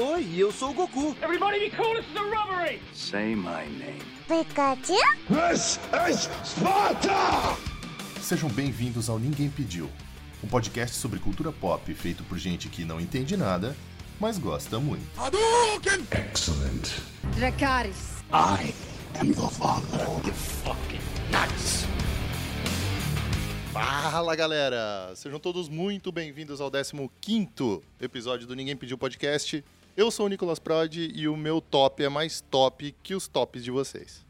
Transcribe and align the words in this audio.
Oi, 0.00 0.28
eu 0.36 0.52
sou 0.52 0.70
o 0.70 0.74
Goku. 0.74 1.16
Everybody 1.20 1.58
be 1.58 1.70
cool, 1.76 1.92
this 1.96 2.06
is 2.08 2.16
a 2.16 2.22
robbery! 2.22 2.80
Say 2.94 3.34
my 3.34 3.66
name. 3.66 3.98
Pikachu? 4.28 4.94
This 5.28 5.80
is 6.08 6.28
Sparta! 6.44 7.58
Sejam 8.20 8.48
bem-vindos 8.48 9.10
ao 9.10 9.18
Ninguém 9.18 9.50
Pediu, 9.50 9.90
um 10.40 10.46
podcast 10.46 10.94
sobre 10.94 11.18
cultura 11.18 11.50
pop 11.50 11.92
feito 11.94 12.22
por 12.22 12.38
gente 12.38 12.68
que 12.68 12.84
não 12.84 13.00
entende 13.00 13.36
nada, 13.36 13.76
mas 14.20 14.38
gosta 14.38 14.78
muito. 14.78 15.02
Hadouken! 15.20 16.06
Excellent. 16.12 17.00
Dracarys. 17.34 18.22
I 18.32 18.72
am 19.18 19.32
the 19.32 19.48
father. 19.50 20.06
You 20.24 20.32
fucking 20.32 21.00
nuts! 21.32 21.88
Fala 23.72 24.36
galera! 24.36 25.12
Sejam 25.16 25.40
todos 25.40 25.68
muito 25.68 26.12
bem-vindos 26.12 26.60
ao 26.60 26.70
15 26.70 27.80
episódio 28.00 28.46
do 28.46 28.54
Ninguém 28.54 28.76
Pediu 28.76 28.96
Podcast. 28.96 29.64
Eu 29.98 30.12
sou 30.12 30.26
o 30.26 30.28
Nicolas 30.28 30.60
Prod 30.60 30.94
e 30.96 31.26
o 31.26 31.36
meu 31.36 31.60
top 31.60 32.04
é 32.04 32.08
mais 32.08 32.40
top 32.40 32.94
que 33.02 33.16
os 33.16 33.26
tops 33.26 33.64
de 33.64 33.72
vocês. 33.72 34.24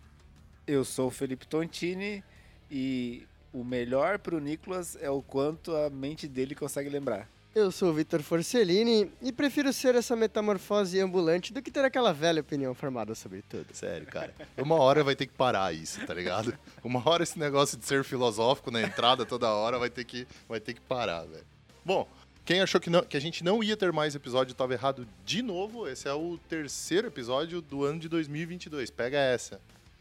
Eu 0.67 0.83
sou 0.83 1.09
o 1.09 1.11
Felipe 1.11 1.47
Tontini 1.47 2.25
e 2.71 3.27
o 3.53 3.63
melhor 3.63 4.19
pro 4.19 4.41
Nicolas 4.41 4.97
é 4.99 5.11
o 5.11 5.21
quanto 5.21 5.77
a 5.77 5.91
mente 5.91 6.27
dele 6.27 6.55
consegue 6.55 6.89
lembrar. 6.89 7.29
Eu 7.55 7.71
sou 7.71 7.91
o 7.91 7.93
Vitor 7.93 8.23
Forcellini 8.23 9.13
e 9.21 9.31
prefiro 9.31 9.71
ser 9.71 9.95
essa 9.95 10.17
metamorfose 10.17 10.99
ambulante 11.01 11.53
do 11.53 11.61
que 11.61 11.71
ter 11.71 11.85
aquela 11.85 12.15
velha 12.15 12.41
opinião 12.41 12.73
formada 12.73 13.15
sobre 13.15 13.43
tudo. 13.43 13.67
Sério, 13.75 14.07
cara. 14.07 14.35
Uma 14.57 14.77
hora 14.77 15.05
vai 15.05 15.15
ter 15.15 15.27
que 15.27 15.35
parar 15.35 15.75
isso, 15.75 16.01
tá 16.07 16.15
ligado? 16.15 16.59
Uma 16.83 17.07
hora 17.07 17.25
esse 17.25 17.39
negócio 17.39 17.77
de 17.77 17.85
ser 17.85 18.05
filosófico 18.05 18.71
na 18.71 18.81
entrada 18.81 19.27
toda 19.27 19.53
hora 19.53 19.79
vai 19.79 19.91
ter 19.91 20.07
que, 20.07 20.27
vai 20.49 20.61
ter 20.61 20.73
que 20.73 20.81
parar, 20.81 21.27
velho. 21.27 21.45
Bom, 21.85 22.09
quem 22.49 22.63
achou 22.63 22.81
que, 22.81 22.89
não- 22.89 23.03
que 23.03 23.15
a 23.15 23.21
gente 23.21 23.45
não 23.45 23.63
ia 23.63 23.77
ter 23.77 23.93
mais 23.93 24.15
episódio 24.15 24.53
estava 24.53 24.73
errado 24.73 25.07
de 25.23 25.43
novo. 25.43 25.87
Esse 25.87 26.09
é 26.09 26.15
o 26.15 26.39
terceiro 26.49 27.09
episódio 27.09 27.61
do 27.61 27.85
ano 27.85 28.01
de 28.01 28.09
2022. 28.09 28.89
Pega 28.91 29.19
essa. 29.19 29.61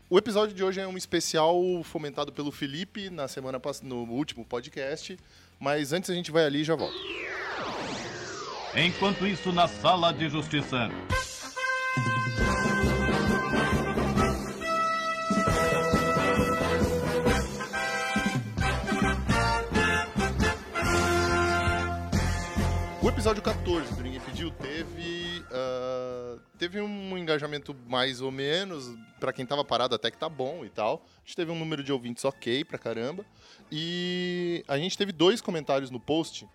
O 0.10 0.18
episódio 0.18 0.56
de 0.56 0.64
hoje 0.64 0.80
é 0.80 0.88
um 0.88 0.96
especial 0.98 1.62
fomentado 1.84 2.32
pelo 2.32 2.50
Felipe 2.50 3.10
na 3.10 3.28
semana 3.28 3.60
no 3.84 3.98
último 4.06 4.46
podcast. 4.46 5.20
Mas 5.60 5.92
antes 5.92 6.10
a 6.10 6.14
gente 6.14 6.32
vai 6.32 6.46
ali 6.46 6.62
e 6.62 6.64
já 6.64 6.74
volta. 6.74 6.96
Enquanto 8.78 9.28
isso, 9.28 9.52
na 9.52 9.68
sala 9.68 10.14
de 10.14 10.30
justiça. 10.30 10.90
Episódio 23.28 23.44
14 23.44 23.94
do 23.94 24.04
Ninguém 24.04 24.22
Pediu 24.22 24.50
teve. 24.52 25.44
ah, 25.52 26.38
teve 26.58 26.80
um 26.80 27.18
engajamento 27.18 27.76
mais 27.86 28.22
ou 28.22 28.32
menos. 28.32 28.96
Pra 29.20 29.34
quem 29.34 29.46
tava 29.46 29.66
parado, 29.66 29.94
até 29.94 30.10
que 30.10 30.18
tá 30.18 30.30
bom 30.30 30.64
e 30.64 30.70
tal. 30.70 31.06
A 31.18 31.20
gente 31.26 31.36
teve 31.36 31.52
um 31.52 31.60
número 31.60 31.84
de 31.84 31.92
ouvintes 31.92 32.24
ok 32.24 32.64
pra 32.64 32.78
caramba. 32.78 33.26
E 33.70 34.64
a 34.66 34.78
gente 34.78 34.98
teve 34.98 35.12
dois 35.12 35.42
comentários 35.42 35.92
no 35.92 36.00
post. 36.00 36.48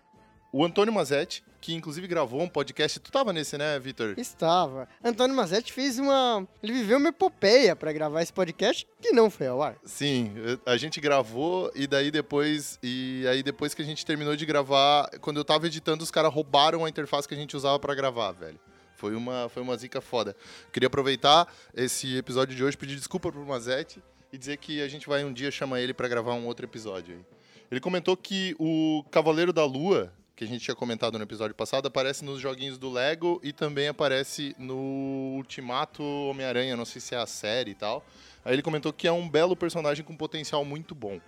O 0.55 0.63
Antônio 0.63 0.93
Mazetti, 0.93 1.43
que 1.59 1.73
inclusive 1.73 2.07
gravou 2.07 2.39
um 2.39 2.47
podcast. 2.47 2.99
Tu 2.99 3.11
tava 3.11 3.33
nesse, 3.33 3.57
né, 3.57 3.79
Vitor? 3.79 4.13
Estava. 4.19 4.87
Antônio 5.03 5.35
Mazetti 5.35 5.73
fez 5.73 5.97
uma. 5.97 6.47
Ele 6.61 6.73
viveu 6.73 6.99
uma 6.99 7.09
epopeia 7.09 7.75
pra 7.75 7.91
gravar 7.91 8.21
esse 8.21 8.31
podcast 8.31 8.87
que 9.01 9.11
não 9.11 9.31
foi 9.31 9.47
ao 9.47 9.63
ar. 9.63 9.75
Sim, 9.83 10.31
a 10.63 10.77
gente 10.77 11.01
gravou 11.01 11.71
e 11.73 11.87
daí 11.87 12.11
depois. 12.11 12.77
E 12.83 13.25
aí 13.27 13.41
depois 13.41 13.73
que 13.73 13.81
a 13.81 13.85
gente 13.85 14.05
terminou 14.05 14.35
de 14.35 14.45
gravar, 14.45 15.09
quando 15.21 15.37
eu 15.37 15.43
tava 15.43 15.65
editando, 15.65 16.03
os 16.03 16.11
caras 16.11 16.31
roubaram 16.31 16.85
a 16.85 16.89
interface 16.89 17.27
que 17.27 17.33
a 17.33 17.37
gente 17.37 17.57
usava 17.57 17.79
pra 17.79 17.95
gravar, 17.95 18.31
velho. 18.33 18.59
Foi 18.95 19.15
uma, 19.15 19.49
foi 19.49 19.63
uma 19.63 19.75
zica 19.75 20.01
foda. 20.01 20.35
Queria 20.71 20.85
aproveitar 20.85 21.51
esse 21.73 22.15
episódio 22.15 22.55
de 22.55 22.63
hoje, 22.63 22.77
pedir 22.77 22.95
desculpa 22.95 23.31
pro 23.31 23.43
Mazetti 23.43 23.99
e 24.31 24.37
dizer 24.37 24.57
que 24.57 24.83
a 24.83 24.87
gente 24.87 25.07
vai 25.07 25.25
um 25.25 25.33
dia 25.33 25.49
chamar 25.49 25.81
ele 25.81 25.95
pra 25.95 26.07
gravar 26.07 26.35
um 26.35 26.45
outro 26.45 26.63
episódio 26.63 27.15
aí. 27.15 27.25
Ele 27.71 27.79
comentou 27.79 28.15
que 28.15 28.55
o 28.59 29.03
Cavaleiro 29.09 29.51
da 29.51 29.65
Lua, 29.65 30.13
que 30.35 30.43
a 30.43 30.47
gente 30.47 30.63
tinha 30.63 30.75
comentado 30.75 31.17
no 31.17 31.23
episódio 31.23 31.55
passado, 31.55 31.87
aparece 31.87 32.25
nos 32.25 32.39
joguinhos 32.39 32.77
do 32.77 32.91
Lego 32.91 33.39
e 33.43 33.53
também 33.53 33.87
aparece 33.87 34.55
no 34.57 35.35
Ultimato 35.35 36.03
Homem-Aranha, 36.03 36.75
não 36.75 36.85
sei 36.85 36.99
se 36.99 37.13
é 37.13 37.19
a 37.19 37.27
série 37.27 37.71
e 37.71 37.75
tal. 37.75 38.03
Aí 38.43 38.53
ele 38.53 38.63
comentou 38.63 38.91
que 38.91 39.07
é 39.07 39.11
um 39.11 39.29
belo 39.29 39.55
personagem 39.55 40.03
com 40.03 40.15
potencial 40.17 40.65
muito 40.65 40.95
bom. 40.95 41.19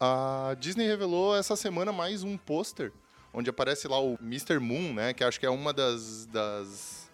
A 0.00 0.56
Disney 0.58 0.86
revelou 0.86 1.36
essa 1.36 1.54
semana 1.54 1.92
mais 1.92 2.24
um 2.24 2.36
pôster, 2.36 2.92
onde 3.32 3.48
aparece 3.48 3.86
lá 3.86 4.00
o 4.00 4.18
Mr. 4.20 4.58
Moon, 4.58 4.94
né? 4.94 5.14
Que 5.14 5.22
acho 5.22 5.38
que 5.38 5.46
é 5.46 5.50
uma 5.50 5.72
das, 5.72 6.26
das, 6.26 7.10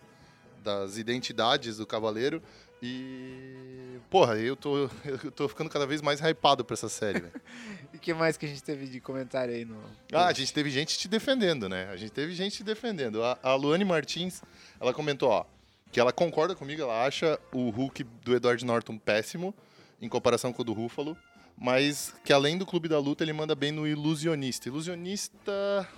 das 0.62 0.96
identidades 0.96 1.76
do 1.76 1.86
Cavaleiro. 1.86 2.42
E. 2.86 3.98
Porra, 4.08 4.36
eu 4.36 4.54
tô, 4.54 4.88
eu 5.04 5.32
tô 5.32 5.48
ficando 5.48 5.68
cada 5.68 5.86
vez 5.86 6.00
mais 6.00 6.20
hypado 6.20 6.64
pra 6.64 6.74
essa 6.74 6.88
série, 6.88 7.20
velho. 7.20 7.32
E 7.92 7.96
o 7.96 8.00
que 8.00 8.12
mais 8.12 8.36
que 8.36 8.44
a 8.44 8.48
gente 8.48 8.62
teve 8.62 8.86
de 8.86 9.00
comentário 9.00 9.54
aí 9.54 9.64
no. 9.64 9.82
Ah, 10.12 10.26
a 10.26 10.32
gente 10.32 10.52
teve 10.52 10.70
gente 10.70 10.98
te 10.98 11.08
defendendo, 11.08 11.68
né? 11.68 11.88
A 11.90 11.96
gente 11.96 12.10
teve 12.10 12.34
gente 12.34 12.58
te 12.58 12.64
defendendo. 12.64 13.22
A, 13.22 13.38
a 13.42 13.54
Luane 13.54 13.84
Martins, 13.84 14.42
ela 14.78 14.92
comentou, 14.92 15.30
ó, 15.30 15.46
que 15.90 15.98
ela 15.98 16.12
concorda 16.12 16.54
comigo, 16.54 16.82
ela 16.82 17.04
acha 17.04 17.38
o 17.52 17.70
Hulk 17.70 18.04
do 18.22 18.34
Edward 18.34 18.64
Norton 18.64 18.98
péssimo, 18.98 19.54
em 20.00 20.08
comparação 20.08 20.52
com 20.52 20.62
o 20.62 20.64
do 20.64 20.72
Ruffalo, 20.72 21.16
mas 21.56 22.14
que 22.24 22.32
além 22.32 22.58
do 22.58 22.66
Clube 22.66 22.88
da 22.88 22.98
Luta, 22.98 23.24
ele 23.24 23.32
manda 23.32 23.54
bem 23.54 23.72
no 23.72 23.86
Ilusionista. 23.86 24.68
Ilusionista... 24.68 25.88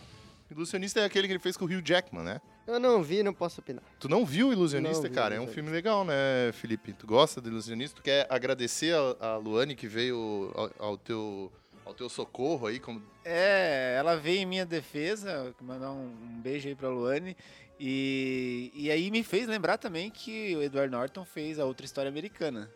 Ilusionista 0.51 1.01
é 1.01 1.05
aquele 1.05 1.27
que 1.27 1.33
ele 1.33 1.41
fez 1.41 1.57
com 1.57 1.65
o 1.65 1.69
Hugh 1.69 1.83
Jackman, 1.85 2.25
né? 2.25 2.41
Eu 2.69 2.79
não 2.79 3.03
vi, 3.03 3.23
não 3.23 3.33
posso 3.33 3.63
opinar. 3.63 3.83
Tu 3.99 4.11
não 4.11 4.27
viu 4.27 4.49
o 4.49 4.53
Ilusionista, 4.53 5.05
Não 5.05 5.09
vi 5.09 5.15
cara? 5.15 5.35
É 5.35 5.41
um 5.41 5.47
filme 5.47 5.71
legal, 5.71 6.05
né, 6.05 6.53
Felipe? 6.53 6.93
Tu 6.93 7.07
gosta 7.07 7.41
do 7.41 7.49
Ilusionista? 7.49 7.97
Tu 7.97 8.03
quer 8.03 8.27
agradecer 8.29 8.95
a, 8.95 9.17
a 9.27 9.37
Luane 9.39 9.75
que 9.75 9.89
veio 9.89 10.53
ao, 10.55 10.71
ao 10.79 10.99
teu, 10.99 11.51
ao 11.83 11.95
teu 11.95 12.11
socorro 12.11 12.67
aí, 12.67 12.79
como 12.79 13.03
É, 13.25 13.97
ela 13.99 14.17
veio 14.17 14.41
em 14.41 14.47
minha 14.47 14.67
defesa, 14.67 15.55
mandar 15.63 15.93
um, 15.93 16.09
um 16.09 16.41
beijo 16.43 16.69
aí 16.69 16.75
pra 16.75 16.91
Luane. 16.91 17.35
E, 17.81 18.71
e 18.75 18.91
aí 18.91 19.11
me 19.11 19.23
fez 19.23 19.49
lembrar 19.49 19.79
também 19.79 20.11
que 20.11 20.55
o 20.55 20.63
Edward 20.63 20.93
Norton 20.93 21.25
fez 21.25 21.59
a 21.59 21.65
outra 21.65 21.87
história 21.87 22.11
americana. 22.11 22.71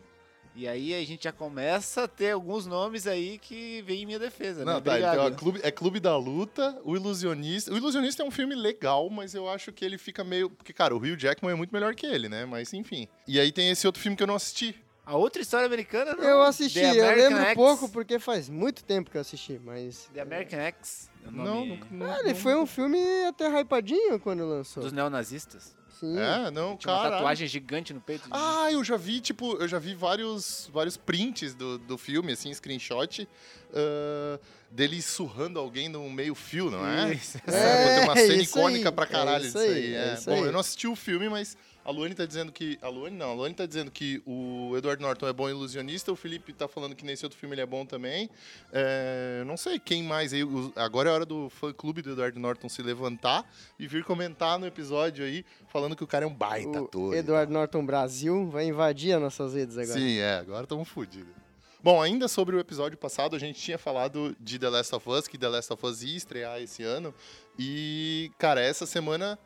E 0.55 0.69
aí 0.69 0.93
a 0.95 1.05
gente 1.07 1.25
já 1.25 1.33
começa 1.33 2.05
a 2.05 2.09
ter 2.09 2.33
alguns 2.33 2.67
nomes 2.67 3.07
aí 3.07 3.39
que 3.39 3.83
vem 3.87 4.03
em 4.03 4.07
minha 4.07 4.19
defesa, 4.19 4.65
Não, 4.65 4.75
né? 4.75 4.81
tá, 4.83 4.91
Obrigado. 4.91 5.15
então 5.15 5.27
é 5.27 5.31
clube, 5.31 5.61
é 5.63 5.71
Clube 5.71 6.01
da 6.01 6.17
Luta, 6.17 6.79
o 6.85 6.95
Ilusionista. 6.95 7.73
O 7.73 7.77
Ilusionista 7.77 8.23
é 8.23 8.27
um 8.27 8.31
filme 8.31 8.55
legal, 8.55 9.09
mas 9.09 9.35
eu 9.35 9.49
acho 9.49 9.73
que 9.73 9.85
ele 9.85 9.97
fica 9.97 10.23
meio. 10.23 10.51
Porque, 10.51 10.73
cara, 10.73 10.95
o 10.95 10.99
Hugh 10.99 11.17
Jackman 11.17 11.53
é 11.53 11.55
muito 11.57 11.73
melhor 11.73 11.95
que 11.95 12.07
ele, 12.07 12.29
né? 12.29 12.45
Mas 12.45 12.73
enfim. 12.75 13.09
E 13.27 13.41
aí 13.41 13.51
tem 13.51 13.71
esse 13.71 13.87
outro 13.87 14.03
filme 14.03 14.17
que 14.17 14.23
eu 14.23 14.27
não 14.27 14.35
assisti. 14.35 14.77
A 15.05 15.17
outra 15.17 15.43
história 15.43 15.67
americana 15.67 16.15
não. 16.15 16.23
Eu 16.23 16.43
assisti, 16.43 16.79
eu 16.79 17.17
lembro 17.17 17.39
X. 17.39 17.55
pouco 17.55 17.89
porque 17.89 18.19
faz 18.21 18.49
muito 18.49 18.85
tempo 18.85 19.11
que 19.11 19.17
eu 19.17 19.21
assisti, 19.21 19.59
mas. 19.65 20.09
The 20.15 20.21
American 20.21 20.61
X. 20.61 21.11
é 21.27 21.31
Não, 21.31 21.67
não. 21.67 21.79
não 21.91 22.07
Ah, 22.13 22.21
ele 22.21 22.35
foi 22.35 22.55
um 22.55 22.67
filme 22.67 22.99
até 23.27 23.49
hypadinho 23.49 24.21
quando 24.21 24.47
lançou. 24.47 24.83
Dos 24.83 24.93
neonazistas. 24.93 25.75
Sim. 26.03 26.19
É, 26.19 26.51
não, 26.51 26.77
Tinha 26.77 26.93
uma 26.93 27.03
cara. 27.05 27.15
tatuagem 27.17 27.47
gigante 27.47 27.95
no 27.95 28.01
peito. 28.01 28.29
Ah, 28.33 28.67
eu 28.73 28.83
já 28.83 28.97
vi, 28.97 29.21
tipo, 29.21 29.55
eu 29.63 29.69
já 29.69 29.79
vi 29.79 29.95
vários, 29.95 30.69
vários 30.73 30.97
prints 30.97 31.55
do, 31.55 31.79
do 31.79 31.97
filme, 31.97 32.33
assim, 32.33 32.53
screenshot, 32.53 33.29
ah, 33.73 34.41
dele 34.69 35.01
surrando 35.01 35.61
alguém 35.61 35.89
no 35.89 36.11
meio 36.11 36.35
fio, 36.35 36.73
não 36.73 36.85
é? 36.85 37.13
Isso. 37.15 37.39
É, 37.47 37.95
tem 37.95 38.05
uma 38.05 38.19
É, 38.19 38.27
cena 38.27 38.43
isso 38.43 38.59
icônica 38.59 38.89
aí, 38.89 38.95
pra 38.95 39.07
caralho 39.07 39.45
é 39.45 39.47
disso 39.47 39.59
isso 39.59 39.67
aí. 39.73 39.73
aí, 39.75 39.95
é. 39.95 40.09
é 40.11 40.15
isso 40.15 40.25
Bom, 40.29 40.35
aí. 40.37 40.43
eu 40.43 40.53
não 40.53 40.59
assisti 40.61 40.89
o 40.89 40.97
filme, 40.97 41.29
mas 41.29 41.57
a 41.85 41.91
Luane 41.91 42.15
tá 42.15 42.25
dizendo 42.25 42.53
que. 42.53 42.79
A 42.81 42.89
Luane 42.89 43.17
não, 43.17 43.31
a 43.31 43.35
Luane 43.35 43.55
tá 43.55 43.67
dizendo 43.67 43.91
que 43.91 44.23
o 44.25 44.77
Edward 44.77 45.03
Norton 45.03 45.27
é 45.27 45.33
bom 45.33 45.49
ilusionista, 45.49 46.13
o 46.13 46.17
Felipe 46.17 46.53
tá 46.53 46.69
falando 46.69 46.95
que 46.95 47.05
nesse 47.05 47.25
outro 47.25 47.39
filme 47.39 47.55
ele 47.55 47.63
é 47.63 47.67
bom 47.67 47.85
também. 47.85 48.31
É, 48.73 49.43
não 49.47 49.57
sei 49.57 49.79
quem 49.79 50.03
mais 50.03 50.33
aí. 50.33 50.43
Agora 50.77 51.11
é 51.11 51.13
hora 51.13 51.27
do 51.27 51.51
fã 51.51 51.73
clube 51.73 52.03
do 52.03 52.13
Edward 52.13 52.39
Norton 52.39 52.69
se 52.69 52.83
levantar 52.83 53.45
e 53.79 53.87
vir 53.87 54.05
comentar 54.05 54.59
no 54.59 54.67
episódio 54.67 55.25
aí, 55.25 55.45
falando 55.69 55.97
que 55.97 56.05
o 56.05 56.07
cara 56.07 56.25
é 56.25 56.29
um 56.29 56.35
baita 56.35 56.83
O 56.83 56.85
ator. 56.85 57.15
Edward 57.15 57.53
Norton 57.53 57.85
Brasil 57.85 58.49
vai 58.49 58.67
invadir 58.67 59.15
as 59.15 59.21
nossas 59.21 59.55
redes 59.55 59.77
agora. 59.77 59.99
Sim, 59.99 60.19
é, 60.19 60.39
agora 60.39 60.63
estamos 60.63 60.89
fodidos. 60.89 61.43
Bom, 61.83 62.01
ainda 62.01 62.29
sobre 62.29 62.55
o 62.55 62.61
episódio 62.61 62.97
passado, 62.97 63.35
a 63.35 63.41
gente 63.41 63.61
tinha 63.61 63.77
falado 63.77 64.37
de 64.39 64.57
The 64.57 64.69
Last 64.69 64.95
of 64.95 65.11
Us, 65.11 65.27
que 65.27 65.37
The 65.37 65.49
Last 65.49 65.73
of 65.73 65.85
Us 65.85 66.05
ia 66.05 66.17
estrear 66.17 66.63
esse 66.63 66.85
ano. 66.85 67.13
E, 67.59 68.31
cara, 68.39 68.61
essa 68.61 68.87
semana, 68.87 69.37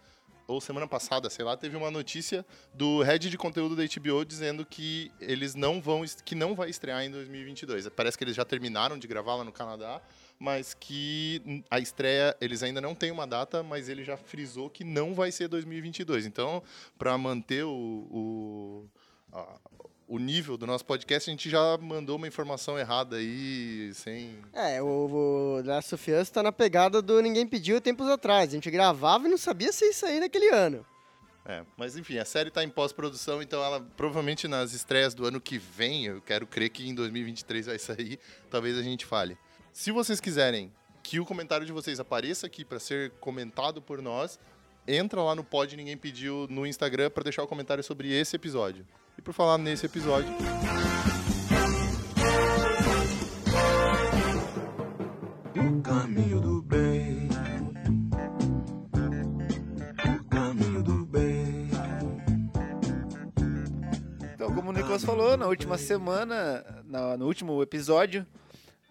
ou 0.46 0.60
semana 0.60 0.87
passada, 0.87 1.28
sei 1.28 1.44
lá, 1.44 1.56
teve 1.56 1.76
uma 1.76 1.90
notícia 1.90 2.44
do 2.72 3.02
head 3.02 3.28
de 3.28 3.37
conteúdo 3.37 3.75
da 3.75 3.82
HBO 3.82 4.25
dizendo 4.25 4.64
que 4.64 5.10
eles 5.20 5.54
não 5.54 5.81
vão, 5.81 6.04
que 6.25 6.34
não 6.34 6.54
vai 6.54 6.70
estrear 6.70 7.02
em 7.02 7.10
2022. 7.10 7.88
Parece 7.88 8.16
que 8.16 8.25
eles 8.25 8.37
já 8.37 8.44
terminaram 8.44 8.98
de 8.98 9.06
gravar 9.06 9.37
lá 9.37 9.44
no 9.44 9.52
Canadá, 9.52 10.00
mas 10.38 10.75
que 10.75 11.64
a 11.70 11.81
estreia, 11.81 12.37
eles 12.40 12.62
ainda 12.62 12.81
não 12.81 12.94
têm 12.94 13.10
uma 13.10 13.26
data, 13.26 13.62
mas 13.62 13.88
ele 13.88 14.04
já 14.04 14.16
frisou 14.16 14.70
que 14.70 14.84
não 14.84 15.14
vai 15.14 15.32
ser 15.32 15.48
2022. 15.48 16.26
Então, 16.26 16.62
para 16.96 17.16
manter 17.19 17.64
o, 17.64 17.70
o, 18.10 18.88
o 20.08 20.19
nível 20.19 20.56
do 20.56 20.67
nosso 20.67 20.85
podcast, 20.85 21.29
a 21.29 21.32
gente 21.32 21.50
já 21.50 21.76
mandou 21.79 22.17
uma 22.17 22.29
informação 22.29 22.79
errada 22.79 23.17
aí, 23.17 23.91
sem. 23.93 24.38
É, 24.53 24.81
o, 24.81 24.87
o 24.87 25.62
Last 25.64 25.94
of 25.94 26.12
Us 26.12 26.31
tá 26.31 26.43
na 26.43 26.53
pegada 26.53 27.03
do 27.03 27.20
Ninguém 27.20 27.47
Pediu 27.47 27.81
tempos 27.81 28.08
atrás. 28.08 28.50
A 28.50 28.53
gente 28.53 28.70
gravava 28.70 29.26
e 29.26 29.31
não 29.31 29.38
sabia 29.38 29.73
se 29.73 29.85
ia 29.85 29.93
sair 29.93 30.20
naquele 30.20 30.49
ano. 30.49 30.87
É, 31.44 31.64
mas 31.76 31.97
enfim, 31.97 32.19
a 32.19 32.25
série 32.25 32.50
tá 32.50 32.64
em 32.64 32.69
pós-produção, 32.69 33.41
então 33.41 33.62
ela 33.62 33.81
provavelmente 33.97 34.49
nas 34.49 34.73
estreias 34.73 35.14
do 35.14 35.25
ano 35.25 35.41
que 35.41 35.58
vem, 35.58 36.06
eu 36.06 36.20
quero 36.20 36.44
crer 36.44 36.70
que 36.70 36.88
em 36.88 36.93
2023 36.93 37.67
vai 37.67 37.79
sair, 37.79 38.19
talvez 38.50 38.76
a 38.76 38.82
gente 38.82 39.06
fale. 39.06 39.38
Se 39.73 39.93
vocês 39.93 40.20
quiserem 40.20 40.73
que 41.05 41.20
o 41.20 41.25
comentário 41.25 41.64
de 41.64 41.73
vocês 41.73 42.00
apareça 42.00 42.49
aqui 42.49 42.64
para 42.64 42.81
ser 42.81 43.12
comentado 43.20 43.81
por 43.81 44.03
nós, 44.03 44.41
entra 44.88 45.23
lá 45.23 45.37
no 45.37 45.44
Pod 45.44 45.76
Ninguém 45.76 45.97
Pediu 45.97 46.49
no 46.50 46.67
Instagram 46.67 47.11
para 47.11 47.23
deixar 47.23 47.44
o 47.44 47.47
comentário 47.47 47.85
sobre 47.85 48.12
esse 48.12 48.35
episódio. 48.35 48.85
E 49.19 49.23
por 49.23 49.33
falar 49.33 49.59
nesse 49.59 49.87
episódio, 49.87 50.33
O 55.55 55.83
caminho 55.83 56.41
do 56.41 56.63
bem. 56.63 57.29
O 60.21 60.25
caminho 60.29 60.83
do 60.83 61.07
bem. 61.07 61.69
Então, 64.35 64.55
como 64.55 64.71
o 64.71 64.73
Nicolas 64.73 65.05
falou, 65.05 65.37
na 65.37 65.47
última 65.47 65.79
semana, 65.79 66.65
na- 66.85 67.17
no 67.17 67.27
último 67.27 67.63
episódio, 67.63 68.27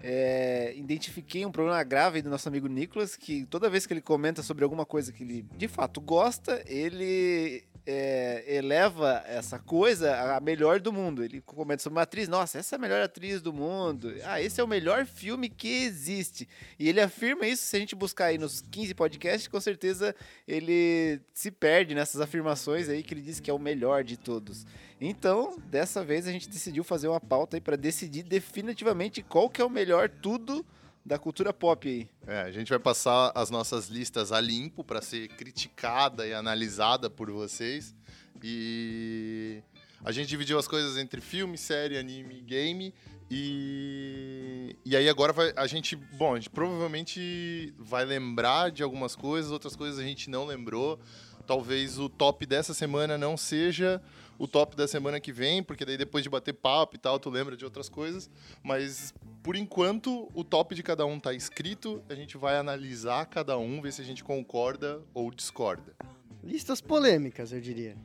é, 0.01 0.73
identifiquei 0.75 1.45
um 1.45 1.51
problema 1.51 1.81
grave 1.83 2.21
do 2.21 2.29
nosso 2.29 2.47
amigo 2.47 2.67
Nicolas, 2.67 3.15
que 3.15 3.45
toda 3.45 3.69
vez 3.69 3.85
que 3.85 3.93
ele 3.93 4.01
comenta 4.01 4.41
sobre 4.43 4.63
alguma 4.63 4.85
coisa 4.85 5.11
que 5.11 5.23
ele 5.23 5.45
de 5.57 5.67
fato 5.67 6.01
gosta, 6.01 6.63
ele 6.67 7.63
é, 7.85 8.43
eleva 8.47 9.23
essa 9.27 9.59
coisa 9.59 10.35
a 10.35 10.39
melhor 10.39 10.79
do 10.79 10.91
mundo. 10.91 11.23
Ele 11.23 11.41
comenta 11.41 11.83
sobre 11.83 11.97
uma 11.97 12.03
atriz, 12.03 12.27
nossa, 12.27 12.57
essa 12.57 12.75
é 12.75 12.77
a 12.77 12.79
melhor 12.79 13.01
atriz 13.01 13.41
do 13.41 13.53
mundo. 13.53 14.13
Ah, 14.23 14.41
esse 14.41 14.59
é 14.59 14.63
o 14.63 14.67
melhor 14.67 15.05
filme 15.05 15.49
que 15.49 15.83
existe. 15.83 16.47
E 16.79 16.89
ele 16.89 16.99
afirma 16.99 17.45
isso, 17.45 17.63
se 17.63 17.75
a 17.75 17.79
gente 17.79 17.95
buscar 17.95 18.25
aí 18.25 18.37
nos 18.37 18.61
15 18.61 18.93
podcasts, 18.95 19.47
com 19.47 19.59
certeza 19.59 20.15
ele 20.47 21.19
se 21.33 21.51
perde 21.51 21.93
nessas 21.93 22.21
afirmações 22.21 22.89
aí 22.89 23.03
que 23.03 23.13
ele 23.13 23.21
diz 23.21 23.39
que 23.39 23.49
é 23.49 23.53
o 23.53 23.59
melhor 23.59 24.03
de 24.03 24.17
todos. 24.17 24.65
Então, 24.99 25.57
dessa 25.67 26.03
vez 26.03 26.27
a 26.27 26.31
gente 26.31 26.49
decidiu 26.49 26.83
fazer 26.83 27.07
uma 27.07 27.19
pauta 27.19 27.57
aí 27.57 27.61
para 27.61 27.75
decidir 27.75 28.23
definitivamente 28.23 29.21
qual 29.21 29.49
que 29.49 29.61
é 29.61 29.65
o 29.65 29.69
melhor 29.69 30.09
tudo 30.09 30.65
da 31.05 31.19
cultura 31.19 31.53
pop 31.53 31.87
aí. 31.87 32.09
É, 32.25 32.41
a 32.41 32.51
gente 32.51 32.69
vai 32.69 32.79
passar 32.79 33.31
as 33.35 33.51
nossas 33.51 33.89
listas 33.89 34.31
a 34.31 34.41
limpo 34.41 34.83
para 34.83 35.01
ser 35.01 35.27
criticada 35.27 36.25
e 36.25 36.33
analisada 36.33 37.09
por 37.09 37.29
vocês. 37.29 37.95
E 38.43 39.61
a 40.03 40.11
gente 40.11 40.27
dividiu 40.27 40.57
as 40.57 40.67
coisas 40.67 40.97
entre 40.97 41.21
filme, 41.21 41.57
série, 41.57 41.97
anime 41.97 42.41
game. 42.41 42.91
E, 43.29 44.75
e 44.83 44.95
aí 44.95 45.07
agora 45.07 45.31
vai, 45.31 45.53
a 45.55 45.67
gente, 45.67 45.95
bom, 45.95 46.33
a 46.33 46.35
gente 46.37 46.49
provavelmente 46.49 47.73
vai 47.77 48.03
lembrar 48.03 48.71
de 48.71 48.81
algumas 48.81 49.15
coisas, 49.15 49.51
outras 49.51 49.75
coisas 49.75 49.99
a 49.99 50.03
gente 50.03 50.29
não 50.29 50.45
lembrou. 50.45 50.99
Talvez 51.45 51.99
o 51.99 52.09
top 52.09 52.47
dessa 52.47 52.73
semana 52.73 53.15
não 53.15 53.37
seja 53.37 54.01
o 54.37 54.47
top 54.47 54.75
da 54.75 54.87
semana 54.87 55.19
que 55.19 55.31
vem, 55.31 55.63
porque 55.63 55.85
daí 55.85 55.97
depois 55.97 56.23
de 56.23 56.29
bater 56.29 56.53
papo 56.53 56.95
e 56.95 56.99
tal, 56.99 57.19
tu 57.19 57.29
lembra 57.29 57.55
de 57.55 57.63
outras 57.65 57.89
coisas. 57.89 58.29
Mas 58.63 59.13
por 59.43 59.55
enquanto 59.55 60.29
o 60.33 60.43
top 60.43 60.75
de 60.75 60.83
cada 60.83 61.05
um 61.05 61.19
tá 61.19 61.33
escrito, 61.33 62.03
a 62.09 62.15
gente 62.15 62.37
vai 62.37 62.57
analisar 62.57 63.25
cada 63.27 63.57
um, 63.57 63.81
ver 63.81 63.93
se 63.93 64.01
a 64.01 64.05
gente 64.05 64.23
concorda 64.23 65.01
ou 65.13 65.31
discorda. 65.31 65.95
Listas 66.43 66.81
polêmicas, 66.81 67.51
eu 67.51 67.61
diria. 67.61 67.95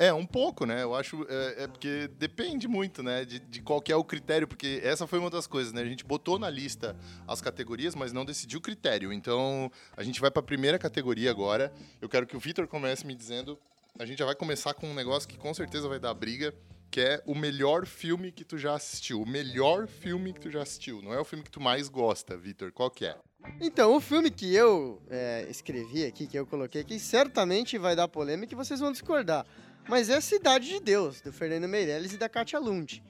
É, 0.00 0.14
um 0.14 0.24
pouco, 0.24 0.64
né? 0.64 0.82
Eu 0.82 0.94
acho. 0.94 1.26
É, 1.28 1.64
é 1.64 1.66
porque 1.66 2.08
depende 2.18 2.66
muito, 2.66 3.02
né? 3.02 3.22
De, 3.22 3.38
de 3.38 3.60
qual 3.60 3.82
que 3.82 3.92
é 3.92 3.96
o 3.96 4.02
critério, 4.02 4.48
porque 4.48 4.80
essa 4.82 5.06
foi 5.06 5.18
uma 5.18 5.28
das 5.28 5.46
coisas, 5.46 5.74
né? 5.74 5.82
A 5.82 5.84
gente 5.84 6.06
botou 6.06 6.38
na 6.38 6.48
lista 6.48 6.96
as 7.28 7.42
categorias, 7.42 7.94
mas 7.94 8.10
não 8.10 8.24
decidiu 8.24 8.60
o 8.60 8.62
critério. 8.62 9.12
Então, 9.12 9.70
a 9.94 10.02
gente 10.02 10.18
vai 10.18 10.30
para 10.30 10.40
a 10.40 10.42
primeira 10.42 10.78
categoria 10.78 11.30
agora. 11.30 11.70
Eu 12.00 12.08
quero 12.08 12.26
que 12.26 12.34
o 12.34 12.40
Vitor 12.40 12.66
comece 12.66 13.06
me 13.06 13.14
dizendo. 13.14 13.58
A 13.98 14.04
gente 14.06 14.18
já 14.18 14.24
vai 14.24 14.34
começar 14.34 14.74
com 14.74 14.88
um 14.88 14.94
negócio 14.94 15.28
que 15.28 15.36
com 15.36 15.52
certeza 15.52 15.88
vai 15.88 15.98
dar 15.98 16.14
briga, 16.14 16.54
que 16.90 17.00
é 17.00 17.22
o 17.26 17.34
melhor 17.34 17.86
filme 17.86 18.32
que 18.32 18.44
tu 18.44 18.58
já 18.58 18.74
assistiu. 18.74 19.22
O 19.22 19.26
melhor 19.26 19.86
filme 19.86 20.32
que 20.32 20.40
tu 20.40 20.50
já 20.50 20.62
assistiu. 20.62 21.02
Não 21.02 21.12
é 21.12 21.20
o 21.20 21.24
filme 21.24 21.44
que 21.44 21.50
tu 21.50 21.60
mais 21.60 21.88
gosta, 21.88 22.36
Vitor. 22.36 22.72
Qual 22.72 22.90
que 22.90 23.06
é? 23.06 23.16
Então, 23.60 23.94
o 23.94 24.00
filme 24.00 24.30
que 24.30 24.54
eu 24.54 25.00
é, 25.08 25.46
escrevi 25.48 26.04
aqui, 26.04 26.26
que 26.26 26.38
eu 26.38 26.46
coloquei 26.46 26.80
aqui, 26.80 26.98
certamente 26.98 27.78
vai 27.78 27.94
dar 27.94 28.08
polêmica 28.08 28.52
e 28.52 28.56
vocês 28.56 28.80
vão 28.80 28.92
discordar. 28.92 29.46
Mas 29.88 30.10
é 30.10 30.20
Cidade 30.20 30.68
de 30.68 30.80
Deus, 30.80 31.20
do 31.20 31.32
Fernando 31.32 31.68
Meirelles 31.68 32.12
e 32.12 32.16
da 32.16 32.28
Katia 32.28 32.58
Lund. 32.58 33.02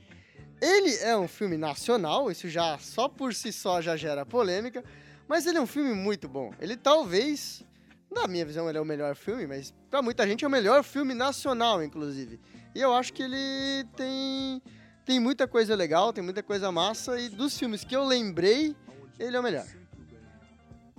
Ele 0.61 0.95
é 0.97 1.17
um 1.17 1.27
filme 1.27 1.57
nacional, 1.57 2.31
isso 2.31 2.49
já 2.49 2.79
só 2.79 3.09
por 3.09 3.35
si 3.35 3.53
só 3.53 3.81
já 3.81 3.97
gera 3.97 4.27
polêmica, 4.27 4.85
mas 5.27 5.47
ele 5.47 5.59
é 5.59 5.61
um 5.61 5.67
filme 5.67 5.95
muito 5.95 6.29
bom. 6.29 6.53
Ele 6.61 6.77
talvez, 6.77 7.65
na 8.11 8.27
minha 8.27 8.45
visão, 8.45 8.69
ele 8.69 8.79
é 8.79 8.81
o 8.81 8.85
melhor 8.85 9.15
filme, 9.15 9.47
mas 9.47 9.73
pra 9.89 10.03
muita 10.03 10.27
gente 10.27 10.45
é 10.45 10.49
o 10.49 10.51
melhor 10.51 10.83
filme 10.83 11.15
nacional, 11.15 11.83
inclusive. 11.83 12.41
E 12.75 12.81
eu 12.81 12.93
acho 12.93 13.13
que 13.13 13.23
ele 13.23 13.85
tem 13.97 14.61
tem 15.05 15.19
muita 15.19 15.49
coisa 15.49 15.75
legal, 15.75 16.13
tem 16.13 16.23
muita 16.23 16.43
coisa 16.43 16.71
massa 16.71 17.19
e 17.19 17.29
dos 17.29 17.59
filmes 17.59 17.85
que 17.85 17.97
eu 17.97 18.05
lembrei, 18.05 18.77
ele 19.19 19.37
é 19.37 19.41
o 19.41 19.43
melhor. 19.43 19.67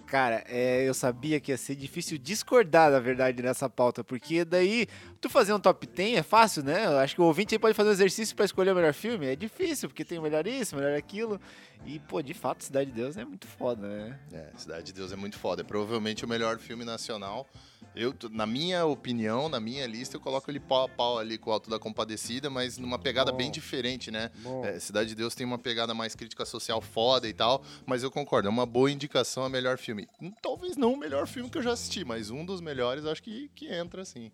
Cara, 0.06 0.44
é, 0.50 0.84
eu 0.84 0.94
sabia 0.94 1.40
que 1.40 1.54
ia 1.54 1.58
ser 1.58 1.76
difícil 1.76 2.18
discordar, 2.18 2.92
na 2.92 3.00
verdade, 3.00 3.42
nessa 3.42 3.70
pauta, 3.70 4.04
porque 4.04 4.44
daí 4.44 4.86
tu 5.22 5.30
fazer 5.30 5.54
um 5.54 5.60
top 5.60 5.86
10 5.86 6.18
é 6.18 6.24
fácil, 6.24 6.64
né? 6.64 6.88
Eu 6.88 6.98
acho 6.98 7.14
que 7.14 7.22
o 7.22 7.26
ouvinte 7.26 7.54
aí 7.54 7.60
pode 7.60 7.76
fazer 7.76 7.90
um 7.90 7.94
exercício 7.94 8.36
pra 8.36 8.44
escolher 8.44 8.72
o 8.72 8.76
melhor 8.76 8.94
filme. 8.94 9.28
É 9.28 9.36
difícil, 9.36 9.88
porque 9.88 10.04
tem 10.04 10.18
o 10.18 10.22
melhor 10.22 10.46
isso, 10.48 10.76
o 10.76 10.80
melhor 10.80 10.98
aquilo. 10.98 11.40
E, 11.86 12.00
pô, 12.00 12.22
de 12.22 12.34
fato, 12.34 12.64
Cidade 12.64 12.90
de 12.92 12.96
Deus 12.96 13.18
é 13.18 13.24
muito 13.24 13.48
foda, 13.48 13.88
né? 13.88 14.20
É, 14.34 14.50
Cidade 14.58 14.88
de 14.88 14.94
Deus 14.94 15.12
é 15.12 15.16
muito 15.16 15.38
foda. 15.38 15.62
É 15.62 15.64
provavelmente 15.64 16.26
o 16.26 16.28
melhor 16.28 16.58
filme 16.58 16.84
nacional. 16.84 17.48
Eu, 17.96 18.16
na 18.32 18.46
minha 18.46 18.86
opinião, 18.86 19.50
na 19.50 19.60
minha 19.60 19.86
lista, 19.86 20.16
eu 20.16 20.22
coloco 20.22 20.50
ele 20.50 20.60
pau 20.60 20.86
a 20.86 20.90
pau 20.90 21.20
ali 21.20 21.38
com 21.38 21.50
o 21.50 21.54
Alto 21.54 21.70
da 21.70 21.78
Compadecida, 21.78 22.50
mas 22.50 22.78
numa 22.78 22.98
pegada 22.98 23.32
Bom. 23.32 23.38
bem 23.38 23.52
diferente, 23.52 24.10
né? 24.10 24.32
É, 24.64 24.80
Cidade 24.80 25.10
de 25.10 25.16
Deus 25.16 25.36
tem 25.36 25.46
uma 25.46 25.60
pegada 25.60 25.94
mais 25.94 26.16
crítica 26.16 26.46
social 26.46 26.82
foda 26.82 27.28
e 27.28 27.34
tal, 27.34 27.64
mas 27.86 28.02
eu 28.02 28.10
concordo, 28.10 28.48
é 28.48 28.52
uma 28.52 28.66
boa 28.66 28.90
indicação 28.90 29.44
a 29.44 29.50
melhor 29.50 29.78
filme. 29.78 30.08
Hum, 30.22 30.32
Talvez 30.42 30.78
não 30.78 30.94
o 30.94 30.98
melhor 30.98 31.28
filme 31.28 31.50
que 31.50 31.58
eu 31.58 31.62
já 31.62 31.74
assisti, 31.74 32.06
mas 32.06 32.30
um 32.30 32.46
dos 32.46 32.62
melhores 32.62 33.06
acho 33.06 33.22
que, 33.22 33.50
que 33.54 33.68
entra, 33.68 34.06
sim. 34.06 34.32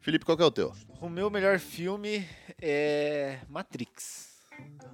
Felipe, 0.00 0.24
qual 0.24 0.36
que 0.36 0.42
é 0.42 0.46
o 0.46 0.50
teu? 0.50 0.72
O 1.00 1.08
meu 1.08 1.30
melhor 1.30 1.58
filme 1.58 2.26
é 2.60 3.38
Matrix. 3.48 4.28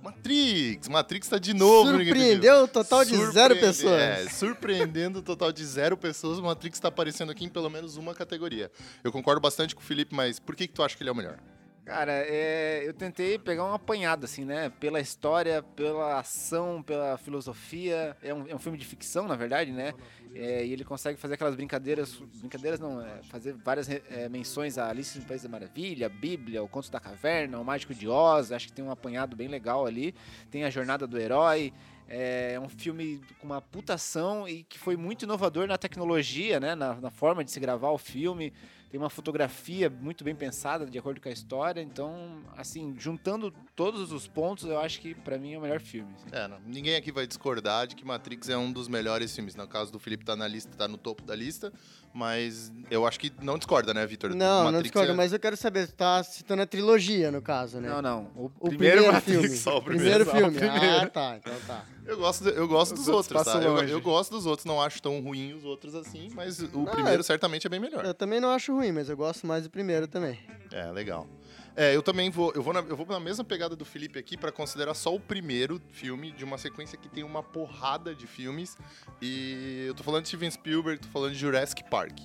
Matrix! 0.02 0.88
Matrix 0.88 1.28
tá 1.28 1.38
de 1.38 1.54
novo. 1.54 1.90
Surpreendeu 1.90 2.64
o 2.64 2.68
total 2.68 3.04
de 3.04 3.16
zero 3.32 3.56
pessoas. 3.56 4.00
É, 4.00 4.28
surpreendendo 4.28 5.20
o 5.20 5.22
total 5.22 5.50
de 5.50 5.64
zero 5.64 5.96
pessoas, 5.96 6.38
o 6.38 6.42
Matrix 6.42 6.78
tá 6.78 6.88
aparecendo 6.88 7.32
aqui 7.32 7.44
em 7.44 7.48
pelo 7.48 7.70
menos 7.70 7.96
uma 7.96 8.14
categoria. 8.14 8.70
Eu 9.02 9.10
concordo 9.10 9.40
bastante 9.40 9.74
com 9.74 9.80
o 9.80 9.84
Felipe, 9.84 10.14
mas 10.14 10.38
por 10.38 10.54
que, 10.54 10.66
que 10.66 10.74
tu 10.74 10.82
acha 10.82 10.96
que 10.96 11.02
ele 11.02 11.10
é 11.10 11.12
o 11.12 11.16
melhor? 11.16 11.38
Cara, 11.84 12.12
é, 12.12 12.82
eu 12.86 12.94
tentei 12.94 13.38
pegar 13.38 13.64
uma 13.64 13.74
apanhada, 13.74 14.24
assim, 14.24 14.42
né? 14.44 14.70
Pela 14.80 15.00
história, 15.00 15.62
pela 15.62 16.18
ação, 16.18 16.82
pela 16.82 17.18
filosofia. 17.18 18.16
É 18.22 18.32
um, 18.32 18.48
é 18.48 18.54
um 18.54 18.58
filme 18.58 18.78
de 18.78 18.86
ficção, 18.86 19.28
na 19.28 19.36
verdade, 19.36 19.70
né? 19.70 19.92
É, 20.34 20.66
e 20.66 20.72
ele 20.72 20.84
consegue 20.84 21.18
fazer 21.18 21.34
aquelas 21.34 21.54
brincadeiras. 21.54 22.14
Brincadeiras 22.34 22.80
não, 22.80 23.00
é 23.00 23.22
fazer 23.24 23.54
várias 23.54 23.88
é, 23.88 24.28
menções 24.28 24.76
a 24.78 24.88
Alice 24.88 25.18
no 25.18 25.24
País 25.24 25.42
da 25.42 25.48
Maravilha, 25.48 26.08
Bíblia, 26.08 26.62
o 26.62 26.68
Conto 26.68 26.90
da 26.90 26.98
Caverna, 26.98 27.58
o 27.58 27.64
Mágico 27.64 27.94
de 27.94 28.08
Oz. 28.08 28.50
Acho 28.50 28.66
que 28.66 28.72
tem 28.72 28.84
um 28.84 28.90
apanhado 28.90 29.36
bem 29.36 29.48
legal 29.48 29.86
ali. 29.86 30.14
Tem 30.50 30.64
a 30.64 30.70
Jornada 30.70 31.06
do 31.06 31.18
Herói. 31.18 31.72
É 32.08 32.60
um 32.60 32.68
filme 32.68 33.20
com 33.40 33.46
uma 33.46 33.62
putação 33.62 34.46
e 34.46 34.62
que 34.64 34.78
foi 34.78 34.96
muito 34.96 35.24
inovador 35.24 35.66
na 35.66 35.78
tecnologia, 35.78 36.60
né? 36.60 36.74
Na, 36.74 36.94
na 36.96 37.10
forma 37.10 37.42
de 37.42 37.50
se 37.50 37.58
gravar 37.58 37.90
o 37.90 37.98
filme. 37.98 38.52
Tem 38.94 39.00
uma 39.00 39.10
fotografia 39.10 39.90
muito 39.90 40.22
bem 40.22 40.36
pensada, 40.36 40.86
de 40.86 40.96
acordo 40.96 41.20
com 41.20 41.28
a 41.28 41.32
história. 41.32 41.80
Então, 41.80 42.44
assim, 42.56 42.94
juntando 42.96 43.52
todos 43.74 44.12
os 44.12 44.28
pontos, 44.28 44.66
eu 44.66 44.78
acho 44.78 45.00
que 45.00 45.16
pra 45.16 45.36
mim 45.36 45.54
é 45.54 45.58
o 45.58 45.60
melhor 45.60 45.80
filme. 45.80 46.14
assim. 46.14 46.26
É, 46.30 46.46
não- 46.46 46.60
ninguém 46.60 46.94
aqui 46.94 47.10
vai 47.10 47.26
discordar 47.26 47.88
de 47.88 47.96
que 47.96 48.04
Matrix 48.04 48.48
é 48.50 48.56
um 48.56 48.70
dos 48.72 48.86
melhores 48.86 49.34
filmes. 49.34 49.56
No 49.56 49.66
caso 49.66 49.90
do 49.90 49.98
Felipe 49.98 50.24
tá 50.24 50.36
na 50.36 50.46
lista, 50.46 50.76
tá 50.76 50.86
no 50.86 50.96
topo 50.96 51.24
da 51.24 51.34
lista, 51.34 51.72
mas 52.14 52.72
eu 52.90 53.04
acho 53.06 53.18
que 53.18 53.32
não 53.42 53.58
discorda, 53.58 53.92
né, 53.92 54.06
Vitor? 54.06 54.34
Não, 54.34 54.70
não 54.70 54.80
discordo, 54.80 55.10
é- 55.12 55.14
mas 55.14 55.32
eu 55.32 55.38
quero 55.40 55.56
saber, 55.56 55.88
tu 55.88 55.94
tá 55.94 56.22
citando 56.22 56.62
a 56.62 56.66
trilogia, 56.66 57.30
no 57.32 57.42
caso, 57.42 57.80
né? 57.80 57.88
Não, 57.88 58.00
não. 58.00 58.30
O, 58.36 58.44
O 58.60 58.68
primeiro, 58.68 59.02
primeiro, 59.02 59.12
Matrix. 59.12 59.40
filme. 59.42 59.56
só 59.56 59.78
o 59.78 59.82
primeiro, 59.82 60.24
primeiro 60.24 60.24
só 60.24 60.30
o 60.30 60.52
filme. 60.52 60.70
primeiro. 60.78 61.02
Ah, 61.06 61.10
tá, 61.10 61.36
então 61.36 61.52
tá. 61.66 61.84
Eu 62.06 62.16
gosto, 62.18 62.48
eu 62.48 62.68
gosto 62.68 62.92
Os 62.92 62.98
dos 63.00 63.08
outros 63.08 63.36
outros, 63.36 63.52
tá? 63.54 63.62
Eu, 63.66 63.72
longe. 63.74 63.90
eu 63.92 64.00
gosto 64.00 64.30
dos 64.30 64.46
outros, 64.46 64.64
não 64.66 64.80
acho 64.80 65.02
tão 65.02 65.20
ruim 65.20 65.54
os 65.54 65.64
outros 65.64 65.94
assim, 65.94 66.28
mas 66.34 66.60
o 66.60 66.68
Não, 66.78 66.84
primeiro 66.86 67.20
é- 67.20 67.24
certamente 67.24 67.66
é 67.66 67.70
bem 67.70 67.80
melhor. 67.80 68.04
Eu 68.04 68.14
também 68.14 68.38
não 68.40 68.50
acho 68.50 68.72
ruim, 68.74 68.92
mas 68.92 69.08
eu 69.08 69.16
gosto 69.16 69.46
mais 69.46 69.64
do 69.64 69.70
primeiro 69.70 70.06
também. 70.06 70.38
É, 70.70 70.90
legal. 70.92 71.26
É, 71.76 71.94
eu 71.94 72.02
também 72.02 72.30
vou, 72.30 72.52
eu 72.54 72.62
vou 72.62 72.72
na, 72.72 72.80
eu 72.80 72.96
vou 72.96 73.04
na 73.06 73.18
mesma 73.18 73.44
pegada 73.44 73.74
do 73.74 73.84
Felipe 73.84 74.18
aqui 74.18 74.36
pra 74.36 74.52
considerar 74.52 74.94
só 74.94 75.14
o 75.14 75.18
primeiro 75.18 75.82
filme 75.90 76.30
de 76.30 76.44
uma 76.44 76.56
sequência 76.56 76.96
que 76.96 77.08
tem 77.08 77.24
uma 77.24 77.42
porrada 77.42 78.14
de 78.14 78.26
filmes. 78.26 78.76
E 79.20 79.84
eu 79.88 79.94
tô 79.94 80.04
falando 80.04 80.22
de 80.22 80.28
Steven 80.28 80.50
Spielberg, 80.50 81.00
tô 81.00 81.08
falando 81.08 81.32
de 81.32 81.38
Jurassic 81.38 81.82
Park. 81.90 82.20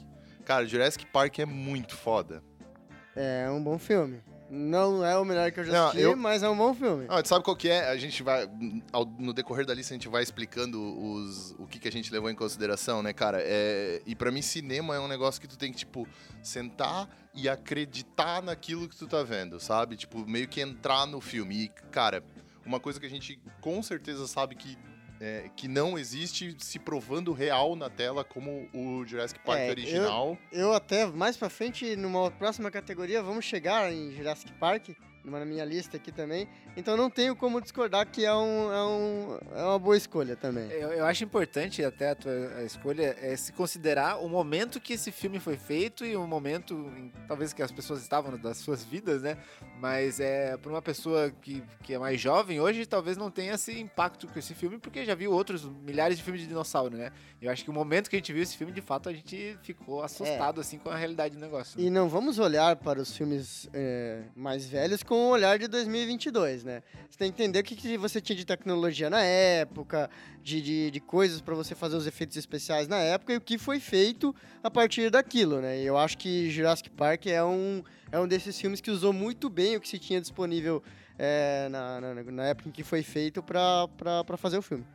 Cara, 0.45 0.65
Jurassic 0.65 1.05
Park 1.07 1.39
é 1.39 1.45
muito 1.45 1.95
foda. 1.95 2.43
É 3.15 3.49
um 3.49 3.63
bom 3.63 3.79
filme. 3.79 4.21
Não 4.49 5.05
é 5.05 5.15
o 5.17 5.23
melhor 5.23 5.51
que 5.51 5.59
eu 5.59 5.63
já 5.63 5.71
Não, 5.73 5.87
assisti, 5.89 6.01
eu- 6.03 6.17
mas 6.17 6.41
é 6.41 6.49
um 6.49 6.57
bom 6.57 6.73
filme. 6.73 7.05
Ah, 7.07 7.23
sabe 7.23 7.43
qual 7.45 7.55
que 7.55 7.69
é? 7.69 7.87
A 7.89 7.97
gente 7.97 8.23
vai. 8.23 8.49
ao- 8.91 9.05
no 9.05 9.31
decorrer 9.33 9.65
da 9.65 9.73
lista, 9.73 9.93
a 9.93 9.97
gente 9.97 10.07
vai 10.09 10.23
explicando 10.23 10.79
os, 10.81 11.51
o 11.59 11.67
que, 11.67 11.77
que 11.79 11.87
a 11.87 11.91
gente 11.91 12.11
levou 12.11 12.29
em 12.29 12.35
consideração, 12.35 13.03
né, 13.03 13.13
cara? 13.13 13.37
É, 13.41 14.01
e 14.05 14.15
pra 14.15 14.31
mim, 14.31 14.41
cinema 14.41 14.95
é 14.95 14.99
um 14.99 15.07
negócio 15.07 15.39
que 15.39 15.47
tu 15.47 15.57
tem 15.57 15.71
que, 15.71 15.77
tipo, 15.77 16.07
sentar 16.41 17.07
e 17.33 17.47
acreditar 17.47 18.41
naquilo 18.41 18.89
que 18.89 18.95
tu 18.95 19.07
tá 19.07 19.21
vendo, 19.23 19.59
sabe? 19.59 19.95
Tipo, 19.95 20.25
meio 20.27 20.47
que 20.47 20.59
entrar 20.61 21.05
no 21.05 21.21
filme. 21.21 21.65
E, 21.65 21.67
cara, 21.91 22.23
uma 22.65 22.79
coisa 22.79 22.99
que 22.99 23.05
a 23.05 23.09
gente 23.09 23.39
com 23.61 23.81
certeza 23.83 24.27
sabe 24.27 24.55
que. 24.55 24.77
É, 25.19 25.49
que 25.55 25.67
não 25.67 25.97
existe 25.97 26.55
se 26.59 26.79
provando 26.79 27.33
real 27.33 27.75
na 27.75 27.89
tela 27.89 28.23
como 28.23 28.69
o 28.73 29.05
Jurassic 29.05 29.39
Park 29.45 29.59
É, 29.59 29.67
eu- 29.67 29.71
original. 29.71 30.37
Eu 30.51 30.73
até, 30.73 31.05
mais 31.05 31.35
pra 31.35 31.49
frente, 31.49 31.95
numa 31.95 32.31
próxima 32.31 32.71
categoria, 32.71 33.21
vamos 33.21 33.43
chegar 33.45 33.91
em 33.91 34.11
Jurassic 34.15 34.51
Park, 34.53 34.89
numa 35.23 35.39
na 35.39 35.45
minha 35.45 35.65
lista 35.65 35.97
aqui 35.97 36.11
também. 36.11 36.47
Então 36.77 36.95
não 36.95 37.09
tenho 37.09 37.35
como 37.35 37.61
discordar 37.61 38.05
que 38.07 38.25
é, 38.25 38.33
um, 38.33 38.71
é, 38.73 38.83
um, 38.85 39.37
é 39.55 39.63
uma 39.63 39.79
boa 39.79 39.97
escolha 39.97 40.35
também. 40.35 40.69
Eu, 40.71 40.91
eu 40.93 41.05
acho 41.05 41.23
importante 41.23 41.83
até 41.83 42.11
a 42.11 42.15
tua 42.15 42.31
a 42.57 42.63
escolha 42.63 43.15
é 43.21 43.35
se 43.35 43.51
considerar 43.53 44.17
o 44.23 44.29
momento 44.29 44.79
que 44.79 44.93
esse 44.93 45.11
filme 45.11 45.39
foi 45.39 45.57
feito 45.57 46.05
e 46.05 46.15
o 46.15 46.25
momento, 46.25 46.91
talvez 47.27 47.53
que 47.53 47.61
as 47.61 47.71
pessoas 47.71 48.01
estavam 48.01 48.37
das 48.37 48.57
suas 48.57 48.83
vidas, 48.83 49.21
né? 49.21 49.37
Mas 49.79 50.19
é 50.19 50.57
para 50.57 50.71
uma 50.71 50.81
pessoa 50.81 51.31
que, 51.41 51.63
que 51.83 51.93
é 51.93 51.99
mais 51.99 52.19
jovem 52.19 52.59
hoje, 52.59 52.85
talvez 52.85 53.17
não 53.17 53.31
tenha 53.31 53.53
esse 53.53 53.79
impacto 53.79 54.27
com 54.27 54.37
esse 54.37 54.53
filme, 54.53 54.77
porque 54.77 55.05
já 55.05 55.15
viu 55.15 55.31
outros 55.31 55.63
milhares 55.65 56.17
de 56.17 56.23
filmes 56.23 56.41
de 56.41 56.47
dinossauro, 56.47 56.95
né? 56.97 57.11
Eu 57.41 57.51
acho 57.51 57.63
que 57.63 57.69
o 57.69 57.73
momento 57.73 58.09
que 58.09 58.15
a 58.15 58.19
gente 58.19 58.33
viu 58.33 58.43
esse 58.43 58.57
filme, 58.57 58.73
de 58.73 58.81
fato, 58.81 59.07
a 59.09 59.13
gente 59.13 59.57
ficou 59.63 60.03
assustado 60.03 60.59
assim 60.59 60.77
com 60.77 60.89
a 60.89 60.95
realidade 60.95 61.35
do 61.35 61.41
negócio. 61.41 61.79
né? 61.79 61.85
E 61.85 61.89
não 61.89 62.09
vamos 62.09 62.37
olhar 62.39 62.75
para 62.75 63.01
os 63.01 63.15
filmes 63.15 63.69
é, 63.73 64.23
mais 64.35 64.65
velhos 64.67 65.01
com 65.09 65.15
o 65.15 65.29
olhar 65.29 65.57
de 65.57 65.67
2022, 65.67 66.63
né? 66.63 66.83
Você 67.09 67.17
tem 67.17 67.31
que 67.31 67.41
entender 67.41 67.61
o 67.61 67.63
que, 67.63 67.75
que 67.75 67.97
você 67.97 68.21
tinha 68.21 68.35
de 68.35 68.45
tecnologia 68.45 69.09
na 69.09 69.23
época, 69.23 70.07
de, 70.43 70.61
de, 70.61 70.91
de 70.91 70.99
coisas 70.99 71.41
para 71.41 71.55
você 71.55 71.73
fazer 71.73 71.95
os 71.95 72.05
efeitos 72.05 72.37
especiais 72.37 72.87
na 72.87 72.97
época 72.97 73.33
e 73.33 73.37
o 73.37 73.41
que 73.41 73.57
foi 73.57 73.79
feito 73.79 74.35
a 74.61 74.69
partir 74.69 75.09
daquilo, 75.09 75.61
né? 75.61 75.81
E 75.81 75.85
eu 75.87 75.97
acho 75.97 76.15
que 76.15 76.51
Jurassic 76.51 76.91
Park 76.91 77.25
é 77.25 77.43
um, 77.43 77.83
é 78.11 78.19
um 78.19 78.27
desses 78.27 78.61
filmes 78.61 78.81
que 78.81 78.91
usou 78.91 79.11
muito 79.11 79.49
bem 79.49 79.77
o 79.77 79.81
que 79.81 79.89
se 79.89 79.97
tinha 79.97 80.21
disponível 80.21 80.83
é, 81.17 81.67
na, 81.69 81.99
na, 81.99 82.23
na 82.23 82.43
época 82.45 82.69
em 82.69 82.71
que 82.71 82.83
foi 82.83 83.01
feito 83.01 83.41
para 83.41 84.37
fazer 84.37 84.59
o 84.59 84.61
filme. 84.61 84.85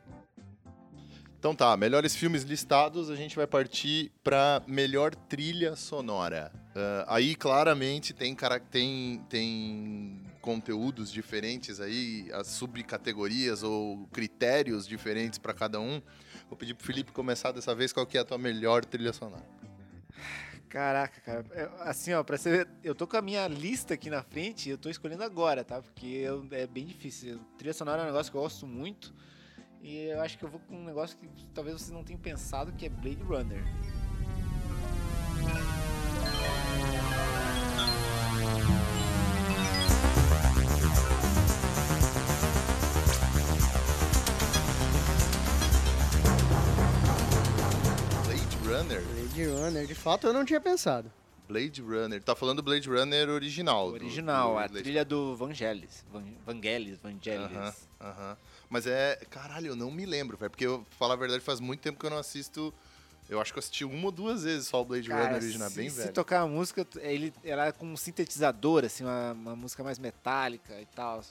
Então 1.45 1.55
tá, 1.55 1.77
melhores 1.77 2.17
filmes 2.17 2.43
listados, 2.43 3.11
a 3.11 3.15
gente 3.15 3.37
vai 3.37 3.47
partir 3.47 4.11
pra 4.25 4.63
melhor 4.67 5.15
trilha 5.15 5.77
sonora. 5.77 6.51
Ah, 6.75 7.05
aí 7.17 7.35
claramente 7.35 8.15
tem, 8.15 8.35
tem, 8.71 9.23
tem 9.29 10.23
conteúdos 10.41 11.13
diferentes 11.13 11.83
aí, 11.83 12.31
as 12.33 12.47
subcategorias 12.47 13.63
ou 13.63 14.07
critérios 14.07 14.87
diferentes 14.87 15.39
pra 15.39 15.53
cada 15.53 15.79
um. 15.79 16.01
Vou 16.49 16.57
pedir 16.57 16.73
pro 16.73 16.87
Felipe 16.87 17.13
começar 17.13 17.53
dessa 17.53 17.75
vez 17.75 17.93
qual 17.93 18.07
que 18.07 18.17
é 18.17 18.23
a 18.23 18.25
tua 18.25 18.39
melhor 18.39 18.83
trilha 18.83 19.13
sonora. 19.13 19.45
Caraca, 20.71 21.21
cara. 21.21 21.45
É, 21.51 21.69
Assim, 21.81 22.15
ó, 22.15 22.25
pra 22.25 22.39
ver, 22.39 22.67
eu 22.83 22.95
tô 22.95 23.07
com 23.07 23.19
a 23.19 23.23
minha 23.23 23.47
lista 23.49 23.93
aqui 23.93 24.09
na 24.09 24.23
frente 24.23 24.71
eu 24.71 24.79
tô 24.79 24.89
escolhendo 24.89 25.23
agora, 25.23 25.63
tá? 25.63 25.83
Porque 25.83 26.07
eu- 26.07 26.49
é 26.53 26.67
bem 26.67 26.87
difícil. 26.87 27.39
Trilha 27.59 27.75
sonora 27.75 28.01
é 28.01 28.05
um 28.05 28.07
negócio 28.07 28.33
que 28.33 28.39
eu 28.39 28.41
gosto 28.41 28.67
muito. 28.67 29.13
E 29.85 30.07
eu 30.07 30.21
acho 30.23 30.39
que 30.39 30.45
eu 30.45 30.49
vou 30.49 30.59
com 30.61 30.77
um 30.79 30.85
negócio 30.85 31.17
que 31.19 31.29
talvez 31.55 31.77
vocês 31.79 31.91
não 31.91 32.03
tenham 32.03 32.19
pensado, 32.19 32.73
que 32.73 32.87
é 32.87 32.89
Blade 32.89 33.23
Runner. 33.23 33.63
Blade 48.25 48.57
Runner? 48.67 49.03
Blade 49.03 49.45
Runner, 49.47 49.87
de 49.87 49.95
fato, 49.95 50.27
eu 50.27 50.33
não 50.33 50.45
tinha 50.45 50.61
pensado. 50.61 51.11
Blade 51.49 51.83
Runner. 51.83 52.23
Tá 52.23 52.35
falando 52.35 52.63
Blade 52.63 52.89
Runner 52.89 53.29
original. 53.29 53.89
do- 53.89 53.95
Original, 53.95 54.53
do 54.53 54.59
a 54.59 54.69
Blade 54.69 54.83
trilha 54.83 55.05
do 55.05 55.37
Vangelis. 55.37 56.05
Van, 56.11 56.25
Vangelis, 56.47 56.99
Vangelis. 57.03 57.53
Aham, 57.57 57.75
aham. 58.01 58.37
Mas 58.75 58.89
é. 58.89 59.15
Caralho, 59.31 59.69
eu 59.69 59.77
não 59.77 59.89
me 59.89 60.05
lembro, 60.05 60.37
velho. 60.37 60.51
Porque, 60.51 60.67
eu, 60.67 60.85
falar 60.99 61.15
a 61.15 61.17
verdade, 61.17 61.41
faz 61.45 61.61
muito 61.61 61.79
tempo 61.81 61.97
que 61.97 62.05
eu 62.05 62.11
não 62.11 62.19
assisto. 62.19 62.75
Eu 63.31 63.41
acho 63.41 63.53
que 63.53 63.59
eu 63.59 63.61
assisti 63.61 63.85
uma 63.85 64.07
ou 64.07 64.11
duas 64.11 64.43
vezes 64.43 64.67
só 64.67 64.83
o 64.83 64.85
Blade 64.85 65.09
Runner 65.09 65.25
Cara, 65.27 65.37
original, 65.37 65.71
se, 65.71 65.77
bem 65.77 65.89
se 65.89 65.97
velho. 65.99 66.13
tocar 66.13 66.41
a 66.41 66.47
música, 66.49 66.85
ele, 67.01 67.33
ela 67.45 67.67
é 67.69 67.73
com 67.73 67.87
um 67.87 67.97
sintetizador, 67.97 68.85
assim, 68.85 69.05
uma, 69.05 69.33
uma 69.33 69.57
música 69.57 69.85
mais 69.85 69.97
metálica 70.01 70.79
e 70.81 70.87
tal. 70.87 71.23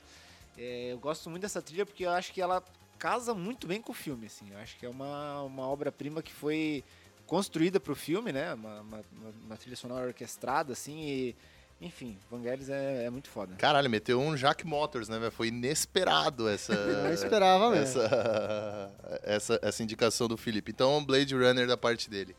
É, 0.57 0.93
eu 0.93 0.97
gosto 1.00 1.29
muito 1.29 1.41
dessa 1.41 1.62
trilha 1.62 1.85
porque 1.85 2.05
eu 2.05 2.12
acho 2.12 2.31
que 2.31 2.41
ela 2.41 2.63
casa 2.97 3.33
muito 3.33 3.67
bem 3.67 3.81
com 3.81 3.91
o 3.91 3.95
filme, 3.95 4.27
assim. 4.27 4.50
Eu 4.51 4.57
acho 4.59 4.77
que 4.77 4.85
é 4.85 4.89
uma, 4.89 5.41
uma 5.43 5.67
obra-prima 5.67 6.23
que 6.23 6.31
foi 6.31 6.81
construída 7.27 7.77
pro 7.79 7.93
filme, 7.95 8.31
né? 8.31 8.53
Uma, 8.53 8.79
uma, 8.81 8.97
uma- 9.12 9.33
uma 9.45 9.57
trilha 9.57 9.75
sonora 9.75 10.07
orquestrada, 10.07 10.71
assim, 10.71 10.97
e... 11.01 11.35
Enfim, 11.83 12.17
Vangelis 12.31 12.69
é, 12.69 13.03
é 13.03 13.09
muito 13.09 13.29
foda. 13.29 13.55
Caralho, 13.55 13.89
meteu 13.89 14.17
um 14.17 14.35
Jack 14.35 14.65
Motors, 14.65 15.09
né? 15.09 15.29
Foi 15.29 15.49
inesperado 15.49 16.47
essa. 16.47 16.73
Não 17.03 17.11
esperava 17.11 17.69
mesmo. 17.69 18.01
essa, 18.01 18.91
essa, 19.21 19.59
essa 19.61 19.83
indicação 19.83 20.29
do 20.29 20.37
Felipe. 20.37 20.71
Então, 20.71 21.03
Blade 21.03 21.35
Runner 21.35 21.67
da 21.67 21.75
parte 21.75 22.09
dele. 22.09 22.33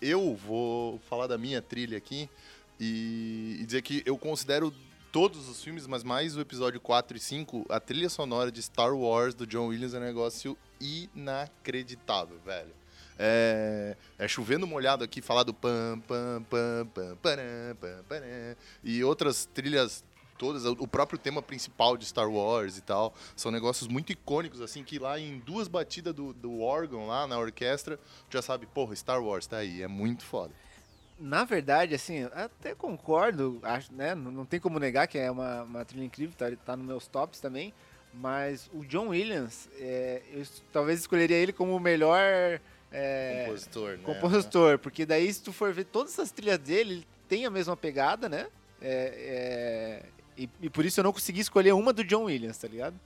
Eu 0.00 0.36
vou 0.36 1.00
falar 1.08 1.26
da 1.26 1.36
minha 1.36 1.60
trilha 1.60 1.98
aqui 1.98 2.30
e, 2.78 3.58
e 3.60 3.66
dizer 3.66 3.82
que 3.82 4.04
eu 4.06 4.16
considero 4.16 4.72
todos 5.10 5.48
os 5.48 5.64
filmes, 5.64 5.86
mas 5.86 6.04
mais 6.04 6.36
o 6.36 6.40
episódio 6.40 6.80
4 6.80 7.16
e 7.16 7.20
5, 7.20 7.66
a 7.68 7.80
trilha 7.80 8.08
sonora 8.08 8.52
de 8.52 8.62
Star 8.62 8.94
Wars 8.94 9.34
do 9.34 9.46
John 9.46 9.68
Williams 9.68 9.94
é 9.94 9.98
um 9.98 10.02
negócio 10.02 10.56
inacreditável, 10.80 12.38
velho. 12.44 12.70
É, 13.18 13.96
é 14.18 14.28
chovendo 14.28 14.66
molhado 14.66 15.02
aqui, 15.02 15.22
falar 15.22 15.42
do 15.42 15.54
pam, 15.54 16.00
pam, 16.06 16.42
pam, 16.50 16.86
pam, 16.94 17.16
param, 17.16 17.76
pam, 17.80 18.04
param, 18.08 18.26
e 18.84 19.02
outras 19.02 19.46
trilhas 19.46 20.04
todas, 20.36 20.64
o 20.64 20.86
próprio 20.86 21.18
tema 21.18 21.42
principal 21.42 21.96
de 21.96 22.04
Star 22.04 22.30
Wars 22.30 22.76
e 22.78 22.82
tal, 22.82 23.14
são 23.34 23.50
negócios 23.50 23.88
muito 23.88 24.12
icônicos, 24.12 24.60
assim, 24.60 24.84
que 24.84 24.98
lá 24.98 25.18
em 25.18 25.38
duas 25.38 25.66
batidas 25.66 26.14
do, 26.14 26.32
do 26.32 26.60
órgão 26.60 27.06
lá 27.06 27.26
na 27.26 27.38
orquestra, 27.38 27.98
já 28.30 28.40
sabe, 28.42 28.66
porra, 28.66 28.94
Star 28.94 29.22
Wars 29.22 29.46
tá 29.46 29.58
aí, 29.58 29.82
é 29.82 29.88
muito 29.88 30.24
foda. 30.24 30.52
Na 31.18 31.44
verdade, 31.44 31.94
assim, 31.94 32.24
até 32.34 32.74
concordo, 32.74 33.58
acho, 33.62 33.92
né? 33.94 34.14
Não, 34.14 34.44
tem 34.44 34.60
como 34.60 34.78
negar 34.78 35.06
que 35.06 35.16
é 35.16 35.30
uma, 35.30 35.62
uma 35.62 35.84
trilha 35.84 36.04
incrível, 36.04 36.34
tá, 36.36 36.54
tá 36.64 36.76
nos 36.76 36.86
meus 36.86 37.06
tops 37.06 37.40
também. 37.40 37.72
Mas 38.12 38.70
o 38.72 38.84
John 38.84 39.08
Williams, 39.08 39.68
é, 39.78 40.22
eu 40.30 40.46
talvez 40.72 41.00
escolheria 41.00 41.36
ele 41.36 41.52
como 41.52 41.74
o 41.74 41.80
melhor 41.80 42.60
é, 42.92 43.44
Compositor, 43.46 43.90
né? 43.90 44.04
compositor, 44.04 44.78
porque 44.78 45.04
daí 45.04 45.32
se 45.32 45.42
tu 45.42 45.52
for 45.52 45.72
ver 45.72 45.84
todas 45.84 46.18
as 46.18 46.30
trilhas 46.30 46.58
dele, 46.58 46.94
ele 46.94 47.06
tem 47.28 47.44
a 47.44 47.50
mesma 47.50 47.76
pegada, 47.76 48.28
né? 48.28 48.46
É, 48.80 50.02
é, 50.02 50.02
e, 50.36 50.48
e 50.62 50.70
por 50.70 50.84
isso 50.84 51.00
eu 51.00 51.04
não 51.04 51.12
consegui 51.12 51.40
escolher 51.40 51.72
uma 51.72 51.92
do 51.92 52.04
John 52.04 52.24
Williams, 52.24 52.58
tá 52.58 52.68
ligado? 52.68 52.98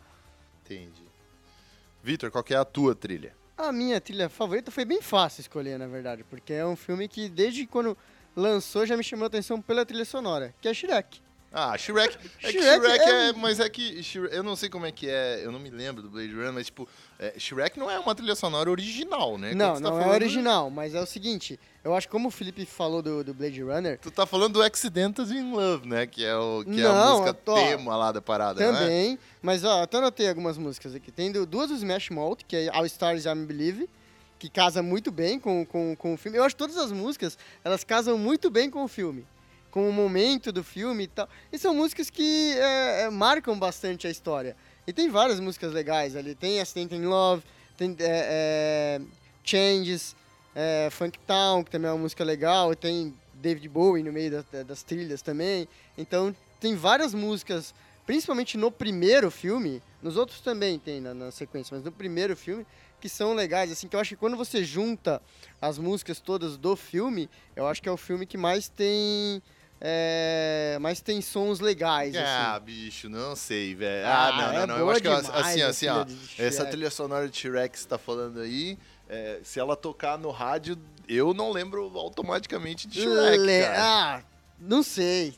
Entendi. 0.65 1.03
Vitor, 2.03 2.31
qual 2.31 2.45
que 2.45 2.55
é 2.55 2.57
a 2.57 2.65
tua 2.65 2.95
trilha? 2.95 3.35
A 3.57 3.73
minha 3.73 4.01
trilha 4.01 4.29
favorita 4.29 4.71
foi 4.71 4.85
bem 4.85 5.03
fácil 5.03 5.43
escolher, 5.43 5.79
na 5.79 5.87
verdade, 5.87 6.25
porque 6.25 6.53
é 6.53 6.65
um 6.65 6.77
filme 6.77 7.07
que 7.09 7.29
desde 7.29 7.67
quando 7.67 7.97
lançou 8.35 8.87
já 8.87 8.97
me 8.97 9.05
chamou 9.05 9.25
a 9.25 9.27
atenção 9.27 9.61
pela 9.61 9.85
trilha 9.85 10.05
sonora, 10.05 10.55
que 10.61 10.69
é 10.69 10.75
Shrek. 10.75 11.21
Ah, 11.53 11.77
Shrek. 11.77 12.17
É 12.45 12.53
que 12.53 12.63
Shrek 12.63 12.81
Shrek 12.87 13.05
é 13.05 13.29
é. 13.29 13.33
Mas 13.33 13.59
é 13.59 13.69
que. 13.69 14.03
Shrek- 14.05 14.33
eu 14.37 14.43
não 14.45 14.55
sei 14.55 14.69
como 14.69 14.87
é 14.87 14.93
que 14.93 15.09
é. 15.09 15.45
Eu 15.45 15.51
não 15.51 15.59
me 15.59 15.69
lembro 15.69 16.01
do 16.01 16.09
Blade 16.09 16.33
Runner, 16.33 16.53
mas, 16.53 16.67
tipo, 16.67 16.89
é, 17.19 17.35
Shrek 17.39 17.77
não 17.77 17.91
é 17.91 17.99
uma 17.99 18.15
trilha 18.15 18.37
sonora 18.37 18.71
original, 18.71 19.37
né? 19.37 19.53
não, 19.53 19.75
tá 19.75 19.81
não 19.81 19.97
é 19.99 20.03
falando- 20.03 20.15
original, 20.15 20.71
mas 20.71 20.95
é 20.95 21.01
o 21.01 21.07
seguinte, 21.07 21.59
eu 21.83 21.93
acho 21.93 22.07
que 22.07 22.13
como 22.13 22.29
o 22.29 22.31
Felipe 22.31 22.65
falou 22.65 23.03
do, 23.03 23.25
do 23.25 23.35
Blade 23.35 23.61
Runner, 23.63 23.99
Tu 23.99 24.13
tá 24.13 24.25
falando 24.27 24.53
do 24.55 24.63
Accidentals 24.63 25.33
in 25.33 25.53
Love, 25.53 25.89
né? 25.89 26.07
Que 26.07 26.25
é, 26.25 26.37
o, 26.37 26.65
que 26.65 26.81
é 26.81 26.87
a 26.87 26.93
Não, 26.93 27.13
música 27.19 27.35
tô- 27.35 27.55
tema 27.55 27.97
lá 27.97 28.13
da 28.13 28.23
parada, 28.23 28.61
né? 28.73 28.79
também, 28.79 29.19
mas 29.43 29.65
ó, 29.65 29.83
até 29.83 29.99
anotei 29.99 30.29
algumas 30.29 30.57
músicas 30.57 30.95
aqui. 30.95 31.11
Tem 31.11 31.33
duas 31.33 31.69
do 31.69 31.75
Smash 31.75 32.11
Mouth, 32.11 32.39
que 32.47 32.55
é 32.55 32.69
All 32.73 32.87
Stars 32.87 33.25
I 33.25 33.35
Believe, 33.35 33.89
que 34.39 34.49
casa 34.49 34.85
muito 34.85 35.11
bem 35.11 35.41
com, 35.41 35.67
com, 35.67 35.97
com 35.97 36.15
o 36.15 36.17
filme. 36.17 36.39
Eu 36.39 36.45
acho 36.45 36.55
que 36.55 36.61
todas 36.61 36.77
as 36.77 36.93
músicas, 36.93 37.37
elas 37.65 37.83
casam 37.83 38.17
muito 38.17 38.49
bem 38.51 38.71
com 38.71 38.85
o 38.85 38.89
filme. 38.89 39.27
Com 39.71 39.89
o 39.89 39.93
momento 39.93 40.51
do 40.51 40.65
filme 40.65 41.05
e 41.05 41.07
tal. 41.07 41.29
E 41.53 41.59
são 41.59 41.75
músicas 41.75 42.11
que 42.11 42.55
é, 42.59 43.03
é, 43.03 43.11
marcam 43.11 43.59
bastante 43.59 44.07
a 44.07 44.11
história. 44.11 44.57
E 44.87 44.93
tem 44.93 45.09
várias 45.09 45.39
músicas 45.39 45.73
legais 45.73 46.17
ali. 46.17 46.35
Tem 46.35 46.61
Accident 46.61 46.93
in 46.93 47.05
Love, 47.07 47.43
tem 47.77 47.95
é, 48.01 48.99
é, 48.99 49.01
Changes, 49.45 50.17
é, 50.55 50.89
Funk 50.91 51.19
Town, 51.21 51.63
que 51.63 51.71
também 51.71 51.89
é 51.89 51.93
uma 51.93 52.01
música 52.03 52.25
legal. 52.25 52.73
E 52.73 52.77
tem 52.77 53.15
David 53.35 53.69
Bowie 53.69 54.03
no 54.03 54.13
meio 54.13 54.43
da- 54.53 54.63
das 54.65 54.83
trilhas 54.83 55.23
também. 55.23 55.69
Então 55.97 56.35
tem 56.59 56.75
várias 56.75 57.15
músicas, 57.15 57.73
principalmente 58.07 58.59
no 58.59 58.71
primeiro 58.71 59.31
filme, 59.31 59.81
nos 60.03 60.17
outros 60.17 60.41
também 60.41 60.79
tem 60.79 61.01
na, 61.01 61.15
na 61.15 61.31
sequência, 61.31 61.75
mas 61.77 61.85
no 61.85 61.93
primeiro 61.93 62.37
filme, 62.37 62.67
que 63.01 63.09
são 63.09 63.33
legais, 63.33 63.73
assim, 63.73 63.89
que 63.89 63.97
eu 63.97 64.01
acho 64.01 64.11
que 64.11 64.17
quando 64.17 64.37
você 64.37 64.63
junta 64.63 65.23
as 65.61 65.79
músicas 65.79 66.21
todas 66.21 66.59
do 66.59 66.77
filme, 66.77 67.31
eu 67.57 67.67
acho 67.67 67.81
que 67.81 67.89
é 67.89 67.93
o 67.93 67.97
filme 67.97 68.27
que 68.27 68.37
mais 68.37 68.69
tem 68.69 69.43
é, 69.81 70.77
mas 70.81 71.01
tem 71.01 71.21
sons 71.23 71.59
legais, 71.61 72.15
Ah, 72.17 72.57
assim. 72.57 72.65
bicho, 72.65 73.09
não 73.09 73.35
sei, 73.35 73.75
velho. 73.75 74.07
Ah, 74.07 74.33
não, 74.37 74.53
não, 74.53 74.61
é 74.63 74.67
não. 74.67 74.77
Eu 74.79 74.91
acho 74.91 75.01
que 75.01 75.09
assim, 75.09 75.63
assim, 75.63 75.89
ó. 75.89 76.05
Essa 76.39 76.59
Shrek. 76.59 76.71
trilha 76.71 76.91
sonora 76.91 77.29
de 77.29 77.41
T-Rex 77.43 77.87
tá 77.87 77.97
falando 77.97 78.41
aí, 78.41 78.79
é, 79.09 79.41
se 79.43 79.59
ela 79.59 79.75
tocar 79.77 80.19
no 80.19 80.31
rádio, 80.31 80.79
eu 81.09 81.33
não 81.33 81.51
lembro 81.51 81.91
automaticamente 81.99 82.87
de 82.87 83.01
Shrek, 83.01 83.39
Le- 83.39 83.63
cara. 83.63 83.77
Ah, 83.83 84.23
não 84.59 84.83
sei. 84.83 85.35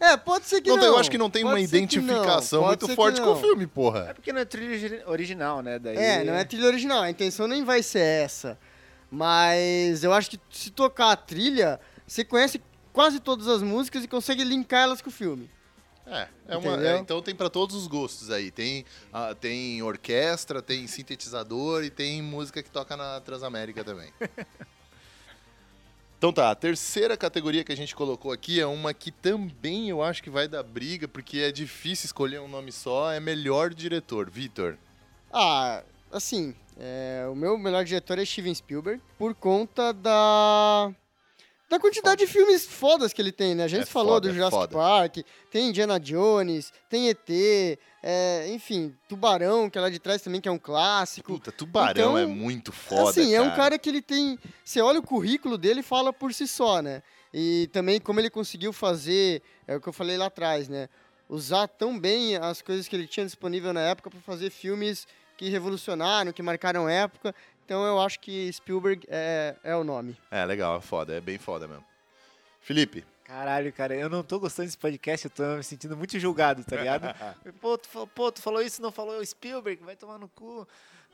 É, 0.00 0.16
pode 0.16 0.44
ser 0.46 0.60
que 0.60 0.68
Não, 0.68 0.76
não. 0.76 0.84
eu 0.84 0.98
acho 0.98 1.10
que 1.10 1.16
não 1.16 1.30
tem 1.30 1.42
Pode 1.42 1.54
uma 1.54 1.58
que 1.58 1.64
identificação 1.64 2.66
muito 2.66 2.86
que 2.86 2.94
forte 2.94 3.20
com 3.20 3.32
o 3.32 3.36
filme, 3.36 3.66
porra. 3.66 4.08
É 4.10 4.12
porque 4.14 4.32
não 4.32 4.40
é 4.40 4.44
trilha 4.44 4.86
ori- 4.86 5.02
original, 5.06 5.62
né? 5.62 5.78
Daí... 5.78 5.96
É, 5.96 6.22
não 6.24 6.34
é 6.34 6.44
trilha 6.44 6.66
original, 6.66 7.02
a 7.02 7.10
intenção 7.10 7.46
nem 7.48 7.64
vai 7.64 7.82
ser 7.82 8.00
essa. 8.00 8.58
Mas 9.10 10.02
eu 10.04 10.12
acho 10.12 10.28
que 10.30 10.38
se 10.50 10.70
tocar 10.70 11.12
a 11.12 11.16
trilha, 11.16 11.80
você 12.06 12.24
conhece 12.24 12.60
quase 12.94 13.20
todas 13.20 13.48
as 13.48 13.60
músicas 13.60 14.04
e 14.04 14.08
consegue 14.08 14.42
linkar 14.44 14.84
elas 14.84 15.02
com 15.02 15.10
o 15.10 15.12
filme. 15.12 15.50
É, 16.06 16.28
é 16.48 16.56
uma, 16.56 16.86
é, 16.86 16.98
então 16.98 17.20
tem 17.20 17.34
pra 17.34 17.50
todos 17.50 17.74
os 17.74 17.86
gostos 17.86 18.30
aí. 18.30 18.50
Tem, 18.50 18.84
ah, 19.12 19.34
tem 19.34 19.82
orquestra, 19.82 20.62
tem 20.62 20.86
sintetizador 20.86 21.82
e 21.82 21.90
tem 21.90 22.22
música 22.22 22.62
que 22.62 22.70
toca 22.70 22.96
na 22.96 23.20
Transamérica 23.20 23.82
também. 23.82 24.12
então 26.16 26.32
tá, 26.32 26.50
a 26.50 26.54
terceira 26.54 27.16
categoria 27.16 27.64
que 27.64 27.72
a 27.72 27.76
gente 27.76 27.96
colocou 27.96 28.30
aqui 28.30 28.60
é 28.60 28.66
uma 28.66 28.94
que 28.94 29.10
também 29.10 29.88
eu 29.88 30.02
acho 30.02 30.22
que 30.22 30.30
vai 30.30 30.46
dar 30.46 30.62
briga, 30.62 31.08
porque 31.08 31.38
é 31.38 31.50
difícil 31.50 32.06
escolher 32.06 32.40
um 32.40 32.48
nome 32.48 32.70
só, 32.70 33.10
é 33.10 33.18
melhor 33.18 33.74
diretor. 33.74 34.30
Vitor. 34.30 34.76
Ah, 35.32 35.82
assim, 36.12 36.54
é, 36.78 37.26
o 37.30 37.34
meu 37.34 37.56
melhor 37.56 37.84
diretor 37.84 38.18
é 38.18 38.24
Steven 38.24 38.54
Spielberg, 38.54 39.02
por 39.18 39.34
conta 39.34 39.92
da. 39.92 40.92
Da 41.68 41.78
quantidade 41.78 42.24
de 42.24 42.30
filmes 42.30 42.66
fodas 42.66 43.12
que 43.12 43.20
ele 43.22 43.32
tem, 43.32 43.54
né? 43.54 43.64
A 43.64 43.68
gente 43.68 43.82
É 43.82 43.86
falou 43.86 44.14
foda, 44.14 44.28
do 44.28 44.32
é 44.32 44.34
Jurassic 44.34 44.56
foda. 44.60 44.76
Park, 44.76 45.16
tem 45.50 45.70
Indiana 45.70 45.98
Jones, 45.98 46.72
tem 46.90 47.08
ET, 47.08 47.28
é, 48.02 48.46
enfim, 48.50 48.94
Tubarão, 49.08 49.70
que 49.70 49.78
é 49.78 49.80
lá 49.80 49.88
de 49.88 49.98
trás 49.98 50.20
também, 50.20 50.40
que 50.40 50.48
é 50.48 50.52
um 50.52 50.58
clássico. 50.58 51.32
Puta, 51.32 51.50
Tubarão 51.50 51.90
Então, 51.90 52.18
é 52.18 52.26
muito 52.26 52.70
foda, 52.70 53.10
assim, 53.10 53.34
é 53.34 53.40
um 53.40 53.44
cara. 53.46 53.56
cara 53.56 53.78
que 53.78 53.88
ele 53.88 54.02
tem. 54.02 54.38
Você 54.62 54.80
olha 54.82 55.00
o 55.00 55.02
currículo 55.02 55.56
dele 55.56 55.80
e 55.80 55.82
fala 55.82 56.12
por 56.12 56.34
si 56.34 56.46
só, 56.46 56.82
né? 56.82 57.02
E 57.32 57.68
também 57.72 57.98
como 57.98 58.20
ele 58.20 58.30
conseguiu 58.30 58.72
fazer, 58.72 59.42
é 59.66 59.74
o 59.74 59.80
que 59.80 59.88
eu 59.88 59.92
falei 59.92 60.16
lá 60.18 60.26
atrás, 60.26 60.68
né? 60.68 60.88
Usar 61.28 61.66
tão 61.66 61.98
bem 61.98 62.36
as 62.36 62.60
coisas 62.60 62.86
que 62.86 62.94
ele 62.94 63.06
tinha 63.06 63.24
disponível 63.24 63.72
na 63.72 63.80
época 63.80 64.10
para 64.10 64.20
fazer 64.20 64.50
filmes 64.50 65.06
que 65.36 65.48
revolucionaram, 65.48 66.30
que 66.32 66.42
marcaram 66.42 66.88
época. 66.88 67.34
Então 67.64 67.84
eu 67.84 68.00
acho 68.00 68.20
que 68.20 68.52
Spielberg 68.52 69.06
é, 69.08 69.56
é 69.64 69.74
o 69.76 69.84
nome. 69.84 70.16
É, 70.30 70.44
legal, 70.44 70.76
é 70.76 70.80
foda, 70.80 71.14
é 71.14 71.20
bem 71.20 71.38
foda 71.38 71.66
mesmo. 71.66 71.84
Felipe. 72.60 73.04
Caralho, 73.24 73.72
cara, 73.72 73.94
eu 73.96 74.10
não 74.10 74.22
tô 74.22 74.38
gostando 74.38 74.66
desse 74.66 74.76
podcast, 74.76 75.24
eu 75.26 75.30
tô 75.30 75.42
me 75.56 75.64
sentindo 75.64 75.96
muito 75.96 76.18
julgado, 76.18 76.62
tá 76.62 76.76
ligado? 76.76 77.06
pô, 77.60 77.78
tu, 77.78 77.88
fa- 77.88 78.06
pô, 78.06 78.30
tu 78.30 78.42
falou 78.42 78.60
isso, 78.60 78.82
não 78.82 78.92
falou 78.92 79.24
Spielberg, 79.24 79.82
vai 79.82 79.96
tomar 79.96 80.18
no 80.18 80.28
cu. 80.28 80.68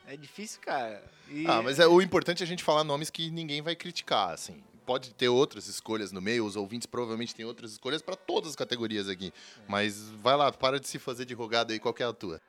É 0.08 0.16
difícil, 0.16 0.60
cara. 0.60 1.02
E- 1.28 1.46
Ah, 1.46 1.62
mas 1.62 1.78
é, 1.78 1.86
o 1.86 2.02
importante 2.02 2.42
é 2.42 2.44
a 2.44 2.48
gente 2.48 2.64
falar 2.64 2.82
nomes 2.82 3.10
que 3.10 3.30
ninguém 3.30 3.62
vai 3.62 3.76
criticar, 3.76 4.30
assim. 4.30 4.60
Pode 4.84 5.14
ter 5.14 5.28
outras 5.28 5.68
escolhas 5.68 6.10
no 6.10 6.20
meio, 6.20 6.44
os 6.44 6.56
ouvintes 6.56 6.86
provavelmente 6.86 7.32
têm 7.32 7.44
outras 7.44 7.70
escolhas 7.72 8.02
pra 8.02 8.16
todas 8.16 8.50
as 8.50 8.56
categorias 8.56 9.08
aqui. 9.08 9.32
Mas 9.68 10.08
vai 10.10 10.36
lá, 10.36 10.50
para 10.50 10.80
de 10.80 10.88
se 10.88 10.98
fazer 10.98 11.24
de 11.26 11.34
rogado 11.34 11.72
aí, 11.72 11.78
qual 11.78 11.94
que 11.94 12.02
é 12.02 12.06
a 12.06 12.12
tua? 12.12 12.40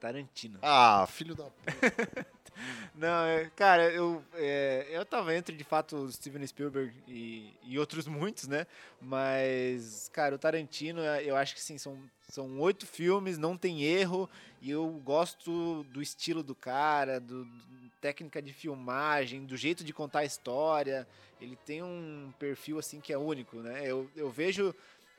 Tarantino. 0.00 0.58
Ah, 0.62 1.06
filho 1.10 1.34
da 1.34 1.44
puta. 1.44 2.26
Não, 2.94 3.24
é, 3.24 3.50
cara, 3.56 3.90
eu, 3.90 4.22
é, 4.34 4.86
eu 4.90 5.04
tava 5.04 5.34
entre, 5.34 5.56
de 5.56 5.64
fato, 5.64 6.10
Steven 6.12 6.46
Spielberg 6.46 6.92
e, 7.08 7.52
e 7.64 7.78
outros 7.78 8.06
muitos, 8.06 8.46
né? 8.46 8.66
Mas, 9.00 10.08
cara, 10.12 10.34
o 10.34 10.38
Tarantino, 10.38 11.00
é, 11.00 11.24
eu 11.24 11.36
acho 11.36 11.54
que 11.54 11.60
sim, 11.60 11.76
são, 11.78 11.98
são 12.28 12.58
oito 12.60 12.86
filmes, 12.86 13.36
não 13.38 13.56
tem 13.56 13.82
erro, 13.82 14.28
e 14.60 14.70
eu 14.70 14.86
gosto 15.04 15.84
do 15.84 16.00
estilo 16.00 16.42
do 16.42 16.54
cara, 16.54 17.20
do, 17.20 17.44
do- 17.44 17.90
técnica 18.00 18.42
de 18.42 18.52
filmagem, 18.52 19.46
do 19.46 19.56
jeito 19.56 19.82
de 19.82 19.92
contar 19.92 20.20
a 20.20 20.24
história. 20.24 21.06
Ele 21.40 21.56
tem 21.64 21.82
um 21.82 22.32
perfil, 22.38 22.78
assim, 22.78 23.00
que 23.00 23.12
é 23.12 23.18
único, 23.18 23.56
né? 23.58 23.82
Eu, 23.84 24.10
eu 24.14 24.30
vejo 24.30 24.74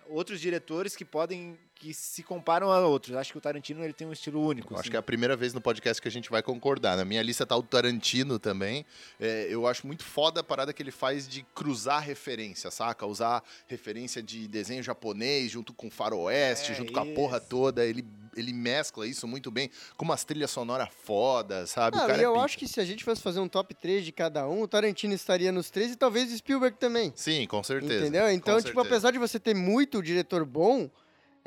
outros 0.09 0.39
diretores 0.39 0.95
que 0.95 1.03
podem, 1.05 1.57
que 1.75 1.93
se 1.93 2.23
comparam 2.23 2.71
a 2.71 2.79
outros. 2.79 3.15
Acho 3.15 3.31
que 3.31 3.37
o 3.37 3.41
Tarantino, 3.41 3.83
ele 3.83 3.93
tem 3.93 4.07
um 4.07 4.11
estilo 4.13 4.41
único. 4.45 4.73
Acho 4.73 4.81
assim. 4.81 4.89
que 4.89 4.95
é 4.95 4.99
a 4.99 5.03
primeira 5.03 5.35
vez 5.35 5.53
no 5.53 5.61
podcast 5.61 6.01
que 6.01 6.07
a 6.07 6.11
gente 6.11 6.29
vai 6.29 6.41
concordar. 6.41 6.95
Na 6.97 7.05
minha 7.05 7.21
lista 7.21 7.45
tá 7.45 7.55
o 7.55 7.63
Tarantino 7.63 8.39
também. 8.39 8.85
É, 9.19 9.47
eu 9.49 9.67
acho 9.67 9.85
muito 9.85 10.03
foda 10.03 10.41
a 10.41 10.43
parada 10.43 10.71
que 10.73 10.81
ele 10.81 10.91
faz 10.91 11.27
de 11.27 11.43
cruzar 11.55 12.01
referência, 12.01 12.69
saca? 12.71 13.05
Usar 13.05 13.43
referência 13.67 14.21
de 14.21 14.47
desenho 14.47 14.81
japonês 14.83 15.51
junto 15.51 15.73
com 15.73 15.89
faroeste, 15.89 16.71
É, 16.71 16.75
junto 16.75 16.93
com 16.93 16.99
a 16.99 17.05
porra 17.05 17.37
isso. 17.37 17.47
toda. 17.47 17.85
Ele, 17.85 18.03
ele 18.35 18.53
mescla 18.53 19.07
isso 19.07 19.27
muito 19.27 19.49
bem, 19.49 19.69
com 19.97 20.05
umas 20.05 20.23
trilhas 20.23 20.51
sonoras 20.51 20.89
fodas, 21.03 21.71
sabe? 21.71 21.97
Não, 21.97 22.09
é 22.09 22.23
eu 22.23 22.33
pica. 22.33 22.45
acho 22.45 22.57
que 22.57 22.67
se 22.67 22.79
a 22.79 22.85
gente 22.85 23.03
fosse 23.03 23.21
fazer 23.21 23.39
um 23.39 23.47
top 23.47 23.73
3 23.73 24.05
de 24.05 24.11
cada 24.11 24.47
um, 24.47 24.61
o 24.61 24.67
Tarantino 24.67 25.13
estaria 25.13 25.51
nos 25.51 25.69
três 25.69 25.91
e 25.91 25.95
talvez 25.95 26.31
o 26.31 26.37
Spielberg 26.37 26.77
também. 26.77 27.11
Sim, 27.15 27.45
com 27.47 27.63
certeza. 27.63 28.01
Entendeu? 28.01 28.29
Então, 28.31 28.55
com 28.55 28.61
tipo, 28.61 28.73
certeza. 28.73 28.87
apesar 28.87 29.11
de 29.11 29.19
você 29.19 29.39
ter 29.39 29.55
muito 29.55 30.01
diretor 30.01 30.45
bom, 30.45 30.89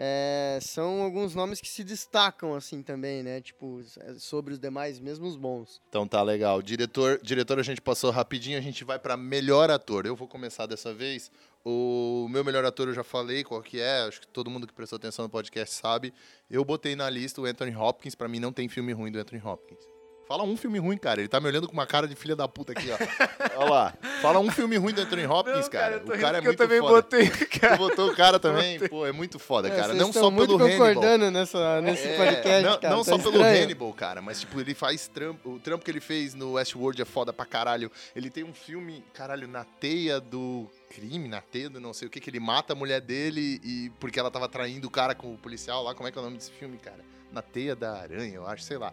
é, 0.00 0.60
são 0.62 1.02
alguns 1.02 1.34
nomes 1.34 1.60
que 1.60 1.68
se 1.68 1.82
destacam, 1.82 2.54
assim, 2.54 2.84
também, 2.84 3.20
né? 3.20 3.40
Tipo, 3.40 3.82
sobre 4.16 4.52
os 4.54 4.58
demais, 4.60 5.00
mesmo 5.00 5.26
os 5.26 5.36
bons. 5.36 5.82
Então 5.88 6.06
tá 6.06 6.22
legal. 6.22 6.62
Diretor, 6.62 7.18
diretor 7.20 7.58
a 7.58 7.64
gente 7.64 7.80
passou 7.80 8.12
rapidinho, 8.12 8.56
a 8.56 8.60
gente 8.60 8.84
vai 8.84 8.96
pra 8.96 9.16
melhor 9.16 9.72
ator. 9.72 10.06
Eu 10.06 10.14
vou 10.14 10.28
começar 10.28 10.66
dessa 10.66 10.94
vez. 10.94 11.32
O 11.64 12.28
meu 12.30 12.44
melhor 12.44 12.64
ator 12.64 12.86
eu 12.86 12.94
já 12.94 13.02
falei 13.02 13.42
qual 13.42 13.60
que 13.60 13.80
é, 13.80 14.02
acho 14.02 14.20
que 14.20 14.28
todo 14.28 14.48
mundo 14.48 14.68
que 14.68 14.72
prestou 14.72 14.96
atenção 14.96 15.24
no 15.24 15.28
podcast 15.28 15.74
sabe. 15.74 16.14
Eu 16.48 16.64
botei 16.64 16.94
na 16.94 17.10
lista 17.10 17.40
o 17.40 17.44
Anthony 17.44 17.74
Hopkins, 17.74 18.14
pra 18.14 18.28
mim 18.28 18.38
não 18.38 18.52
tem 18.52 18.68
filme 18.68 18.92
ruim 18.92 19.10
do 19.10 19.18
Anthony 19.18 19.42
Hopkins. 19.44 19.97
Fala 20.28 20.42
um 20.42 20.58
filme 20.58 20.78
ruim, 20.78 20.98
cara. 20.98 21.20
Ele 21.22 21.28
tá 21.28 21.40
me 21.40 21.46
olhando 21.48 21.66
com 21.66 21.72
uma 21.72 21.86
cara 21.86 22.06
de 22.06 22.14
filha 22.14 22.36
da 22.36 22.46
puta 22.46 22.72
aqui, 22.72 22.88
ó. 22.90 23.58
Olha 23.60 23.70
lá. 23.70 23.94
Fala 24.20 24.38
um 24.38 24.50
filme 24.50 24.76
ruim 24.76 24.92
do 24.92 25.00
Anthony 25.00 25.24
Hopkins, 25.26 25.62
Não, 25.64 25.70
cara. 25.70 26.00
tô 26.00 26.12
O 26.12 26.18
cara 26.18 26.36
é 26.36 26.40
muito 26.42 26.62
eu 26.62 26.66
também 26.68 26.80
foda. 26.80 26.92
botei, 26.96 27.30
Tu 27.48 27.58
cara. 27.60 27.76
botou 27.78 28.10
o 28.10 28.14
cara 28.14 28.38
também? 28.38 28.78
Pô, 28.88 29.06
é 29.06 29.12
muito 29.12 29.38
foda, 29.38 29.68
É, 29.68 29.74
cara. 29.74 29.94
Não 29.94 30.12
só 30.12 30.30
muito 30.30 30.48
pelo 30.58 30.64
Hannibal. 30.68 30.86
concordando 30.88 31.30
nessa, 31.30 31.80
nesse 31.80 32.06
É, 32.08 32.16
podcast, 32.16 32.62
não, 32.62 32.78
cara. 32.78 32.94
não 32.96 33.04
tá 33.04 33.10
só 33.10 33.16
pelo 33.18 33.36
estranho. 33.36 33.64
Hannibal, 33.64 33.92
cara, 33.94 34.20
mas 34.20 34.40
tipo, 34.40 34.60
ele 34.60 34.74
faz 34.74 35.08
trampo. 35.08 35.54
O 35.54 35.58
trampo 35.58 35.82
que 35.82 35.90
ele 35.90 36.00
fez 36.00 36.34
no 36.34 36.52
Westworld 36.52 37.00
é 37.00 37.06
foda 37.06 37.32
pra 37.32 37.46
caralho. 37.46 37.90
Ele 38.14 38.28
tem 38.28 38.44
um 38.44 38.52
filme, 38.52 39.02
caralho, 39.14 39.48
na 39.48 39.64
teia 39.64 40.20
do 40.20 40.68
crime, 40.90 41.26
na 41.26 41.40
teia 41.40 41.70
do 41.70 41.80
não 41.80 41.94
sei 41.94 42.06
o 42.06 42.10
que, 42.10 42.20
que 42.20 42.28
ele 42.28 42.38
mata 42.40 42.74
a 42.74 42.76
mulher 42.76 43.00
dele 43.00 43.58
e 43.64 43.90
porque 43.98 44.20
ela 44.20 44.30
tava 44.30 44.46
traindo 44.46 44.88
o 44.88 44.90
cara 44.90 45.14
com 45.14 45.32
o 45.32 45.38
policial 45.38 45.82
lá. 45.84 45.94
Como 45.94 46.06
é 46.06 46.12
que 46.12 46.18
é 46.18 46.20
o 46.20 46.24
nome 46.24 46.36
desse 46.36 46.50
filme, 46.52 46.76
cara? 46.76 47.02
Na 47.32 47.40
teia 47.40 47.74
da 47.74 47.94
aranha, 47.98 48.34
eu 48.34 48.46
acho, 48.46 48.62
sei 48.62 48.76
lá. 48.76 48.92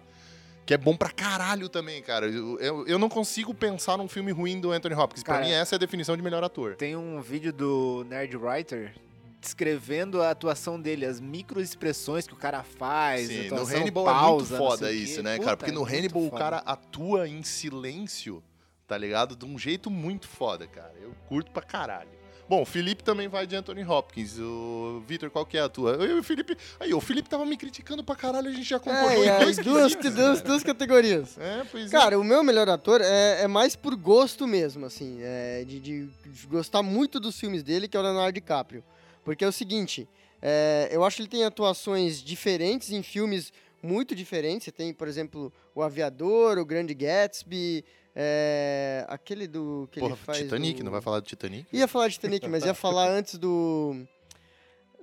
Que 0.66 0.74
é 0.74 0.78
bom 0.78 0.98
pra 0.98 1.12
caralho 1.12 1.70
também, 1.70 2.02
cara. 2.02 2.28
Eu, 2.28 2.60
eu, 2.60 2.88
eu 2.88 3.00
não 3.00 3.08
consigo 3.08 3.54
pensar 3.54 3.98
num 3.98 4.08
filme 4.08 4.32
ruim 4.32 4.60
do 4.60 4.72
Anthony 4.72 4.96
Hopkins. 4.96 5.24
Pra 5.24 5.36
Cara, 5.36 5.46
mim, 5.46 5.52
essa 5.52 5.76
é 5.76 5.78
a 5.78 5.80
definição 5.80 6.18
de 6.18 6.24
melhor 6.24 6.44
ator. 6.44 6.76
Tem 6.76 6.96
um 6.96 7.22
vídeo 7.22 7.54
do 7.54 8.04
Nerd 8.10 8.36
Writer 8.36 8.96
descrevendo 9.40 10.24
a 10.24 10.32
atuação 10.32 10.82
dele, 10.82 11.06
as 11.06 11.22
microexpressões 11.22 12.26
que 12.26 12.34
o 12.34 12.38
cara 12.38 12.64
faz. 12.64 13.28
Sim, 13.28 13.50
no 13.50 13.64
Hannibal 13.64 14.06
pausa, 14.06 14.56
é 14.56 14.58
muito 14.58 14.72
foda 14.72 14.92
isso, 14.92 15.22
né, 15.22 15.34
Puta, 15.36 15.46
cara? 15.46 15.58
Porque 15.58 15.70
é 15.70 15.74
no 15.74 15.82
muito 15.82 15.94
Hannibal 15.94 16.24
o 16.26 16.32
cara 16.32 16.58
atua 16.66 17.28
em 17.28 17.44
silêncio, 17.44 18.44
tá 18.88 18.98
ligado? 18.98 19.36
De 19.36 19.46
um 19.46 19.60
jeito 19.60 19.92
muito 19.92 20.28
foda, 20.28 20.66
cara. 20.66 20.94
Eu 21.00 21.14
curto 21.28 21.52
pra 21.52 21.62
caralho. 21.62 22.10
Bom, 22.48 22.62
o 22.62 22.66
Felipe 22.66 23.04
também 23.04 23.28
vai 23.28 23.48
de 23.48 23.56
Anthony 23.56 23.84
Hopkins. 23.84 24.38
O 24.40 25.04
Vitor, 25.08 25.32
qual 25.32 25.46
que 25.46 25.58
é 25.58 25.62
a 25.62 25.70
tua? 25.70 25.94
Eu 25.94 26.18
e 26.18 26.20
o 26.20 26.24
Felipe. 26.24 26.56
Aí, 26.80 26.94
o 26.94 27.02
Felipe 27.02 27.28
tava 27.28 27.44
me 27.46 27.58
criticando 27.58 28.04
pra 28.04 28.16
caralho, 28.16 28.50
a 28.50 28.52
gente 28.52 28.70
já 28.70 28.80
concordou 28.80 29.24
É, 29.24 29.36
em 29.36 29.44
dois 29.44 29.58
as 29.60 29.66
duas, 29.66 29.96
duas, 29.96 30.42
duas 30.42 30.64
categorias. 30.64 31.38
É, 31.40 31.64
pois 31.72 31.88
é. 31.88 31.98
Cara, 31.98 32.20
o 32.20 32.24
meu 32.24 32.44
melhor 32.44 32.70
ator 32.70 33.02
é, 33.02 33.42
é 33.42 33.48
mais 33.48 33.76
por 33.76 33.96
gosto 33.96 34.46
mesmo, 34.46 34.86
assim, 34.86 35.18
é, 35.22 35.64
de, 35.66 35.80
de- 35.80 36.06
de 36.08 36.48
gostar 36.48 36.84
muito 36.84 37.20
dos 37.20 37.40
filmes 37.40 37.64
dele, 37.64 37.88
que 37.88 37.98
é 37.98 38.00
o 38.00 38.04
Leonardo 38.04 38.34
DiCaprio. 38.34 38.84
Porque 39.24 39.44
é 39.44 39.48
o 39.48 39.52
seguinte, 39.52 40.08
é, 40.40 40.88
eu 40.92 41.04
acho 41.04 41.16
que 41.16 41.22
ele 41.24 41.30
tem 41.30 41.44
atuações 41.46 42.22
diferentes 42.22 42.92
em 42.92 43.02
filmes 43.02 43.52
muito 43.86 44.16
diferentes. 44.16 44.66
Você 44.66 44.72
tem, 44.72 44.94
por 44.94 45.08
exemplo, 45.08 45.54
O 45.74 45.82
Aviador, 45.82 46.58
O 46.58 46.66
Grande 46.66 46.94
Gatsby, 46.94 47.86
é, 48.16 49.06
aquele 49.08 49.48
do 49.48 49.88
que 49.92 50.00
Porra, 50.00 50.14
ele 50.14 50.22
faz... 50.24 50.38
Titanic, 50.40 50.78
do- 50.80 50.84
não 50.86 50.92
vai 50.92 51.02
falar 51.02 51.20
do 51.20 51.26
Titanic? 51.28 51.68
Ia 51.72 51.88
falar 51.88 52.08
de 52.08 52.16
Titanic, 52.16 52.48
mas 52.48 52.66
ia 52.66 52.74
falar 52.76 53.10
antes 53.10 53.38
do... 53.38 53.96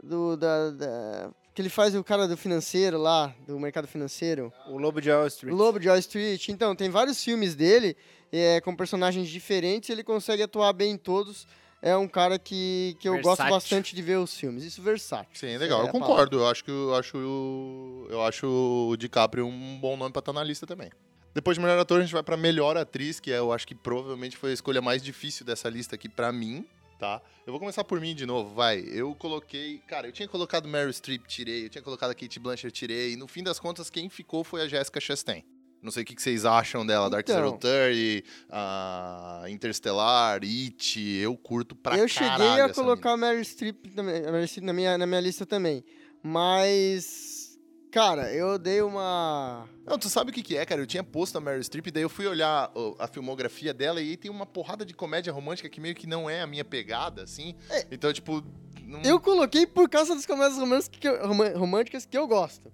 do 0.02 0.36
da, 0.36 0.70
da- 0.70 1.30
que 1.54 1.60
ele 1.60 1.68
faz 1.68 1.94
o 1.94 2.02
cara 2.02 2.26
do 2.26 2.34
financeiro 2.36 2.96
lá, 2.98 3.34
do 3.46 3.60
mercado 3.60 3.86
financeiro. 3.86 4.50
O 4.68 4.78
Lobo 4.78 5.00
de 5.02 5.10
Wall 5.10 5.26
Street. 5.26 5.52
O 5.52 5.56
Lobo 5.56 5.78
de 5.78 5.86
Wall 5.88 5.98
Street. 5.98 6.48
Então, 6.48 6.74
tem 6.74 6.88
vários 6.88 7.22
filmes 7.22 7.54
dele 7.54 7.94
é, 8.32 8.58
com 8.62 8.74
personagens 8.74 9.28
diferentes 9.28 9.90
ele 9.90 10.02
consegue 10.02 10.42
atuar 10.42 10.72
bem 10.72 10.92
em 10.92 10.96
todos. 10.96 11.46
É 11.84 11.96
um 11.96 12.06
cara 12.06 12.38
que, 12.38 12.96
que 13.00 13.08
eu 13.08 13.14
gosto 13.20 13.42
bastante 13.50 13.94
de 13.96 14.00
ver 14.02 14.16
os 14.16 14.34
filmes. 14.36 14.62
Isso 14.62 14.80
versátil. 14.80 15.30
Sim, 15.34 15.56
legal. 15.58 15.82
É 15.82 15.88
eu 15.88 15.88
concordo. 15.88 16.38
Eu 16.38 16.46
acho 16.48 16.64
que 16.64 16.70
eu 16.70 16.94
acho, 16.94 17.18
o- 17.18 18.06
eu 18.08 18.22
acho 18.22 18.46
o 18.46 18.96
DiCaprio 18.96 19.44
um 19.46 19.78
bom 19.80 19.96
nome 19.96 20.12
pra 20.12 20.20
estar 20.20 20.32
na 20.32 20.44
lista 20.44 20.64
também. 20.66 20.90
Depois 21.34 21.56
de 21.56 21.60
melhor 21.62 21.78
ator, 21.78 21.98
a 21.98 22.02
gente 22.02 22.12
vai 22.12 22.22
pra 22.22 22.36
melhor 22.36 22.76
atriz, 22.76 23.18
que 23.18 23.32
é, 23.32 23.38
eu 23.38 23.52
acho 23.52 23.66
que 23.66 23.74
provavelmente 23.74 24.36
foi 24.36 24.50
a 24.50 24.54
escolha 24.54 24.80
mais 24.80 25.02
difícil 25.02 25.44
dessa 25.46 25.68
lista 25.68 25.94
aqui 25.96 26.08
pra 26.08 26.30
mim, 26.30 26.64
tá? 27.00 27.20
Eu 27.46 27.52
vou 27.52 27.58
começar 27.58 27.82
por 27.82 27.98
mim 28.00 28.14
de 28.14 28.26
novo, 28.26 28.54
vai. 28.54 28.78
Eu 28.86 29.14
coloquei. 29.16 29.78
Cara, 29.88 30.06
eu 30.06 30.12
tinha 30.12 30.28
colocado 30.28 30.68
Meryl 30.68 30.92
Streep, 30.92 31.26
tirei. 31.26 31.64
Eu 31.64 31.68
tinha 31.70 31.82
colocado 31.82 32.10
a 32.10 32.14
Kate 32.14 32.38
Blanchett, 32.38 32.72
tirei. 32.72 33.14
E 33.14 33.16
no 33.16 33.26
fim 33.26 33.42
das 33.42 33.58
contas, 33.58 33.90
quem 33.90 34.08
ficou 34.08 34.44
foi 34.44 34.60
a 34.62 34.68
Jessica 34.68 35.00
Chastain. 35.00 35.42
Não 35.82 35.90
sei 35.90 36.04
o 36.04 36.06
que 36.06 36.22
vocês 36.22 36.44
acham 36.44 36.86
dela, 36.86 37.10
Dark 37.10 37.28
Então. 37.28 37.34
Zero 37.34 37.58
Thirty, 37.58 38.24
a 38.48 39.42
Interstellar, 39.48 40.40
It, 40.44 41.00
eu 41.00 41.36
curto 41.36 41.74
pra 41.74 41.98
eu 41.98 42.06
caralho 42.08 42.44
cheguei 42.44 42.60
a 42.62 42.68
colocar 42.72 43.12
a 43.12 43.16
Meryl 43.16 43.44
Streep 43.44 43.86
também, 43.92 44.24
a 44.24 44.30
Meryl 44.30 44.46
Streep 44.46 44.64
na 44.64 44.72
minha, 44.72 44.96
na 44.96 45.06
minha 45.06 45.20
lista 45.20 45.44
também. 45.44 45.84
Mas, 46.22 47.58
cara, 47.90 48.32
eu 48.32 48.60
dei 48.60 48.80
uma... 48.80 49.66
mina. 49.72 49.90
Não, 49.90 49.98
tu 49.98 50.08
sabe 50.08 50.30
o 50.30 50.32
que 50.32 50.40
que 50.40 50.56
é, 50.56 50.64
cara? 50.64 50.80
Eu 50.80 50.86
tinha 50.86 51.02
posto 51.02 51.36
a 51.36 51.40
Meryl 51.40 51.64
Streep, 51.64 51.88
daí 51.90 52.04
eu 52.04 52.08
fui 52.08 52.28
olhar 52.28 52.70
a 53.00 53.08
filmografia 53.08 53.74
dela 53.74 54.00
e 54.00 54.10
aí 54.10 54.16
tem 54.16 54.30
uma 54.30 54.46
porrada 54.46 54.86
de 54.86 54.94
comédia 54.94 55.32
romântica 55.32 55.68
que 55.68 55.80
meio 55.80 55.96
que 55.96 56.06
não 56.06 56.30
é 56.30 56.42
a 56.42 56.46
minha 56.46 56.64
pegada, 56.64 57.24
assim. 57.24 57.56
Então, 57.90 58.12
tipo... 58.12 58.44
Não... 58.84 59.02
Eu 59.02 59.18
coloquei 59.18 59.66
por 59.66 59.88
causa 59.88 60.14
das 60.14 60.26
comédias 60.26 60.58
românticas 60.58 60.98
que 61.00 61.08
eu, 61.08 61.58
românticas 61.58 62.06
que 62.06 62.16
eu 62.16 62.28
gosto. 62.28 62.70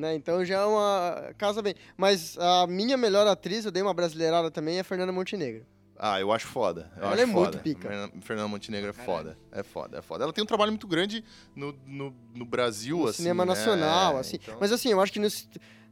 Né? 0.00 0.14
Então 0.14 0.44
já 0.44 0.56
é 0.60 0.64
uma 0.64 1.32
casa 1.36 1.60
bem. 1.60 1.74
Mas 1.96 2.36
a 2.38 2.66
minha 2.66 2.96
melhor 2.96 3.26
atriz, 3.26 3.64
eu 3.64 3.70
dei 3.70 3.82
uma 3.82 3.92
brasileirada 3.94 4.50
também, 4.50 4.78
é 4.78 4.80
a 4.80 4.84
Fernanda 4.84 5.12
Montenegro. 5.12 5.66
Ah, 6.02 6.18
eu 6.18 6.32
acho 6.32 6.46
foda. 6.46 6.90
Eu 6.96 7.02
Ela 7.02 7.12
acho 7.12 7.22
é 7.22 7.26
muito 7.26 7.44
foda. 7.52 7.58
pica. 7.58 7.88
Fernan- 7.88 8.10
Fernanda 8.22 8.48
Montenegro 8.48 8.88
é 8.88 8.92
foda. 8.94 9.36
É 9.52 9.62
foda, 9.62 9.98
é 9.98 10.02
foda. 10.02 10.24
Ela 10.24 10.32
tem 10.32 10.42
um 10.42 10.46
trabalho 10.46 10.72
muito 10.72 10.86
grande 10.88 11.22
no, 11.54 11.78
no, 11.86 12.16
no 12.34 12.44
Brasil, 12.46 12.96
No 13.00 13.08
assim. 13.08 13.18
cinema 13.18 13.44
né? 13.44 13.50
nacional, 13.50 14.16
É, 14.16 14.20
assim. 14.20 14.36
então- 14.42 14.56
Mas 14.58 14.72
assim, 14.72 14.88
eu 14.88 15.00
acho 15.02 15.12
que 15.12 15.18
no, 15.18 15.28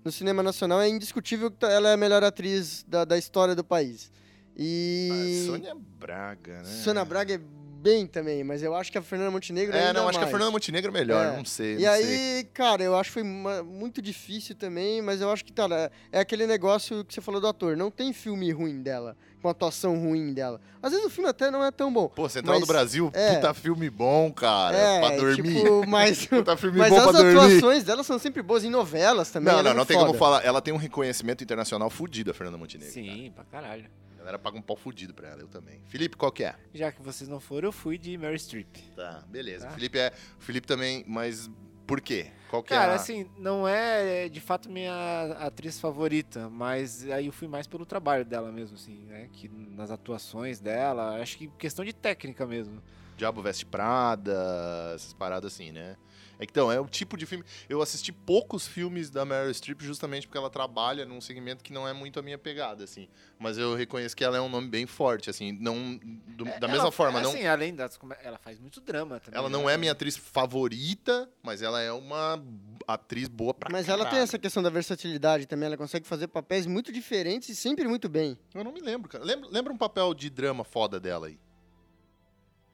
no 0.02 0.10
cinema 0.10 0.42
nacional 0.42 0.80
é 0.80 0.88
indiscutível 0.88 1.50
que 1.50 1.62
ela 1.66 1.90
é 1.90 1.92
a 1.92 1.96
melhor 1.98 2.24
atriz 2.24 2.82
da, 2.88 3.04
da 3.04 3.18
história 3.18 3.54
do 3.54 3.62
país. 3.62 4.10
E. 4.56 5.10
Ah, 5.44 5.46
Sônia 5.52 5.74
Braga, 5.76 6.58
né? 6.62 6.64
Sônia 6.64 7.04
Braga 7.04 7.34
é 7.34 7.40
bem 7.78 8.06
também, 8.06 8.42
mas 8.42 8.62
eu 8.62 8.74
acho 8.74 8.90
que 8.90 8.98
a 8.98 9.02
Fernanda 9.02 9.30
Montenegro 9.30 9.76
É, 9.76 9.92
não, 9.92 10.02
acho 10.08 10.12
que 10.12 10.16
a 10.18 10.20
mais. 10.22 10.30
Fernanda 10.30 10.50
Montenegro 10.50 10.90
é 10.90 10.92
melhor, 10.92 11.26
É. 11.26 11.36
não 11.36 11.44
sei. 11.44 11.76
E 11.78 11.82
não 11.84 11.92
aí, 11.92 12.02
sei. 12.04 12.44
cara, 12.52 12.82
eu 12.82 12.96
acho 12.96 13.10
que 13.10 13.14
foi 13.14 13.22
uma- 13.22 13.62
muito 13.62 14.02
difícil 14.02 14.54
também, 14.54 15.00
mas 15.00 15.20
eu 15.20 15.30
acho 15.30 15.44
que, 15.44 15.52
tá, 15.52 15.66
é, 16.12 16.18
aquele 16.20 16.46
negócio 16.46 17.04
que 17.04 17.14
você 17.14 17.20
falou 17.20 17.40
do 17.40 17.46
ator. 17.46 17.76
Não 17.76 17.90
tem 17.90 18.12
filme 18.12 18.50
ruim 18.50 18.82
dela, 18.82 19.16
com 19.40 19.48
atuação 19.48 19.96
ruim 19.98 20.32
dela. 20.34 20.60
Às 20.82 20.90
vezes 20.92 21.06
o 21.06 21.10
filme 21.10 21.30
até 21.30 21.50
não 21.50 21.64
é 21.64 21.70
tão 21.70 21.92
bom. 21.92 22.08
Pô, 22.08 22.28
Central 22.28 22.56
mas- 22.58 22.66
do 22.66 22.72
Brasil, 22.72 23.10
é. 23.14 23.34
puta 23.36 23.54
filme 23.54 23.88
bom, 23.88 24.32
cara, 24.32 24.76
é, 24.76 25.00
pra 25.00 25.16
dormir. 25.16 25.54
tipo, 25.62 25.86
mas, 25.86 26.26
Puta 26.26 26.56
filme 26.56 26.78
mas 26.78 26.90
bom 26.90 26.96
as 26.98 27.02
pra 27.04 27.12
dormir. 27.12 27.36
atuações 27.38 27.84
dela 27.84 28.02
são 28.02 28.18
sempre 28.18 28.42
boas 28.42 28.64
em 28.64 28.70
novelas 28.70 29.30
também. 29.30 29.52
Não, 29.52 29.60
ela 29.60 29.62
não, 29.62 29.70
é 29.70 29.74
não 29.74 29.86
tem 29.86 29.96
como 29.98 30.14
falar. 30.14 30.44
Ela 30.44 30.60
tem 30.60 30.74
um 30.74 30.76
reconhecimento 30.78 31.42
internacional 31.44 31.88
fudido, 31.90 32.30
a 32.30 32.34
Fernanda 32.34 32.58
Montenegro. 32.58 32.92
Sim, 32.92 33.32
pra 33.34 33.44
caralho. 33.44 33.84
Cara. 34.18 34.22
A 34.22 34.24
galera 34.24 34.38
paga 34.38 34.58
um 34.58 34.62
pau 34.62 34.76
fudido 34.76 35.14
pra 35.14 35.28
ela, 35.28 35.40
eu 35.40 35.48
também. 35.48 35.80
Felipe, 35.88 36.16
qual 36.16 36.30
que 36.32 36.44
é? 36.44 36.54
Já 36.74 36.90
que 36.92 37.00
vocês 37.02 37.28
não 37.28 37.40
foram, 37.40 37.68
eu 37.68 37.72
fui 37.72 37.96
de 37.98 38.16
Mary 38.18 38.38
Streep. 38.38 38.76
Tá, 38.94 39.24
beleza. 39.28 39.66
Tá. 39.66 39.72
Felipe 39.72 39.98
é. 39.98 40.12
Felipe 40.38 40.66
também, 40.66 41.04
mas 41.06 41.50
por 41.86 42.00
quê? 42.00 42.30
Qual 42.50 42.62
que 42.62 42.70
Cara, 42.70 42.92
é? 42.92 42.92
a- 42.92 42.96
assim, 42.96 43.30
não 43.38 43.66
é 43.68 44.28
de 44.28 44.40
fato 44.40 44.68
minha 44.70 45.36
atriz 45.40 45.78
favorita, 45.80 46.48
mas 46.50 47.08
aí 47.10 47.26
eu 47.26 47.32
fui 47.32 47.46
mais 47.48 47.66
pelo 47.66 47.86
trabalho 47.86 48.24
dela 48.24 48.50
mesmo, 48.52 48.76
assim, 48.76 49.04
né? 49.06 49.28
Que 49.32 49.48
nas 49.48 49.90
atuações 49.90 50.58
dela, 50.60 51.20
acho 51.20 51.38
que 51.38 51.48
questão 51.58 51.84
de 51.84 51.92
técnica 51.92 52.46
mesmo. 52.46 52.82
Diabo 53.16 53.42
Veste 53.42 53.66
Prada, 53.66 54.92
essas 54.94 55.12
paradas 55.12 55.52
assim, 55.52 55.72
né? 55.72 55.96
É 56.40 56.44
então, 56.44 56.70
é 56.70 56.80
o 56.80 56.86
tipo 56.86 57.16
de 57.16 57.26
filme. 57.26 57.44
Eu 57.68 57.82
assisti 57.82 58.12
poucos 58.12 58.66
filmes 58.66 59.10
da 59.10 59.24
Meryl 59.24 59.52
Streep 59.52 59.80
justamente 59.82 60.26
porque 60.26 60.38
ela 60.38 60.48
trabalha 60.50 61.04
num 61.04 61.20
segmento 61.20 61.64
que 61.64 61.72
não 61.72 61.86
é 61.86 61.92
muito 61.92 62.18
a 62.18 62.22
minha 62.22 62.38
pegada, 62.38 62.84
assim. 62.84 63.08
Mas 63.38 63.58
eu 63.58 63.74
reconheço 63.74 64.16
que 64.16 64.22
ela 64.24 64.36
é 64.36 64.40
um 64.40 64.48
nome 64.48 64.68
bem 64.68 64.86
forte, 64.86 65.28
assim. 65.30 65.52
Não, 65.60 65.96
do- 66.28 66.44
da 66.44 66.52
Ela- 66.56 66.68
mesma 66.68 66.92
forma, 66.92 67.20
não. 67.20 67.30
Assim, 67.30 67.46
além 67.46 67.74
das. 67.74 67.98
Ela 68.22 68.38
faz 68.38 68.58
muito 68.58 68.80
drama 68.80 69.18
também. 69.20 69.38
Ela 69.38 69.48
não 69.48 69.64
né? 69.66 69.74
é 69.74 69.76
minha 69.76 69.92
atriz 69.92 70.16
favorita, 70.16 71.28
mas 71.42 71.62
ela 71.62 71.80
é 71.80 71.92
uma 71.92 72.42
atriz 72.86 73.28
boa 73.28 73.52
pra 73.52 73.68
Mas 73.70 73.88
ela 73.88 73.98
tem 73.98 74.04
caralho. 74.10 74.22
essa 74.24 74.38
questão 74.38 74.62
da 74.62 74.70
versatilidade 74.70 75.46
também, 75.46 75.66
ela 75.66 75.76
consegue 75.76 76.06
fazer 76.06 76.28
papéis 76.28 76.66
muito 76.66 76.92
diferentes 76.92 77.48
e 77.48 77.56
sempre 77.56 77.86
muito 77.86 78.08
bem. 78.08 78.38
Eu 78.54 78.64
não 78.64 78.72
me 78.72 78.80
lembro, 78.80 79.08
cara. 79.08 79.24
Lembra, 79.24 79.48
lembra 79.50 79.72
um 79.72 79.76
papel 79.78 80.14
de 80.14 80.30
drama 80.30 80.64
foda 80.64 80.98
dela 81.00 81.26
aí? 81.26 81.38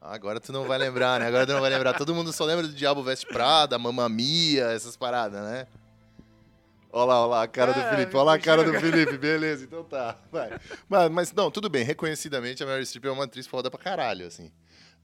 Agora 0.06 0.38
tu 0.38 0.52
não 0.52 0.64
vai 0.64 0.76
lembrar, 0.76 1.18
né? 1.18 1.26
Agora 1.26 1.46
tu 1.46 1.52
não 1.54 1.62
vai 1.62 1.70
lembrar. 1.70 1.94
Todo 1.94 2.14
mundo 2.14 2.30
só 2.30 2.44
lembra 2.44 2.68
do 2.68 2.74
Diabo 2.74 3.02
Veste 3.02 3.24
Prada, 3.26 3.78
Mamma 3.78 4.06
Mia, 4.06 4.66
essas 4.66 4.98
paradas, 4.98 5.42
né? 5.42 5.66
Olha 6.92 7.06
lá, 7.06 7.20
olha 7.22 7.30
lá 7.30 7.42
a 7.42 7.48
cara 7.48 7.72
do 7.72 7.80
Ah, 7.80 7.90
Felipe. 7.90 8.14
Olha 8.14 8.24
lá 8.24 8.34
a 8.34 8.38
cara 8.38 8.62
do 8.62 8.78
Felipe. 8.78 9.16
Beleza, 9.16 9.64
então 9.64 9.82
tá. 9.82 10.18
Vai. 10.30 10.60
Mas, 10.86 11.10
mas 11.10 11.32
não, 11.32 11.50
tudo 11.50 11.70
bem. 11.70 11.84
Reconhecidamente, 11.84 12.62
a 12.62 12.66
Mary 12.66 12.84
Streep 12.84 13.06
é 13.06 13.10
uma 13.10 13.24
atriz 13.24 13.46
foda 13.46 13.70
pra 13.70 13.80
caralho, 13.80 14.26
assim. 14.26 14.52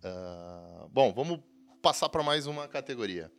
Ah, 0.05 0.85
bom, 0.91 1.15
vamos 1.15 1.41
passar 1.81 2.11
pra 2.11 2.23
mais 2.23 2.47
uma 2.47 2.69
categoria. 2.69 3.33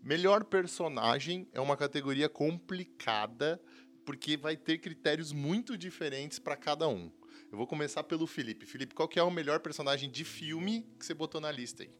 Melhor 0.00 0.44
personagem 0.44 1.48
é 1.52 1.60
uma 1.60 1.76
categoria 1.76 2.28
complicada, 2.28 3.60
porque 4.06 4.36
vai 4.36 4.56
ter 4.56 4.78
critérios 4.78 5.32
muito 5.32 5.76
diferentes 5.76 6.38
pra 6.38 6.56
cada 6.56 6.86
um. 6.86 7.10
Eu 7.54 7.58
vou 7.58 7.68
começar 7.68 8.02
pelo 8.02 8.26
Felipe. 8.26 8.66
Felipe, 8.66 8.96
qual 8.96 9.06
que 9.06 9.16
é 9.16 9.22
o 9.22 9.30
melhor 9.30 9.60
personagem 9.60 10.10
de 10.10 10.24
filme 10.24 10.84
que 10.98 11.06
você 11.06 11.14
botou 11.14 11.40
na 11.40 11.52
lista 11.52 11.84
aí? 11.84 11.90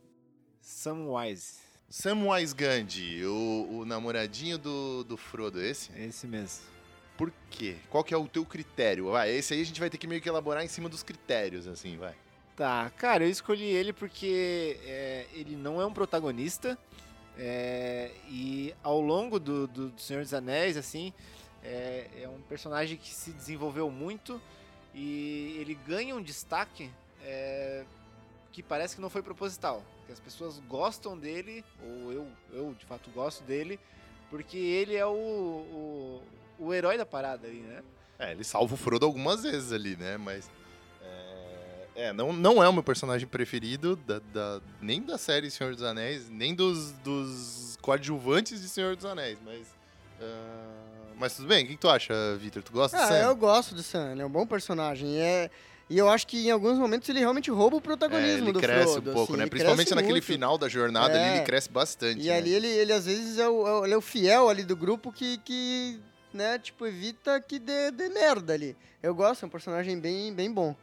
Samwise. 0.61 1.61
Samwise 1.89 2.53
Gandhi, 2.53 3.25
o, 3.25 3.69
o 3.71 3.85
namoradinho 3.85 4.59
do, 4.59 5.05
do 5.05 5.17
Frodo, 5.17 5.63
esse? 5.63 5.93
Esse 5.97 6.27
mesmo. 6.27 6.65
Por 7.17 7.33
quê? 7.51 7.77
Qual 7.89 8.03
que 8.03 8.13
é 8.13 8.17
o 8.17 8.27
teu 8.27 8.45
critério? 8.45 9.13
Vai, 9.13 9.31
esse 9.31 9.55
aí 9.55 9.61
a 9.61 9.65
gente 9.65 9.79
vai 9.79 9.89
ter 9.89 9.97
que 9.97 10.09
meio 10.09 10.21
que 10.21 10.29
elaborar 10.29 10.65
em 10.65 10.67
cima 10.67 10.89
dos 10.89 11.05
critérios, 11.05 11.69
assim, 11.69 11.97
vai. 11.97 12.17
Tá, 12.57 12.91
cara, 12.91 13.23
eu 13.23 13.31
escolhi 13.31 13.63
ele 13.63 13.93
porque 13.93 14.81
é, 14.85 15.27
ele 15.33 15.55
não 15.55 15.81
é 15.81 15.87
um 15.87 15.93
protagonista. 15.93 16.77
é, 17.39 18.11
e 18.29 18.75
ao 18.83 19.01
longo 19.01 19.39
do, 19.39 19.69
do, 19.69 19.91
do 19.91 20.01
Senhor 20.01 20.25
dos 20.25 20.35
Anéis, 20.35 20.77
assim, 20.77 21.13
é, 21.63 22.09
é 22.23 22.29
um 22.29 22.43
personagem 22.43 22.97
que 22.97 23.15
se 23.15 23.31
desenvolveu 23.31 23.89
muito 23.89 24.43
e 24.95 25.57
ele 25.61 25.75
ganha 25.87 26.15
um 26.15 26.23
destaque 26.23 26.91
é, 27.23 27.85
que 28.53 28.63
parece 28.63 28.95
que 28.95 29.01
não 29.03 29.11
foi 29.11 29.23
proposital. 29.23 29.83
Que 30.07 30.13
as 30.13 30.21
pessoas 30.21 30.61
gostam 30.69 31.19
dele, 31.19 31.65
ou 31.83 32.13
eu, 32.13 32.29
eu 32.53 32.75
de 32.79 32.85
fato 32.85 33.11
gosto 33.11 33.43
dele, 33.45 33.81
porque 34.31 34.57
ele 34.59 34.95
é 34.95 35.07
o, 35.07 35.11
o, 35.11 36.23
o 36.59 36.75
herói 36.75 36.97
da 36.99 37.07
parada 37.07 37.47
ali, 37.47 37.61
né? 37.61 37.83
É, 38.19 38.33
ele 38.33 38.45
salva 38.45 38.75
o 38.75 38.77
Frodo 38.77 39.05
algumas 39.07 39.43
vezes 39.43 39.73
ali, 39.73 39.97
né? 39.97 40.17
Mas. 40.17 40.49
É, 41.03 41.87
é, 41.97 42.13
não, 42.13 42.33
não 42.33 42.63
é 42.63 42.69
o 42.69 42.73
meu 42.73 42.83
personagem 42.83 43.27
preferido, 43.27 43.97
da, 43.97 44.19
da- 44.33 44.61
nem 44.81 45.01
da 45.03 45.17
série 45.19 45.51
Senhor 45.51 45.75
dos 45.75 45.83
Anéis, 45.83 46.29
nem 46.29 46.55
dos, 46.55 46.93
dos 47.03 47.79
coadjuvantes 47.81 48.61
de 48.61 48.69
Senhor 48.69 48.95
dos 48.97 49.05
Anéis, 49.05 49.39
mas. 49.45 49.67
ah, 50.21 51.04
mas 51.19 51.37
tudo 51.37 51.49
bem, 51.49 51.65
o 51.65 51.69
que, 51.69 51.77
tu 51.77 51.89
acha, 51.89 52.13
Victor? 52.39 52.63
Tu 52.63 52.73
gosta 52.73 52.97
do 52.97 53.03
Ah, 53.03 53.07
Sam? 53.09 53.15
eu 53.17 53.37
gosto 53.37 53.75
do 53.75 53.83
Sam, 53.83 54.13
ele 54.13 54.23
é 54.23 54.27
um 54.27 54.31
bom 54.31 54.47
personagem. 54.47 55.19
É... 55.21 55.51
E 55.91 55.99
eu 55.99 56.09
acho 56.09 56.27
que 56.27 56.47
em 56.47 56.51
alguns 56.51 56.79
momentos 56.79 57.07
ele 57.11 57.19
realmente 57.19 57.51
rouba 57.51 57.77
o 57.77 57.79
É, 57.79 57.83
protagonismo 57.83 58.47
ele 58.47 58.53
do 58.53 58.59
cresce 58.61 58.93
Frodo. 58.95 59.11
um 59.11 59.15
pouco, 59.15 59.33
assim, 59.33 59.37
né? 59.39 59.45
ele 59.45 59.51
Principalmente 59.51 59.87
cresce 59.89 59.95
naquele 59.95 60.13
muito. 60.15 60.25
final 60.25 60.57
da 60.57 60.67
jornada 60.69 61.15
ali, 61.15 61.25
É. 61.25 61.37
ele 61.37 61.45
cresce 61.45 61.69
bastante. 61.71 62.23
E 62.23 62.29
né? 62.29 62.37
ali 62.39 62.55
ele, 62.55 62.67
ele 62.69 62.93
às 62.93 63.05
vezes 63.05 63.39
é 63.39 63.47
o, 63.47 63.67
é 63.69 63.73
o- 63.81 63.85
ele 63.85 63.93
é 63.95 63.97
o 63.97 64.01
fiel 64.01 64.49
ali 64.49 64.65
do 64.65 64.75
grupo 64.75 65.13
que, 65.13 65.37
que 65.45 66.01
né, 66.33 66.59
tipo, 66.59 66.87
evita 66.87 67.39
que 67.39 67.59
dê, 67.59 67.91
dê 67.91 68.09
merda 68.09 68.55
ali. 68.55 68.75
Eu 69.03 69.15
gosto, 69.15 69.43
é 69.43 69.47
um 69.47 69.51
personagem 69.51 69.99
bem, 70.01 70.33
bem 70.33 70.51
bom. 70.51 70.75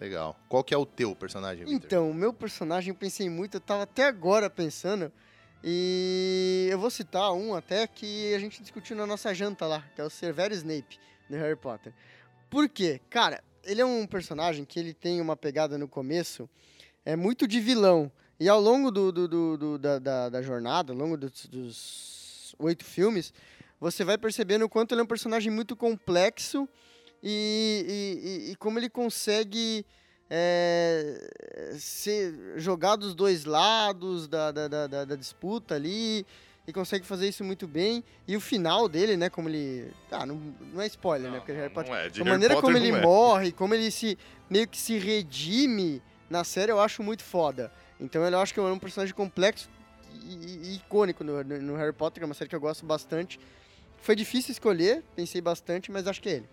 Legal. 0.00 0.36
Qual 0.48 0.64
que 0.64 0.74
é 0.74 0.76
o 0.76 0.84
teu 0.84 1.14
personagem, 1.14 1.64
Victor? 1.64 1.86
Então, 1.86 2.10
o 2.10 2.14
meu 2.14 2.32
personagem, 2.32 2.88
eu 2.90 2.96
pensei 2.96 3.30
muito, 3.30 3.54
eu 3.58 3.60
tava 3.60 3.84
até 3.84 4.04
agora 4.04 4.50
pensando, 4.50 5.12
e 5.66 6.68
eu 6.70 6.78
vou 6.78 6.90
citar 6.90 7.32
um 7.32 7.54
até 7.54 7.86
que 7.86 8.34
a 8.34 8.38
gente 8.38 8.60
discutiu 8.60 8.94
na 8.94 9.06
nossa 9.06 9.32
janta 9.34 9.66
lá, 9.66 9.82
que 9.94 10.00
é 10.00 10.04
o 10.04 10.10
Severo 10.10 10.52
Snape, 10.52 10.98
do 11.30 11.36
Harry 11.36 11.56
Potter. 11.56 11.92
Por 12.50 12.68
quê? 12.68 13.00
Cara, 13.08 13.42
ele 13.64 13.80
é 13.80 13.84
um 13.84 14.06
personagem 14.06 14.66
que 14.66 14.78
ele 14.78 14.92
tem 14.92 15.22
uma 15.22 15.34
pegada 15.34 15.78
no 15.78 15.88
começo, 15.88 16.48
é 17.02 17.16
muito 17.16 17.48
de 17.48 17.60
vilão, 17.60 18.12
e 18.38 18.46
ao 18.46 18.60
longo 18.60 18.90
do, 18.90 19.10
do- 19.10 19.26
do- 19.26 19.56
do- 19.56 19.78
da, 19.78 19.98
da- 19.98 20.28
da 20.28 20.42
jornada, 20.42 20.92
ao 20.92 20.98
longo 20.98 21.16
dos, 21.16 21.46
dos 21.46 22.54
oito 22.58 22.84
filmes, 22.84 23.32
você 23.80 24.04
vai 24.04 24.18
percebendo 24.18 24.66
o 24.66 24.68
quanto 24.68 24.92
ele 24.92 25.00
é 25.00 25.04
um 25.04 25.06
personagem 25.06 25.50
muito 25.50 25.74
complexo 25.74 26.68
e, 27.22 27.86
e- 27.88 28.28
e- 28.48 28.52
e 28.52 28.56
como 28.56 28.78
ele 28.78 28.90
consegue 28.90 29.86
é, 30.30 31.74
ser 31.78 32.34
jogar 32.56 32.96
dos 32.96 33.14
dois 33.14 33.44
lados 33.44 34.26
da, 34.28 34.50
da, 34.50 34.68
da, 34.68 35.04
da- 35.04 35.16
disputa 35.16 35.74
ali 35.74 36.26
e 36.66 36.72
consegue 36.72 37.04
fazer 37.04 37.28
isso 37.28 37.44
muito 37.44 37.66
bem. 37.68 38.02
E 38.26 38.36
o 38.36 38.40
final 38.40 38.88
dele, 38.88 39.16
né, 39.16 39.28
como 39.28 39.48
ele... 39.48 39.92
Ah, 40.10 40.24
não, 40.24 40.36
não 40.72 40.80
é 40.80 40.86
spoiler, 40.86 41.30
né, 41.30 41.38
porque 41.38 41.52
Harry 41.52 41.72
Potter... 41.72 41.90
Não 41.92 41.98
é, 41.98 42.08
de 42.08 42.20
A 42.20 42.24
Harry 42.24 42.30
maneira 42.30 42.54
Potter 42.54 42.70
como 42.72 42.76
ele 42.82 42.90
não 42.92 42.98
é. 42.98 43.02
morre, 43.02 43.52
como 43.52 43.74
ele 43.74 43.90
se 43.90 44.18
meio 44.48 44.66
que 44.66 44.78
se 44.78 44.98
redime 44.98 46.02
na 46.30 46.42
série, 46.42 46.72
eu 46.72 46.80
acho 46.80 47.02
muito 47.02 47.22
foda. 47.22 47.70
Então 48.00 48.22
eu 48.24 48.38
acho 48.40 48.52
que 48.54 48.60
é 48.60 48.62
um 48.62 48.78
personagem 48.78 49.14
complexo 49.14 49.68
e, 50.22 50.34
e- 50.72 50.76
icônico 50.76 51.22
no, 51.22 51.44
no- 51.44 51.60
no 51.60 51.76
Harry 51.76 51.92
Potter, 51.92 52.20
que 52.20 52.24
é 52.24 52.26
uma 52.26 52.34
série 52.34 52.48
que 52.48 52.56
eu 52.56 52.60
gosto 52.60 52.84
bastante. 52.86 53.38
Foi 54.00 54.16
difícil 54.16 54.52
escolher, 54.52 55.02
pensei 55.14 55.40
bastante, 55.40 55.90
mas 55.92 56.06
acho 56.06 56.20
que 56.22 56.28
é 56.28 56.32
ele. 56.36 56.48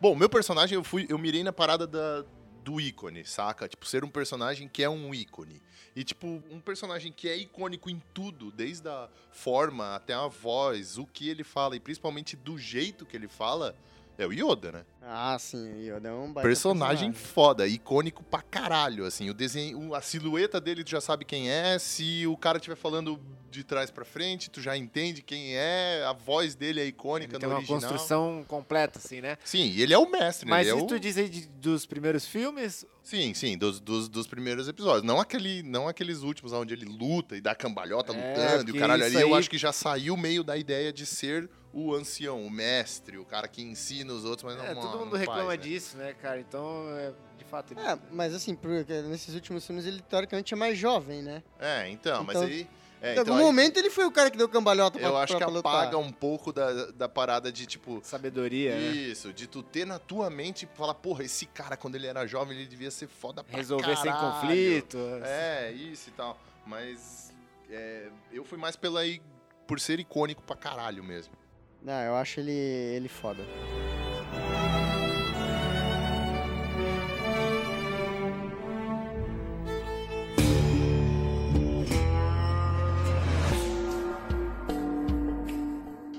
Bom, 0.00 0.14
meu 0.14 0.28
personagem, 0.28 0.74
eu 0.76 0.84
fui, 0.84 1.06
eu 1.08 1.16
mirei 1.18 1.42
na 1.44 1.52
parada 1.52 1.86
da, 1.86 2.24
do 2.64 2.80
ícone, 2.80 3.24
saca? 3.24 3.68
Tipo, 3.68 3.86
ser 3.86 4.02
um 4.02 4.08
personagem 4.08 4.66
que 4.66 4.82
é 4.82 4.88
um 4.88 5.14
ícone. 5.14 5.60
E, 5.94 6.02
tipo, 6.02 6.42
um 6.50 6.58
personagem 6.58 7.12
que 7.12 7.28
é 7.28 7.36
icônico 7.36 7.90
em 7.90 8.02
tudo, 8.12 8.50
desde 8.50 8.88
a 8.88 9.08
forma 9.30 9.94
até 9.94 10.14
a 10.14 10.26
voz, 10.26 10.96
o 10.96 11.06
que 11.06 11.28
ele 11.28 11.44
fala, 11.44 11.76
e 11.76 11.80
principalmente 11.80 12.34
do 12.34 12.58
jeito 12.58 13.04
que 13.04 13.16
ele 13.16 13.28
fala, 13.28 13.76
é 14.16 14.26
o 14.26 14.32
Yoda, 14.32 14.72
né? 14.72 14.86
Ah, 15.06 15.36
sim, 15.38 15.82
Yoda 15.86 16.08
é 16.08 16.12
um 16.12 16.32
baita 16.32 16.48
personagem 16.48 17.12
foda, 17.12 17.66
icônico 17.66 18.22
pra 18.24 18.40
caralho, 18.40 19.04
assim. 19.04 19.28
O 19.28 19.34
desenho, 19.34 19.94
a 19.94 20.00
silhueta 20.00 20.60
dele 20.60 20.82
tu 20.82 20.90
já 20.90 21.00
sabe 21.00 21.24
quem 21.24 21.50
é, 21.50 21.78
se 21.78 22.26
o 22.26 22.36
cara 22.36 22.56
estiver 22.58 22.76
falando 22.76 23.20
de 23.50 23.62
trás 23.62 23.90
pra 23.90 24.04
frente, 24.04 24.50
tu 24.50 24.60
já 24.60 24.76
entende 24.76 25.22
quem 25.22 25.54
é, 25.56 26.04
a 26.04 26.12
voz 26.12 26.54
dele 26.56 26.80
é 26.80 26.86
icônica 26.86 27.32
Ele 27.34 27.38
tem 27.38 27.48
no 27.48 27.54
uma 27.54 27.58
original. 27.58 27.80
construção 27.80 28.44
completa, 28.48 28.98
assim, 28.98 29.20
né? 29.20 29.36
Sim, 29.44 29.66
e 29.70 29.80
ele 29.82 29.94
é 29.94 29.98
o 29.98 30.10
mestre, 30.10 30.48
Mas 30.48 30.66
ele 30.66 30.76
é 30.76 30.78
se 30.78 30.84
o... 30.84 30.86
tu 30.88 30.98
diz 30.98 31.16
aí 31.16 31.28
de- 31.28 31.46
dos 31.46 31.86
primeiros 31.86 32.26
filmes, 32.26 32.84
Sim, 33.02 33.32
sim, 33.34 33.56
dos, 33.58 33.78
dos, 33.80 34.08
dos 34.08 34.26
primeiros 34.26 34.66
episódios. 34.66 35.04
Não, 35.04 35.20
aquele, 35.20 35.62
não 35.62 35.86
aqueles 35.86 36.22
últimos 36.22 36.52
onde 36.54 36.72
ele 36.74 36.86
luta 36.86 37.36
e 37.36 37.40
dá 37.40 37.54
cambalhota 37.54 38.12
É, 38.14 38.16
lutando 38.56 38.70
e 38.70 38.72
o 38.72 38.78
caralho 38.80 39.06
isso 39.06 39.16
ali. 39.18 39.22
Eu 39.28 39.34
aí- 39.34 39.38
acho 39.40 39.50
que 39.50 39.58
já 39.58 39.72
saiu 39.72 40.16
meio 40.16 40.42
da 40.42 40.56
ideia 40.56 40.90
de 40.92 41.04
ser 41.06 41.48
o 41.72 41.92
ancião, 41.94 42.42
o 42.44 42.50
mestre, 42.50 43.18
o 43.18 43.24
cara 43.24 43.46
que 43.46 43.60
ensina 43.60 44.12
os 44.12 44.24
outros, 44.24 44.44
mas 44.44 44.56
não 44.56 44.64
é, 44.64 44.74
todo 44.98 45.04
mundo 45.04 45.16
faz, 45.16 45.20
reclama 45.28 45.50
né? 45.50 45.56
disso, 45.56 45.96
né, 45.96 46.14
cara? 46.14 46.40
Então, 46.40 46.86
é, 46.96 47.12
de 47.38 47.44
fato, 47.44 47.72
ele... 47.74 47.80
É, 47.80 47.98
mas 48.10 48.34
assim, 48.34 48.54
porque 48.54 49.02
nesses 49.02 49.34
últimos 49.34 49.66
filmes 49.66 49.84
ele 49.86 50.00
teoricamente 50.02 50.52
é 50.54 50.56
mais 50.56 50.76
jovem, 50.78 51.22
né? 51.22 51.42
É, 51.58 51.88
então, 51.90 52.24
mas 52.24 52.36
Então, 52.36 52.48
aí. 52.48 52.68
É, 53.02 53.08
em 53.16 53.18
algum 53.18 53.22
então 53.32 53.36
aí 53.36 53.44
momento 53.44 53.76
ele 53.76 53.90
foi 53.90 54.06
o 54.06 54.10
cara 54.10 54.30
que 54.30 54.38
deu 54.38 54.48
cambalhota 54.48 54.98
pra, 54.98 55.08
eu 55.08 55.16
acho 55.18 55.32
pra, 55.36 55.38
que 55.40 55.44
pra 55.44 55.52
lutar. 55.52 55.74
apaga 55.82 55.98
um 55.98 56.10
pouco 56.10 56.50
da, 56.54 56.86
da 56.92 57.06
parada 57.06 57.52
de 57.52 57.66
tipo. 57.66 58.00
sabedoria, 58.02 58.74
né? 58.74 58.80
Isso, 58.92 59.30
de 59.30 59.46
tu 59.46 59.62
ter 59.62 59.84
na 59.86 59.98
tua 59.98 60.30
mente 60.30 60.62
e 60.64 60.68
falar, 60.74 60.94
porra, 60.94 61.22
esse 61.22 61.44
cara, 61.44 61.76
quando 61.76 61.96
ele 61.96 62.06
era 62.06 62.26
jovem, 62.26 62.56
ele 62.56 62.66
devia 62.66 62.90
ser 62.90 63.06
foda 63.06 63.44
pra 63.44 63.58
Resolver 63.58 63.94
sem 63.98 64.10
caralho. 64.10 64.40
conflito. 64.40 64.96
É, 65.22 65.70
isso 65.72 66.08
e 66.08 66.12
tal. 66.12 66.38
Mas 66.64 67.30
é, 67.68 68.08
eu 68.32 68.42
fui 68.42 68.56
mais 68.56 68.74
pela 68.74 69.04
i- 69.04 69.20
por 69.66 69.78
ser 69.78 70.00
icônico 70.00 70.42
pra 70.42 70.56
caralho 70.56 71.04
mesmo. 71.04 71.34
Não, 71.82 72.00
eu 72.00 72.14
acho 72.16 72.40
ele, 72.40 72.52
ele 72.52 73.08
foda. 73.10 73.44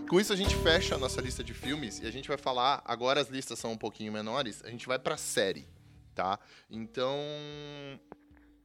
Com 0.08 0.20
isso 0.20 0.32
a 0.32 0.36
gente 0.36 0.56
fecha 0.58 0.94
a 0.94 0.98
nossa 1.00 1.20
lista 1.20 1.44
de 1.44 1.52
filmes 1.52 2.00
e 2.00 2.06
a 2.06 2.12
gente 2.12 2.28
vai 2.28 2.38
falar, 2.38 2.84
agora 2.86 3.20
as 3.20 3.28
listas 3.28 3.58
são 3.58 3.72
um 3.72 3.78
pouquinho 3.78 4.14
menores, 4.14 4.64
a 4.64 4.70
gente 4.70 4.86
vai 4.86 5.00
pra 5.00 5.18
série, 5.18 5.68
tá? 6.14 6.40
Então, 6.70 7.18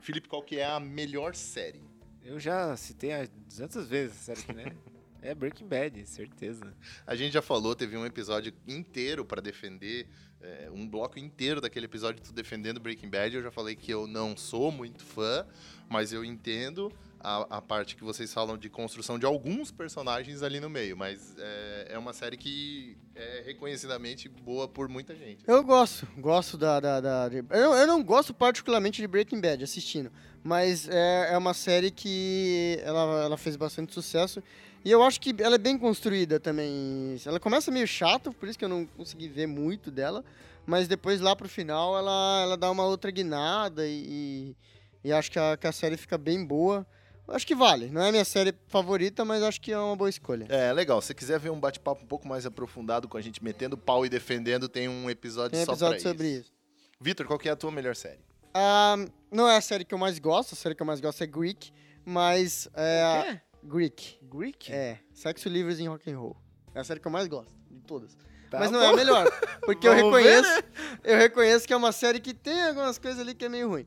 Felipe, 0.00 0.28
qual 0.28 0.42
que 0.42 0.58
é 0.58 0.66
a 0.66 0.78
melhor 0.78 1.34
série? 1.34 1.82
Eu 2.22 2.38
já 2.38 2.76
citei 2.76 3.12
há 3.12 3.26
200 3.26 3.88
vezes 3.88 4.28
essa 4.28 4.36
série 4.36 4.40
aqui, 4.40 4.52
né? 4.52 4.76
É 5.22 5.34
Breaking 5.34 5.68
Bad, 5.68 6.06
certeza. 6.06 6.74
A 7.06 7.14
gente 7.14 7.34
já 7.34 7.42
falou, 7.42 7.74
teve 7.74 7.94
um 7.94 8.06
episódio 8.06 8.54
inteiro 8.66 9.22
pra 9.22 9.42
defender, 9.42 10.08
é, 10.40 10.70
um 10.72 10.88
bloco 10.88 11.18
inteiro 11.18 11.60
daquele 11.60 11.84
episódio 11.84 12.22
tu 12.22 12.32
defendendo 12.32 12.80
Breaking 12.80 13.10
Bad. 13.10 13.36
Eu 13.36 13.42
já 13.42 13.50
falei 13.50 13.76
que 13.76 13.92
eu 13.92 14.06
não 14.06 14.34
sou 14.34 14.72
muito 14.72 15.04
fã, 15.04 15.46
mas 15.90 16.10
eu 16.10 16.24
entendo 16.24 16.90
a, 17.22 17.58
a 17.58 17.60
parte 17.62 17.94
que 17.96 18.02
vocês 18.02 18.32
falam 18.32 18.56
de 18.56 18.68
construção 18.70 19.18
de 19.18 19.26
alguns 19.26 19.70
personagens 19.70 20.42
ali 20.42 20.58
no 20.58 20.70
meio. 20.70 20.96
Mas 20.96 21.34
é, 21.38 21.88
é 21.90 21.98
uma 21.98 22.12
série 22.12 22.36
que 22.36 22.96
é 23.14 23.42
reconhecidamente 23.46 24.28
boa 24.28 24.66
por 24.66 24.88
muita 24.88 25.14
gente. 25.14 25.44
Eu 25.46 25.62
gosto, 25.62 26.06
gosto 26.18 26.56
da. 26.56 26.80
da, 26.80 27.00
da- 27.00 27.28
de- 27.28 27.44
eu, 27.50 27.72
eu 27.74 27.86
não 27.86 28.02
gosto 28.02 28.32
particularmente 28.32 29.00
de 29.02 29.06
Breaking 29.06 29.40
Bad 29.40 29.62
assistindo, 29.62 30.10
mas 30.42 30.88
é, 30.88 31.34
é 31.34 31.38
uma 31.38 31.52
série 31.54 31.90
que 31.90 32.80
ela, 32.82 33.24
ela 33.24 33.36
fez 33.36 33.56
bastante 33.56 33.92
sucesso 33.92 34.42
e 34.84 34.90
eu 34.90 35.02
acho 35.02 35.20
que 35.20 35.34
ela 35.42 35.56
é 35.56 35.58
bem 35.58 35.76
construída 35.76 36.40
também. 36.40 37.16
Ela 37.26 37.38
começa 37.38 37.70
meio 37.70 37.86
chato, 37.86 38.32
por 38.32 38.48
isso 38.48 38.58
que 38.58 38.64
eu 38.64 38.68
não 38.68 38.86
consegui 38.86 39.28
ver 39.28 39.46
muito 39.46 39.90
dela, 39.90 40.24
mas 40.66 40.88
depois 40.88 41.20
lá 41.20 41.36
pro 41.36 41.48
final 41.48 41.98
ela, 41.98 42.40
ela 42.44 42.56
dá 42.56 42.70
uma 42.70 42.84
outra 42.84 43.10
guinada 43.10 43.86
e, 43.86 44.56
e 45.04 45.12
acho 45.12 45.30
que 45.30 45.38
a, 45.38 45.56
que 45.56 45.66
a 45.66 45.72
série 45.72 45.98
fica 45.98 46.16
bem 46.16 46.42
boa. 46.44 46.86
Acho 47.30 47.46
que 47.46 47.54
vale. 47.54 47.88
Não 47.90 48.02
é 48.02 48.08
a 48.08 48.12
minha 48.12 48.24
série 48.24 48.54
favorita, 48.68 49.24
mas 49.24 49.42
acho 49.42 49.60
que 49.60 49.72
é 49.72 49.78
uma 49.78 49.94
boa 49.96 50.10
escolha. 50.10 50.46
É, 50.48 50.72
legal. 50.72 51.00
Se 51.00 51.08
você 51.08 51.14
quiser 51.14 51.38
ver 51.38 51.50
um 51.50 51.60
bate-papo 51.60 52.02
um 52.02 52.06
pouco 52.06 52.26
mais 52.26 52.44
aprofundado 52.44 53.08
com 53.08 53.16
a 53.16 53.20
gente 53.20 53.42
metendo 53.42 53.78
pau 53.78 54.04
e 54.04 54.08
defendendo, 54.08 54.68
tem 54.68 54.88
um 54.88 55.08
episódio, 55.08 55.52
Tem 55.52 55.64
só 55.64 55.72
episódio 55.72 56.02
pra 56.02 56.10
sobre 56.10 56.28
isso. 56.28 56.40
isso. 56.40 56.52
Vitor, 57.00 57.26
qual 57.26 57.38
que 57.38 57.48
é 57.48 57.52
a 57.52 57.56
tua 57.56 57.70
melhor 57.70 57.94
série? 57.94 58.20
Ah, 58.52 58.96
não 59.30 59.48
é 59.48 59.56
a 59.56 59.60
série 59.60 59.84
que 59.84 59.94
eu 59.94 59.98
mais 59.98 60.18
gosto, 60.18 60.52
a 60.54 60.56
série 60.56 60.74
que 60.74 60.82
eu 60.82 60.86
mais 60.86 61.00
gosto 61.00 61.22
é 61.22 61.26
Greek, 61.26 61.70
mas 62.04 62.68
é? 62.74 63.40
Greek. 63.62 64.18
Greek? 64.22 64.72
É, 64.72 64.98
Sexo 65.14 65.48
Livres 65.48 65.78
em 65.78 65.88
Rock 65.88 66.10
and 66.10 66.18
Roll. 66.18 66.36
É 66.74 66.80
a 66.80 66.84
série 66.84 66.98
que 66.98 67.06
eu 67.06 67.12
mais 67.12 67.28
gosto 67.28 67.52
de 67.70 67.80
todas. 67.82 68.16
Tá 68.50 68.58
mas 68.58 68.70
não 68.72 68.80
bom. 68.80 68.86
é 68.86 68.88
a 68.88 68.96
melhor, 68.96 69.30
porque 69.64 69.86
eu 69.86 69.94
Vamos 69.96 70.20
ver, 70.20 70.42
reconheço, 70.42 70.64
eu 71.04 71.16
reconheço 71.16 71.66
que 71.68 71.72
é 71.72 71.76
uma 71.76 71.92
série 71.92 72.18
que 72.18 72.34
tem 72.34 72.60
algumas 72.62 72.98
coisas 72.98 73.20
ali 73.20 73.34
que 73.34 73.44
é 73.44 73.48
meio 73.48 73.68
ruim. 73.68 73.86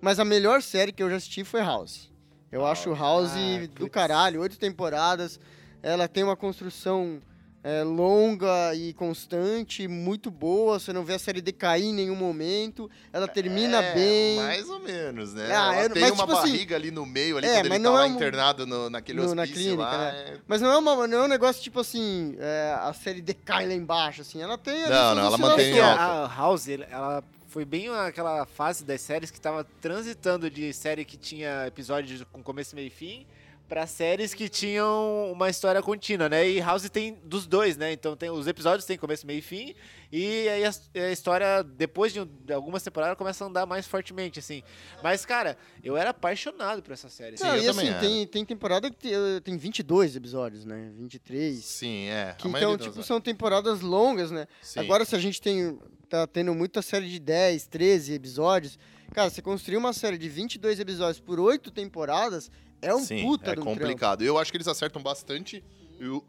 Mas 0.00 0.20
a 0.20 0.24
melhor 0.24 0.62
série 0.62 0.92
que 0.92 1.02
eu 1.02 1.10
já 1.10 1.16
assisti 1.16 1.42
foi 1.42 1.60
House. 1.60 2.12
Eu 2.54 2.64
acho 2.64 2.94
House 2.94 3.32
Ah, 3.34 3.66
do 3.66 3.68
putz. 3.80 3.90
caralho, 3.92 4.40
oito 4.40 4.56
temporadas. 4.56 5.40
Ela 5.82 6.06
tem 6.06 6.22
uma 6.22 6.36
construção 6.36 7.20
é, 7.64 7.82
longa 7.82 8.74
e 8.74 8.92
constante, 8.92 9.88
muito 9.88 10.30
boa. 10.30 10.78
Você 10.78 10.92
não 10.92 11.02
vê 11.02 11.14
a 11.14 11.18
série 11.18 11.40
decair 11.40 11.82
em 11.86 11.94
nenhum 11.94 12.14
momento. 12.14 12.90
Ela 13.12 13.26
termina 13.26 13.82
É, 13.82 13.94
bem. 13.94 14.36
Mais 14.36 14.68
ou 14.68 14.78
menos, 14.80 15.32
né? 15.34 15.46
Ah, 15.50 15.74
Ela 15.74 15.82
eu- 15.84 15.90
tem 15.90 16.02
mas, 16.02 16.12
uma 16.12 16.26
tipo 16.26 16.32
assim, 16.38 16.50
barriga 16.52 16.76
ali 16.76 16.90
no 16.90 17.04
meio, 17.06 17.38
ali, 17.38 17.46
é, 17.46 17.54
quando 17.54 17.66
ele 17.66 17.74
tá 17.74 17.78
não 17.80 17.94
lá 17.94 18.04
é 18.06 18.08
um- 18.08 18.14
internado 18.14 18.66
no, 18.66 18.88
naquele 18.90 19.20
no- 19.20 19.34
na 19.34 19.42
hospício 19.42 19.62
clínica, 19.64 19.82
lá. 19.82 19.98
né? 20.12 20.24
é- 20.28 20.36
Mas 20.46 20.60
não 20.60 20.70
é, 20.72 20.76
uma, 20.78 21.06
não 21.08 21.18
é 21.18 21.22
um 21.24 21.28
negócio 21.28 21.60
tipo 21.62 21.80
assim, 21.80 22.36
é, 22.38 22.76
a 22.80 22.92
série 22.92 23.20
decai 23.22 23.66
lá 23.66 23.72
embaixo, 23.74 24.20
assim. 24.20 24.40
Ela 24.42 24.56
tem. 24.58 24.82
Não, 24.88 25.14
não, 25.14 25.24
ela 25.26 25.38
mantém 25.38 25.80
alta. 25.80 26.02
a 26.02 26.26
House, 26.36 26.68
ela 26.68 27.24
foi 27.54 27.64
bem 27.64 27.88
aquela 27.88 28.44
fase 28.46 28.84
das 28.84 29.00
séries 29.00 29.30
que 29.30 29.40
tava 29.40 29.62
transitando 29.80 30.50
de 30.50 30.72
série 30.72 31.04
que 31.04 31.16
tinha 31.16 31.68
episódios 31.68 32.24
com 32.32 32.42
começo, 32.42 32.74
meio 32.74 32.88
e 32.88 32.90
fim 32.90 33.24
pra 33.68 33.86
séries 33.86 34.34
que 34.34 34.48
tinham 34.48 35.30
uma 35.32 35.48
história 35.48 35.82
contínua, 35.82 36.28
né? 36.28 36.48
E 36.48 36.60
House 36.60 36.88
tem 36.90 37.18
dos 37.24 37.46
dois, 37.46 37.76
né? 37.76 37.92
Então 37.92 38.16
tem 38.16 38.30
os 38.30 38.46
episódios 38.46 38.84
têm 38.84 38.96
começo, 38.96 39.26
meio 39.26 39.38
e 39.38 39.42
fim 39.42 39.74
e 40.16 40.48
aí 40.48 40.64
a, 40.64 40.70
a 41.06 41.10
história 41.10 41.64
depois 41.64 42.12
de, 42.12 42.24
de 42.24 42.52
algumas 42.52 42.84
temporadas 42.84 43.18
começa 43.18 43.42
a 43.42 43.48
andar 43.48 43.66
mais 43.66 43.84
fortemente 43.84 44.38
assim. 44.38 44.62
Mas 45.02 45.26
cara, 45.26 45.58
eu 45.82 45.96
era 45.96 46.10
apaixonado 46.10 46.82
por 46.82 46.92
essa 46.92 47.08
série. 47.08 47.36
Sim, 47.36 47.42
Não, 47.42 47.56
e 47.56 47.68
assim, 47.68 47.92
tem, 48.00 48.26
tem 48.26 48.44
temporada 48.44 48.88
que 48.88 48.96
tem, 48.96 49.12
eh, 49.12 49.40
tem 49.40 49.56
22 49.56 50.14
episódios, 50.14 50.64
né? 50.64 50.92
23. 50.96 51.64
Sim, 51.64 52.06
é. 52.10 52.36
Que 52.38 52.46
então, 52.46 52.78
tipo, 52.78 53.02
são 53.02 53.20
temporadas 53.20 53.80
longas, 53.80 54.30
né? 54.30 54.46
Sim. 54.62 54.78
Agora, 54.78 55.04
se 55.04 55.16
a 55.16 55.18
gente 55.18 55.42
tem. 55.42 55.76
tá 56.08 56.28
tendo 56.28 56.54
muita 56.54 56.80
série 56.80 57.08
de 57.08 57.18
10, 57.18 57.66
13 57.66 58.14
episódios. 58.14 58.78
Cara, 59.12 59.30
você 59.30 59.42
construir 59.42 59.76
uma 59.76 59.92
série 59.92 60.18
de 60.18 60.28
22 60.28 60.80
episódios 60.80 61.20
por 61.20 61.38
8 61.38 61.70
temporadas 61.70 62.50
é 62.82 62.94
um 62.94 63.00
Sim, 63.00 63.22
puta 63.22 63.50
é 63.52 63.54
de 63.54 63.60
um 63.60 63.64
trampo. 63.64 63.80
complicado. 63.80 64.22
Eu 64.22 64.38
acho 64.38 64.50
que 64.50 64.56
eles 64.56 64.68
acertam 64.68 65.02
bastante, 65.02 65.62
eu- 66.00 66.24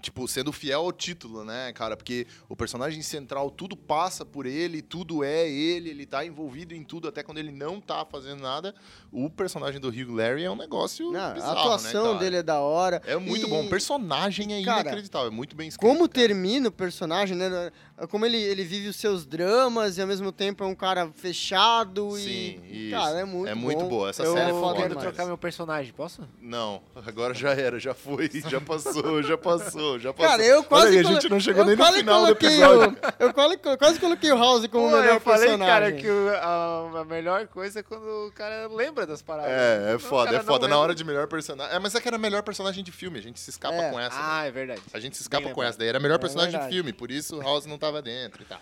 tipo, 0.00 0.26
sendo 0.26 0.52
fiel 0.52 0.80
ao 0.80 0.90
título, 0.92 1.44
né, 1.44 1.72
cara? 1.72 1.96
Porque 1.96 2.26
o 2.48 2.56
personagem 2.56 3.00
central, 3.02 3.48
tudo 3.52 3.76
passa 3.76 4.24
por 4.24 4.46
ele, 4.46 4.82
tudo 4.82 5.22
é 5.22 5.48
ele, 5.48 5.90
ele 5.90 6.04
tá 6.06 6.26
envolvido 6.26 6.74
em 6.74 6.82
tudo, 6.82 7.06
até 7.06 7.22
quando 7.22 7.38
ele 7.38 7.52
não 7.52 7.80
tá 7.80 8.04
fazendo 8.04 8.40
nada. 8.42 8.74
O 9.12 9.30
personagem 9.30 9.80
do 9.80 9.88
Hugh 9.90 10.12
Larry 10.16 10.42
é 10.42 10.50
um 10.50 10.56
negócio 10.56 11.12
Não, 11.12 11.34
bizarro, 11.34 11.56
a 11.56 11.60
atuação 11.60 12.14
né, 12.14 12.18
dele 12.20 12.36
é 12.38 12.42
da 12.42 12.58
hora. 12.58 13.00
É 13.06 13.16
muito 13.16 13.46
E- 13.46 13.48
bom. 13.50 13.64
O 13.64 13.68
personagem 13.68 14.52
é 14.60 14.64
Cara, 14.64 14.80
inacreditável, 14.80 15.28
é 15.28 15.30
muito 15.30 15.54
bem 15.54 15.68
escrito. 15.68 15.88
Como 15.88 16.08
cara. 16.08 16.26
termina 16.26 16.68
o 16.68 16.72
personagem, 16.72 17.36
né? 17.36 17.70
Como 18.10 18.24
ele, 18.26 18.36
ele 18.36 18.64
vive 18.64 18.88
os 18.88 18.96
seus 18.96 19.24
dramas 19.26 19.96
e 19.96 20.00
ao 20.00 20.06
mesmo 20.06 20.32
tempo 20.32 20.64
é 20.64 20.66
um 20.66 20.74
cara 20.74 21.10
fechado 21.14 22.10
Sim, 22.16 22.60
e. 22.66 22.88
isso. 22.88 22.96
Cara, 22.96 23.20
é 23.20 23.24
muito 23.24 23.48
É 23.50 23.54
muito 23.54 23.80
bom. 23.80 23.88
boa. 23.88 24.10
Essa 24.10 24.22
eu 24.22 24.32
série 24.34 24.50
é 24.50 24.52
foda 24.52 24.60
foda 24.62 24.76
quero 24.76 24.88
demais. 24.90 25.06
trocar 25.08 25.26
meu 25.26 25.38
personagem, 25.38 25.92
posso? 25.92 26.26
Não, 26.40 26.82
agora 27.06 27.34
já 27.34 27.50
era, 27.54 27.78
já 27.78 27.94
foi, 27.94 28.30
já 28.48 28.60
passou, 28.60 29.22
já 29.22 29.36
passou, 29.38 29.98
já 29.98 30.12
passou. 30.12 30.30
Cara, 30.30 30.44
eu 30.44 30.62
quase. 30.64 30.86
Olha 30.86 30.92
aí, 30.92 30.98
a 30.98 31.02
gente 31.14 31.28
não 31.28 31.40
chegou 31.40 31.62
eu 31.62 31.66
nem 31.66 31.76
no 31.76 31.84
final 31.92 32.24
do 32.26 32.30
episódio. 32.32 32.96
O, 33.20 33.24
eu 33.24 33.32
quase, 33.34 33.56
quase 33.78 34.00
coloquei 34.00 34.32
o 34.32 34.38
House 34.38 34.66
como 34.66 34.86
o 34.86 34.90
Pô, 34.90 34.96
melhor 34.96 35.14
eu 35.14 35.20
falei, 35.20 35.48
personagem. 35.48 35.72
cara, 35.74 35.92
que 35.92 36.08
o- 36.10 36.28
a, 36.30 37.00
a 37.00 37.04
melhor 37.04 37.46
coisa 37.48 37.80
é 37.80 37.82
quando 37.82 38.02
o 38.28 38.32
cara 38.32 38.66
lembra 38.68 39.06
das 39.06 39.22
paradas. 39.22 39.50
É, 39.52 39.94
é 39.94 39.98
foda, 39.98 40.36
é 40.36 40.40
foda. 40.42 40.68
Na 40.68 40.78
hora 40.78 40.94
de 40.94 41.04
melhor 41.04 41.26
personagem. 41.26 41.74
É, 41.74 41.78
mas 41.78 41.94
é 41.94 42.00
que 42.00 42.08
era 42.08 42.18
melhor 42.18 42.42
personagem 42.42 42.82
de 42.84 42.92
filme, 42.92 43.18
a 43.18 43.22
gente 43.22 43.38
se 43.40 43.50
escapa 43.50 43.74
É. 43.76 43.90
com 43.90 43.98
essa. 44.00 44.16
né? 44.16 44.22
Ah, 44.24 44.44
é 44.46 44.50
verdade. 44.50 44.80
A 44.92 44.98
gente 45.00 45.16
se 45.16 45.22
escapa 45.22 45.44
Bem 45.44 45.52
com 45.54 45.60
lembrado. 45.60 45.70
essa. 45.70 45.78
Daí 45.78 45.88
era 45.88 46.00
melhor 46.00 46.16
É 46.16 46.18
personagem 46.18 46.50
de 46.50 46.56
verdade. 46.56 46.74
filme, 46.74 46.92
por 46.92 47.10
isso 47.10 47.36
o 47.36 47.40
House 47.42 47.66
não 47.66 47.78
tava 47.78 47.91
dentro 48.00 48.42
e 48.42 48.46
tal. 48.46 48.60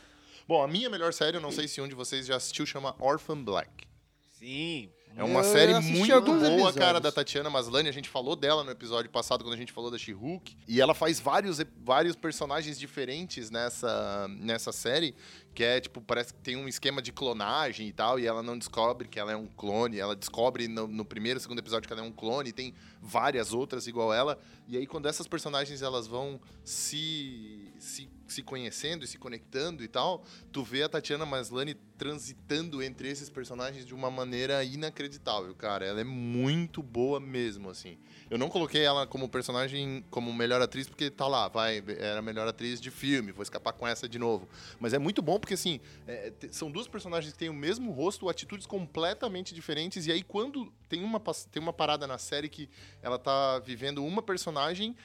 Bom, 0.48 0.62
a 0.62 0.66
minha 0.66 0.90
melhor 0.90 1.12
série, 1.12 1.36
eu 1.36 1.40
não 1.40 1.52
sei 1.52 1.68
se 1.68 1.80
um 1.80 1.86
de 1.86 1.94
vocês 1.94 2.26
já 2.26 2.36
assistiu, 2.36 2.66
chama 2.66 2.96
Orphan 2.98 3.42
Black. 3.42 3.86
Sim. 4.32 4.90
É 5.16 5.24
uma 5.24 5.40
Eu 5.40 5.44
série 5.44 5.74
muito 5.80 6.20
boa, 6.20 6.46
episódios. 6.46 6.74
cara, 6.76 7.00
da 7.00 7.10
Tatiana 7.10 7.50
Maslany. 7.50 7.88
A 7.88 7.92
gente 7.92 8.08
falou 8.08 8.36
dela 8.36 8.62
no 8.62 8.70
episódio 8.70 9.10
passado, 9.10 9.42
quando 9.42 9.54
a 9.54 9.56
gente 9.56 9.72
falou 9.72 9.90
da 9.90 9.98
She-Hulk. 9.98 10.56
E 10.68 10.80
ela 10.80 10.94
faz 10.94 11.18
vários, 11.18 11.58
vários 11.82 12.14
personagens 12.14 12.78
diferentes 12.78 13.50
nessa, 13.50 14.28
nessa 14.28 14.72
série 14.72 15.14
que 15.52 15.64
é, 15.64 15.80
tipo, 15.80 16.00
parece 16.00 16.32
que 16.32 16.40
tem 16.40 16.56
um 16.56 16.68
esquema 16.68 17.02
de 17.02 17.12
clonagem 17.12 17.88
e 17.88 17.92
tal, 17.92 18.20
e 18.20 18.26
ela 18.26 18.42
não 18.42 18.56
descobre 18.56 19.08
que 19.08 19.18
ela 19.18 19.32
é 19.32 19.36
um 19.36 19.46
clone, 19.46 19.98
ela 19.98 20.14
descobre 20.14 20.68
no, 20.68 20.86
no 20.86 21.04
primeiro, 21.04 21.40
segundo 21.40 21.58
episódio 21.58 21.88
que 21.88 21.92
ela 21.92 22.02
é 22.02 22.04
um 22.04 22.12
clone, 22.12 22.50
e 22.50 22.52
tem 22.52 22.72
várias 23.02 23.52
outras 23.52 23.86
igual 23.86 24.14
ela, 24.14 24.38
e 24.68 24.76
aí 24.76 24.86
quando 24.86 25.06
essas 25.06 25.26
personagens 25.26 25.82
elas 25.82 26.06
vão 26.06 26.40
se, 26.64 27.72
se, 27.78 28.08
se 28.32 28.42
conhecendo 28.42 29.04
e 29.04 29.08
se 29.08 29.18
conectando 29.18 29.82
e 29.82 29.88
tal, 29.88 30.24
tu 30.52 30.62
vê 30.62 30.82
a 30.82 30.88
Tatiana 30.88 31.26
Maslany 31.26 31.74
transitando 32.00 32.82
entre 32.82 33.10
esses 33.10 33.28
personagens 33.28 33.84
de 33.84 33.94
uma 33.94 34.10
maneira 34.10 34.64
inacreditável, 34.64 35.54
cara, 35.54 35.84
ela 35.84 36.00
é 36.00 36.04
muito 36.04 36.82
boa 36.82 37.20
mesmo, 37.20 37.68
assim. 37.68 37.98
Eu 38.30 38.38
não 38.38 38.48
coloquei 38.48 38.82
ela 38.82 39.06
como 39.06 39.28
personagem, 39.28 40.02
como 40.10 40.32
melhor 40.32 40.62
atriz, 40.62 40.88
porque 40.88 41.10
tá 41.10 41.26
lá, 41.26 41.48
vai, 41.48 41.84
era 41.98 42.22
melhor 42.22 42.48
atriz 42.48 42.80
de 42.80 42.90
filme, 42.90 43.32
vou 43.32 43.42
escapar 43.42 43.74
com 43.74 43.86
essa 43.86 44.08
de 44.08 44.18
novo. 44.18 44.48
Mas 44.78 44.94
é 44.94 44.98
muito 44.98 45.20
bom 45.20 45.38
porque, 45.38 45.52
assim, 45.52 45.78
é, 46.06 46.32
são 46.50 46.70
duas 46.70 46.88
personagens 46.88 47.34
que 47.34 47.38
têm 47.38 47.50
o 47.50 47.54
mesmo 47.54 47.90
rosto, 47.90 48.30
atitudes 48.30 48.66
completamente 48.66 49.54
diferentes, 49.54 50.06
e 50.06 50.12
aí 50.12 50.22
quando 50.22 50.72
tem 50.88 51.04
uma, 51.04 51.20
tem 51.50 51.62
uma 51.62 51.72
parada 51.72 52.06
na 52.06 52.16
série 52.16 52.48
que 52.48 52.70
ela 53.02 53.18
tá 53.18 53.58
vivendo 53.58 54.02
uma 54.02 54.22
personagem 54.22 54.96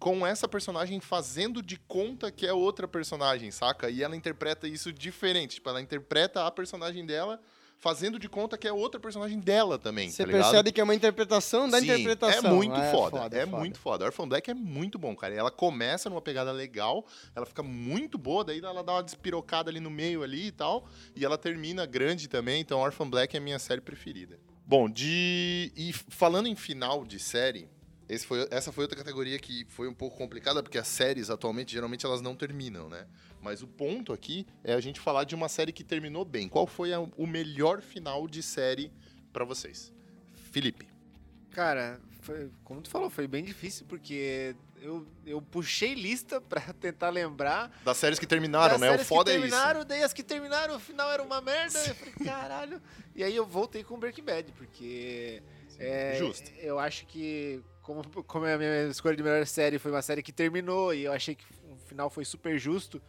com 0.00 0.26
essa 0.26 0.48
personagem 0.48 0.98
fazendo 0.98 1.62
de 1.62 1.78
conta 1.78 2.32
que 2.32 2.46
é 2.46 2.52
outra 2.52 2.88
personagem, 2.88 3.50
saca? 3.50 3.90
E 3.90 4.02
ela 4.02 4.16
interpreta 4.16 4.66
isso 4.66 4.90
diferente. 4.92 5.56
Tipo, 5.56 5.68
ela 5.68 5.80
interpreta 5.80 6.46
a 6.46 6.50
personagem 6.50 7.04
dela 7.04 7.38
fazendo 7.78 8.18
de 8.18 8.28
conta 8.28 8.58
que 8.58 8.66
é 8.68 8.72
outra 8.72 9.00
personagem 9.00 9.38
dela 9.38 9.78
também, 9.78 10.10
Você 10.10 10.22
tá 10.22 10.26
ligado? 10.26 10.42
percebe 10.42 10.72
que 10.72 10.80
é 10.80 10.84
uma 10.84 10.94
interpretação 10.94 11.68
da 11.68 11.78
Sim, 11.78 11.84
interpretação. 11.84 12.50
É 12.50 12.54
muito 12.54 12.74
Ah, 12.74 12.90
foda, 12.90 13.36
é 13.38 13.46
muito 13.46 13.78
foda. 13.78 14.04
Orphan 14.04 14.28
Black 14.28 14.50
é 14.50 14.54
muito 14.54 14.98
bom, 14.98 15.14
cara. 15.16 15.34
Ela 15.34 15.50
começa 15.50 16.10
numa 16.10 16.20
pegada 16.20 16.52
legal, 16.52 17.06
ela 17.34 17.46
fica 17.46 17.62
muito 17.62 18.18
boa, 18.18 18.44
daí 18.44 18.58
ela 18.58 18.82
dá 18.82 18.92
uma 18.92 19.02
despirocada 19.02 19.70
ali 19.70 19.80
no 19.80 19.90
meio 19.90 20.22
ali 20.22 20.48
e 20.48 20.52
tal, 20.52 20.86
e 21.16 21.24
ela 21.24 21.38
termina 21.38 21.86
grande 21.86 22.28
também, 22.28 22.60
então 22.60 22.80
Orphan 22.80 23.08
Black 23.08 23.34
é 23.34 23.38
a 23.38 23.42
minha 23.42 23.58
série 23.58 23.80
preferida. 23.80 24.38
Bom, 24.66 24.88
de 24.88 25.72
e 25.74 25.92
falando 25.92 26.48
em 26.48 26.54
final 26.56 27.02
de 27.04 27.18
série, 27.18 27.66
foi, 28.18 28.46
essa 28.50 28.72
foi 28.72 28.84
outra 28.84 28.96
categoria 28.98 29.38
que 29.38 29.64
foi 29.68 29.86
um 29.88 29.94
pouco 29.94 30.16
complicada, 30.16 30.62
porque 30.62 30.78
as 30.78 30.88
séries 30.88 31.30
atualmente, 31.30 31.72
geralmente, 31.72 32.04
elas 32.04 32.20
não 32.20 32.34
terminam, 32.34 32.88
né? 32.88 33.06
Mas 33.42 33.62
o 33.62 33.66
ponto 33.66 34.12
aqui 34.12 34.46
é 34.64 34.74
a 34.74 34.80
gente 34.80 34.98
falar 35.00 35.24
de 35.24 35.34
uma 35.34 35.48
série 35.48 35.72
que 35.72 35.84
terminou 35.84 36.24
bem. 36.24 36.48
Qual 36.48 36.66
foi 36.66 36.92
a- 36.92 37.00
o 37.00 37.26
melhor 37.26 37.80
final 37.80 38.26
de 38.26 38.42
série 38.42 38.90
pra 39.32 39.44
vocês? 39.44 39.92
Felipe. 40.50 40.88
Cara, 41.52 42.00
foi- 42.20 42.50
como 42.64 42.80
tu 42.82 42.90
falou, 42.90 43.10
foi 43.10 43.26
bem 43.26 43.44
difícil, 43.44 43.84
porque 43.88 44.54
eu, 44.80 45.06
eu 45.26 45.40
puxei 45.42 45.94
lista 45.94 46.40
pra 46.48 46.72
tentar 46.72 47.10
lembrar. 47.10 47.70
Das 47.84 47.96
séries 47.96 48.18
que 48.18 48.26
terminaram, 48.26 48.72
das 48.72 48.80
né? 48.80 48.88
O 48.88 48.90
séries 48.92 49.06
foda 49.08 49.30
que 49.30 49.36
é 49.36 49.40
isso. 49.40 49.48
terminaram, 49.48 49.84
daí 49.84 50.02
as 50.02 50.12
que 50.12 50.22
terminaram, 50.22 50.76
o 50.76 50.80
final 50.80 51.10
era 51.10 51.22
uma 51.22 51.40
merda. 51.40 51.78
Eu 51.78 51.94
falei, 51.94 52.14
caralho. 52.24 52.82
E 53.14 53.24
aí 53.24 53.34
eu 53.34 53.46
voltei 53.46 53.82
com 53.82 53.98
Breaking 53.98 54.24
Bad, 54.24 54.52
porque. 54.52 55.42
é, 55.78 56.16
Justo. 56.18 56.50
Eu 56.58 56.78
acho 56.78 57.06
que, 57.06 57.60
como, 57.94 58.24
como 58.24 58.46
a 58.46 58.56
minha 58.56 58.88
escolha 58.88 59.16
de 59.16 59.22
melhor 59.22 59.46
série 59.46 59.78
foi 59.78 59.90
uma 59.90 60.02
série 60.02 60.22
que 60.22 60.32
terminou, 60.32 60.94
e 60.94 61.04
eu 61.04 61.12
achei 61.12 61.34
que 61.34 61.44
o 61.70 61.76
final 61.86 62.08
foi 62.08 62.24
super 62.24 62.58
justo 62.58 63.00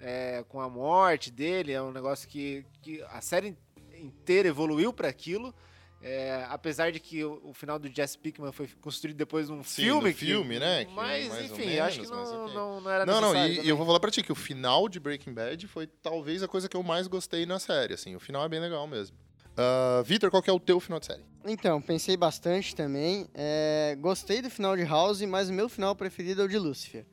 é, 0.00 0.44
com 0.48 0.60
a 0.60 0.68
morte 0.68 1.30
dele, 1.30 1.72
é 1.72 1.82
um 1.82 1.92
negócio 1.92 2.28
que, 2.28 2.64
que 2.82 3.02
a 3.10 3.20
série 3.20 3.56
inteira 3.94 4.48
evoluiu 4.48 4.92
pra 4.92 5.08
aquilo. 5.08 5.54
É, 6.00 6.46
apesar 6.48 6.92
de 6.92 7.00
que 7.00 7.24
o, 7.24 7.40
o 7.42 7.52
final 7.52 7.76
do 7.76 7.88
Jesse 7.92 8.16
Pickman 8.16 8.52
foi 8.52 8.68
construído 8.80 9.16
depois 9.16 9.48
num 9.48 9.64
Sim, 9.64 9.82
filme. 9.82 10.10
no 10.10 10.14
filme, 10.16 10.58
né, 10.60 10.84
que 10.84 10.92
Mas, 10.92 11.26
enfim, 11.40 11.66
menos, 11.66 11.80
acho 11.88 12.00
que 12.02 12.06
não, 12.06 12.44
ok. 12.44 12.54
não, 12.54 12.80
não 12.80 12.90
era 12.90 13.04
Não, 13.04 13.20
não, 13.20 13.34
e, 13.34 13.50
e 13.50 13.56
também. 13.56 13.68
eu 13.68 13.76
vou 13.76 13.84
falar 13.84 13.98
pra 13.98 14.08
ti 14.08 14.22
que 14.22 14.30
o 14.30 14.36
final 14.36 14.88
de 14.88 15.00
Breaking 15.00 15.32
Bad 15.32 15.66
foi 15.66 15.88
talvez 15.88 16.40
a 16.40 16.46
coisa 16.46 16.68
que 16.68 16.76
eu 16.76 16.84
mais 16.84 17.08
gostei 17.08 17.44
na 17.46 17.58
série, 17.58 17.94
assim. 17.94 18.14
O 18.14 18.20
final 18.20 18.44
é 18.44 18.48
bem 18.48 18.60
legal 18.60 18.86
mesmo. 18.86 19.16
Ah, 19.58 20.02
Vitor, 20.04 20.30
qual 20.30 20.40
que 20.40 20.48
é 20.48 20.52
o 20.52 20.60
teu 20.60 20.78
final 20.78 21.00
de 21.00 21.06
série? 21.06 21.22
Então, 21.44 21.82
pensei 21.82 22.16
bastante 22.16 22.76
também. 22.76 23.26
É, 23.34 23.96
gostei 24.00 24.40
do 24.40 24.48
final 24.48 24.76
de 24.76 24.84
House, 24.84 25.20
mas 25.22 25.50
o 25.50 25.52
meu 25.52 25.68
final 25.68 25.96
preferido 25.96 26.42
é 26.42 26.44
o 26.44 26.48
de 26.48 26.56
Lucifer. 26.56 27.04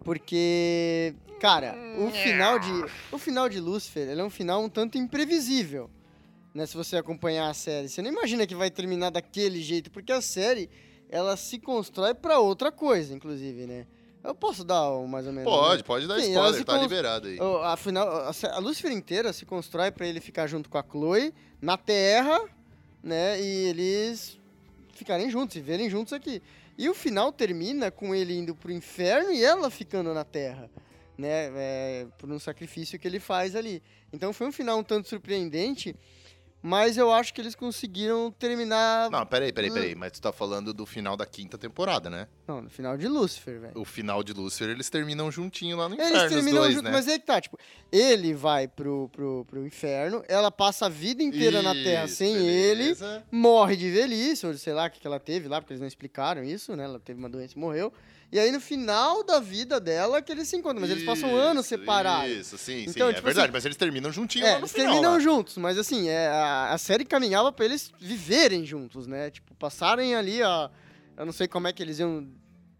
Porque, 0.00 1.14
cara, 1.40 1.76
o 1.98 2.10
final 2.10 2.58
de, 2.58 2.70
o 3.12 3.18
final 3.18 3.48
de 3.48 3.60
Lucifer 3.60 4.08
ele 4.08 4.20
é 4.20 4.24
um 4.24 4.30
final 4.30 4.62
um 4.62 4.68
tanto 4.68 4.98
imprevisível. 4.98 5.88
Né, 6.52 6.64
se 6.66 6.74
você 6.74 6.96
acompanhar 6.96 7.50
a 7.50 7.54
série. 7.54 7.88
Você 7.88 8.00
não 8.00 8.10
imagina 8.10 8.46
que 8.46 8.54
vai 8.54 8.70
terminar 8.70 9.10
daquele 9.10 9.60
jeito, 9.60 9.90
porque 9.90 10.10
a 10.10 10.22
série 10.22 10.70
ela 11.08 11.36
se 11.36 11.58
constrói 11.58 12.14
pra 12.14 12.38
outra 12.38 12.72
coisa, 12.72 13.14
inclusive, 13.14 13.66
né? 13.66 13.86
Eu 14.26 14.34
posso 14.34 14.64
dar 14.64 14.90
um, 14.92 15.06
mais 15.06 15.26
ou 15.26 15.32
menos. 15.32 15.50
Pode, 15.50 15.76
né? 15.78 15.82
pode 15.86 16.06
dar 16.08 16.20
Sim, 16.20 16.32
spoiler, 16.32 16.64
tá 16.64 16.72
cons- 16.72 16.82
liberado 16.82 17.28
aí. 17.28 17.38
Afinal, 17.64 18.08
a, 18.08 18.58
Lucifer 18.58 18.90
inteira 18.90 19.32
se 19.32 19.46
constrói 19.46 19.90
pra 19.92 20.06
ele 20.06 20.20
ficar 20.20 20.46
junto 20.46 20.68
com 20.68 20.76
a 20.76 20.82
Chloe 20.82 21.32
na 21.62 21.76
Terra, 21.76 22.40
né? 23.02 23.40
E 23.40 23.68
eles 23.68 24.38
ficarem 24.92 25.30
juntos, 25.30 25.54
viverem 25.54 25.88
juntos 25.88 26.12
aqui. 26.12 26.42
E 26.76 26.88
o 26.88 26.94
final 26.94 27.32
termina 27.32 27.90
com 27.90 28.14
ele 28.14 28.36
indo 28.36 28.54
pro 28.54 28.72
inferno 28.72 29.30
e 29.32 29.42
ela 29.44 29.70
ficando 29.70 30.12
na 30.12 30.24
Terra, 30.24 30.68
né? 31.16 31.50
é, 31.54 32.06
por 32.18 32.30
um 32.30 32.38
sacrifício 32.38 32.98
que 32.98 33.06
ele 33.06 33.20
faz 33.20 33.54
ali. 33.54 33.82
Então 34.12 34.32
foi 34.32 34.46
um 34.46 34.52
final 34.52 34.78
um 34.78 34.82
tanto 34.82 35.08
surpreendente, 35.08 35.94
mas 36.66 36.98
eu 36.98 37.12
acho 37.12 37.32
que 37.32 37.40
eles 37.40 37.54
conseguiram 37.54 38.28
terminar. 38.32 39.08
Não, 39.08 39.24
peraí, 39.24 39.52
peraí, 39.52 39.70
peraí. 39.70 39.94
Mas 39.94 40.10
tu 40.10 40.20
tá 40.20 40.32
falando 40.32 40.74
do 40.74 40.84
final 40.84 41.16
da 41.16 41.24
quinta 41.24 41.56
temporada, 41.56 42.10
né? 42.10 42.26
Não, 42.44 42.60
no 42.60 42.68
final 42.68 42.96
de 42.96 43.06
Lucifer, 43.06 43.60
velho. 43.60 43.80
O 43.80 43.84
final 43.84 44.24
de 44.24 44.32
Lucifer, 44.32 44.70
eles 44.70 44.90
terminam 44.90 45.30
juntinho 45.30 45.76
lá 45.76 45.88
no 45.88 45.94
Eles 45.94 46.08
inferno, 46.08 46.26
os 46.26 46.32
terminam 46.32 46.62
dois, 46.62 46.74
junto, 46.74 46.84
né? 46.84 46.90
mas 46.90 47.06
aí 47.06 47.20
que 47.20 47.26
tá, 47.26 47.40
tipo, 47.40 47.56
ele 47.92 48.34
vai 48.34 48.66
pro, 48.66 49.08
pro, 49.12 49.44
pro 49.44 49.64
inferno, 49.64 50.24
ela 50.26 50.50
passa 50.50 50.86
a 50.86 50.88
vida 50.88 51.22
inteira 51.22 51.62
na 51.62 51.72
Terra 51.72 52.06
Isso, 52.06 52.16
sem 52.16 52.34
ele, 52.34 52.82
beleza. 52.82 53.24
morre 53.30 53.76
de 53.76 53.88
velhice, 53.88 54.44
ou 54.44 54.54
sei 54.54 54.72
lá 54.72 54.86
o 54.86 54.90
que, 54.90 54.98
que 54.98 55.06
ela 55.06 55.20
teve 55.20 55.46
lá, 55.46 55.60
porque 55.60 55.72
eles 55.72 55.80
não 55.80 55.86
explicaram 55.86 56.42
isso, 56.42 56.74
né? 56.74 56.82
Ela 56.82 56.98
teve 56.98 57.16
uma 57.20 57.28
doença 57.28 57.54
e 57.56 57.60
morreu. 57.60 57.92
E 58.32 58.38
aí 58.40 58.50
no 58.50 58.60
final 58.60 59.22
da 59.22 59.38
vida 59.38 59.78
dela 59.80 60.20
que 60.20 60.32
eles 60.32 60.48
se 60.48 60.56
encontram, 60.56 60.80
mas 60.80 60.90
eles 60.90 61.04
passam 61.04 61.34
anos 61.34 61.64
Isso, 61.66 61.68
separados. 61.76 62.30
Isso, 62.30 62.58
sim, 62.58 62.84
sim, 62.84 62.90
Então, 62.90 63.08
é 63.08 63.12
tipo 63.12 63.24
verdade. 63.24 63.46
assim, 63.46 63.52
mas 63.52 63.64
eles 63.64 63.76
terminam 63.76 64.10
juntinho 64.10 64.44
É, 64.44 64.52
lá 64.52 64.58
no 64.58 64.60
eles 64.62 64.72
final. 64.72 64.86
terminam 64.92 65.12
lá. 65.12 65.18
juntos, 65.20 65.56
mas 65.58 65.78
assim, 65.78 66.08
é, 66.08 66.26
a, 66.28 66.72
a 66.72 66.78
série 66.78 67.04
caminhava 67.04 67.52
pra 67.52 67.64
eles 67.64 67.92
viverem 67.98 68.66
juntos, 68.66 69.06
né? 69.06 69.30
Tipo, 69.30 69.54
passarem 69.54 70.14
ali 70.16 70.42
a. 70.42 70.70
Eu 71.16 71.24
não 71.24 71.32
sei 71.32 71.46
como 71.48 71.68
é 71.68 71.72
que 71.72 71.82
eles 71.82 71.98
iam 72.00 72.28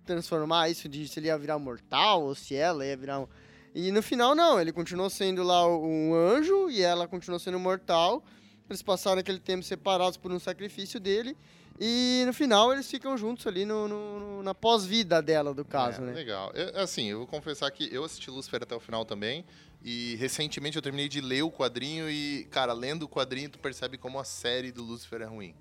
transformar 0.05 0.69
isso 0.69 0.89
de 0.89 1.07
se 1.09 1.19
ele 1.21 1.29
ia 1.29 1.39
virar 1.39 1.59
mortal 1.59 2.23
ou 2.25 2.35
se 2.35 2.55
ela 2.55 2.85
ia 2.85 2.97
virar 2.97 3.21
um. 3.21 3.29
E 3.75 3.91
no 3.93 4.03
final, 4.03 4.35
não, 4.35 4.61
ele 4.61 4.73
continuou 4.73 5.09
sendo 5.11 5.43
lá 5.43 5.67
um 5.69 6.15
anjo 6.15 6.69
e 6.71 6.83
ela 6.83 7.07
continuou 7.07 7.39
sendo 7.39 7.59
mortal. 7.59 8.25
Eles 8.69 8.83
passaram 8.83 9.21
aquele 9.21 9.39
tempo 9.39 9.63
separados 9.63 10.17
por 10.17 10.33
um 10.33 10.39
sacrifício 10.39 10.99
dele. 10.99 11.37
E 11.81 12.23
no 12.27 12.33
final 12.33 12.73
eles 12.73 12.91
ficam 12.91 13.17
juntos 13.19 13.47
ali 13.47 13.65
no, 13.65 13.87
no- 13.89 14.43
na 14.43 14.55
pós-vida 14.55 15.21
dela, 15.21 15.53
do 15.53 15.65
caso, 15.65 16.01
É, 16.03 16.05
né? 16.07 16.13
Legal. 16.13 16.51
Eu- 16.55 16.81
assim, 16.81 17.07
eu 17.11 17.19
vou 17.19 17.27
confessar 17.27 17.71
que 17.71 17.89
eu 17.93 18.05
assisti 18.05 18.31
Lucifer 18.31 18.63
até 18.63 18.75
o 18.75 18.81
final 18.81 19.05
também. 19.05 19.45
E 19.85 20.17
recentemente 20.17 20.77
eu 20.77 20.83
terminei 20.83 21.09
de 21.09 21.21
ler 21.21 21.43
o 21.43 21.51
quadrinho 21.51 22.09
e, 22.11 22.45
cara, 22.51 22.73
lendo 22.73 23.05
o 23.05 23.09
quadrinho, 23.09 23.49
tu 23.51 23.59
percebe 23.59 23.97
como 23.99 24.19
a 24.19 24.25
série 24.25 24.73
do 24.73 24.83
Lucifer 24.83 25.21
é 25.23 25.27
ruim. 25.27 25.55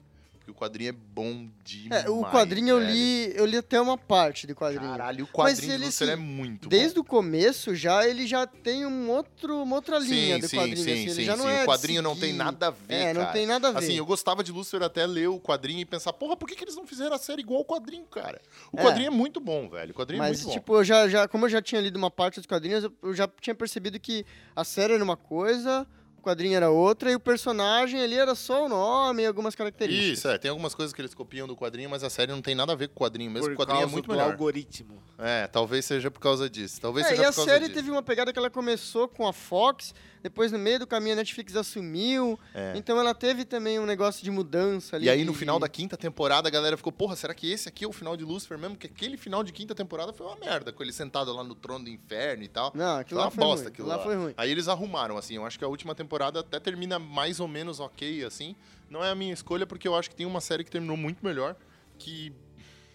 Porque 0.46 0.52
o 0.52 0.54
quadrinho 0.54 0.90
é 0.90 0.92
bom 0.92 1.50
demais. 1.64 2.06
É, 2.06 2.10
o 2.10 2.22
quadrinho 2.24 2.70
eu 2.70 2.80
velho. 2.80 2.92
li, 2.92 3.32
eu 3.36 3.46
li 3.48 3.58
até 3.58 3.82
uma 3.82 3.98
parte 3.98 4.46
do 4.46 4.54
quadrinho. 4.54 4.92
Caralho, 4.92 5.26
o 5.26 5.28
quadrinho 5.28 5.72
ele, 5.72 5.80
do 5.80 5.86
Lucifer 5.88 6.10
assim, 6.14 6.22
é 6.22 6.24
muito 6.24 6.70
Desde 6.70 6.94
bom. 6.96 7.02
o 7.02 7.04
começo 7.04 7.74
já 7.74 8.08
ele 8.08 8.28
já 8.28 8.46
tem 8.46 8.86
um 8.86 9.10
outro, 9.10 9.64
uma 9.64 9.76
outra 9.78 9.98
linha 9.98 10.36
sim, 10.36 10.42
do 10.42 10.48
sim, 10.48 10.56
quadrinho. 10.58 10.84
sim, 10.84 10.92
assim, 10.92 11.02
ele 11.06 11.14
sim, 11.16 11.24
já 11.24 11.36
não 11.36 11.46
sim. 11.46 11.52
é 11.52 11.64
O 11.64 11.66
quadrinho 11.66 12.02
não 12.04 12.16
tem 12.16 12.32
nada 12.32 12.68
a 12.68 12.70
ver, 12.70 12.94
É, 12.94 13.14
não 13.14 13.22
cara. 13.22 13.34
tem 13.34 13.48
nada 13.48 13.70
a 13.70 13.72
ver. 13.72 13.78
Assim, 13.80 13.94
eu 13.98 14.06
gostava 14.06 14.44
de 14.44 14.52
Lucifer 14.52 14.84
até 14.84 15.08
ler 15.08 15.30
o 15.30 15.40
quadrinho 15.40 15.80
e 15.80 15.86
pensar, 15.86 16.14
porra, 16.14 16.38
por 16.38 16.48
que, 16.48 16.56
que 16.56 16.64
eles 16.64 16.76
não 16.76 16.86
fizeram 16.86 17.16
a 17.16 17.18
série 17.18 17.42
igual 17.42 17.62
o 17.62 17.66
quadrinho, 17.66 18.06
cara? 18.06 18.40
O 18.72 18.80
É. 18.80 18.84
quadrinho 18.84 19.08
é 19.08 19.10
muito 19.12 19.40
bom, 19.40 19.68
velho. 19.68 19.90
O 19.92 19.96
quadrinho 19.96 20.20
Mas, 20.22 20.42
é 20.42 20.44
muito 20.44 20.54
tipo, 20.54 20.76
eu 20.76 20.84
já, 20.84 21.10
já, 21.10 21.28
como 21.28 21.46
eu 21.46 21.50
já 21.50 21.60
tinha 21.60 21.82
lido 21.82 21.96
uma 21.98 22.12
parte 22.12 22.36
dos 22.40 22.46
quadrinhos, 22.46 22.84
eu- 22.84 22.94
eu 23.02 23.16
já 23.16 23.28
tinha 23.42 23.56
percebido 23.56 24.00
que 24.00 24.24
a 24.56 24.64
série 24.64 24.94
era 24.94 25.04
uma 25.04 25.18
coisa, 25.18 25.88
quadrinho 26.26 26.56
era 26.56 26.70
outra, 26.70 27.12
e 27.12 27.16
o 27.16 27.20
personagem 27.20 28.02
ali 28.02 28.16
era 28.16 28.34
só 28.36 28.66
o 28.66 28.70
nome 28.70 29.24
e 29.24 29.26
algumas 29.26 29.54
características. 29.56 30.18
Isso, 30.20 30.28
é. 30.28 30.38
Tem 30.38 30.50
algumas 30.50 30.74
coisas 30.74 30.94
que 30.94 31.02
eles 31.02 31.14
copiam 31.14 31.48
do 31.48 31.56
quadrinho, 31.56 31.90
mas 31.90 32.04
a 32.04 32.10
série 32.10 32.32
não 32.32 32.42
tem 32.42 32.56
nada 32.56 32.74
a 32.74 32.76
ver 32.76 32.88
com 32.90 32.96
o 32.96 33.06
quadrinho 33.06 33.30
mesmo. 33.32 33.48
Por 33.50 33.54
o 33.54 33.58
quadrinho 33.58 33.84
é 33.84 33.86
muito 33.86 34.08
do 34.08 34.12
melhor. 34.14 34.32
algoritmo. 34.32 35.02
É, 35.18 35.48
talvez 35.48 35.86
seja 35.86 36.10
por 36.12 36.20
causa 36.20 36.50
disso. 36.50 36.82
Talvez 36.82 37.06
É, 37.06 37.10
seja 37.12 37.22
e 37.22 37.26
a 37.26 37.32
série 37.32 37.66
disso. 37.66 37.74
teve 37.76 37.92
uma 37.92 38.02
pegada 38.04 38.34
que 38.34 38.40
ela 38.40 38.50
começou 38.50 39.08
com 39.08 39.26
a 39.28 39.32
Fox, 39.32 39.94
depois 40.22 40.52
no 40.52 40.58
meio 40.60 40.80
do 40.80 40.88
caminho 40.88 41.14
a 41.14 41.16
Netflix 41.18 41.56
assumiu, 41.56 42.38
É. 42.54 42.74
então 42.76 43.00
ela 43.00 43.14
teve 43.14 43.46
também 43.46 43.80
um 43.80 43.86
negócio 43.86 44.24
de 44.24 44.32
mudança 44.32 44.96
ali. 44.96 45.06
E 45.06 45.10
aí, 45.10 45.24
no 45.24 45.34
final 45.34 45.60
da 45.60 45.70
quinta 45.70 45.96
temporada, 45.96 46.48
a 46.48 46.52
galera 46.52 46.76
ficou, 46.76 46.92
porra, 46.92 47.16
será 47.16 47.34
que 47.34 47.50
esse 47.52 47.70
aqui 47.70 47.86
é 47.86 47.88
o 47.88 47.94
final 47.94 48.18
de 48.18 48.24
Lucifer 48.24 48.58
mesmo? 48.58 48.76
Que 48.76 48.88
aquele 48.88 49.18
final 49.18 49.44
de 49.44 49.54
quinta 49.54 49.76
temporada 49.76 50.12
foi 50.12 50.26
uma 50.26 50.36
merda, 50.38 50.74
com 50.74 50.82
ele 50.84 50.92
sentado 50.92 51.32
lá 51.34 51.44
no 51.44 51.54
trono 51.56 51.86
do 51.86 51.90
inferno 51.92 52.44
e 52.44 52.48
tal. 52.48 52.72
Não, 52.76 52.98
aquilo 52.98 53.10
Foi 53.10 53.18
lá 53.20 53.26
uma 53.26 53.32
foi 53.32 53.44
bosta 53.44 53.64
ruim, 53.66 53.72
aquilo 53.74 53.88
lá 53.88 53.96
lá. 53.98 54.04
foi 54.04 54.16
ruim. 54.16 54.34
Aí 54.36 54.50
eles 54.52 54.68
arrumaram, 54.68 55.18
assim. 55.18 55.36
Eu 55.36 55.46
acho 55.46 55.58
que 55.60 55.64
a 55.64 55.68
última 55.68 55.94
temporada 55.94 56.15
até 56.22 56.60
termina 56.60 57.00
mais 57.00 57.40
ou 57.40 57.48
menos 57.48 57.80
ok, 57.80 58.24
assim. 58.24 58.56
Não 58.90 59.04
é 59.04 59.10
a 59.10 59.16
minha 59.16 59.34
escolha, 59.34 59.66
porque 59.66 59.88
eu 59.88 59.96
acho 59.96 60.10
que 60.10 60.16
tem 60.16 60.26
uma 60.26 60.42
série 60.42 60.64
que 60.64 60.72
terminou 60.72 60.98
muito 60.98 61.24
melhor, 61.24 61.56
que... 61.98 62.34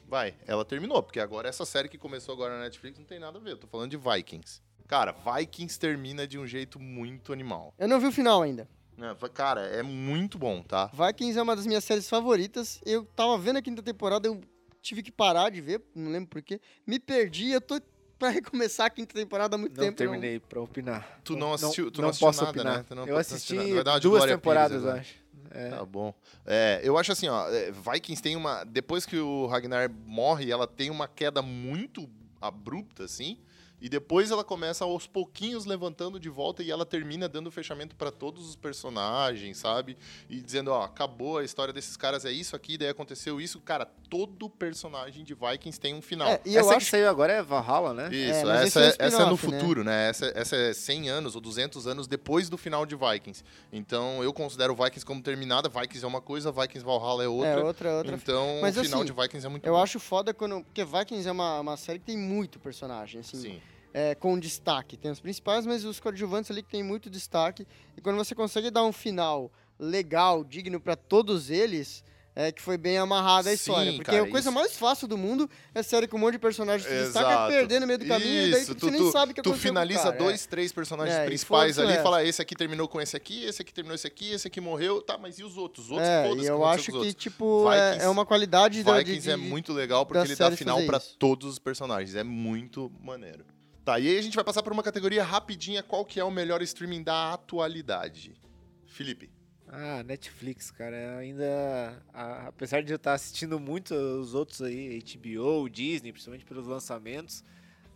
Vai, 0.09 0.35
ela 0.47 0.65
terminou, 0.65 1.03
porque 1.03 1.21
agora 1.21 1.49
essa 1.49 1.65
série 1.65 1.89
que 1.89 1.97
começou 1.97 2.35
agora 2.35 2.57
na 2.57 2.65
Netflix 2.65 2.99
não 2.99 3.07
tem 3.07 3.21
nada 3.21 3.39
a 3.39 3.41
ver. 3.41 3.53
Eu 3.53 3.57
tô 3.59 3.69
falando 3.69 3.91
de 3.91 3.97
Vikings. 3.97 4.61
Cara, 4.89 5.13
Vikings 5.13 5.79
termina 5.79 6.27
de 6.27 6.37
um 6.37 6.45
jeito 6.45 6.81
muito 6.81 7.33
animal. 7.33 7.73
Eu 7.79 7.87
não 7.87 8.01
vi 8.01 8.07
o 8.07 8.13
final 8.13 8.43
ainda. 8.43 8.69
É, 8.99 9.29
Cara, 9.29 9.61
é 9.61 9.83
muito 9.85 10.37
bom, 10.37 10.63
tá? 10.63 10.91
Vikings 10.93 11.39
é 11.39 11.43
uma 11.43 11.55
das 11.55 11.65
minhas 11.65 11.85
séries 11.85 12.09
favoritas. 12.09 12.81
Eu 12.85 13.05
tava 13.05 13.39
vendo 13.39 13.59
a 13.59 13.63
quinta 13.63 13.83
temporada, 13.83 14.27
eu 14.27 14.41
tive 14.83 15.03
que 15.03 15.13
parar 15.13 15.51
de 15.51 15.61
ver, 15.61 15.81
não 15.95 16.11
lembro 16.11 16.29
porquê. 16.29 16.61
Me 16.87 16.99
perdi, 16.99 17.51
eu 17.51 17.61
tô 17.61 17.81
pra 18.21 18.29
recomeçar 18.29 18.87
a 18.87 18.91
quinta 18.91 19.15
temporada 19.15 19.57
há 19.57 19.59
muito 19.59 19.77
Não 19.77 19.85
tempo. 19.87 19.97
terminei 19.97 20.39
pra 20.39 20.61
opinar. 20.61 21.21
Tu 21.25 21.35
não 21.37 21.53
assistiu- 21.55 21.91
tu 21.91 22.01
não 22.01 22.11
assistiu 22.11 22.29
posso 22.29 22.45
nada, 22.45 22.51
opinar. 22.51 22.77
né? 22.79 22.85
Tu 22.87 22.95
não 22.95 23.03
eu 23.03 23.09
pode 23.15 23.21
assisti 23.21 23.57
de 23.59 23.83
duas 23.83 24.01
Glória 24.03 24.35
temporadas, 24.37 24.71
Pires 24.71 24.85
eu 24.85 24.89
agora. 24.91 25.01
acho. 25.01 25.15
É. 25.53 25.69
Tá 25.71 25.85
bom. 25.85 26.15
É, 26.47 26.81
eu 26.85 26.97
acho 26.97 27.11
assim, 27.11 27.27
ó, 27.29 27.49
é, 27.49 27.73
Vikings 27.73 28.23
tem 28.23 28.37
uma. 28.37 28.63
Depois 28.63 29.05
que 29.05 29.17
o 29.19 29.47
Ragnar 29.47 29.91
morre, 30.07 30.49
ela 30.49 30.65
tem 30.67 30.91
uma 30.91 31.09
queda 31.09 31.43
muito 31.43 32.09
abrupta, 32.41 33.03
assim. 33.05 33.37
E 33.81 33.89
depois 33.89 34.31
ela 34.31 34.45
começa 34.45 34.85
aos 34.85 35.07
pouquinhos 35.07 35.65
levantando 35.65 36.21
de 36.21 36.29
volta 36.29 36.63
e 36.63 36.71
ela 36.71 36.85
termina 36.85 37.29
dando 37.29 37.51
fechamento 37.51 37.97
pra 37.97 38.11
todos 38.11 38.49
os 38.49 38.57
personagens, 38.57 39.59
sabe? 39.59 39.97
E 40.29 40.41
dizendo, 40.41 40.71
ó, 40.71 40.83
acabou 40.83 41.39
a 41.39 41.45
história 41.45 41.73
desses 41.73 41.97
caras, 41.97 42.25
é 42.25 42.31
isso 42.33 42.55
aqui, 42.55 42.77
daí 42.77 42.89
aconteceu 42.89 43.41
isso. 43.41 43.61
Cara, 43.61 43.87
todo 44.09 44.51
personagem 44.51 45.25
de 45.25 45.35
Vikings 45.35 45.81
tem 45.81 45.95
um 45.95 46.03
final. 46.03 46.29
É, 46.29 46.41
e 46.45 46.57
Essa 46.57 46.59
eu 46.59 46.69
que 46.69 46.75
acho 46.77 46.91
saiu 46.91 47.09
agora 47.09 47.33
é 47.33 47.43
Valhalla, 47.43 47.95
né? 47.95 48.09
Isso, 48.13 48.47
esse 48.47 48.79
essa, 48.79 48.81
é 48.81 48.83
um 48.83 48.87
é, 48.87 48.97
essa 48.99 49.23
é 49.23 49.25
no 49.25 49.31
né? 49.31 49.37
futuro, 49.37 49.85
né? 49.85 50.09
Essa, 50.09 50.33
essa 50.35 50.57
é 50.57 50.73
100 50.73 51.09
anos 51.09 51.35
ou 51.35 51.41
200 51.41 51.87
anos 51.87 52.07
depois 52.07 52.49
do 52.49 52.59
final 52.59 52.85
de 52.85 52.97
Vikings. 52.97 53.43
Então 53.73 54.23
eu 54.23 54.33
considero 54.33 54.75
Vikings 54.75 55.05
como 55.07 55.23
terminada. 55.23 55.69
Vikings 55.69 56.05
é 56.05 56.09
uma 56.09 56.21
coisa, 56.21 56.53
Vikings 56.53 56.85
Valhalla 56.85 57.25
é 57.25 57.29
outra. 57.29 57.49
É, 57.49 57.59
outra, 57.59 57.97
outra. 57.97 58.15
Então 58.15 58.59
Mas, 58.61 58.77
o 58.77 58.85
final 58.85 59.01
assim, 59.01 59.13
de 59.13 59.21
Vikings 59.21 59.47
é 59.47 59.49
muito 59.49 59.67
Eu 59.67 59.75
bom. 59.75 59.83
acho 59.83 59.99
foda 59.99 60.35
quando. 60.35 60.63
Porque 60.65 60.85
Vikings 60.85 61.29
é 61.29 61.33
uma, 61.33 61.61
uma 61.61 61.77
série 61.77 61.99
que 61.99 62.07
tem 62.07 62.19
muito 62.19 62.59
personagem, 62.59 63.21
assim. 63.21 63.37
Sim. 63.39 63.61
É, 63.93 64.15
com 64.15 64.39
destaque. 64.39 64.97
Tem 64.97 65.11
os 65.11 65.21
principais, 65.21 65.67
mas 65.67 65.85
os 65.85 65.99
coadjuvantes 66.01 66.51
ali 66.51 66.63
que 66.63 66.71
tem 66.71 66.83
muito 66.83 67.09
destaque. 67.11 67.67
E 67.97 68.01
quando 68.01 68.17
você 68.17 68.35
consegue 68.35 68.71
dar 68.71 68.85
um 68.85 68.93
final 68.93 69.51
legal, 69.79 70.45
digno 70.45 70.79
pra 70.81 70.95
todos 70.97 71.51
eles, 71.51 72.05
é 72.37 72.53
que 72.53 72.63
foi 72.63 72.79
bem 72.79 72.97
amarrada 72.97 73.49
a 73.49 73.53
Sim, 73.53 73.57
história. 73.57 73.93
Porque 73.95 74.11
cara, 74.11 74.23
a 74.23 74.31
coisa 74.31 74.49
isso- 74.51 74.55
mais 74.55 74.77
fácil 74.79 75.09
do 75.09 75.19
mundo 75.19 75.51
é 75.75 75.83
série 75.83 76.07
com 76.07 76.17
um 76.17 76.21
monte 76.21 76.35
de 76.35 76.39
personagens 76.39 76.89
que 76.89 76.95
destaca, 76.95 77.29
Exato. 77.29 77.49
perder 77.53 77.81
no 77.81 77.87
meio 77.89 77.99
do 77.99 78.07
caminho, 78.07 78.47
e 78.47 78.51
daí 78.53 78.63
Isso, 78.63 78.75
tu, 78.75 78.79
tu, 78.81 78.87
você 78.87 78.91
nem 78.93 79.01
tu- 79.01 79.11
sabe 79.11 79.33
o 79.33 79.35
que 79.35 79.43
tu 79.43 79.49
aconteceu 79.49 79.69
o 79.71 79.73
finaliza 79.75 80.03
cara, 80.05 80.17
dois, 80.17 80.45
é. 80.45 80.49
três 80.49 80.73
personagens 80.73 81.17
É, 81.17 81.23
e 81.25 81.27
principais 81.27 81.77
o 81.77 81.81
ali 81.81 81.89
e 81.91 81.93
resto. 81.95 82.03
fala: 82.05 82.25
esse 82.25 82.41
aqui 82.41 82.55
terminou 82.55 82.87
com 82.87 83.01
esse 83.01 83.17
aqui, 83.17 83.45
esse 83.45 83.61
aqui 83.61 83.75
terminou 83.75 83.95
esse 83.97 84.07
aqui, 84.07 84.31
esse 84.33 84.47
aqui 84.47 84.61
morreu. 84.61 85.03
Tá, 85.03 85.19
mas 85.19 85.39
e 85.41 85.43
os 85.45 85.57
outros? 85.57 85.87
Os 85.87 85.91
outros 85.93 86.09
É, 86.09 86.29
foda-se 86.29 86.47
e 86.47 86.51
o 86.51 86.55
eu 86.55 86.65
acho 86.65 86.93
que, 86.93 87.13
tipo, 87.13 87.71
é, 87.73 87.89
Vikings- 87.91 88.05
é 88.05 88.09
uma 88.09 88.25
qualidade 88.25 88.85
da, 88.85 88.93
de, 88.93 88.99
Vikings 89.05 89.31
é 89.31 89.37
muito 89.37 89.73
legal 89.73 90.07
porque 90.07 90.25
ele 90.25 90.37
dá 90.37 90.51
final 90.53 90.81
isso. 90.81 91.17
todos 91.19 91.49
os 91.51 91.59
personagens. 91.59 92.15
É 92.15 92.23
muito 92.23 92.93
maneiro. 93.03 93.45
Tá, 93.91 93.99
e 93.99 94.07
aí 94.07 94.17
a 94.17 94.23
gente 94.23 94.37
vai 94.37 94.45
passar 94.45 94.63
por 94.63 94.73
uma 94.73 94.85
categoria 94.85 95.25
rapidinha. 95.25 95.83
Qual 95.83 96.05
que 96.05 96.21
é 96.21 96.23
o 96.23 96.31
melhor 96.31 96.63
streaming 96.63 97.03
da 97.03 97.33
atualidade? 97.33 98.41
Felipe. 98.87 99.29
Ah, 99.67 100.05
Netflix, 100.05 100.71
cara, 100.71 101.17
ainda. 101.19 102.01
a- 102.15 102.47
apesar 102.47 102.85
de 102.85 102.93
eu 102.93 102.97
estar 102.97 103.15
assistindo 103.15 103.59
muito 103.59 103.93
os 103.93 104.33
outros 104.33 104.63
aí, 104.63 105.03
HBO, 105.03 105.69
Disney, 105.69 106.13
principalmente 106.13 106.45
pelos 106.45 106.69
lançamentos, 106.69 107.43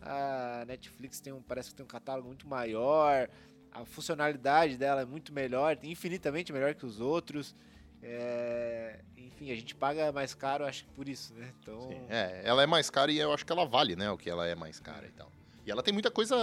a 0.01 0.65
Netflix 0.67 1.21
tem 1.21 1.31
um, 1.31 1.41
parece 1.41 1.69
que 1.69 1.75
tem 1.75 1.85
um 1.85 1.87
catálogo 1.87 2.27
muito 2.27 2.45
maior, 2.45 3.29
a 3.71 3.85
funcionalidade 3.85 4.77
dela 4.77 4.99
é 4.99 5.05
muito 5.05 5.31
melhor, 5.31 5.77
infinitamente 5.81 6.51
melhor 6.51 6.75
que 6.75 6.85
os 6.85 6.99
outros. 6.99 7.55
é, 8.03 8.99
enfim, 9.15 9.49
a 9.49 9.55
gente 9.55 9.73
paga 9.73 10.11
mais 10.11 10.33
caro, 10.33 10.65
acho 10.65 10.83
que 10.83 10.91
por 10.91 11.07
isso, 11.07 11.33
né? 11.33 11.53
Então. 11.61 12.05
É, 12.09 12.41
ela 12.43 12.63
é 12.63 12.65
mais 12.65 12.89
cara 12.89 13.09
e 13.13 13.17
eu 13.17 13.31
acho 13.31 13.45
que 13.45 13.51
ela 13.53 13.65
vale, 13.65 13.95
né? 13.95 14.11
O 14.11 14.17
que 14.17 14.29
ela 14.29 14.45
é 14.45 14.55
mais 14.55 14.77
cara 14.77 15.07
e 15.07 15.11
tal. 15.11 15.31
E 15.65 15.71
ela 15.71 15.81
tem 15.81 15.93
muita 15.93 16.11
coisa 16.11 16.35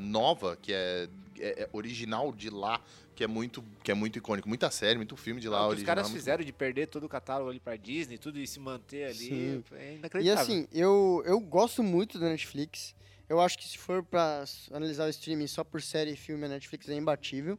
nova, 0.00 0.56
que 0.60 0.72
é, 0.72 1.08
é- 1.38 1.62
é 1.62 1.68
original 1.72 2.32
de 2.32 2.50
lá, 2.50 2.80
que 3.14 3.24
é 3.24 3.26
muito 3.26 3.62
que 3.82 3.90
é 3.90 3.94
muito 3.94 4.18
icônico. 4.18 4.48
Muita 4.48 4.70
série, 4.70 4.96
muito 4.96 5.16
filme 5.16 5.40
de 5.40 5.48
lá 5.48 5.58
o 5.58 5.60
que 5.60 5.66
os 5.66 5.70
original. 5.72 5.86
caras 5.96 6.08
muito- 6.08 6.18
fizeram 6.20 6.44
de 6.44 6.52
perder 6.52 6.86
todo 6.88 7.04
o 7.04 7.08
catálogo 7.08 7.50
ali 7.50 7.58
pra 7.60 7.76
Disney, 7.76 8.18
tudo 8.18 8.38
e 8.38 8.46
se 8.46 8.60
manter 8.60 9.04
ali, 9.04 9.14
Sim. 9.14 9.64
é 9.72 9.92
E 9.92 9.96
inacreditável. 9.96 10.42
assim, 10.42 10.68
eu, 10.72 11.22
eu 11.24 11.40
gosto 11.40 11.82
muito 11.82 12.18
da 12.18 12.28
Netflix. 12.28 12.94
Eu 13.28 13.40
acho 13.40 13.56
que 13.58 13.66
se 13.66 13.78
for 13.78 14.02
pra 14.02 14.40
s- 14.42 14.72
analisar 14.74 15.06
o 15.06 15.08
streaming 15.10 15.46
só 15.46 15.64
por 15.64 15.80
série 15.80 16.12
e 16.12 16.16
filme, 16.16 16.44
a 16.44 16.48
Netflix 16.48 16.88
é 16.88 16.94
imbatível. 16.94 17.58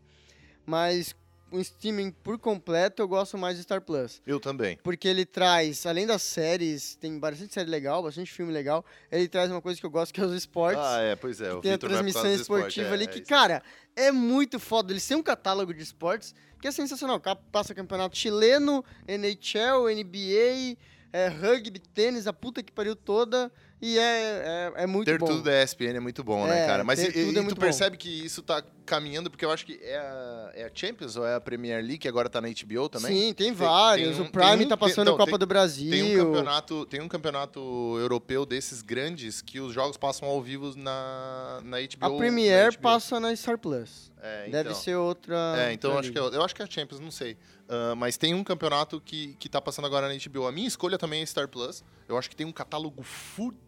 Mas 0.66 1.16
um 1.54 1.60
streaming 1.62 2.12
por 2.12 2.39
completo, 2.39 3.01
eu 3.01 3.08
gosto 3.08 3.38
mais 3.38 3.58
do 3.58 3.64
Star 3.64 3.80
Plus. 3.80 4.22
Eu 4.26 4.39
também. 4.39 4.78
Porque 4.84 5.08
ele 5.08 5.24
traz, 5.24 5.86
além 5.86 6.08
das 6.08 6.24
séries, 6.24 6.95
tem 6.95 7.20
bastante 7.20 7.54
série 7.54 7.70
legal, 7.70 8.01
bastante 8.01 8.32
filme 8.32 8.51
legal, 8.51 8.84
ele 9.12 9.28
traz 9.28 9.51
uma 9.51 9.62
coisa 9.62 9.80
que 9.80 9.86
eu 9.86 9.89
gosto, 9.91 10.12
que 10.12 10.20
é 10.20 10.26
os 10.26 10.34
esportes. 10.34 10.84
Ah, 10.84 10.99
é, 11.01 11.16
pois 11.16 11.39
é. 11.39 11.54
O 11.54 11.62
tem 11.62 11.74
a 11.74 11.78
causa 11.78 11.95
transmissão 11.95 12.34
esportiva 12.34 12.89
é, 12.89 12.93
ali, 12.93 13.04
é 13.04 13.08
que, 13.08 13.20
isso. 13.20 13.28
cara, 13.28 13.62
é 13.95 14.12
muito 14.12 14.60
foda. 14.60 14.91
Eles 14.91 15.08
têm 15.08 15.16
um 15.16 15.24
catálogo 15.24 15.74
de 15.74 15.84
esportes 15.84 16.34
que 16.60 16.68
é 16.68 16.72
sensacional. 16.72 17.22
Passa 17.51 17.76
campeonato 17.76 18.18
chileno, 18.18 18.84
NHL, 19.08 19.88
NBA, 19.95 20.78
é, 21.14 21.28
rugby, 21.28 21.80
tênis, 21.80 22.26
a 22.26 22.34
puta 22.34 22.64
que 22.64 22.72
pariu 22.72 22.95
toda. 22.95 23.51
E 23.86 23.99
é, 23.99 24.71
é, 24.77 24.84
é 24.84 24.88
muito 24.88 25.05
Ter 25.07 25.17
bom. 25.17 25.25
tudo 25.25 25.41
da 25.43 25.61
ESPN 25.61 25.97
é 25.97 25.99
muito 25.99 26.23
bom, 26.23 26.47
né, 26.47 26.63
É, 26.63 26.65
cara? 26.67 26.86
Mas 26.86 26.99
ter 26.99 27.09
e, 27.09 27.25
tudo 27.25 27.38
e 27.41 27.43
é 27.45 27.47
tu 27.49 27.55
percebe 27.57 27.97
que 27.97 28.07
isso 28.25 28.41
tá 28.41 28.63
caminhando, 28.86 29.29
porque 29.29 29.43
eu 29.43 29.51
acho 29.51 29.65
que 29.65 29.77
é 29.84 29.97
a, 29.97 30.51
é 30.55 30.63
a 30.63 30.71
Champions 30.73 31.17
ou 31.17 31.25
é 31.27 31.36
a 31.36 31.41
Premier 31.41 31.79
League, 31.84 31.97
que 31.97 32.07
agora 32.07 32.29
tá 32.29 32.39
na 32.39 32.47
HBO 32.47 32.88
também? 32.88 33.11
Sim, 33.27 33.34
tem 33.34 33.51
vários. 33.51 34.15
tem 34.15 34.21
um- 34.25 34.27
o 34.27 34.31
Prime 34.31 34.57
tem 34.57 34.65
um- 34.65 34.69
tá 34.69 34.77
tem- 34.77 34.88
passando 34.88 35.07
não, 35.07 35.15
a 35.15 35.17
Copa 35.17 35.31
tem- 35.31 35.39
do 35.39 35.45
Brasil. 35.47 35.91
Tem 35.91 36.15
um, 36.17 36.25
campeonato, 36.25 36.86
tem 36.86 37.01
um 37.01 37.07
campeonato 37.09 37.59
europeu 37.99 38.45
desses 38.45 38.81
grandes 38.81 39.41
que 39.41 39.59
os 39.59 39.73
jogos 39.73 39.97
passam 39.97 40.29
ao 40.29 40.41
vivo 40.41 40.73
na, 40.77 41.59
na 41.65 41.77
HBO. 41.81 42.05
A 42.05 42.09
na 42.09 42.17
Premier 42.17 42.71
HBO. 42.71 42.81
passa 42.81 43.19
na 43.19 43.36
Star 43.36 43.57
Plus. 43.57 44.13
É, 44.21 44.49
Deve 44.49 44.69
então. 44.69 44.81
ser 44.81 44.95
outra. 44.95 45.36
É, 45.57 45.73
então 45.73 45.97
acho 45.99 46.09
que, 46.09 46.17
é, 46.17 46.21
eu 46.21 46.41
acho 46.41 46.55
que 46.55 46.61
é 46.61 46.65
a 46.65 46.69
Champions, 46.69 47.01
não 47.01 47.11
sei. 47.11 47.36
Ah, 47.67 47.95
mas 47.95 48.15
tem 48.15 48.34
um 48.34 48.43
campeonato 48.45 49.01
que, 49.01 49.36
que 49.39 49.49
tá 49.49 49.59
passando 49.59 49.86
agora 49.86 50.07
na 50.07 50.13
HBO. 50.13 50.47
A 50.47 50.51
minha 50.53 50.67
escolha 50.67 50.97
também 50.97 51.21
é 51.21 51.25
Star 51.25 51.49
Plus. 51.49 51.84
Eu 52.07 52.17
acho 52.17 52.29
que 52.29 52.36
tem 52.36 52.45
um 52.45 52.51
catálogo 52.51 53.03
fudido 53.03 53.61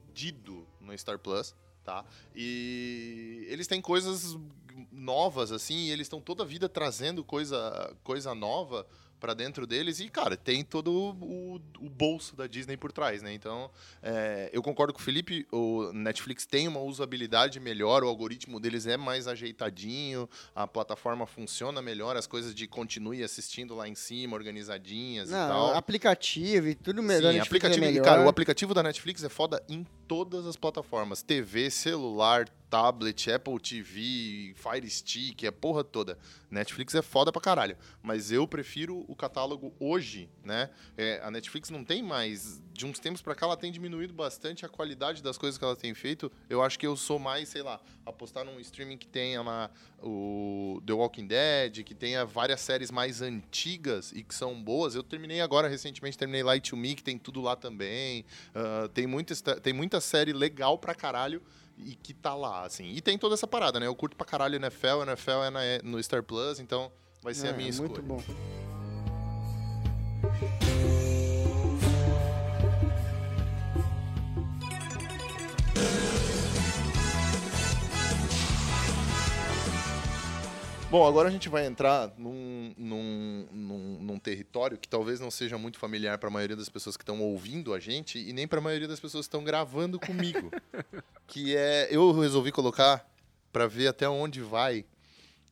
no 0.81 0.97
Star 0.97 1.19
Plus, 1.19 1.55
tá? 1.83 2.05
E 2.35 3.45
eles 3.49 3.67
têm 3.67 3.81
coisas 3.81 4.37
novas, 4.91 5.51
assim, 5.51 5.85
e 5.85 5.91
eles 5.91 6.05
estão 6.05 6.19
toda 6.19 6.43
a 6.43 6.45
vida 6.45 6.67
trazendo 6.67 7.23
coisa, 7.23 7.95
coisa 8.03 8.33
nova 8.35 8.85
pra 9.19 9.33
dentro 9.33 9.65
deles. 9.65 9.99
E, 9.99 10.09
cara, 10.09 10.35
tem 10.37 10.63
todo 10.63 10.91
o, 10.91 11.55
o 11.79 11.89
bolso 11.89 12.35
da 12.35 12.47
Disney 12.47 12.77
por 12.77 12.91
trás, 12.91 13.21
né? 13.21 13.33
Então, 13.33 13.69
é, 14.01 14.49
eu 14.53 14.61
concordo 14.61 14.93
com 14.93 14.99
o 14.99 15.03
Felipe, 15.03 15.47
o 15.51 15.91
Netflix 15.93 16.45
tem 16.45 16.67
uma 16.67 16.79
usabilidade 16.79 17.59
melhor, 17.59 18.03
o 18.03 18.07
algoritmo 18.07 18.59
deles 18.59 18.85
é 18.85 18.97
mais 18.97 19.27
ajeitadinho, 19.27 20.29
a 20.53 20.67
plataforma 20.67 21.25
funciona 21.25 21.81
melhor, 21.81 22.15
as 22.15 22.27
coisas 22.27 22.53
de 22.53 22.67
continue 22.67 23.23
assistindo 23.23 23.75
lá 23.75 23.87
em 23.87 23.95
cima, 23.95 24.35
organizadinhas 24.35 25.29
e 25.29 25.31
Não, 25.31 25.47
tal. 25.47 25.75
aplicativo 25.75 26.67
e 26.67 26.75
tudo 26.75 27.01
melhor. 27.01 27.33
Sim, 27.33 27.39
aplicativo, 27.39 27.85
é 27.85 27.87
e, 27.87 27.91
melhor. 27.91 28.05
cara, 28.05 28.25
o 28.25 28.29
aplicativo 28.29 28.73
da 28.73 28.83
Netflix 28.83 29.23
é 29.23 29.29
foda 29.29 29.63
em 29.67 29.85
todas 30.07 30.45
as 30.45 30.55
plataformas. 30.55 31.21
TV, 31.21 31.69
celular, 31.69 32.47
tablet, 32.75 33.31
Apple 33.31 33.57
TV, 33.57 34.53
Fire 34.53 34.89
Stick, 34.89 35.45
a 35.45 35.51
porra 35.51 35.81
toda. 35.81 36.17
Netflix 36.51 36.93
é 36.93 37.01
foda 37.01 37.31
pra 37.31 37.41
caralho. 37.41 37.77
Mas 38.03 38.33
eu 38.33 38.45
prefiro 38.45 39.05
o 39.07 39.15
catálogo 39.15 39.73
hoje, 39.79 40.29
né? 40.43 40.69
É, 40.97 41.21
a 41.23 41.31
Netflix 41.31 41.69
não 41.69 41.85
tem 41.85 42.03
mais. 42.03 42.61
De 42.73 42.85
uns 42.85 42.99
tempos 42.99 43.21
pra 43.21 43.33
cá, 43.33 43.45
ela 43.45 43.55
tem 43.55 43.71
diminuído 43.71 44.13
bastante 44.13 44.65
a 44.65 44.69
qualidade 44.69 45.23
das 45.23 45.37
coisas 45.37 45.57
que 45.57 45.63
ela 45.63 45.77
tem 45.77 45.93
feito. 45.93 46.29
Eu 46.49 46.61
acho 46.61 46.77
que 46.77 46.85
eu 46.85 46.97
sou 46.97 47.17
mais, 47.17 47.47
sei 47.47 47.61
lá, 47.61 47.79
apostar 48.05 48.43
num 48.43 48.59
streaming 48.59 48.97
que 48.97 49.07
tenha 49.07 49.41
lá 49.41 49.71
o 50.03 50.81
The 50.85 50.91
Walking 50.91 51.27
Dead, 51.27 51.83
que 51.85 51.95
tenha 51.95 52.25
várias 52.25 52.59
séries 52.59 52.91
mais 52.91 53.21
antigas 53.21 54.11
e 54.11 54.21
que 54.21 54.35
são 54.35 54.61
boas. 54.61 54.95
Eu 54.95 55.03
terminei 55.03 55.39
agora, 55.39 55.69
recentemente, 55.69 56.17
terminei 56.17 56.43
Light 56.43 56.69
to 56.69 56.75
Me, 56.75 56.93
que 56.93 57.03
tem 57.03 57.17
tudo 57.17 57.39
lá 57.39 57.55
também. 57.55 58.25
Ah, 58.53 58.89
tem, 58.93 59.07
muita, 59.07 59.33
tem 59.61 59.71
muita 59.71 60.01
série 60.01 60.33
legal 60.33 60.77
pra 60.77 60.93
caralho 60.93 61.41
e 61.77 61.95
que 61.95 62.13
tá 62.13 62.33
lá, 62.35 62.63
assim. 62.65 62.85
E 62.91 63.01
tem 63.01 63.17
toda 63.17 63.33
essa 63.35 63.47
parada, 63.47 63.79
né? 63.79 63.87
Eu 63.87 63.95
curto 63.95 64.15
pra 64.15 64.25
caralho 64.25 64.55
NFL, 64.55 65.03
NFL 65.03 65.43
é 65.43 65.49
na- 65.49 65.59
no 65.83 66.01
Star 66.03 66.23
Plus, 66.23 66.59
então 66.59 66.91
vai 67.21 67.33
ser 67.33 67.47
É, 67.47 67.49
a 67.51 67.53
minha 67.53 67.69
escolha. 67.69 67.89
Muito 67.89 68.01
bom. 68.03 68.23
Bom, 80.95 81.05
agora 81.05 81.27
a 81.27 81.31
gente 81.31 81.49
vai 81.49 81.65
entrar 81.65 82.13
num, 82.17 82.73
num, 82.77 83.47
num, 83.51 83.99
num 83.99 84.17
território 84.17 84.77
que 84.77 84.87
talvez 84.87 85.19
não 85.19 85.29
seja 85.29 85.57
muito 85.57 85.77
familiar 85.77 86.17
para 86.17 86.29
a 86.29 86.31
maioria 86.31 86.55
das 86.55 86.69
pessoas 86.69 86.95
que 86.95 87.03
estão 87.03 87.21
ouvindo 87.21 87.73
a 87.73 87.81
gente 87.81 88.17
e 88.17 88.31
nem 88.31 88.47
para 88.47 88.59
a 88.59 88.61
maioria 88.61 88.87
das 88.87 88.97
pessoas 88.97 89.25
que 89.25 89.27
estão 89.27 89.43
gravando 89.43 89.99
comigo. 89.99 90.49
que 91.27 91.53
é. 91.53 91.89
Eu 91.91 92.17
resolvi 92.17 92.49
colocar 92.49 93.05
para 93.51 93.67
ver 93.67 93.89
até 93.89 94.07
onde 94.07 94.39
vai 94.39 94.85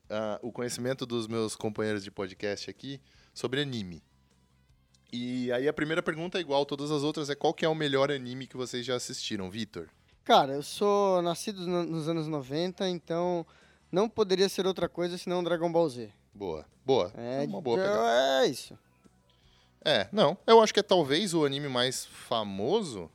ah, 0.10 0.39
o 0.41 0.50
conhecimento 0.50 1.06
dos 1.06 1.28
meus 1.28 1.58
companheiros 1.58 2.06
de 2.06 2.10
podcast 2.10 2.70
aqui 2.70 3.02
sobre 3.34 3.62
anime. 3.62 4.02
E 5.12 5.52
aí 5.52 5.68
a 5.68 5.74
primeira 5.74 6.02
pergunta 6.02 6.38
é 6.38 6.41
igual 6.41 6.62
a 6.62 6.66
todas 6.66 6.89
as 6.89 7.04
outras, 7.04 7.30
é 7.30 7.36
qual 7.36 7.54
que 7.54 7.66
é 7.66 7.68
o 7.68 7.76
melhor 7.76 8.10
anime 8.10 8.48
que 8.48 8.56
vocês 8.56 8.86
já 8.86 8.96
assistiram, 8.96 9.52
Vitor? 9.52 9.89
Cara, 10.24 10.54
eu 10.54 10.64
sou 10.64 11.22
nascido 11.22 11.68
no- 11.68 11.84
nos 11.84 12.08
anos 12.08 12.30
90, 12.30 12.88
então 12.88 13.46
não 13.94 14.10
poderia 14.10 14.50
ser 14.50 14.66
outra 14.66 14.89
coisa 14.89 15.18
senão 15.18 15.44
Dragon 15.44 15.72
Ball 15.72 15.88
Z. 15.88 16.10
Boa, 16.34 16.66
boa. 16.84 17.12
É, 17.16 17.46
uma 17.48 17.62
boa 17.62 17.78
pegada. 17.78 18.44
é 18.44 18.48
isso. 18.48 18.78
É, 19.86 20.08
não. 20.12 20.36
Eu 20.48 20.62
acho 20.62 20.74
que 20.74 20.80
é 20.80 20.84
talvez 20.84 21.34
o 21.34 21.46
anime 21.46 21.68
mais 21.68 22.06
famoso, 22.06 23.12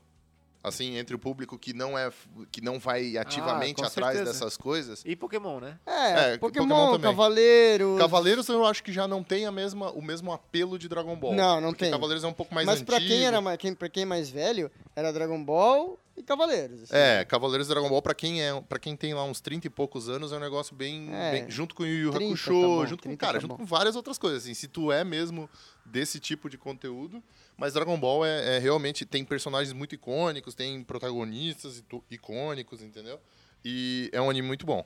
assim, 0.62 0.96
entre 0.98 1.16
o 1.16 1.18
público 1.18 1.58
que 1.58 1.72
não 1.72 1.98
é 1.98 2.12
que 2.52 2.60
não 2.60 2.78
vai 2.78 3.16
ativamente 3.16 3.80
com 3.80 3.84
atrás 3.86 4.16
certeza. 4.18 4.32
dessas 4.38 4.56
coisas. 4.56 5.02
E 5.04 5.16
Pokémon, 5.16 5.58
né? 5.60 5.78
É, 5.86 6.34
É, 6.34 6.38
Pokémon, 6.38 6.68
Pokémon 6.68 6.86
também. 6.92 7.10
Cavaleiros. 7.10 7.98
Cavaleiros 7.98 8.48
eu 8.48 8.64
acho 8.66 8.84
que 8.84 8.92
já 8.92 9.08
não 9.08 9.24
tem 9.24 9.46
a 9.46 9.50
mesma, 9.50 9.90
o 9.90 10.00
mesmo 10.02 10.30
apelo 10.32 10.78
de 10.78 10.88
Dragon 10.88 11.16
Ball. 11.16 11.34
Não, 11.34 11.60
não 11.60 11.70
porque 11.70 11.84
tem. 11.86 11.90
Cavaleiros 11.90 12.22
é 12.22 12.28
um 12.28 12.32
pouco 12.34 12.54
mais 12.54 12.66
Mas 12.66 12.76
antigo. 12.82 12.90
pra 12.90 13.00
quem 13.00 13.24
era 13.24 13.40
mais, 13.40 13.56
quem, 13.58 13.74
pra 13.74 13.88
quem 13.88 14.02
é 14.04 14.06
mais 14.06 14.28
velho, 14.30 14.70
era 14.94 15.12
Dragon 15.12 15.42
Ball 15.42 15.98
e 16.18 16.22
Cavaleiros. 16.22 16.82
assim. 16.82 16.94
É, 16.94 17.24
Cavaleiros 17.24 17.66
do 17.68 17.74
Dragon 17.74 17.88
Ball, 17.88 18.02
pra 18.02 18.14
quem, 18.14 18.42
é, 18.42 18.60
pra 18.62 18.78
quem 18.78 18.96
tem 18.96 19.14
lá 19.14 19.24
uns 19.24 19.40
30 19.40 19.66
e 19.66 19.70
poucos 19.70 20.08
anos, 20.08 20.32
é 20.32 20.36
um 20.36 20.40
negócio 20.40 20.74
bem. 20.74 21.08
É, 21.14 21.30
bem- 21.32 21.50
junto 21.50 21.74
com 21.74 21.82
o 21.82 21.86
Yu 21.86 21.98
Yu 22.06 22.10
30 22.10 22.24
Hakusho, 22.26 22.50
tá 22.50 22.66
bom, 22.66 22.86
junto 22.86 23.02
com. 23.02 23.08
30 23.08 23.16
Cara, 23.20 23.32
tá 23.34 23.40
junto 23.40 23.56
com 23.56 23.64
várias 23.64 23.96
outras 23.96 24.18
coisas. 24.18 24.42
Assim, 24.42 24.54
se 24.54 24.68
tu 24.68 24.90
é 24.92 25.04
mesmo 25.04 25.48
desse 25.84 26.18
tipo 26.20 26.50
de 26.50 26.58
conteúdo. 26.58 27.22
Mas 27.56 27.72
Dragon 27.74 27.98
Ball 27.98 28.24
é, 28.24 28.56
é 28.56 28.58
realmente. 28.58 29.04
Tem 29.04 29.24
personagens 29.24 29.72
muito 29.72 29.94
icônicos, 29.94 30.54
tem 30.54 30.82
protagonistas 30.84 31.82
icônicos, 32.10 32.82
entendeu? 32.82 33.18
E 33.64 34.08
é 34.12 34.20
um 34.20 34.30
anime 34.30 34.46
muito 34.46 34.64
bom. 34.64 34.84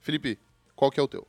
Felipe, 0.00 0.38
qual 0.76 0.90
que 0.90 1.00
é 1.00 1.02
o 1.02 1.08
teu? 1.08 1.26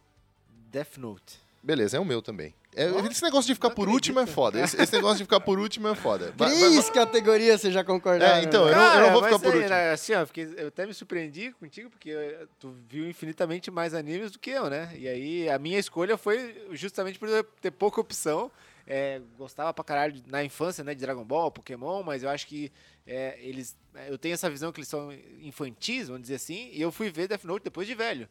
Death 0.70 0.98
Note. 0.98 1.45
Beleza, 1.66 1.97
é 1.97 1.99
o 1.99 2.05
meu 2.05 2.22
também. 2.22 2.53
É, 2.76 2.86
esse 3.09 3.24
negócio 3.24 3.47
de 3.47 3.55
ficar 3.55 3.70
não 3.70 3.76
por 3.76 3.89
último 3.89 4.20
é 4.20 4.28
foda. 4.28 4.61
Esse, 4.61 4.80
esse 4.80 4.93
negócio 4.93 5.18
de 5.18 5.24
ficar 5.24 5.39
por 5.39 5.57
último 5.57 5.88
é 5.88 5.95
foda. 5.95 6.32
Vai- 6.38 6.51
vai- 6.51 6.59
Três 6.59 6.89
categorias 6.91 7.59
você 7.59 7.72
já 7.72 7.84
concordaram. 7.84 8.36
É, 8.38 8.43
então, 8.43 8.66
né? 8.66 8.72
eu 8.72 8.76
não- 8.78 8.93
eu 8.93 9.01
não 9.01 9.11
vou 9.13 9.24
ficar 9.24 9.39
por 9.39 9.47
aí, 9.53 9.55
último. 9.61 9.70
né, 9.70 9.91
Assim, 9.91 10.13
ó, 10.13 10.26
fiquei- 10.28 10.53
eu 10.57 10.68
até 10.68 10.86
me 10.86 10.93
surpreendi 10.93 11.51
contigo, 11.53 11.89
porque 11.89 12.11
eh, 12.11 12.45
tu 12.59 12.76
viu 12.88 13.09
infinitamente 13.09 13.72
mais 13.72 13.95
animes 13.95 14.30
do 14.32 14.38
que 14.38 14.51
eu, 14.51 14.70
né? 14.70 14.93
E 14.95 15.07
aí 15.07 15.49
a 15.49 15.57
minha 15.57 15.80
escolha 15.80 16.18
foi 16.18 16.68
justamente 16.74 17.18
por 17.18 17.28
eu 17.30 17.43
ter 17.43 17.72
pouca 17.72 17.99
opção. 17.99 18.51
É, 18.88 19.20
gostava 19.36 19.74
pra 19.74 19.84
caralho 19.84 20.22
na 20.28 20.43
infância, 20.43 20.84
né, 20.84 20.93
de 20.93 21.01
Dragon 21.01 21.24
Ball, 21.24 21.49
Pokémon, 21.49 22.03
mas 22.03 22.22
eu 22.22 22.30
acho 22.30 22.45
que 22.45 22.72
é, 23.07 23.39
eles. 23.41 23.76
Eu 24.07 24.20
tenho 24.20 24.36
essa 24.36 24.47
visão 24.51 24.72
que 24.72 24.80
eles 24.80 24.88
são 24.88 25.11
infantis, 25.41 26.07
vamos 26.09 26.22
dizer 26.22 26.36
assim, 26.36 26.70
e 26.72 26.80
eu 26.80 26.91
fui 26.91 27.09
ver 27.09 27.28
Death 27.28 27.43
Note 27.45 27.63
depois 27.63 27.88
de 27.88 27.95
velho. 27.95 28.30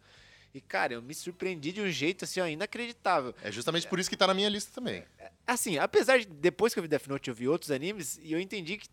E, 0.55 0.61
cara, 0.61 0.95
eu 0.95 1.03
me 1.03 1.13
surpreendi 1.13 1.73
de 1.73 1.81
um 1.81 1.91
jeito 1.91 2.25
assim, 2.25 2.41
ó, 2.41 2.47
inacreditável. 2.47 3.35
É 3.43 3.51
justamente 3.51 3.89
por 3.89 3.99
isso 3.99 4.09
que 4.09 4.17
tá 4.17 4.29
na 4.29 4.35
minha 4.35 4.49
lista 4.49 4.71
também. 4.73 5.03
Assim, 5.45 5.79
apesar 5.79 6.21
de 6.21 6.27
depois 6.27 6.73
que 6.73 6.79
eu 6.79 6.83
vi 6.83 6.89
Death 6.89 7.09
Note, 7.09 7.29
eu 7.29 7.35
vi 7.35 7.49
outros 7.49 7.73
animes 7.73 8.21
e 8.23 8.33
eu 8.33 8.39
entendi 8.39 8.77
que, 8.77 8.89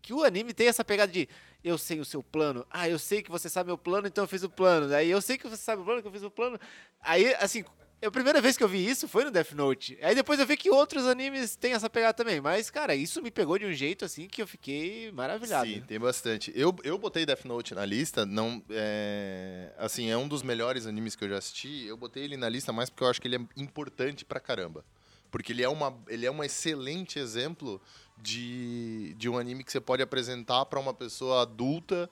que 0.00 0.12
o 0.14 0.22
anime 0.22 0.54
tem 0.54 0.68
essa 0.68 0.84
pegada 0.84 1.10
de 1.10 1.28
eu 1.64 1.76
sei 1.76 1.98
o 1.98 2.04
seu 2.04 2.22
plano, 2.22 2.64
ah, 2.70 2.88
eu 2.88 2.98
sei 2.98 3.22
que 3.22 3.30
você 3.30 3.48
sabe 3.48 3.66
meu 3.66 3.76
plano, 3.76 4.06
então 4.06 4.22
eu 4.22 4.28
fiz 4.28 4.44
o 4.44 4.48
plano. 4.48 4.94
Aí 4.94 5.10
eu 5.10 5.20
sei 5.20 5.36
que 5.36 5.48
você 5.48 5.56
sabe 5.56 5.82
o 5.82 5.84
plano, 5.84 6.00
que 6.00 6.06
eu 6.06 6.12
fiz 6.12 6.22
o 6.22 6.30
plano. 6.30 6.60
Aí, 7.00 7.34
assim, 7.34 7.64
a 8.06 8.10
primeira 8.10 8.40
vez 8.40 8.56
que 8.56 8.64
eu 8.64 8.68
vi 8.68 8.86
isso 8.88 9.06
foi 9.06 9.24
no 9.24 9.30
Death 9.30 9.52
Note. 9.52 9.98
Aí 10.00 10.14
depois 10.14 10.40
eu 10.40 10.46
vi 10.46 10.56
que 10.56 10.70
outros 10.70 11.06
animes 11.06 11.54
têm 11.54 11.74
essa 11.74 11.90
pegada 11.90 12.14
também. 12.14 12.40
Mas, 12.40 12.70
cara, 12.70 12.94
isso 12.94 13.20
me 13.20 13.30
pegou 13.30 13.58
de 13.58 13.66
um 13.66 13.72
jeito 13.72 14.04
assim 14.04 14.26
que 14.26 14.40
eu 14.40 14.46
fiquei 14.46 15.12
maravilhado. 15.12 15.68
Sim, 15.68 15.82
tem 15.82 15.98
bastante. 15.98 16.50
Eu, 16.54 16.74
eu 16.82 16.96
botei 16.96 17.26
Death 17.26 17.44
Note 17.44 17.74
na 17.74 17.84
lista, 17.84 18.24
não 18.24 18.62
é, 18.70 19.72
assim, 19.76 20.10
é 20.10 20.16
um 20.16 20.26
dos 20.26 20.42
melhores 20.42 20.86
animes 20.86 21.14
que 21.14 21.24
eu 21.24 21.28
já 21.28 21.36
assisti. 21.36 21.84
Eu 21.86 21.96
botei 21.96 22.24
ele 22.24 22.38
na 22.38 22.48
lista 22.48 22.72
mais 22.72 22.88
porque 22.88 23.04
eu 23.04 23.08
acho 23.08 23.20
que 23.20 23.28
ele 23.28 23.36
é 23.36 23.40
importante 23.56 24.24
pra 24.24 24.40
caramba. 24.40 24.84
Porque 25.30 25.52
ele 25.52 25.62
é, 25.62 25.68
uma, 25.68 25.96
ele 26.08 26.26
é 26.26 26.30
um 26.30 26.42
excelente 26.42 27.18
exemplo 27.18 27.80
de, 28.16 29.14
de 29.16 29.28
um 29.28 29.38
anime 29.38 29.62
que 29.62 29.70
você 29.70 29.80
pode 29.80 30.02
apresentar 30.02 30.64
pra 30.64 30.80
uma 30.80 30.92
pessoa 30.92 31.42
adulta 31.42 32.10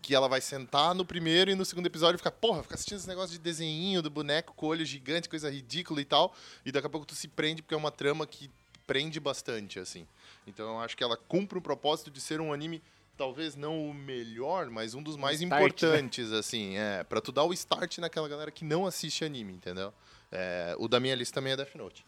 que 0.00 0.14
ela 0.14 0.28
vai 0.28 0.40
sentar 0.40 0.94
no 0.94 1.04
primeiro 1.04 1.50
e 1.50 1.54
no 1.54 1.64
segundo 1.64 1.86
episódio 1.86 2.18
ficar, 2.18 2.30
porra, 2.30 2.62
ficar 2.62 2.74
assistindo 2.74 2.98
esse 2.98 3.08
negócio 3.08 3.32
de 3.32 3.38
desenhinho 3.38 4.02
do 4.02 4.10
boneco 4.10 4.52
com 4.54 4.66
olho 4.66 4.84
gigante, 4.84 5.28
coisa 5.28 5.50
ridícula 5.50 6.00
e 6.00 6.04
tal, 6.04 6.34
e 6.64 6.72
daqui 6.72 6.86
a 6.86 6.90
pouco 6.90 7.06
tu 7.06 7.14
se 7.14 7.28
prende 7.28 7.62
porque 7.62 7.74
é 7.74 7.76
uma 7.76 7.90
trama 7.90 8.26
que 8.26 8.50
prende 8.86 9.18
bastante, 9.18 9.78
assim. 9.78 10.06
Então 10.46 10.74
eu 10.74 10.80
acho 10.80 10.96
que 10.96 11.02
ela 11.02 11.16
cumpre 11.16 11.58
o 11.58 11.62
propósito 11.62 12.10
de 12.10 12.20
ser 12.20 12.40
um 12.40 12.52
anime, 12.52 12.82
talvez 13.16 13.56
não 13.56 13.88
o 13.88 13.94
melhor, 13.94 14.68
mas 14.68 14.94
um 14.94 15.02
dos 15.02 15.16
mais 15.16 15.40
start, 15.40 15.62
importantes, 15.62 16.32
assim, 16.32 16.76
é, 16.76 17.04
pra 17.04 17.20
tu 17.20 17.32
dar 17.32 17.44
o 17.44 17.52
start 17.52 17.98
naquela 17.98 18.28
galera 18.28 18.50
que 18.50 18.64
não 18.64 18.86
assiste 18.86 19.24
anime, 19.24 19.54
entendeu? 19.54 19.92
É, 20.30 20.74
o 20.78 20.88
da 20.88 20.98
minha 21.00 21.14
lista 21.14 21.34
também 21.34 21.52
é 21.52 21.56
Death 21.56 21.74
Note. 21.76 22.04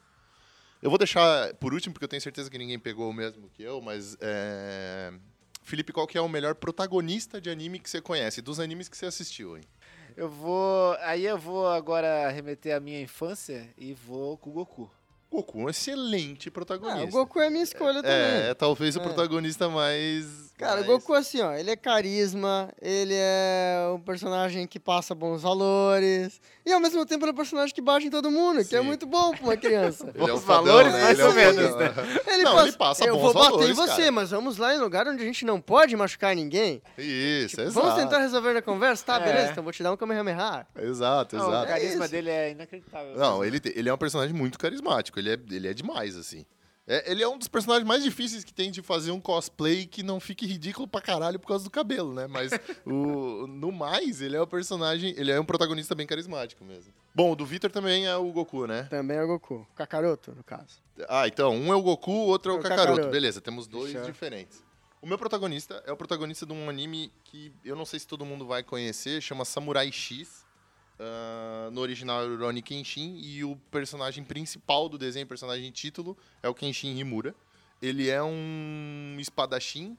Eu 0.83 0.91
vou 0.91 0.99
deixar 0.99 1.55
por 1.55 1.72
último, 1.72 1.95
porque 1.95 2.05
eu 2.05 2.09
tenho 2.09 2.20
certeza 2.20 2.51
que 2.51 2.59
ninguém 2.59 2.79
pegou 2.79 3.09
o 3.09 3.12
mesmo 3.12 3.49
que 3.51 3.62
eu, 3.62 3.81
mas. 3.81 4.16
é, 4.20 5.12
Felipe, 5.66 5.92
qual 5.92 6.06
que 6.06 6.16
é 6.16 6.20
o 6.20 6.28
melhor 6.28 6.54
protagonista 6.54 7.40
de 7.40 7.50
anime 7.50 7.80
que 7.80 7.90
você 7.90 8.00
conhece? 8.00 8.40
Dos 8.40 8.60
animes 8.60 8.88
que 8.88 8.96
você 8.96 9.06
assistiu, 9.06 9.56
hein? 9.56 9.64
Eu 10.16 10.30
vou. 10.30 10.96
Aí 11.00 11.26
eu 11.26 11.36
vou 11.36 11.66
agora 11.66 12.30
remeter 12.30 12.76
à 12.76 12.78
minha 12.78 13.00
infância 13.02 13.68
e 13.76 13.92
vou 13.92 14.38
com 14.38 14.50
o 14.50 14.52
Goku. 14.52 14.88
Goku, 15.37 15.59
um 15.61 15.68
excelente 15.68 16.49
Ah, 16.49 16.53
protagonista. 16.53 17.05
o 17.07 17.11
Goku 17.11 17.41
é 17.41 17.51
minha 17.51 17.62
escolha 17.62 18.03
também. 18.03 18.11
É, 18.16 18.49
é 18.51 18.55
talvez 18.55 18.97
o 18.97 19.01
É. 19.01 19.03
protagonista 19.03 19.68
mais. 19.68 20.47
Cara, 20.57 20.76
mais... 20.76 20.84
o 20.89 20.93
Goku, 20.93 21.12
assim, 21.12 21.43
ó, 21.43 21.53
ele 21.53 21.70
é 21.70 21.76
carisma, 21.76 22.70
ele 22.80 23.12
é 23.14 23.76
um 23.95 24.01
personagem 24.01 24.66
que 24.66 24.80
passa 24.80 25.14
bons 25.14 25.43
valores, 25.43 26.41
e 26.64 26.72
ao 26.72 26.80
mesmo 26.80 27.05
tempo 27.05 27.24
ele 27.24 27.30
é 27.30 27.34
um 27.34 27.37
personagem 27.37 27.74
que 27.74 27.82
bate 27.82 28.07
em 28.07 28.11
todo 28.11 28.30
mundo, 28.30 28.64
que 28.64 28.74
é 28.74 28.80
Sim. 28.80 28.87
muito 28.87 29.05
bom 29.07 29.32
pra 29.32 29.43
uma 29.45 29.57
criança. 29.57 30.11
Ele 30.16 30.30
é 30.30 30.32
um 30.32 30.37
Os 30.37 30.43
fodão, 30.43 30.64
valores, 30.64 30.93
né? 30.95 31.01
mais 31.03 31.18
Ele 31.18 31.22
é 31.22 31.28
ou 31.28 31.34
menos, 31.34 31.76
né? 31.76 31.95
Ele 32.26 32.43
Não, 32.43 32.53
passa, 32.55 32.68
ele 32.68 32.76
passa 32.76 33.05
eu 33.05 33.14
bons 33.16 33.20
vou 33.22 33.34
bater 33.34 33.51
valores, 33.51 33.68
em 33.70 33.72
você, 33.74 33.97
cara. 33.97 34.12
mas 34.12 34.30
vamos 34.30 34.57
lá 34.57 34.74
em 34.74 34.78
lugar 34.78 35.07
onde 35.07 35.22
a 35.22 35.26
gente 35.26 35.45
não 35.45 35.61
pode 35.61 35.95
machucar 35.95 36.34
ninguém. 36.34 36.80
Isso, 36.97 37.61
exato. 37.61 37.68
Tipo, 37.68 37.72
Vamos 37.82 37.95
tentar 38.03 38.18
resolver 38.18 38.55
na 38.55 38.62
conversa? 38.62 39.05
Tá, 39.05 39.16
É. 39.16 39.24
beleza, 39.24 39.53
então 39.53 39.62
vou 39.62 39.72
te 39.74 39.82
dar 39.82 39.93
um 39.93 39.97
Kamehameha. 39.99 40.66
Exato, 40.80 41.37
Não, 41.37 41.47
o 41.47 41.51
exato. 41.51 41.66
carisma 41.68 42.09
dele 42.09 42.30
é 42.30 42.51
inacreditável. 42.53 43.14
Não, 43.14 43.45
ele, 43.45 43.61
ele 43.74 43.89
é 43.91 43.93
um 43.93 43.99
personagem 43.99 44.34
muito 44.34 44.59
carismático. 44.59 45.18
Ele 45.18 45.26
é, 45.31 45.39
ele 45.51 45.68
é 45.68 45.74
demais, 45.74 46.16
assim. 46.16 46.45
É, 46.89 47.11
ele 47.11 47.20
é 47.20 47.29
um 47.29 47.37
dos 47.37 47.49
personagens 47.49 47.87
mais 47.87 48.05
difíceis 48.05 48.45
que 48.45 48.55
tem 48.55 48.70
de 48.70 48.81
fazer 48.81 49.11
um 49.11 49.20
cosplay 49.20 49.87
que 49.87 50.05
não 50.05 50.20
fique 50.20 50.47
ridículo 50.47 50.87
pra 50.87 51.01
caralho 51.01 51.37
por 51.37 51.49
causa 51.49 51.64
do 51.64 51.70
cabelo, 51.70 52.14
né? 52.14 52.29
Mas 52.29 52.53
o, 52.87 53.47
no 53.49 53.72
mais, 53.72 54.20
ele 54.20 54.37
é 54.37 54.41
um 54.43 54.47
personagem. 54.47 55.12
Ele 55.16 55.33
é 55.33 55.41
um 55.41 55.45
protagonista 55.45 55.97
bem 55.97 56.07
carismático 56.07 56.64
mesmo. 56.64 56.93
Bom, 57.12 57.33
o 57.33 57.37
do 57.37 57.45
Victor 57.45 57.72
também 57.72 58.07
é 58.07 58.14
o 58.16 58.31
Goku, 58.31 58.66
né? 58.68 58.85
Também 58.85 59.16
é 59.16 59.22
o 59.22 59.27
Goku. 59.27 59.66
Kakaroto, 59.74 60.33
no 60.37 60.45
caso. 60.45 60.81
Ah, 61.09 61.27
então, 61.27 61.57
um 61.57 61.72
é 61.72 61.77
o 61.77 61.83
Goku, 61.83 62.12
o 62.12 62.27
outro 62.27 62.53
é 62.53 62.55
o 62.55 62.59
O 62.59 62.62
Kakaroto. 62.62 62.89
Kakaroto. 62.89 63.11
Beleza, 63.11 63.41
temos 63.41 63.66
dois 63.66 63.91
Fechou. 63.91 64.07
diferentes. 64.07 64.62
O 65.03 65.09
meu 65.09 65.18
protagonista 65.18 65.83
é 65.87 65.93
o 65.93 65.97
protagonista 65.97 66.47
de 66.47 66.53
um 66.53 66.70
anime 66.70 67.12
que 67.24 67.53
eu 67.64 67.74
não 67.74 67.85
sei 67.85 67.99
se 67.99 68.07
todo 68.07 68.24
mundo 68.24 68.47
vai 68.47 68.62
conhecer, 68.62 69.20
chama 69.20 69.45
Samurai 69.45 69.91
X. 69.91 70.45
Ah, 70.99 71.68
no 71.72 71.80
original 71.80 72.22
é 72.22 72.26
o 72.26 72.30
Rurouni 72.30 72.62
Kenshin 72.62 73.18
e 73.18 73.44
o 73.44 73.57
personagem 73.70 74.24
principal 74.24 74.88
do 74.88 74.97
desenho, 74.97 75.26
personagem 75.26 75.70
título, 75.70 76.16
é 76.42 76.49
o 76.49 76.55
Kenshin 76.55 76.97
Himura. 76.99 77.34
Ele 77.82 78.09
é 78.09 78.22
um 78.22 79.16
espadachim 79.18 79.97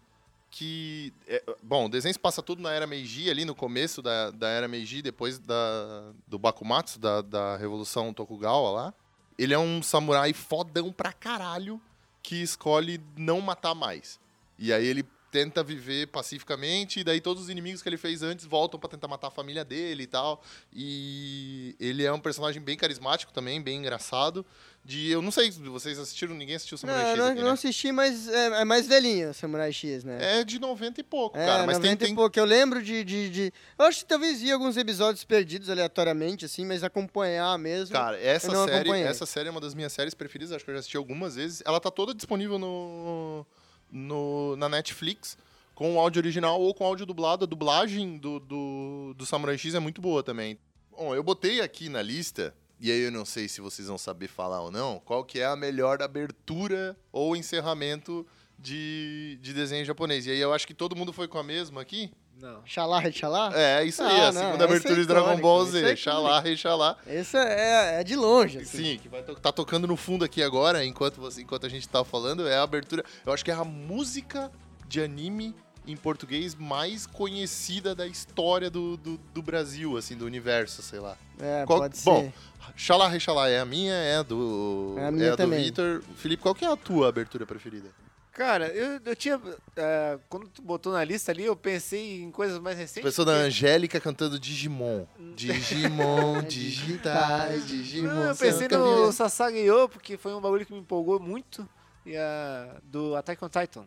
que... 0.50 1.14
é- 1.28 1.44
bom, 1.62 1.86
o 1.86 1.90
desenho 1.90 2.14
se 2.14 2.20
passa 2.20 2.42
tudo 2.42 2.62
na 2.62 2.72
Era 2.72 2.88
Meiji, 2.88 3.30
ali 3.30 3.46
no 3.46 3.54
começo 3.54 4.02
da, 4.02 4.32
da 4.32 4.50
Era 4.50 4.68
Meiji, 4.68 5.02
depois 5.02 5.38
da, 5.38 6.12
do 6.28 6.40
Bakumatsu, 6.40 7.00
da, 7.00 7.22
da 7.22 7.58
Revolução 7.58 8.14
Tokugawa 8.14 8.72
lá. 8.72 8.94
Ele 9.38 9.54
é 9.54 9.60
um 9.60 9.84
samurai 9.84 10.34
fodão 10.34 10.92
pra 10.92 11.14
caralho 11.14 11.80
que 12.24 12.42
escolhe 12.42 13.00
não 13.16 13.40
matar 13.40 13.76
mais. 13.76 14.20
E 14.58 14.74
aí 14.74 14.86
ele 14.86 15.06
tenta 15.38 15.62
viver 15.64 16.08
pacificamente, 16.08 17.00
e 17.00 17.04
daí 17.04 17.22
todos 17.22 17.44
os 17.44 17.50
inimigos 17.50 17.84
que 17.84 17.88
ele 17.90 17.98
fez 17.98 18.24
antes 18.24 18.44
voltam 18.46 18.80
pra 18.80 18.90
tentar 18.90 19.08
matar 19.08 19.28
a 19.28 19.32
família 19.32 19.64
dele 19.64 20.04
e 20.04 20.08
tal. 20.08 20.42
E 20.74 21.76
ele 21.80 22.04
é 22.04 22.12
um 22.12 22.20
personagem 22.20 22.60
bem 22.62 22.76
carismático 22.76 23.32
também, 23.32 23.62
bem 23.62 23.78
engraçado. 23.78 24.44
De, 24.84 25.10
eu 25.10 25.22
não 25.22 25.32
sei 25.32 25.52
se 25.52 25.60
vocês 25.60 26.00
assistiram, 26.00 26.34
ninguém 26.34 26.56
assistiu 26.56 26.78
Samurai 26.78 27.04
Não, 27.04 27.10
X 27.10 27.18
não, 27.20 27.26
aqui, 27.28 27.40
não 27.42 27.48
né? 27.48 27.54
assisti, 27.54 27.92
mas 27.92 28.28
é, 28.30 28.62
é 28.62 28.66
mais 28.66 28.88
velhinho, 28.88 29.34
Samurai 29.34 29.72
X, 29.72 30.04
né? 30.04 30.40
É 30.40 30.44
de 30.46 30.60
90 30.60 31.02
e 31.02 31.04
pouco, 31.04 31.38
É, 31.38 31.46
cara. 31.46 31.66
Mas 31.66 31.78
tem, 31.78 31.92
90 31.92 32.06
tem, 32.06 32.14
e 32.14 32.16
pouco. 32.16 32.40
Eu 32.40 32.46
lembro 32.46 32.82
de, 32.82 33.04
de, 33.04 33.30
de- 33.30 33.54
Eu 33.78 33.86
acho 33.86 34.00
que 34.00 34.06
talvez 34.06 34.42
vi 34.42 34.50
alguns 34.52 34.78
episódios 34.78 35.24
perdidos 35.26 35.70
aleatoriamente, 35.70 36.46
assim, 36.46 36.66
mas 36.66 36.84
acompanhar 36.84 37.58
mesmo. 37.60 37.94
Cara, 37.94 38.18
essa 38.20 38.50
série, 38.50 38.78
acompanhei. 38.80 39.06
essa 39.08 39.26
série 39.26 39.50
é 39.50 39.52
uma 39.52 39.60
das 39.62 39.74
minhas 39.76 39.92
séries 39.92 40.14
preferidas, 40.14 40.54
acho 40.54 40.64
que 40.64 40.72
eu 40.72 40.76
já 40.76 40.80
assisti 40.80 40.96
algumas 40.98 41.36
vezes. 41.36 41.62
Ela 41.66 41.80
tá 41.82 41.92
toda 41.92 42.14
disponível 42.16 42.58
no, 42.58 43.46
no 43.92 44.56
na 44.56 44.70
Netflix, 44.70 45.38
com 45.74 45.96
o 45.96 46.00
áudio 46.00 46.20
original 46.20 46.60
ou 46.60 46.74
com 46.74 46.86
áudio 46.86 47.06
dublado. 47.06 47.46
A 47.46 47.48
dublagem 47.48 48.18
do, 48.18 48.40
do, 48.40 49.14
do 49.16 49.26
Samurai 49.26 49.58
X 49.58 49.76
é 49.76 49.80
muito 49.80 50.02
boa 50.02 50.24
também. 50.24 50.58
Bom, 50.92 51.14
eu 51.14 51.24
botei 51.24 51.62
aqui 51.62 51.90
na 51.90 52.02
lista, 52.02 52.56
e 52.80 52.92
aí 52.92 53.02
eu 53.02 53.12
não 53.12 53.26
sei 53.26 53.48
se 53.48 53.62
vocês 53.62 53.88
vão 53.88 53.98
saber 53.98 54.28
falar 54.28 54.62
ou 54.62 54.72
não, 54.72 55.00
qual 55.00 55.24
que 55.24 55.40
é 55.40 55.46
a 55.46 55.56
melhor 55.56 56.02
abertura 56.02 56.98
ou 57.12 57.36
encerramento 57.36 58.26
de, 58.58 59.38
de 59.42 59.54
desenho 59.54 59.86
japonês. 59.86 60.26
E 60.26 60.32
aí 60.32 60.40
eu 60.40 60.54
acho 60.54 60.66
que 60.66 60.74
todo 60.74 60.96
mundo 60.96 61.14
foi 61.14 61.28
com 61.28 61.38
a 61.38 61.44
mesma 61.44 61.82
aqui. 61.82 62.12
Não. 62.40 62.62
Xalá, 62.66 63.02
Xalá? 63.12 63.52
É, 63.56 63.84
isso 63.84 64.04
aí, 64.04 64.22
Ah, 64.22 64.28
a 64.28 64.32
não, 64.32 64.42
segunda 64.42 64.64
é 64.64 64.68
abertura 64.68 64.96
de 64.96 65.06
Dragon 65.06 65.38
Ball 65.38 65.64
é 65.64 65.66
Z. 65.66 65.78
icônica. 65.80 65.96
Xalá, 65.98 66.40
Rei 66.40 66.56
Xalá. 66.58 66.98
Esse 67.08 67.36
é, 67.38 68.00
é 68.00 68.04
de 68.04 68.16
longe, 68.16 68.60
assim. 68.60 68.78
Sim, 68.78 69.00
que 69.02 69.10
vai 69.10 69.24
to 69.24 69.36
tá 69.36 69.52
tocando 69.52 69.88
no 69.88 69.98
fundo 69.98 70.24
aqui 70.24 70.44
agora, 70.44 70.86
enquanto, 70.86 71.20
você, 71.20 71.42
enquanto 71.42 71.66
a 71.66 71.70
gente 71.70 71.88
tá 71.90 72.04
falando, 72.06 72.48
é 72.48 72.56
a 72.58 72.62
abertura. 72.64 73.04
Eu 73.26 73.34
acho 73.34 73.44
que 73.44 73.50
é 73.50 73.56
a 73.56 73.64
música 73.64 74.52
de 74.88 75.02
anime 75.02 75.56
em 75.88 75.96
português 75.96 76.54
mais 76.54 77.08
conhecida 77.08 77.96
da 77.96 78.06
história 78.06 78.70
do, 78.70 78.98
do, 78.98 79.18
do 79.34 79.42
Brasil, 79.42 79.98
assim, 79.98 80.16
do 80.16 80.26
universo, 80.26 80.82
sei 80.84 81.00
lá. 81.00 81.18
É, 81.40 81.64
Qual- 81.66 81.80
pode 81.80 81.98
ser. 81.98 82.06
bom, 82.10 82.32
Xalá 82.76 83.08
Rexalá 83.08 83.48
é 83.50 83.60
a 83.60 83.66
minha, 83.66 83.94
é 83.94 84.18
a 84.18 84.22
do, 84.22 84.96
É 84.98 85.06
a 85.08 85.12
minha 85.12 85.32
do 85.32 85.38
também. 85.38 85.64
Vitor. 85.64 86.04
Felipe, 86.18 86.44
qual 86.44 86.54
que 86.54 86.66
é 86.66 86.68
a 86.72 86.76
tua 86.76 87.08
abertura 87.10 87.46
preferida? 87.48 87.90
Cara, 88.38 88.68
eu, 88.68 89.00
eu 89.04 89.16
tinha. 89.16 89.42
é, 89.76 90.20
quando 90.30 90.48
tu 90.48 90.62
botou 90.62 90.94
na 90.94 91.04
lista 91.04 91.32
ali, 91.32 91.44
eu 91.44 91.56
pensei 91.56 92.22
em 92.22 92.30
coisas 92.30 92.60
mais 92.60 92.78
recentes. 92.78 93.02
Pessoa 93.02 93.26
da 93.26 93.32
porque- 93.32 93.48
Angélica 93.48 94.00
cantando 94.00 94.40
Digimon. 94.40 95.08
Digimon, 95.36 96.44
digitais, 96.48 97.68
Digimon. 97.68 98.14
Não, 98.14 98.24
eu 98.30 98.36
pensei 98.36 98.68
no 98.68 99.12
Sasageyo, 99.12 99.90
porque 99.90 100.18
foi 100.18 100.36
um 100.36 100.40
bagulho 100.40 100.68
que 100.68 100.72
me 100.72 100.80
empolgou 100.80 101.20
muito. 101.20 101.68
E 102.06 102.16
a 102.16 102.76
do 102.84 103.16
Attack 103.16 103.44
on 103.44 103.50
Titan. 103.50 103.86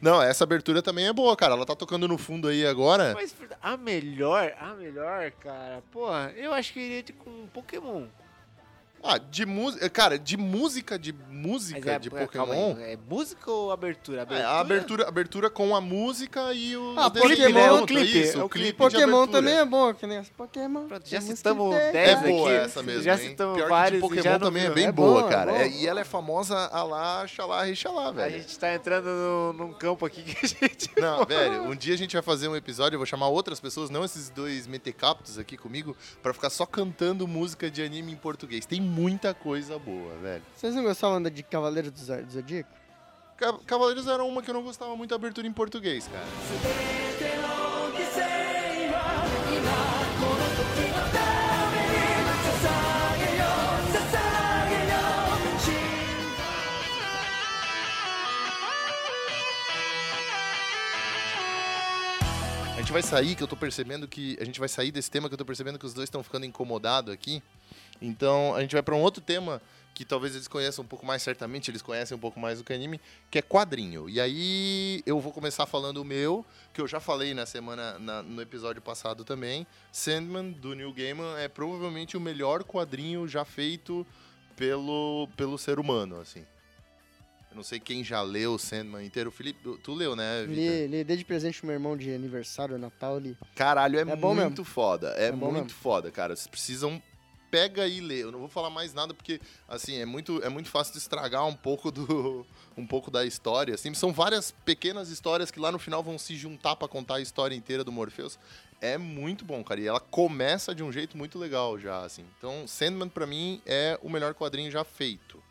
Não, 0.00 0.22
essa 0.22 0.44
abertura 0.44 0.80
também 0.82 1.06
é 1.06 1.12
boa, 1.12 1.36
cara. 1.36 1.54
Ela 1.54 1.66
tá 1.66 1.76
tocando 1.76 2.08
no 2.08 2.16
fundo 2.16 2.48
aí 2.48 2.66
agora. 2.66 3.12
Mas 3.14 3.34
a 3.62 3.76
melhor, 3.76 4.54
a 4.58 4.74
melhor, 4.74 5.30
cara, 5.32 5.82
porra, 5.92 6.32
eu 6.36 6.52
acho 6.52 6.72
que 6.72 6.80
iria 6.80 7.04
com 7.18 7.46
Pokémon. 7.48 8.06
Ah, 9.02 9.16
de 9.18 9.46
música. 9.46 9.88
Cara, 9.88 10.18
de 10.18 10.36
música, 10.36 10.98
de 10.98 11.12
música 11.30 11.92
é, 11.92 11.98
de 11.98 12.08
é, 12.08 12.10
calma 12.26 12.26
Pokémon. 12.54 12.76
aí, 12.76 12.92
é 12.92 12.98
música 13.08 13.50
ou 13.50 13.72
abertura? 13.72 14.26
É, 14.30 14.42
a 14.42 14.60
abertura, 14.60 15.08
abertura 15.08 15.48
com 15.48 15.74
a 15.74 15.80
música 15.80 16.52
e 16.52 16.76
o 16.76 16.94
Ah, 16.98 17.10
Pokémon 17.10 17.58
é 17.58 17.72
o 17.72 17.86
clipe, 17.86 18.20
isso, 18.20 18.38
é 18.40 18.44
o 18.44 18.48
clipe 18.48 18.66
de 18.68 18.72
Pokémon 18.74 19.22
abertura. 19.22 19.32
também 19.32 19.54
é 19.54 19.64
bom, 19.64 19.94
que 19.94 20.06
nem 20.06 20.18
as 20.18 20.28
Pokémon. 20.28 20.86
Pronto, 20.86 21.08
já 21.08 21.20
citamos 21.20 21.74
que 21.74 21.80
ter. 21.80 21.92
10 21.92 22.08
É 22.08 22.12
aqui. 22.12 22.28
boa 22.28 22.52
essa 22.52 22.82
mesmo, 22.82 23.02
já 23.02 23.12
hein? 23.14 23.28
citamos 23.30 23.54
Pior 23.56 23.64
que 23.64 23.70
vários 23.70 24.00
de 24.02 24.06
e 24.06 24.08
Pokémon 24.16 24.38
também 24.38 24.62
é 24.62 24.66
viu. 24.66 24.74
bem 24.74 24.84
É 24.86 24.92
boa, 24.92 25.22
bom, 25.22 25.28
é 25.28 25.30
cara. 25.32 25.52
bom. 25.52 25.58
É- 25.58 25.68
e 25.68 25.86
ela 25.86 26.00
é 26.00 26.04
famosa 26.04 26.56
a 26.66 26.82
lá, 26.82 27.26
xalá, 27.26 27.64
rixalá, 27.64 28.08
A 28.08 28.12
velho. 28.12 28.38
gente 28.38 28.58
tá 28.58 28.74
entrando 28.74 29.06
no- 29.06 29.52
num 29.54 29.72
campo 29.72 30.04
aqui 30.04 30.22
que 30.22 30.44
a 30.44 30.46
gente... 30.48 30.90
Não, 31.00 31.24
velho, 31.24 31.62
um 31.62 31.74
dia 31.74 31.94
a 31.94 31.96
gente 31.96 32.12
vai 32.12 32.22
fazer 32.22 32.48
um 32.48 32.54
episódio, 32.56 32.96
eu 32.96 32.98
vou 32.98 33.06
chamar 33.06 33.28
outras 33.28 33.58
pessoas, 33.60 33.88
não 33.88 34.04
esses 34.04 34.28
dois 34.28 34.66
metecaptos 34.66 35.38
aqui 35.38 35.56
comigo, 35.56 35.96
pra 36.22 36.34
ficar 36.34 36.50
só 36.50 36.66
cantando 36.66 37.26
música 37.26 37.70
de 37.70 37.80
anime 37.82 38.12
em 38.12 38.16
português. 38.16 38.66
Tem 38.66 38.89
muita 38.90 39.32
coisa 39.32 39.78
boa, 39.78 40.14
velho. 40.16 40.42
Vocês 40.54 40.74
não 40.74 40.82
gostavam 40.82 41.22
da 41.22 41.30
de 41.30 41.42
Cavaleiro 41.42 41.90
do 41.90 41.98
Zod- 41.98 42.24
do 42.24 42.32
Zodíaco? 42.32 42.68
Ca- 43.36 43.58
Cavaleiros 43.66 44.06
era 44.06 44.22
uma 44.22 44.42
que 44.42 44.50
eu 44.50 44.54
não 44.54 44.62
gostava 44.62 44.94
muito 44.96 45.10
da 45.10 45.16
abertura 45.16 45.46
em 45.46 45.52
português, 45.52 46.06
cara. 46.08 46.26
A 62.76 62.82
gente 62.82 62.92
vai 62.92 63.02
sair, 63.02 63.34
que 63.34 63.42
eu 63.42 63.48
tô 63.48 63.56
percebendo 63.56 64.08
que. 64.08 64.38
A 64.40 64.44
gente 64.44 64.58
vai 64.58 64.68
sair 64.68 64.90
desse 64.90 65.10
tema 65.10 65.28
que 65.28 65.34
eu 65.34 65.38
tô 65.38 65.44
percebendo 65.44 65.78
que 65.78 65.84
os 65.84 65.92
dois 65.92 66.06
estão 66.06 66.22
ficando 66.22 66.46
incomodados 66.46 67.12
aqui. 67.12 67.42
Então 68.00 68.54
a 68.54 68.60
gente 68.60 68.72
vai 68.72 68.82
pra 68.82 68.94
um 68.94 69.00
outro 69.00 69.20
tema 69.22 69.60
que 69.92 70.04
talvez 70.04 70.34
eles 70.34 70.48
conheçam 70.48 70.82
um 70.82 70.88
pouco 70.88 71.04
mais, 71.04 71.20
certamente 71.22 71.70
eles 71.70 71.82
conhecem 71.82 72.16
um 72.16 72.20
pouco 72.20 72.40
mais 72.40 72.58
do 72.58 72.64
que 72.64 72.72
anime, 72.72 72.98
que 73.30 73.38
é 73.38 73.42
quadrinho. 73.42 74.08
E 74.08 74.18
aí 74.20 75.02
eu 75.04 75.20
vou 75.20 75.30
começar 75.32 75.66
falando 75.66 75.98
o 75.98 76.04
meu, 76.04 76.46
que 76.72 76.80
eu 76.80 76.86
já 76.86 76.98
falei 77.00 77.34
na 77.34 77.44
semana, 77.44 77.98
na- 77.98 78.22
no 78.22 78.40
episódio 78.40 78.80
passado 78.80 79.24
também. 79.24 79.66
Sandman, 79.92 80.52
do 80.52 80.74
Neil 80.74 80.92
Gaiman, 80.94 81.36
é 81.38 81.48
provavelmente 81.48 82.16
o 82.16 82.20
melhor 82.20 82.64
quadrinho 82.64 83.28
já 83.28 83.44
feito 83.44 84.06
pelo, 84.56 85.28
pelo 85.36 85.58
ser 85.58 85.78
humano, 85.78 86.18
assim. 86.20 86.44
Eu 87.50 87.56
não 87.56 87.62
sei 87.64 87.80
quem 87.80 88.04
já 88.04 88.22
leu 88.22 88.54
o 88.54 88.58
Sandman 88.58 89.04
inteiro. 89.04 89.30
Felipe, 89.30 89.76
tu 89.82 89.92
leu, 89.92 90.14
né, 90.14 90.44
Vitor? 90.46 90.54
Li, 90.54 90.86
li 90.86 91.04
desde 91.04 91.24
presente 91.24 91.58
pro 91.58 91.66
meu 91.66 91.74
irmão 91.74 91.96
de 91.96 92.14
aniversário, 92.14 92.78
Natal, 92.78 93.18
li. 93.18 93.36
Caralho, 93.56 93.98
é, 93.98 94.02
É 94.02 94.16
muito 94.16 94.64
foda. 94.64 95.14
É, 95.18 95.26
É 95.26 95.32
muito 95.32 95.52
mesmo. 95.64 95.68
foda, 95.70 96.10
cara. 96.12 96.34
Vocês 96.36 96.46
precisam. 96.46 97.02
Pega 97.50 97.86
e 97.86 98.00
lê. 98.00 98.22
Eu 98.22 98.30
não 98.30 98.38
vou 98.38 98.48
falar 98.48 98.70
mais 98.70 98.94
nada 98.94 99.12
porque, 99.12 99.40
assim, 99.68 99.98
é 99.98 100.06
muito, 100.06 100.42
é 100.42 100.48
muito 100.48 100.68
fácil 100.68 100.92
de 100.92 100.98
estragar 100.98 101.46
um 101.46 101.54
pouco 101.54 101.90
do. 101.90 102.46
um 102.76 102.86
pouco 102.86 103.10
da 103.10 103.24
história. 103.24 103.74
Assim, 103.74 103.92
são 103.94 104.12
várias 104.12 104.50
pequenas 104.64 105.10
histórias 105.10 105.50
que 105.50 105.58
lá 105.58 105.72
no 105.72 105.78
final 105.78 106.02
vão 106.02 106.18
se 106.18 106.36
juntar 106.36 106.76
pra 106.76 106.88
contar 106.88 107.16
a 107.16 107.20
história 107.20 107.54
inteira 107.54 107.82
do 107.82 107.92
Morpheus. 107.92 108.38
É 108.80 108.96
muito 108.96 109.44
bom, 109.44 109.62
cara. 109.62 109.80
E 109.80 109.86
ela 109.86 110.00
começa 110.00 110.74
de 110.74 110.82
um 110.82 110.90
jeito 110.90 111.16
muito 111.18 111.38
legal 111.38 111.78
já, 111.78 112.02
assim. 112.04 112.24
Então, 112.38 112.66
Sandman, 112.66 113.08
pra 113.08 113.26
mim, 113.26 113.60
é 113.66 113.98
o 114.02 114.08
melhor 114.08 114.34
quadrinho 114.34 114.70
já 114.70 114.84
feito. 114.84 115.42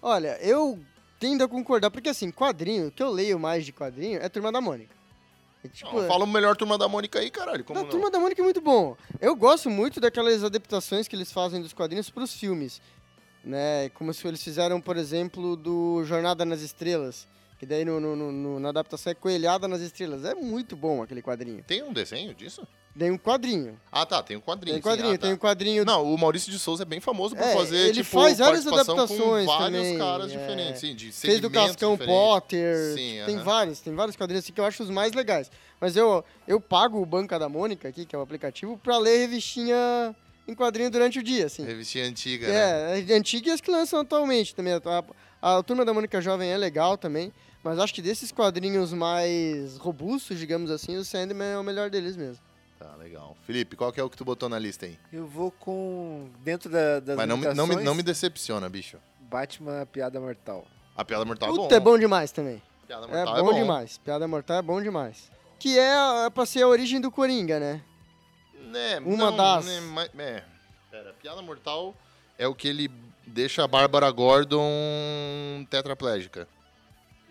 Olha, 0.00 0.38
eu 0.40 0.78
tendo 1.18 1.42
a 1.42 1.48
concordar, 1.48 1.90
porque 1.90 2.08
assim, 2.08 2.30
quadrinho, 2.30 2.88
o 2.88 2.90
que 2.92 3.02
eu 3.02 3.10
leio 3.10 3.38
mais 3.38 3.64
de 3.64 3.72
quadrinho 3.72 4.20
é 4.20 4.28
Turma 4.28 4.52
da 4.52 4.60
Mônica. 4.60 4.97
É, 5.64 5.68
tipo, 5.68 5.92
Não, 6.00 6.06
fala 6.06 6.24
o 6.24 6.26
melhor 6.26 6.56
turma 6.56 6.78
da 6.78 6.86
Mônica 6.88 7.18
aí, 7.18 7.30
caralho. 7.30 7.64
Como 7.64 7.78
da 7.78 7.82
não? 7.84 7.90
Turma 7.90 8.10
da 8.10 8.18
Mônica 8.20 8.40
é 8.40 8.44
muito 8.44 8.60
bom. 8.60 8.96
Eu 9.20 9.34
gosto 9.34 9.68
muito 9.68 10.00
daquelas 10.00 10.44
adaptações 10.44 11.08
que 11.08 11.16
eles 11.16 11.32
fazem 11.32 11.60
dos 11.60 11.72
quadrinhos 11.72 12.08
pros 12.10 12.32
filmes. 12.32 12.80
Né? 13.44 13.88
Como 13.90 14.12
se 14.12 14.26
eles 14.26 14.42
fizeram, 14.42 14.80
por 14.80 14.96
exemplo, 14.96 15.56
do 15.56 16.04
Jornada 16.04 16.44
nas 16.44 16.60
Estrelas. 16.60 17.26
Que 17.58 17.66
daí 17.66 17.84
no- 17.84 17.98
no- 17.98 18.14
no- 18.30 18.60
na 18.60 18.68
adaptação 18.68 19.10
é 19.10 19.14
Coelhada 19.14 19.66
nas 19.66 19.80
Estrelas. 19.80 20.24
É 20.24 20.32
muito 20.34 20.76
bom 20.76 21.02
aquele 21.02 21.20
quadrinho. 21.22 21.64
Tem 21.66 21.82
um 21.82 21.92
desenho 21.92 22.32
disso? 22.34 22.64
Tem 22.98 23.10
um 23.12 23.16
quadrinho. 23.18 23.78
Ah, 23.92 24.04
tá. 24.04 24.22
Tem 24.22 24.36
um 24.36 24.40
quadrinho. 24.40 24.74
Tem 24.74 24.82
sim. 24.82 24.88
quadrinho, 24.88 25.14
Ah, 25.14 25.18
tá. 25.18 25.26
tem 25.26 25.32
um 25.32 25.38
quadrinho. 25.38 25.84
Não, 25.84 26.02
o 26.12 26.18
Maurício 26.18 26.50
de 26.50 26.58
Souza 26.58 26.82
é 26.82 26.86
bem 26.86 26.98
famoso 27.00 27.36
por 27.36 27.44
É, 27.44 27.54
fazer, 27.54 27.76
ele 27.76 27.92
tipo, 28.02 28.10
faz 28.20 28.38
várias 28.38 28.66
adaptações 28.66 29.46
com 29.46 29.46
vários 29.46 29.78
também, 29.82 29.98
caras 29.98 30.32
é. 30.32 30.36
diferentes, 30.36 30.80
sim, 30.80 30.94
de 30.96 31.12
Fez 31.12 31.40
do 31.40 31.48
Cascão 31.48 31.92
diferentes. 31.92 32.20
Potter. 32.20 32.94
Sim, 32.94 33.22
tem 33.24 33.36
aham. 33.36 33.44
vários, 33.44 33.80
tem 33.80 33.94
vários 33.94 34.16
quadrinhos 34.16 34.44
assim 34.44 34.52
que 34.52 34.60
eu 34.60 34.64
acho 34.64 34.82
os 34.82 34.90
mais 34.90 35.12
legais. 35.12 35.48
Mas 35.80 35.96
eu, 35.96 36.24
eu 36.46 36.60
pago 36.60 37.00
o 37.00 37.06
Banca 37.06 37.38
da 37.38 37.48
Mônica 37.48 37.86
aqui, 37.88 38.04
que 38.04 38.16
é 38.16 38.18
o 38.18 38.22
aplicativo, 38.22 38.76
pra 38.76 38.98
ler 38.98 39.18
revistinha 39.18 39.76
em 40.48 40.54
quadrinho 40.54 40.90
durante 40.90 41.20
o 41.20 41.22
dia, 41.22 41.46
assim. 41.46 41.64
Revistinha 41.64 42.04
antiga, 42.04 42.48
né? 42.48 42.98
É, 42.98 43.04
é 43.12 43.14
antiga 43.14 43.50
e 43.50 43.52
as 43.52 43.60
que 43.60 43.70
lançam 43.70 44.00
atualmente 44.00 44.54
também. 44.56 44.72
A, 44.72 45.04
a 45.58 45.62
Turma 45.62 45.84
da 45.84 45.94
Mônica 45.94 46.20
Jovem 46.20 46.50
é 46.50 46.56
legal 46.56 46.98
também, 46.98 47.32
mas 47.62 47.78
acho 47.78 47.94
que 47.94 48.02
desses 48.02 48.32
quadrinhos 48.32 48.92
mais 48.92 49.76
robustos, 49.76 50.36
digamos 50.36 50.68
assim, 50.70 50.96
o 50.96 51.04
Sandman 51.04 51.46
é 51.52 51.58
o 51.58 51.62
melhor 51.62 51.90
deles 51.90 52.16
mesmo. 52.16 52.47
Tá, 52.78 52.94
legal. 52.96 53.36
Felipe, 53.44 53.74
qual 53.76 53.92
que 53.92 53.98
é 54.00 54.02
o 54.04 54.08
que 54.08 54.16
tu 54.16 54.24
botou 54.24 54.48
na 54.48 54.58
lista 54.58 54.86
aí? 54.86 54.96
Eu 55.12 55.26
vou 55.26 55.50
com... 55.50 56.28
Dentro 56.40 56.70
da, 56.70 57.00
das 57.00 57.16
Mas 57.16 57.26
não 57.28 57.36
me, 57.36 57.46
não, 57.54 57.66
me, 57.66 57.76
não 57.76 57.94
me 57.94 58.02
decepciona, 58.02 58.68
bicho. 58.68 58.98
Batman 59.20 59.84
Piada 59.86 60.20
Mortal. 60.20 60.64
A 60.96 61.04
Piada 61.04 61.24
Mortal 61.24 61.48
Puta, 61.54 61.74
é 61.74 61.76
é 61.76 61.80
bom. 61.80 61.92
bom 61.92 61.98
demais 61.98 62.30
também. 62.30 62.62
Piada 62.86 63.06
É 63.06 63.08
Mortal 63.24 63.44
bom, 63.44 63.54
demais. 63.54 63.98
Piada 63.98 64.28
Mortal 64.28 64.56
é 64.58 64.62
bom 64.62 64.80
demais. 64.80 65.30
Que 65.58 65.76
é, 65.78 66.26
é 66.26 66.30
pra 66.30 66.46
ser 66.46 66.62
a 66.62 66.68
origem 66.68 67.00
do 67.00 67.10
Coringa, 67.10 67.58
né? 67.58 67.82
É, 68.74 68.98
Uma 69.00 69.30
não, 69.30 69.36
das. 69.36 69.66
né, 69.66 69.80
mas- 69.80 70.10
é. 70.18 70.44
Pera, 70.90 71.12
Piada 71.20 71.42
Mortal 71.42 71.94
é 72.38 72.46
o 72.46 72.54
que 72.54 72.68
ele 72.68 72.88
deixa 73.26 73.64
a 73.64 73.68
Bárbara 73.68 74.08
Gordon 74.10 75.66
tetraplégica. 75.68 76.46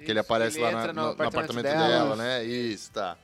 Que 0.03 0.11
ele 0.11 0.19
aparece 0.19 0.59
lá 0.59 0.71
na- 0.71 0.87
no 0.87 0.93
no, 0.93 1.15
no 1.15 1.23
apartamento 1.23 1.63
dela, 1.63 1.87
dela. 1.87 2.15
né? 2.15 2.43
Isso, 2.43 2.91
tá. 2.91 3.17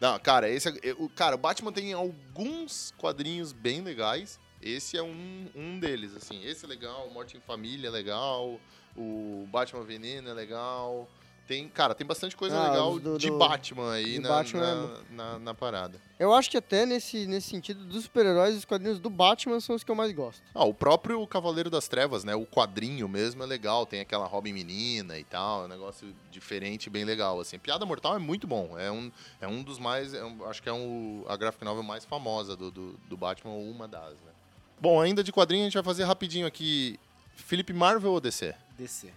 Não, 0.00 0.18
cara, 0.18 0.48
esse 0.48 0.68
é, 0.68 0.94
o 0.98 1.08
cara, 1.08 1.36
o 1.36 1.38
Batman 1.38 1.72
tem 1.72 1.92
alguns 1.92 2.92
quadrinhos 2.98 3.52
bem 3.52 3.80
legais. 3.80 4.38
Esse 4.60 4.96
é 4.96 5.02
um, 5.02 5.50
um 5.54 5.78
deles, 5.78 6.14
assim. 6.14 6.42
Esse 6.44 6.64
é 6.64 6.68
legal, 6.68 7.10
Morte 7.10 7.36
em 7.36 7.40
Família 7.40 7.88
é 7.88 7.90
legal, 7.90 8.60
o 8.96 9.46
Batman 9.50 9.84
Veneno 9.84 10.28
é 10.28 10.34
legal. 10.34 11.08
Tem, 11.46 11.68
cara, 11.68 11.94
tem 11.94 12.04
bastante 12.04 12.36
coisa 12.36 12.56
Ah, 12.58 12.68
legal 12.70 12.98
do- 12.98 13.16
de 13.18 13.30
do- 13.30 13.38
Batman 13.38 13.92
aí 13.92 14.18
na, 14.18 14.28
Batman 14.28 14.60
é 14.66 14.74
na, 15.14 15.22
na- 15.34 15.38
na 15.38 15.54
parada. 15.54 16.00
Eu 16.18 16.34
acho 16.34 16.50
que 16.50 16.56
até 16.56 16.84
nesse, 16.84 17.24
nesse 17.26 17.50
sentido 17.50 17.84
dos 17.84 18.02
super-heróis, 18.04 18.56
os 18.56 18.64
quadrinhos 18.64 18.98
do 18.98 19.08
Batman 19.08 19.60
são 19.60 19.76
os 19.76 19.84
que 19.84 19.90
eu 19.90 19.94
mais 19.94 20.10
gosto. 20.12 20.42
Ah, 20.52 20.64
o 20.64 20.74
próprio 20.74 21.24
Cavaleiro 21.26 21.70
das 21.70 21.86
Trevas, 21.86 22.24
né? 22.24 22.34
O 22.34 22.44
quadrinho 22.44 23.08
mesmo 23.08 23.44
é 23.44 23.46
legal. 23.46 23.86
Tem 23.86 24.00
aquela 24.00 24.26
Robin 24.26 24.52
menina 24.52 25.18
e 25.18 25.22
tal. 25.24 25.62
É 25.62 25.64
um 25.66 25.68
negócio 25.68 26.12
diferente, 26.32 26.90
bem 26.90 27.04
legal. 27.04 27.38
Assim, 27.38 27.58
Piada 27.60 27.86
Mortal 27.86 28.16
é 28.16 28.18
muito 28.18 28.46
bom. 28.46 28.76
É 28.76 28.90
um, 28.90 29.12
é 29.40 29.46
um 29.46 29.62
dos 29.62 29.78
mais. 29.78 30.14
é 30.14 30.24
um- 30.24 30.44
acho 30.46 30.60
que 30.60 30.68
é 30.68 30.72
um, 30.72 31.24
a 31.28 31.36
graphic 31.36 31.64
novel 31.64 31.84
mais 31.84 32.04
famosa 32.04 32.56
do, 32.56 32.72
do, 32.72 32.92
do 33.08 33.16
Batman, 33.16 33.52
ou 33.52 33.70
uma 33.70 33.86
das, 33.86 34.14
né? 34.14 34.32
Bom, 34.80 35.00
ainda 35.00 35.22
de 35.22 35.32
quadrinho, 35.32 35.62
a 35.62 35.66
gente 35.66 35.74
vai 35.74 35.82
fazer 35.84 36.02
rapidinho 36.04 36.46
aqui. 36.46 36.98
Felipe 37.36 37.72
Marvel 37.72 38.10
ou 38.12 38.20
DC? 38.20 38.52
DC. 38.76 39.12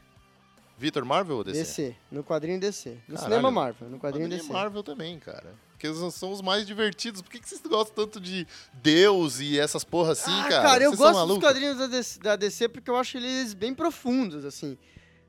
Vitor 0.80 1.04
Marvel 1.04 1.36
ou 1.36 1.44
DC? 1.44 1.60
DC. 1.60 1.96
No 2.10 2.24
quadrinho 2.24 2.58
DC. 2.58 2.92
No 3.06 3.16
Caralho. 3.16 3.24
cinema 3.24 3.52
Marvel, 3.52 3.90
no 3.90 4.00
quadrinho 4.00 4.30
DC. 4.30 4.52
Marvel 4.52 4.82
também, 4.82 5.20
cara. 5.20 5.54
Porque 5.72 5.88
eles 5.88 6.14
são 6.14 6.32
os 6.32 6.42
mais 6.42 6.66
divertidos. 6.66 7.22
Por 7.22 7.30
que, 7.30 7.40
que 7.40 7.50
vocês 7.50 7.62
gostam 7.62 8.06
tanto 8.06 8.20
de 8.20 8.48
Deus 8.74 9.42
e 9.42 9.60
essas 9.60 9.84
porra 9.84 10.14
assim, 10.14 10.32
ah, 10.32 10.48
cara? 10.48 10.62
cara, 10.62 10.84
eu 10.86 10.92
Vocês 10.92 11.12
gosto 11.12 11.28
dos 11.28 11.38
quadrinhos 11.40 11.78
da 11.78 11.88
DC, 11.88 12.20
da 12.20 12.36
DC 12.38 12.70
porque 12.70 12.90
eu 12.90 12.96
acho 12.96 13.18
eles 13.18 13.54
bem 13.54 13.74
profundos, 13.74 14.46
assim. 14.46 14.78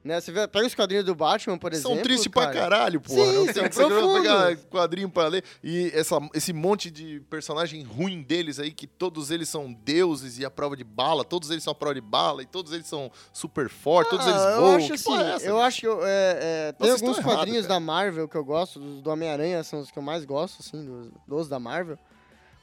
Né? 0.03 0.19
Você 0.19 0.33
vê, 0.33 0.49
pega 0.49 0.67
os 0.67 0.75
quadrinhos 0.75 1.05
do 1.05 1.15
Batman, 1.15 1.59
por 1.59 1.73
exemplo. 1.75 1.95
São 1.95 2.03
tristes 2.03 2.33
cara. 2.33 2.51
pra 2.51 2.61
caralho, 2.61 3.01
porra. 3.03 3.21
Sim, 3.23 3.33
não 3.35 3.45
são 3.45 3.53
tem 3.55 3.69
que 3.69 3.75
você 3.75 4.21
pegar 4.21 4.57
quadrinho 4.71 5.11
pra 5.11 5.29
ler. 5.29 5.45
E 5.63 5.91
essa, 5.95 6.17
esse 6.33 6.55
monte 6.55 6.91
de 6.91 7.21
personagem 7.29 7.83
ruim 7.83 8.23
deles 8.23 8.59
aí, 8.59 8.73
que 8.73 8.87
todos 8.87 9.31
eles 9.31 9.49
são 9.51 9.71
deuses 9.71 10.39
e 10.39 10.45
a 10.45 10.51
prova 10.51 10.75
de 10.75 10.85
bala, 10.85 11.23
todos 11.23 11.51
eles 11.51 11.63
são 11.63 11.73
a 11.73 11.75
prova 11.75 11.95
de 11.95 12.01
bala, 12.01 12.43
e 12.43 12.47
todos 12.47 12.73
eles 12.73 12.87
são 12.87 13.13
super 13.31 13.69
fortes, 13.69 14.11
todos 14.11 14.27
Ah, 14.27 14.31
eles 14.31 14.43
eu 14.43 14.61
voam. 14.61 14.77
acho 14.77 14.87
que 14.87 14.93
assim, 14.95 15.19
é 15.19 15.31
essa, 15.35 15.47
eu 15.47 15.61
acho 15.61 15.81
que 15.81 15.87
eu, 15.87 16.07
é, 16.07 16.39
é, 16.41 16.73
tem 16.73 16.91
alguns 16.91 17.19
errado, 17.19 17.35
quadrinhos 17.37 17.67
cara. 17.67 17.75
da 17.75 17.81
Marvel 17.81 18.27
que 18.27 18.37
eu 18.37 18.45
gosto, 18.45 18.81
dos 18.81 19.03
do 19.03 19.11
Homem-Aranha 19.11 19.63
são 19.63 19.81
os 19.81 19.91
que 19.91 19.99
eu 19.99 20.03
mais 20.03 20.25
gosto, 20.25 20.61
assim, 20.61 20.83
dos, 20.83 21.09
dos 21.27 21.49
da 21.49 21.59
Marvel. 21.61 21.99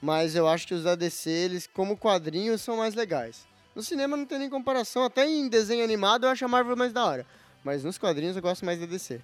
Mas 0.01 0.35
eu 0.35 0.47
acho 0.47 0.67
que 0.67 0.73
os 0.73 0.83
da 0.83 0.95
DC, 0.95 1.29
eles, 1.29 1.67
como 1.67 1.95
quadrinhos, 1.97 2.61
são 2.61 2.77
mais 2.77 2.95
legais. 2.95 3.45
No 3.77 3.83
cinema 3.83 4.17
não 4.17 4.25
tem 4.25 4.39
nem 4.39 4.49
comparação, 4.49 5.03
até 5.03 5.29
em 5.29 5.47
desenho 5.47 5.83
animado 5.83 6.25
eu 6.25 6.31
acho 6.31 6.43
a 6.43 6.47
Marvel 6.47 6.75
mais 6.75 6.91
da 6.91 7.05
hora. 7.05 7.27
Mas 7.63 7.83
nos 7.83 7.95
quadrinhos 7.95 8.35
eu 8.35 8.41
gosto 8.41 8.65
mais 8.65 8.79
da 8.79 8.87
DC. 8.87 9.21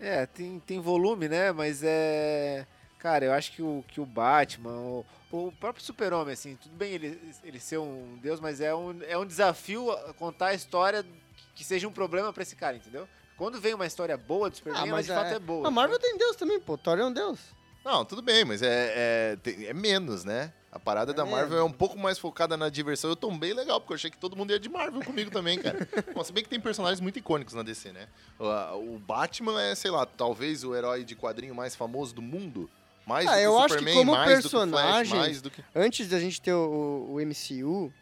É, 0.00 0.26
tem, 0.26 0.58
tem 0.58 0.80
volume, 0.80 1.28
né? 1.28 1.52
Mas 1.52 1.80
é. 1.84 2.66
Cara, 2.98 3.24
eu 3.24 3.32
acho 3.32 3.52
que 3.52 3.62
o, 3.62 3.84
que 3.86 4.00
o 4.00 4.04
Batman, 4.04 4.72
o, 4.72 5.06
o 5.30 5.52
próprio 5.60 5.84
Super-Homem, 5.84 6.32
assim, 6.32 6.58
tudo 6.60 6.74
bem 6.74 6.90
ele, 6.90 7.20
ele 7.44 7.60
ser 7.60 7.78
um 7.78 8.18
deus, 8.20 8.40
mas 8.40 8.60
é 8.60 8.74
um, 8.74 9.00
é 9.04 9.16
um 9.16 9.24
desafio 9.24 9.96
contar 10.18 10.46
a 10.46 10.54
história 10.54 11.06
que 11.54 11.62
seja 11.62 11.86
um 11.86 11.92
problema 11.92 12.32
pra 12.32 12.42
esse 12.42 12.56
cara, 12.56 12.76
entendeu? 12.76 13.08
Quando 13.36 13.60
vem 13.60 13.74
uma 13.74 13.86
história 13.86 14.16
boa 14.16 14.50
do 14.50 14.56
Superman, 14.56 14.88
ela 14.88 15.00
de 15.00 15.08
fato 15.08 15.32
é 15.32 15.38
boa. 15.38 15.68
A 15.68 15.70
Marvel 15.70 16.00
tem 16.00 16.18
Deus 16.18 16.34
também, 16.34 16.58
pô. 16.58 16.76
Thor 16.76 16.98
é 16.98 17.04
um 17.04 17.12
Deus. 17.12 17.38
Não, 17.84 18.04
tudo 18.04 18.22
bem, 18.22 18.44
mas 18.44 18.60
é, 18.60 19.38
é, 19.46 19.66
é 19.66 19.72
menos, 19.72 20.24
né? 20.24 20.52
A 20.76 20.78
parada 20.78 21.12
É 21.12 21.14
da 21.14 21.24
Marvel 21.24 21.48
menos. 21.48 21.62
é 21.62 21.64
um 21.64 21.72
pouco 21.72 21.98
mais 21.98 22.18
focada 22.18 22.54
na 22.56 22.68
diversão. 22.68 23.08
Eu 23.08 23.16
tombei 23.16 23.54
legal, 23.54 23.80
porque 23.80 23.92
eu 23.92 23.96
achei 23.96 24.10
que 24.10 24.18
todo 24.18 24.36
mundo 24.36 24.50
ia 24.50 24.60
de 24.60 24.68
Marvel 24.68 25.02
comigo 25.02 25.30
também, 25.30 25.58
cara. 25.58 25.88
Bom, 26.14 26.22
se 26.22 26.32
bem 26.32 26.44
que 26.44 26.50
tem 26.50 26.60
personagens 26.60 27.00
muito 27.00 27.18
icônicos 27.18 27.54
na 27.54 27.62
DC, 27.62 27.92
né? 27.92 28.06
O, 28.38 28.98
Batman 28.98 29.60
é, 29.62 29.74
sei 29.74 29.90
lá, 29.90 30.04
talvez 30.04 30.62
o 30.64 30.74
herói 30.74 31.02
de 31.04 31.16
quadrinho 31.16 31.54
mais 31.54 31.74
famoso 31.74 32.14
do 32.14 32.20
mundo. 32.20 32.68
Mais 33.06 33.26
Ah, 33.26 33.32
do 33.32 33.36
que 33.38 33.42
eu 33.44 33.58
acho 33.58 33.66
que 33.68 33.72
Superman, 33.80 33.94
como 33.94 34.12
mais 34.12 34.26
do 34.28 34.32
que 34.50 34.56
o 34.56 34.60
personagem- 34.60 35.06
Flash, 35.06 35.08
mais 35.26 35.40
do 35.40 35.50
que... 35.50 35.64
Antes 35.74 36.08
da 36.08 36.20
gente 36.20 36.40
ter 36.42 36.52
o, 36.52 37.06
o 37.14 37.20
MCU, 37.20 37.92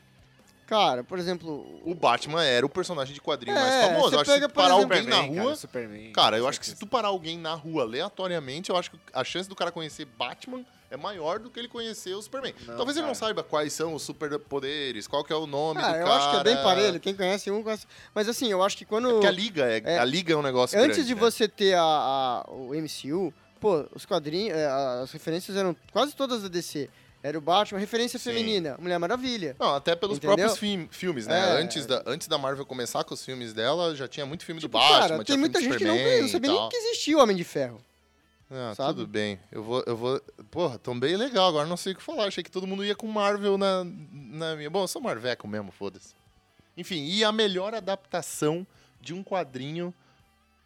cara, 0.67 1.05
por 1.05 1.19
exemplo, 1.19 1.81
O 1.85 1.95
Batman 1.95 2.43
era 2.43 2.65
o 2.65 2.69
personagem 2.71 3.13
de 3.15 3.21
quadrinho 3.21 3.57
É, 3.57 3.61
mais 3.61 3.85
famoso. 3.87 4.09
você 4.11 4.15
Eu 4.17 4.21
acho 4.21 4.31
que 4.31 4.35
pega, 4.35 4.47
se 4.49 4.53
por 4.53 4.63
parar 4.63 4.77
exemplo, 4.79 4.95
alguém 4.97 5.07
na 5.09 5.17
Superman, 5.17 5.37
rua... 5.39 5.45
cara, 5.45 5.57
Superman. 5.57 6.13
Cara, 6.13 6.39
eu 6.39 6.49
acho 6.49 6.59
que 6.61 6.67
se 6.67 6.75
tu 6.77 6.87
parar 6.87 7.09
alguém 7.09 7.39
na 7.39 7.55
rua 7.55 7.83
aleatoriamente, 7.83 8.71
eu 8.71 8.77
acho 8.77 8.91
que 8.91 8.99
a 9.13 9.23
chance 9.23 9.49
do 9.49 9.55
cara 9.55 9.71
conhecer 9.71 10.07
Batman 10.07 10.65
é 10.95 10.97
maior 10.97 11.39
do 11.39 11.51
que 11.51 11.59
ele 11.59 11.69
conhecer 11.69 12.15
o 12.15 12.23
Superman. 12.23 12.55
Não, 12.67 12.77
Talvez 12.77 12.97
ele 12.97 13.07
não 13.07 13.15
saiba 13.15 13.43
quais 13.43 13.73
são 13.73 13.95
os 13.95 14.03
superpoderes, 14.03 15.07
qual 15.07 15.23
que 15.25 15.33
é 15.33 15.37
o 15.37 15.47
nome 15.47 15.81
ah, 15.83 15.91
do 15.93 15.97
eu 15.99 16.05
cara. 16.07 16.17
acho 16.17 16.31
que 16.31 16.37
é 16.37 16.45
bem 16.45 16.57
parelho. 16.63 17.01
Quem 17.01 17.15
conhece 17.15 17.51
um, 17.51 17.63
conhece... 17.63 17.87
Mas 18.15 18.29
assim, 18.29 18.51
eu 18.51 18.63
acho 18.63 18.77
que 18.77 18.85
quando... 18.85 19.11
Porque 19.11 19.27
a 19.27 19.31
liga 19.31 19.65
é, 19.71 19.83
É. 19.85 19.99
a 19.99 20.05
liga 20.05 20.33
é 20.33 20.37
um 20.37 20.43
negócio 20.43 20.79
Antes 20.79 20.97
grande, 20.97 21.09
de 21.09 21.15
né? 21.15 21.21
você 21.21 21.49
ter 21.49 21.75
a, 21.75 21.83
a- 21.83 22.45
o 22.51 22.71
MCU, 22.75 23.33
pô, 23.61 23.85
os 23.95 24.07
quadrinhos, 24.07 24.57
é, 24.57 24.67
as 25.03 25.11
referências 25.13 25.57
eram 25.57 25.77
quase 25.93 26.15
todas 26.15 26.43
da 26.43 26.49
DC. 26.49 26.89
Era 27.23 27.39
o 27.39 27.41
Batman, 27.41 27.81
referência 27.81 28.19
Sim. 28.19 28.31
feminina, 28.31 28.77
Mulher 28.79 28.99
Maravilha. 28.99 29.57
Não, 29.59 29.75
até 29.75 29.97
pelos 29.97 30.19
Entendeu? 30.19 30.37
próprios 30.37 30.89
filmes, 30.91 31.27
né? 31.27 31.57
É. 31.59 31.63
Antes, 31.63 31.87
da, 31.87 32.03
antes 32.05 32.29
da 32.29 32.37
Marvel 32.37 32.67
começar 32.67 33.03
com 33.03 33.15
os 33.15 33.25
filmes 33.25 33.55
dela, 33.55 33.95
já 33.97 34.07
tinha 34.07 34.27
muito 34.27 34.45
filme 34.45 34.61
Tipo, 34.61 34.77
do 34.77 34.79
Batman, 34.79 35.09
cara, 35.09 35.25
tem 35.25 35.39
muita 35.39 35.59
gente 35.59 35.79
que 35.79 35.85
não, 35.87 35.95
Superman 35.97 36.21
não 36.21 36.29
sabia 36.29 36.53
nem 36.53 36.69
que 36.69 36.77
existia 36.77 37.17
o 37.17 37.21
Homem 37.23 37.35
de 37.35 37.43
Ferro. 37.45 37.81
Ah, 38.57 38.73
sabe? 38.75 39.01
tudo 39.01 39.09
bem. 39.09 39.41
Eu 39.51 39.65
vou, 39.65 39.83
eu 39.85 39.97
vou. 39.97 40.21
Porra, 40.51 40.79
tão 40.79 40.99
bem 40.99 41.17
legal. 41.17 41.49
Agora 41.49 41.67
não 41.67 41.77
sei 41.77 41.93
o 41.93 41.97
que 41.97 42.03
falar. 42.03 42.27
Achei 42.27 42.45
que 42.45 42.51
todo 42.51 42.67
mundo 42.67 42.85
ia 42.85 42.95
com 42.95 43.09
Marvel 43.09 43.59
na, 43.59 43.85
na 43.85 44.55
minha. 44.55 44.71
Bom, 44.71 44.85
eu 44.85 44.89
sou 44.89 45.03
Marveco 45.03 45.49
mesmo, 45.49 45.73
foda-se. 45.73 46.15
Enfim, 46.77 47.05
e 47.05 47.25
a 47.25 47.33
melhor 47.33 47.75
adaptação 47.75 48.67
de 49.01 49.13
um 49.13 49.23
quadrinho 49.23 49.93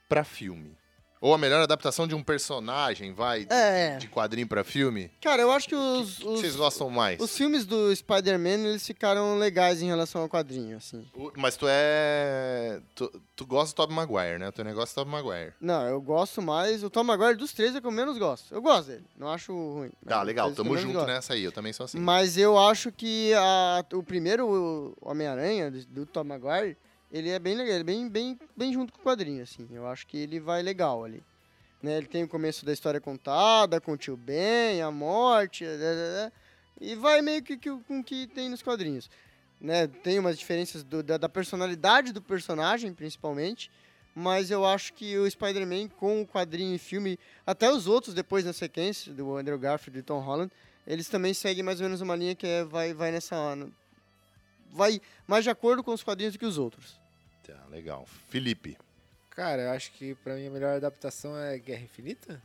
pra 0.08 0.22
filme? 0.22 0.77
Ou 1.20 1.34
a 1.34 1.38
melhor 1.38 1.60
adaptação 1.62 2.06
de 2.06 2.14
um 2.14 2.22
personagem, 2.22 3.12
vai, 3.12 3.44
de, 3.44 3.52
É. 3.52 3.96
de 3.96 4.06
quadrinho 4.08 4.46
pra 4.46 4.62
filme? 4.62 5.10
Cara, 5.20 5.42
eu 5.42 5.50
acho 5.50 5.68
que 5.68 5.74
os, 5.74 6.16
que, 6.16 6.22
que 6.22 6.28
os, 6.28 6.40
vocês 6.40 6.56
gostam 6.56 6.88
mais? 6.90 7.20
os 7.20 7.36
filmes 7.36 7.66
do 7.66 7.94
Spider-Man, 7.94 8.68
eles 8.68 8.86
ficaram 8.86 9.36
legais 9.38 9.82
em 9.82 9.86
relação 9.86 10.22
ao 10.22 10.28
quadrinho, 10.28 10.76
assim. 10.76 11.04
O- 11.14 11.32
Mas 11.36 11.56
tu 11.56 11.66
é. 11.68 12.80
Tu, 12.94 13.22
tu 13.34 13.46
gosta 13.46 13.72
do 13.74 13.76
Tobey 13.76 13.94
Maguire, 13.96 14.38
né? 14.38 14.48
O 14.48 14.52
teu 14.52 14.64
negócio 14.64 14.92
é 14.98 15.02
o 15.02 15.04
Tobey 15.04 15.22
Maguire. 15.22 15.52
Não, 15.60 15.86
eu 15.86 16.00
gosto 16.00 16.40
mais. 16.40 16.82
O 16.84 16.90
Tom 16.90 17.04
Maguire 17.04 17.36
dos 17.36 17.52
três 17.52 17.74
é 17.74 17.80
que 17.80 17.86
eu 17.86 17.90
menos 17.90 18.16
gosto. 18.18 18.54
Eu 18.54 18.62
gosto 18.62 18.88
dele, 18.88 19.04
não 19.16 19.28
acho 19.28 19.52
ruim. 19.52 19.90
Tá, 20.06 20.22
legal. 20.22 20.46
que 20.46 20.52
eu 20.60 20.64
Tamo 20.64 20.76
junto 20.78 21.04
nessa 21.04 21.34
aí. 21.34 21.42
Eu 21.44 21.52
também 21.52 21.72
sou 21.72 21.84
assim. 21.84 21.98
Mas 21.98 22.36
eu 22.38 22.58
acho 22.58 22.92
que 22.92 23.32
a- 23.34 23.84
o 23.92 24.02
primeiro 24.02 24.94
Homem-Aranha, 25.00 25.70
do, 25.70 25.84
do 25.86 26.06
Tom 26.06 26.24
Maguire, 26.24 26.76
ele 27.12 27.30
é 27.30 27.38
bem 27.38 27.54
legal, 27.54 27.72
ele 27.74 27.80
é 27.80 27.84
bem, 27.84 28.08
bem, 28.08 28.38
bem 28.56 28.72
junto 28.72 28.92
com 28.92 29.00
o 29.00 29.04
quadrinho, 29.04 29.42
assim. 29.42 29.68
Eu 29.70 29.86
acho 29.86 30.06
que 30.06 30.16
ele 30.18 30.38
vai 30.40 30.62
legal 30.62 31.04
ali. 31.04 31.22
Né, 31.82 31.96
ele 31.98 32.06
tem 32.08 32.24
o 32.24 32.28
começo 32.28 32.66
da 32.66 32.72
história 32.72 33.00
contada, 33.00 33.80
com 33.80 33.92
o 33.92 33.96
tio 33.96 34.16
Ben, 34.16 34.82
a 34.82 34.90
morte, 34.90 35.64
né, 35.64 35.76
né, 35.76 35.94
né, 35.94 36.32
e 36.80 36.96
vai 36.96 37.22
meio 37.22 37.40
que, 37.40 37.56
que 37.56 37.70
com 37.70 38.00
o 38.00 38.04
que 38.04 38.26
tem 38.26 38.48
nos 38.48 38.62
quadrinhos. 38.62 39.08
Né, 39.60 39.86
tem 39.86 40.18
umas 40.18 40.36
diferenças 40.36 40.82
do- 40.82 41.04
da, 41.04 41.16
da 41.16 41.28
personalidade 41.28 42.12
do 42.12 42.20
personagem, 42.20 42.92
principalmente, 42.92 43.70
mas 44.12 44.50
eu 44.50 44.64
acho 44.66 44.92
que 44.94 45.16
o 45.18 45.30
Spider-Man 45.30 45.86
com 45.86 46.22
o 46.22 46.26
quadrinho 46.26 46.74
e 46.74 46.78
filme, 46.78 47.16
até 47.46 47.70
os 47.70 47.86
outros 47.86 48.12
depois 48.12 48.44
na 48.44 48.52
sequência, 48.52 49.12
do 49.12 49.36
Andrew 49.36 49.58
Garfield 49.58 50.00
e 50.00 50.02
Tom 50.02 50.18
Holland, 50.18 50.50
eles 50.84 51.08
também 51.08 51.32
seguem 51.32 51.62
mais 51.62 51.80
ou 51.80 51.84
menos 51.86 52.00
uma 52.00 52.16
linha 52.16 52.34
que 52.34 52.46
é, 52.46 52.64
vai, 52.64 52.92
vai 52.92 53.12
nessa. 53.12 53.56
Vai 54.72 55.00
mais 55.26 55.44
de 55.44 55.50
acordo 55.50 55.82
com 55.82 55.92
os 55.92 56.02
quadrinhos 56.02 56.34
do 56.34 56.38
que 56.38 56.46
os 56.46 56.58
outros. 56.58 57.00
Tá, 57.46 57.64
legal. 57.70 58.06
Felipe. 58.28 58.76
Cara, 59.30 59.62
eu 59.62 59.70
acho 59.70 59.92
que 59.92 60.14
pra 60.16 60.34
mim 60.34 60.46
a 60.46 60.50
melhor 60.50 60.76
adaptação 60.76 61.36
é 61.38 61.58
Guerra 61.58 61.82
Infinita. 61.84 62.42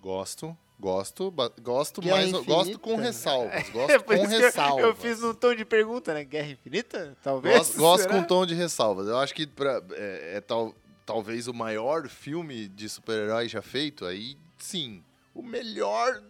Gosto, 0.00 0.56
gosto, 0.80 1.32
gosto, 1.60 2.00
Guerra 2.00 2.16
mas 2.16 2.32
eu 2.32 2.44
gosto 2.44 2.60
Infinita. 2.70 2.78
com 2.80 2.96
ressalvas. 2.96 3.68
Gosto 3.70 3.90
É 3.92 3.98
com 4.00 4.14
isso 4.14 4.26
que 4.28 4.34
eu- 4.34 4.40
ressalvas. 4.40 4.84
eu 4.84 4.96
fiz 4.96 5.20
num 5.20 5.34
tom 5.34 5.54
de 5.54 5.64
pergunta, 5.64 6.12
né? 6.12 6.24
Guerra 6.24 6.48
Infinita? 6.50 7.16
Talvez. 7.22 7.56
Gosto, 7.56 7.78
gosto 7.78 8.08
com 8.08 8.22
tom 8.24 8.44
de 8.44 8.54
ressalvas. 8.54 9.06
Eu 9.06 9.18
acho 9.18 9.32
que 9.34 9.46
pra- 9.46 9.80
é, 9.92 10.36
é 10.36 10.40
tal, 10.40 10.74
talvez 11.06 11.46
o 11.46 11.54
maior 11.54 12.08
filme 12.08 12.66
de 12.68 12.88
super-herói 12.88 13.48
já 13.48 13.62
feito. 13.62 14.04
Aí, 14.04 14.36
sim. 14.58 15.04
O 15.32 15.40
melhor, 15.42 16.20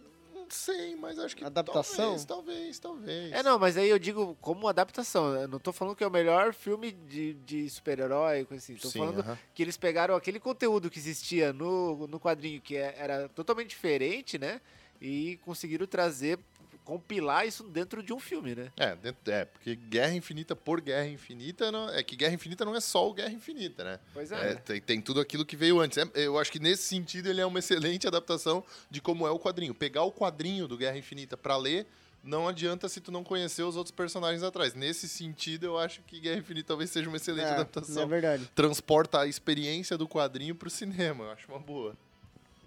sei, 0.53 0.95
mas 0.95 1.19
acho 1.19 1.35
que 1.35 1.43
Adaptação? 1.43 2.05
talvez, 2.05 2.25
talvez, 2.25 2.79
talvez. 2.79 3.31
É, 3.33 3.43
não, 3.43 3.57
mas 3.59 3.75
aí 3.75 3.89
eu 3.89 3.99
digo 3.99 4.37
como 4.39 4.67
adaptação. 4.67 5.35
Eu 5.35 5.47
não 5.47 5.59
tô 5.59 5.73
falando 5.73 5.95
que 5.95 6.03
é 6.03 6.07
o 6.07 6.11
melhor 6.11 6.53
filme 6.53 6.91
de, 6.91 7.33
de 7.45 7.69
super-herói, 7.69 8.45
coisa 8.45 8.63
assim. 8.63 8.75
Tô 8.75 8.89
Sim, 8.89 8.99
falando 8.99 9.19
aham. 9.21 9.37
que 9.53 9.61
eles 9.63 9.75
pegaram 9.75 10.15
aquele 10.15 10.39
conteúdo 10.39 10.89
que 10.89 10.99
existia 10.99 11.51
no, 11.51 12.07
no 12.07 12.19
quadrinho, 12.19 12.61
que 12.61 12.77
é- 12.77 12.95
era 12.97 13.27
totalmente 13.29 13.69
diferente, 13.69 14.37
né? 14.37 14.61
E 15.01 15.37
conseguiram 15.43 15.85
trazer, 15.85 16.39
compilar 16.83 17.47
isso 17.47 17.63
dentro 17.63 18.03
de 18.03 18.11
um 18.13 18.19
filme, 18.19 18.53
né? 18.55 18.71
É, 18.77 18.95
dentro- 18.95 19.31
é, 19.31 19.45
porque 19.45 19.75
Guerra 19.75 20.13
Infinita 20.13 20.55
por 20.55 20.81
Guerra 20.81 21.07
Infinita, 21.07 21.71
não, 21.71 21.89
é 21.89 22.03
que 22.03 22.15
Guerra 22.15 22.33
Infinita 22.33 22.65
não 22.65 22.75
é 22.75 22.81
só 22.81 23.09
o 23.09 23.13
Guerra 23.13 23.31
Infinita, 23.31 23.83
né? 23.83 23.99
Pois 24.13 24.31
é. 24.31 24.51
É, 24.51 24.55
tem, 24.55 24.81
tem 24.81 25.01
tudo 25.01 25.19
aquilo 25.19 25.45
que 25.45 25.55
veio 25.55 25.79
antes. 25.79 25.97
É, 25.97 26.07
eu 26.15 26.37
acho 26.37 26.51
que 26.51 26.59
nesse 26.59 26.83
sentido 26.83 27.29
ele 27.29 27.39
é 27.41 27.45
uma 27.45 27.59
excelente 27.59 28.07
adaptação 28.07 28.63
de 28.89 29.01
como 29.01 29.25
é 29.27 29.31
o 29.31 29.39
quadrinho. 29.39 29.73
Pegar 29.73 30.03
o 30.03 30.11
quadrinho 30.11 30.67
do 30.67 30.77
Guerra 30.77 30.97
Infinita 30.97 31.35
pra 31.37 31.55
ler, 31.57 31.85
não 32.23 32.47
adianta 32.47 32.87
se 32.87 33.01
tu 33.01 33.11
não 33.11 33.23
conhecer 33.23 33.63
os 33.63 33.75
outros 33.75 33.91
personagens 33.93 34.43
atrás. 34.43 34.73
Nesse 34.73 35.09
sentido, 35.09 35.65
eu 35.65 35.77
acho 35.77 36.01
que 36.03 36.19
Guerra 36.19 36.39
Infinita 36.39 36.67
talvez 36.69 36.89
seja 36.89 37.07
uma 37.09 37.17
excelente 37.17 37.45
É, 37.47 37.49
é 37.49 37.53
adaptação. 37.53 38.07
verdade. 38.07 38.49
Transporta 38.55 39.19
a 39.21 39.27
experiência 39.27 39.97
do 39.97 40.07
quadrinho 40.07 40.55
pro 40.55 40.69
cinema. 40.69 41.25
Eu 41.25 41.31
acho 41.31 41.47
uma 41.49 41.59
boa. 41.59 41.95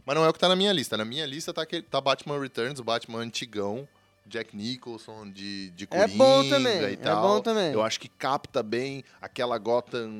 Mas 0.04 0.14
não 0.14 0.24
é 0.24 0.28
o 0.28 0.32
que 0.32 0.38
tá 0.38 0.48
na 0.48 0.54
minha 0.54 0.72
lista. 0.72 0.96
Na 0.96 1.04
minha 1.04 1.26
lista 1.26 1.52
tá, 1.52 1.62
aquele, 1.62 1.82
tá 1.82 2.00
Batman 2.00 2.38
Returns, 2.40 2.78
o 2.78 2.84
Batman 2.84 3.18
antigão. 3.18 3.88
Jack 4.28 4.56
Nicholson 4.56 5.30
de, 5.30 5.70
de 5.70 5.84
É 5.84 5.86
Coringa 5.86 6.08
bom 6.18 6.48
também, 6.48 6.80
e 6.80 6.84
é 6.92 6.96
tal. 6.96 7.22
bom 7.22 7.40
também. 7.40 7.72
Eu 7.72 7.82
acho 7.82 8.00
que 8.00 8.08
capta 8.08 8.62
bem 8.62 9.04
aquela 9.20 9.56
Gotham 9.58 10.10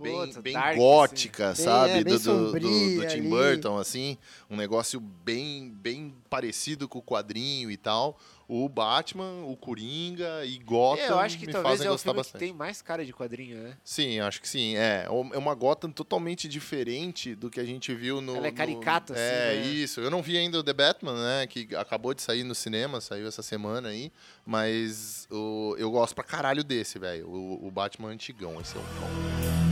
bem, 0.00 0.26
Puta, 0.26 0.42
bem 0.42 0.52
dark, 0.54 0.76
gótica, 0.76 1.50
assim. 1.50 1.62
sabe? 1.62 1.88
Bem- 1.92 2.00
é, 2.00 2.04
bem 2.04 2.18
do, 2.18 2.18
do- 2.20 2.52
do- 2.52 2.60
do 2.60 3.06
Tim 3.06 3.18
ali. 3.20 3.28
Burton, 3.28 3.78
assim. 3.78 4.18
Um 4.50 4.56
negócio 4.56 4.98
bem, 5.00 5.70
bem 5.70 6.14
parecido 6.28 6.88
com 6.88 6.98
o 6.98 7.02
quadrinho 7.02 7.70
e 7.70 7.76
tal. 7.76 8.18
O 8.46 8.68
Batman, 8.68 9.44
o 9.46 9.56
Coringa 9.56 10.44
e 10.44 10.58
Gotham 10.58 11.02
É, 11.02 11.08
eu 11.10 11.18
acho 11.18 11.38
que 11.38 11.46
me 11.46 11.52
talvez 11.52 11.72
fazem 11.78 11.86
é 11.86 11.90
o 11.90 11.94
gostar 11.94 12.10
filme 12.10 12.16
bastante. 12.18 12.40
que 12.40 12.46
tem 12.46 12.52
mais 12.54 12.82
cara 12.82 13.04
de 13.04 13.12
quadrinho, 13.12 13.56
né? 13.62 13.76
Sim, 13.82 14.20
acho 14.20 14.40
que 14.42 14.48
sim. 14.48 14.76
É, 14.76 15.06
é 15.06 15.38
uma 15.38 15.54
Gotham 15.54 15.90
totalmente 15.90 16.46
diferente 16.46 17.34
do 17.34 17.48
que 17.48 17.58
a 17.58 17.64
gente 17.64 17.94
viu 17.94 18.20
no. 18.20 18.36
Ela 18.36 18.48
é 18.48 18.50
no- 18.50 18.56
caricata, 18.56 19.14
assim, 19.14 19.22
É, 19.22 19.54
né? 19.56 19.66
isso. 19.66 20.00
Eu 20.00 20.10
não 20.10 20.20
vi 20.22 20.36
ainda 20.36 20.58
o 20.58 20.62
The 20.62 20.72
Batman, 20.74 21.14
né? 21.14 21.46
Que 21.46 21.74
acabou 21.74 22.12
de 22.12 22.20
sair 22.20 22.44
no 22.44 22.54
cinema, 22.54 23.00
saiu 23.00 23.26
essa 23.26 23.42
semana 23.42 23.88
aí. 23.88 24.12
Mas 24.44 25.26
o, 25.30 25.74
eu 25.78 25.90
gosto 25.90 26.14
pra 26.14 26.22
caralho 26.24 26.62
desse, 26.62 26.98
velho. 26.98 27.26
O, 27.28 27.66
o 27.66 27.70
Batman 27.70 28.10
antigão, 28.10 28.60
esse 28.60 28.76
é 28.76 28.80
o 28.80 28.82
bom. 28.82 29.64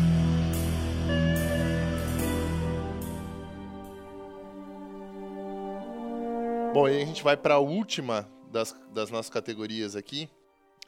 Bom, 6.72 6.88
e 6.88 7.02
a 7.02 7.04
gente 7.04 7.22
vai 7.22 7.36
pra 7.36 7.58
última 7.58 8.26
das, 8.52 8.74
das 8.92 9.10
nossas 9.10 9.30
categorias 9.30 9.96
aqui, 9.96 10.28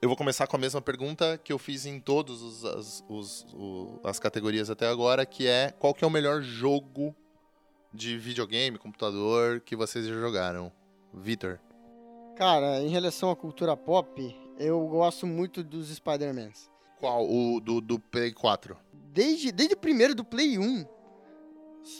Eu 0.03 0.09
vou 0.09 0.17
começar 0.19 0.47
com 0.47 0.57
a 0.57 0.59
mesma 0.59 0.83
pergunta 0.83 1.39
que 1.43 1.51
eu 1.53 1.59
fiz 1.59 1.87
em 1.87 1.99
todas 1.99 2.43
os, 2.43 2.65
as, 2.65 3.05
os- 3.09 3.47
as 4.05 4.19
categorias 4.19 4.69
até 4.69 4.87
agora, 4.87 5.25
que 5.25 5.47
é 5.47 5.71
qual 5.79 5.95
que 5.95 6.05
é 6.05 6.07
o 6.07 6.11
melhor 6.11 6.43
jogo 6.43 7.15
de 7.93 8.19
videogame, 8.19 8.77
computador 8.77 9.61
que 9.61 9.75
vocês 9.75 10.05
já 10.07 10.12
jogaram? 10.15 10.71
Vitor. 11.12 11.59
Cara, 12.37 12.81
em 12.81 12.89
relação 12.89 13.31
à 13.31 13.37
cultura 13.37 13.77
pop, 13.77 14.37
eu 14.59 14.87
gosto 14.89 15.27
muito 15.27 15.62
dos 15.62 15.89
Spider-Mans. 15.89 16.69
Qual? 16.99 17.25
O 17.31 17.61
do, 17.61 17.81
do 17.81 17.99
Play 17.99 18.33
4. 18.33 18.77
Desde, 18.93 19.53
desde 19.53 19.75
o 19.75 19.79
primeiro 19.79 20.15
do 20.15 20.25
Play 20.25 20.59
1. 20.59 20.85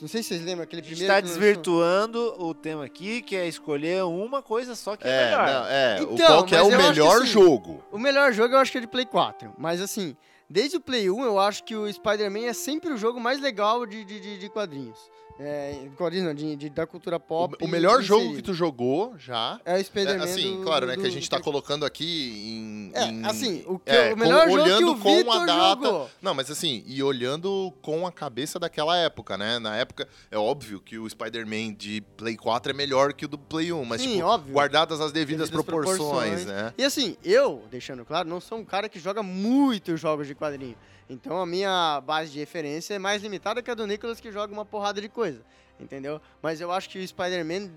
Não 0.01 0.09
sei 0.09 0.23
se 0.23 0.29
vocês 0.31 0.43
lembram 0.45 0.65
aquele 0.65 0.81
A 0.81 0.85
gente 0.85 0.95
primeiro. 0.97 1.15
tá 1.15 1.21
lançou. 1.21 1.39
desvirtuando 1.41 2.35
o 2.43 2.55
tema 2.55 2.85
aqui, 2.85 3.21
que 3.23 3.37
é 3.37 3.47
escolher 3.47 4.03
uma 4.05 4.43
coisa 4.43 4.75
só 4.75 4.97
que 4.97 5.07
é, 5.07 5.11
É, 5.11 5.25
melhor. 5.27 5.47
não, 5.47 5.67
é. 5.67 5.97
o 6.01 6.15
Então, 6.15 6.27
qual 6.27 6.45
que 6.45 6.57
é 6.57 6.63
o 6.63 6.69
melhor 6.71 7.17
assim, 7.19 7.27
jogo? 7.27 7.85
O 7.93 7.99
melhor 7.99 8.33
jogo 8.33 8.55
eu 8.55 8.59
acho 8.59 8.73
que 8.73 8.79
é 8.79 8.81
de 8.81 8.87
Play 8.87 9.05
4. 9.05 9.53
Mas 9.59 9.81
assim, 9.83 10.17
desde 10.49 10.77
o 10.77 10.81
Play 10.81 11.11
1 11.11 11.25
eu 11.25 11.39
acho 11.39 11.65
que 11.65 11.77
o 11.77 11.91
Spider-Man 11.93 12.47
é 12.47 12.53
sempre 12.53 12.91
o 12.93 12.97
jogo 12.97 13.21
mais 13.21 13.41
legal 13.41 13.85
de, 13.87 14.05
de, 14.05 14.21
de- 14.21 14.39
de 14.39 14.49
quadrinhos. 14.49 14.99
É, 15.39 15.89
não, 16.23 16.33
de, 16.35 16.55
de- 16.55 16.71
da 16.71 16.87
cultura 16.87 17.19
pop. 17.19 17.57
O, 17.61 17.65
o 17.65 17.69
melhor 17.69 18.01
jogo 18.03 18.37
que 18.37 18.43
tu 18.43 18.55
jogou 18.55 19.15
já. 19.19 19.61
É 19.65 19.75
o 19.75 19.77
É, 19.79 19.83
Spider-Man. 19.83 20.25
assim, 20.25 20.57
do- 20.59 20.63
claro, 20.63 20.87
do- 20.87 20.91
né? 20.91 20.95
Que 20.95 21.01
a 21.01 21.05
do- 21.05 21.11
gente 21.11 21.29
do 21.29 21.31
tá 21.31 21.41
colocando 21.41 21.85
aqui 21.85 22.33
em. 22.47 22.91
É, 22.95 23.05
em- 23.07 23.25
assim, 23.27 23.65
o, 23.67 23.79
que, 23.79 23.91
é, 23.91 24.13
o 24.13 24.17
melhor 24.17 24.45
com- 24.45 24.51
jogo 24.53 24.63
olhando 24.63 24.79
que 24.79 24.85
o 24.85 24.97
com 25.03 25.09
a 25.09 25.17
Vitor 25.17 25.47
data. 25.47 25.85
jogou. 25.87 26.11
Não, 26.23 26.35
mas 26.35 26.51
assim, 26.51 26.85
e 26.87 27.03
olhando 27.03 27.73
com 27.83 28.07
a 28.07 28.13
cabeça 28.13 28.59
daquela 28.61 28.97
época, 28.97 29.37
né? 29.37 29.59
Na 29.59 29.77
época, 29.77 30.09
é 30.31 30.39
óbvio 30.39 30.81
que 30.81 30.99
o 30.99 31.09
Spider-Man 31.11 31.75
de 31.75 32.01
Play 32.17 32.37
4 32.37 32.71
é 32.71 32.75
melhor 32.75 33.13
que 33.13 33.25
o 33.25 33.29
do 33.29 33.37
Play 33.39 33.73
1, 33.73 33.85
mas, 33.85 34.03
Sim, 34.03 34.15
tipo, 34.15 34.25
óbvio. 34.27 34.53
guardadas 34.55 35.01
as 35.01 35.11
devidas, 35.11 35.49
Devidas 35.49 35.51
proporções, 35.65 35.99
proporções. 35.99 36.47
né? 36.47 36.73
E 36.79 36.85
assim, 36.85 37.17
eu, 37.25 37.63
deixando 37.71 38.05
claro, 38.05 38.29
não 38.29 38.41
sou 38.41 38.59
um 38.59 38.65
cara 38.65 38.89
que 38.89 39.01
joga 39.01 39.21
muitos 39.23 39.99
jogos 40.01 40.27
de 40.29 40.35
quadrinho. 40.35 40.77
Então 41.09 41.41
a 41.41 41.47
minha 41.47 42.01
base 42.01 42.31
de 42.33 42.39
referência 42.39 42.95
é 42.95 42.99
mais 42.99 43.23
limitada 43.23 43.63
que 43.63 43.71
a 43.71 43.75
do 43.75 43.87
Nicolas, 43.87 44.21
que 44.21 44.33
joga 44.33 44.53
uma 44.53 44.65
porrada 44.65 45.01
de 45.01 45.09
coisa. 45.09 45.41
Entendeu? 45.79 46.21
Mas 46.43 46.61
eu 46.61 46.71
acho 46.73 46.89
que 46.89 46.99
o 46.99 47.07
Spider-Man, 47.07 47.71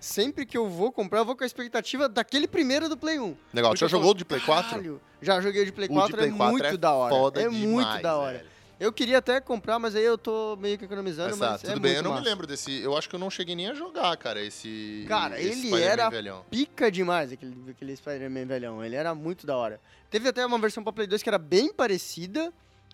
sempre 0.00 0.44
que 0.46 0.56
eu 0.56 0.68
vou 0.68 0.90
comprar, 0.90 1.20
eu 1.20 1.24
vou 1.24 1.36
com 1.36 1.44
a 1.44 1.46
expectativa 1.46 2.08
daquele 2.08 2.48
primeiro 2.48 2.88
do 2.88 2.96
Play 2.96 3.18
1. 3.20 3.36
Legal, 3.54 3.76
já 3.76 3.86
jogou 3.86 4.08
falo, 4.08 4.18
de 4.18 4.24
Play 4.24 4.40
4? 4.40 4.70
"Caralho, 4.70 5.00
Já 5.20 5.40
joguei 5.40 5.62
o 5.62 5.66
de 5.66 5.72
Play 5.72 5.88
O 5.88 5.92
4, 5.92 6.08
de 6.10 6.16
Play 6.16 6.28
é 6.30 6.32
4 6.36 6.52
muito 6.52 6.66
é 6.66 6.76
da 6.76 6.92
hora. 6.92 7.14
foda 7.14 7.40
é 7.40 7.48
muito 7.48 7.78
demais, 7.86 8.02
da 8.02 8.16
hora. 8.16 8.38
velho. 8.38 8.52
Eu 8.80 8.92
queria 8.92 9.18
até 9.18 9.40
comprar, 9.40 9.78
mas 9.78 9.94
aí 9.94 10.02
eu 10.02 10.18
tô 10.18 10.56
meio 10.56 10.76
que 10.76 10.84
economizando, 10.86 11.36
Mas 11.36 11.38
mas, 11.38 11.62
é 11.64 11.68
tudo 11.68 11.80
bem. 11.80 11.92
Eu 11.92 11.96
muito 11.98 12.04
não 12.04 12.10
me 12.14 12.16
massa. 12.18 12.28
lembro 12.30 12.46
desse. 12.48 12.80
Eu 12.82 12.96
acho 12.96 13.08
que 13.08 13.14
eu 13.14 13.18
não 13.20 13.30
cheguei 13.30 13.54
nem 13.54 13.68
a 13.68 13.74
jogar, 13.74 14.16
cara, 14.16 14.42
esse. 14.42 15.04
Cara, 15.06 15.40
esse 15.40 15.68
ele 15.68 15.80
era 15.80 16.10
velhão. 16.10 16.44
pica 16.50 16.90
demais, 16.90 17.30
aquele, 17.30 17.54
aquele 17.70 17.94
Spider-Man 17.94 18.44
velhão. 18.46 18.84
Ele 18.84 18.96
era 18.96 19.14
muito 19.14 19.46
da 19.46 19.56
hora. 19.56 19.80
Teve 20.10 20.28
até 20.28 20.44
uma 20.44 20.58
versão 20.58 20.82
pra 20.82 20.92
Play 20.92 21.06
2 21.06 21.22
que 21.22 21.28
era 21.28 21.38
bem 21.38 21.72
parecida 21.72 22.52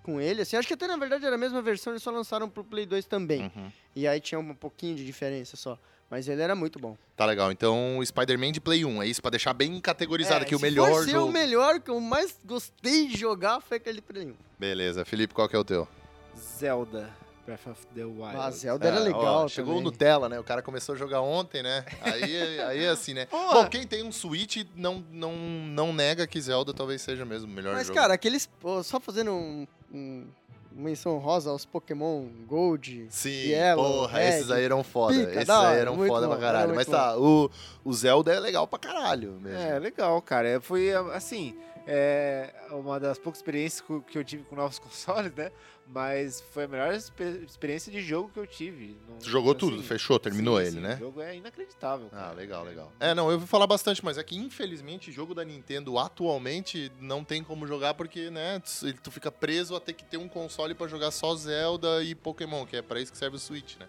com 0.08 0.18
ele. 0.18 0.40
Assim, 0.40 0.56
acho 0.56 0.66
que 0.66 0.72
até 0.72 0.86
na 0.86 0.96
verdade 0.96 1.26
era 1.26 1.34
a 1.34 1.38
mesma 1.38 1.60
versão, 1.60 1.92
eles 1.92 2.02
só 2.02 2.10
lançaram 2.10 2.48
pro 2.48 2.64
Play 2.64 2.86
2 2.86 3.04
também. 3.04 3.52
Uhum. 3.54 3.70
E 3.94 4.08
aí 4.08 4.18
tinha 4.20 4.38
um 4.38 4.54
pouquinho 4.54 4.96
de 4.96 5.04
diferença 5.04 5.54
só. 5.54 5.78
Mas 6.10 6.26
ele 6.26 6.40
era 6.40 6.54
muito 6.54 6.78
bom. 6.78 6.96
Tá 7.14 7.26
legal. 7.26 7.52
Então, 7.52 7.98
o 7.98 8.06
Spider-Man 8.06 8.52
de 8.52 8.60
Play 8.62 8.82
1, 8.82 9.02
é 9.02 9.06
isso? 9.06 9.20
Pra 9.20 9.30
deixar 9.30 9.52
bem 9.52 9.78
categorizado 9.78 10.40
É, 10.40 10.46
aqui 10.46 10.56
o 10.56 10.60
melhor 10.60 10.88
for 10.90 11.04
ser 11.04 11.10
jogo. 11.10 11.28
o 11.28 11.32
melhor 11.32 11.78
que 11.80 11.90
eu 11.90 12.00
mais 12.00 12.40
gostei 12.42 13.08
de 13.08 13.18
jogar 13.18 13.60
foi 13.60 13.76
aquele 13.76 14.00
Play 14.00 14.24
1. 14.28 14.34
Beleza. 14.58 15.04
Felipe, 15.04 15.34
qual 15.34 15.46
que 15.46 15.54
é 15.54 15.58
o 15.58 15.64
teu? 15.64 15.86
Zelda 16.34 17.10
Breath 17.48 17.66
of 17.66 17.86
the 17.94 18.04
Wild. 18.04 18.36
Ah, 18.36 18.50
Zelda 18.50 18.86
era 18.88 18.96
É, 18.96 19.00
ó, 19.00 19.02
legal 19.04 19.48
chegou 19.48 19.78
o. 19.78 19.80
Nutella, 19.80 20.28
né? 20.28 20.38
O 20.38 20.44
cara 20.44 20.60
começou 20.60 20.94
a 20.94 20.98
jogar 20.98 21.22
ontem, 21.22 21.62
né? 21.62 21.82
Aí, 22.02 22.60
aí 22.60 22.84
é 22.84 22.88
assim, 22.90 23.14
né? 23.14 23.24
Porra. 23.30 23.54
Bom, 23.62 23.68
quem 23.70 23.86
tem 23.86 24.04
um 24.04 24.12
Switch 24.12 24.64
não, 24.76 25.02
não, 25.10 25.32
não 25.34 25.92
nega 25.94 26.26
que 26.26 26.38
Zelda 26.40 26.74
talvez 26.74 27.00
seja 27.00 27.24
mesmo 27.24 27.50
o 27.50 27.54
melhor 27.54 27.74
Mas, 27.74 27.86
jogo. 27.86 27.98
cara, 27.98 28.12
aqueles. 28.12 28.48
Só 28.84 29.00
fazendo 29.00 29.30
um, 29.32 29.66
um- 29.92 30.26
uma 30.70 30.84
menção 30.90 31.16
rosa 31.18 31.48
aos 31.50 31.64
Pokémon 31.64 32.26
Gold. 32.46 33.06
Sim, 33.08 33.30
Yellow, 33.30 34.00
porra, 34.02 34.18
Red, 34.18 34.28
esses 34.28 34.50
aí 34.50 34.62
eram 34.64 34.84
foda. 34.84 35.14
pica, 35.18 35.32
esses 35.36 35.48
aí 35.48 35.78
eram 35.78 35.96
foda 36.06 36.26
bom, 36.28 36.32
pra 36.34 36.40
caralho. 36.40 36.64
era 36.66 36.74
Mas 36.74 36.86
tá, 36.86 37.16
o, 37.18 37.50
o 37.82 37.92
Zelda 37.94 38.32
é 38.32 38.38
legal 38.38 38.66
pra 38.68 38.78
caralho 38.78 39.32
mesmo. 39.40 39.58
É, 39.58 39.78
legal, 39.78 40.20
cara. 40.20 40.46
É, 40.46 40.60
Foi, 40.60 40.92
assim, 41.14 41.56
é 41.90 42.52
uma 42.70 43.00
das 43.00 43.18
poucas 43.18 43.38
experiências 43.38 43.82
que 44.06 44.18
eu 44.18 44.22
tive 44.24 44.44
com 44.44 44.54
novos 44.54 44.78
consoles, 44.78 45.32
né? 45.34 45.50
Mas 45.90 46.42
foi 46.52 46.64
a 46.64 46.68
melhor 46.68 46.92
expe- 46.92 47.42
experiência 47.48 47.90
de 47.90 48.02
jogo 48.02 48.28
que 48.28 48.38
eu 48.38 48.46
tive. 48.46 48.94
Não- 49.08 49.18
jogou 49.22 49.52
assim, 49.52 49.58
tudo, 49.60 49.82
fechou, 49.82 50.18
terminou 50.18 50.58
sim, 50.58 50.62
ele, 50.66 50.70
sim, 50.72 50.80
né? 50.80 50.96
O 50.96 50.98
jogo 50.98 51.22
é 51.22 51.34
inacreditável. 51.34 52.08
Ah, 52.12 52.16
cara. 52.16 52.32
legal, 52.34 52.62
legal. 52.62 52.92
É, 53.00 53.14
não, 53.14 53.28
eu 53.30 53.36
ouvi 53.36 53.46
falar 53.46 53.66
bastante, 53.66 54.04
mas 54.04 54.18
é 54.18 54.22
que 54.22 54.36
infelizmente 54.36 55.10
jogo 55.10 55.34
da 55.34 55.46
Nintendo 55.46 55.98
atualmente 55.98 56.92
não 57.00 57.24
tem 57.24 57.42
como 57.42 57.66
jogar 57.66 57.94
porque, 57.94 58.28
né, 58.28 58.60
tu, 58.60 58.92
tu 59.04 59.10
fica 59.10 59.32
preso 59.32 59.74
a 59.74 59.80
ter 59.80 59.94
que 59.94 60.04
ter 60.04 60.18
um 60.18 60.28
console 60.28 60.74
pra 60.74 60.86
jogar 60.86 61.10
só 61.10 61.34
Zelda 61.34 62.02
e 62.02 62.14
Pokémon, 62.14 62.66
que 62.66 62.76
é 62.76 62.82
pra 62.82 63.00
isso 63.00 63.10
que 63.10 63.16
serve 63.16 63.36
o 63.36 63.40
Switch, 63.40 63.76
né? 63.78 63.88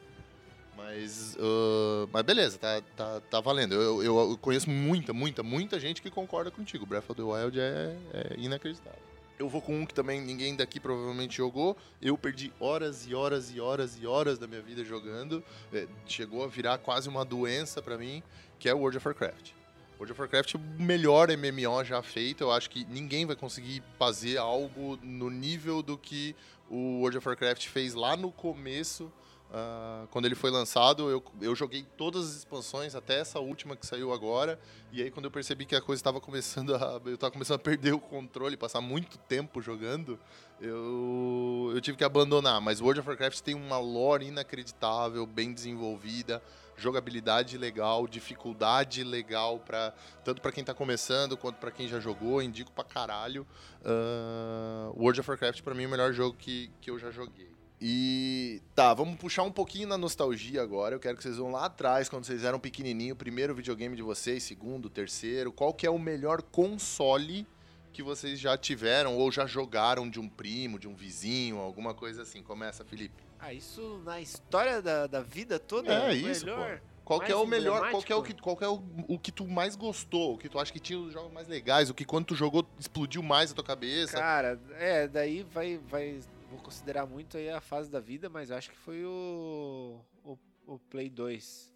Mas, 0.79 1.37
ah, 1.39 2.07
mas 2.11 2.23
beleza, 2.23 2.57
tá, 2.57 2.81
tá, 2.95 3.21
tá 3.29 3.41
valendo. 3.41 3.75
Eu, 3.75 4.03
eu, 4.03 4.31
eu 4.31 4.37
conheço 4.37 4.69
muita, 4.69 5.13
muita, 5.13 5.43
muita 5.43 5.79
gente 5.79 6.01
que 6.01 6.09
concorda 6.09 6.49
contigo. 6.49 6.85
Breath 6.85 7.09
of 7.09 7.15
the 7.15 7.23
Wild 7.23 7.59
é, 7.59 7.95
é 8.13 8.35
inacreditável. 8.37 8.99
Eu 9.37 9.47
vou 9.47 9.61
com 9.61 9.79
um 9.79 9.85
que 9.85 9.93
também 9.93 10.19
ninguém 10.19 10.55
daqui 10.55 10.79
provavelmente 10.79 11.37
jogou. 11.37 11.77
Eu 12.01 12.17
perdi 12.17 12.51
horas 12.59 13.07
e 13.07 13.13
horas 13.13 13.51
e 13.55 13.59
horas 13.59 13.97
e 14.01 14.05
horas 14.05 14.37
da 14.37 14.47
minha 14.47 14.61
vida 14.61 14.83
jogando. 14.83 15.43
É, 15.73 15.87
chegou 16.05 16.43
a 16.43 16.47
virar 16.47 16.77
quase 16.77 17.07
uma 17.07 17.23
doença 17.23 17.81
pra 17.81 17.97
mim, 17.97 18.21
que 18.57 18.67
é 18.67 18.73
World 18.73 18.97
of 18.97 19.07
Warcraft. 19.07 19.51
World 19.97 20.11
of 20.11 20.21
Warcraft 20.21 20.55
é 20.55 20.57
o 20.57 20.81
melhor 20.81 21.29
MMO 21.29 21.83
já 21.85 22.01
feito. 22.01 22.43
Eu 22.43 22.51
acho 22.51 22.69
que 22.69 22.85
ninguém 22.85 23.25
vai 23.25 23.35
conseguir 23.35 23.81
fazer 23.97 24.37
algo 24.37 24.99
no 25.01 25.29
nível 25.29 25.81
do 25.81 25.97
que 25.97 26.35
o 26.69 26.99
World 26.99 27.17
of 27.17 27.27
Warcraft 27.27 27.67
fez 27.67 27.93
lá 27.93 28.17
no 28.17 28.31
começo. 28.31 29.11
Ah, 29.51 30.05
quando 30.11 30.25
ele 30.25 30.35
foi 30.35 30.51
lançado, 30.51 31.09
eu, 31.09 31.23
eu 31.41 31.55
joguei 31.55 31.83
todas 31.97 32.23
as 32.23 32.35
expansões, 32.37 32.93
até 32.93 33.19
essa 33.19 33.39
última 33.39 33.75
que 33.75 33.85
saiu 33.85 34.13
agora. 34.13 34.59
E 34.91 35.01
aí, 35.01 35.09
quando 35.09 35.25
eu 35.25 35.31
percebi 35.31 35.65
que 35.65 35.75
a 35.75 35.81
coisa 35.81 35.99
estava 35.99 36.21
começando 36.21 36.75
a. 36.75 37.01
Eu 37.03 37.17
tava 37.17 37.31
começando 37.31 37.55
a 37.55 37.59
perder 37.59 37.93
o 37.93 37.99
controle, 37.99 38.55
passar 38.55 38.79
muito 38.79 39.17
tempo 39.17 39.59
jogando, 39.61 40.19
eu, 40.61 41.71
eu 41.73 41.81
tive 41.81 41.97
que 41.97 42.03
abandonar. 42.03 42.61
Mas 42.61 42.79
World 42.79 42.99
of 42.99 43.09
Warcraft 43.09 43.39
tem 43.41 43.55
uma 43.55 43.79
lore 43.79 44.27
inacreditável, 44.27 45.25
bem 45.25 45.51
desenvolvida, 45.51 46.43
jogabilidade 46.77 47.57
legal, 47.57 48.07
dificuldade 48.07 49.03
legal, 49.03 49.59
pra, 49.59 49.93
tanto 50.23 50.41
para 50.41 50.51
quem 50.51 50.63
tá 50.63 50.75
começando 50.75 51.35
quanto 51.35 51.55
para 51.57 51.71
quem 51.71 51.87
já 51.87 51.99
jogou. 51.99 52.39
Indico 52.39 52.71
pra 52.71 52.83
caralho. 52.83 53.47
Ah, 53.83 54.91
World 54.95 55.21
of 55.21 55.29
Warcraft, 55.29 55.63
pra 55.63 55.73
mim, 55.73 55.85
é 55.85 55.87
o 55.87 55.89
melhor 55.89 56.13
jogo 56.13 56.37
que, 56.37 56.69
que 56.79 56.91
eu 56.91 56.99
já 56.99 57.09
joguei. 57.09 57.58
E 57.81 58.61
tá, 58.75 58.93
vamos 58.93 59.17
puxar 59.17 59.43
um 59.43 59.51
pouquinho 59.51 59.87
na 59.87 59.97
nostalgia 59.97 60.61
agora. 60.61 60.95
Eu 60.95 60.99
quero 60.99 61.15
que 61.15 61.23
vocês 61.23 61.37
vão 61.37 61.51
lá 61.51 61.65
atrás, 61.65 62.09
quando 62.09 62.25
vocês 62.25 62.43
eram 62.43 62.59
pequenininho, 62.59 63.15
primeiro 63.15 63.55
videogame 63.55 63.95
de 63.95 64.01
vocês, 64.01 64.43
segundo, 64.43 64.89
terceiro. 64.89 65.51
Qual 65.51 65.73
que 65.73 65.87
é 65.87 65.89
o 65.89 65.97
melhor 65.97 66.41
console 66.41 67.47
que 67.93 68.03
vocês 68.03 68.37
já 68.39 68.57
tiveram 68.57 69.17
ou 69.17 69.31
já 69.31 69.45
jogaram 69.45 70.09
de 70.09 70.19
um 70.19 70.27
primo, 70.27 70.77
de 70.77 70.87
um 70.87 70.93
vizinho, 70.93 71.57
alguma 71.57 71.93
coisa 71.93 72.23
assim? 72.23 72.43
Começa, 72.43 72.83
Felipe. 72.83 73.23
Ah, 73.39 73.53
isso 73.53 74.01
na 74.03 74.19
história 74.19 74.81
da, 74.81 75.07
da 75.07 75.21
vida 75.21 75.57
toda? 75.57 75.93
É 75.93 76.09
o 76.09 76.11
isso, 76.11 76.45
melhor? 76.45 76.81
Qual 77.05 77.19
que 77.19 77.31
é 77.31 77.35
o 77.35 77.47
melhor, 77.47 77.89
qual 77.89 78.03
que 78.03 78.13
é 78.13 78.15
o 78.15 78.21
que, 78.21 78.33
qual 78.35 78.55
que 78.55 78.63
é 78.63 78.67
o, 78.67 78.83
o 79.07 79.17
que 79.17 79.31
tu 79.31 79.47
mais 79.47 79.75
gostou, 79.75 80.35
o 80.35 80.37
que 80.37 80.47
tu 80.47 80.59
acha 80.59 80.71
que 80.71 80.79
tinha 80.79 80.99
os 80.99 81.11
jogos 81.11 81.33
mais 81.33 81.47
legais, 81.47 81.89
o 81.89 81.93
que 81.93 82.05
quando 82.05 82.25
tu 82.25 82.35
jogou 82.35 82.63
explodiu 82.77 83.23
mais 83.23 83.51
a 83.51 83.55
tua 83.55 83.63
cabeça? 83.63 84.15
Cara, 84.15 84.59
é, 84.77 85.07
daí 85.07 85.41
vai, 85.51 85.79
vai. 85.89 86.19
Vou 86.49 86.59
considerar 86.59 87.05
muito 87.05 87.37
aí 87.37 87.49
a 87.49 87.61
fase 87.61 87.89
da 87.89 87.99
vida, 87.99 88.29
mas 88.29 88.51
acho 88.51 88.69
que 88.71 88.77
foi 88.77 89.03
o. 89.05 89.99
O, 90.23 90.37
o 90.65 90.79
Play 90.89 91.09
2. 91.09 91.71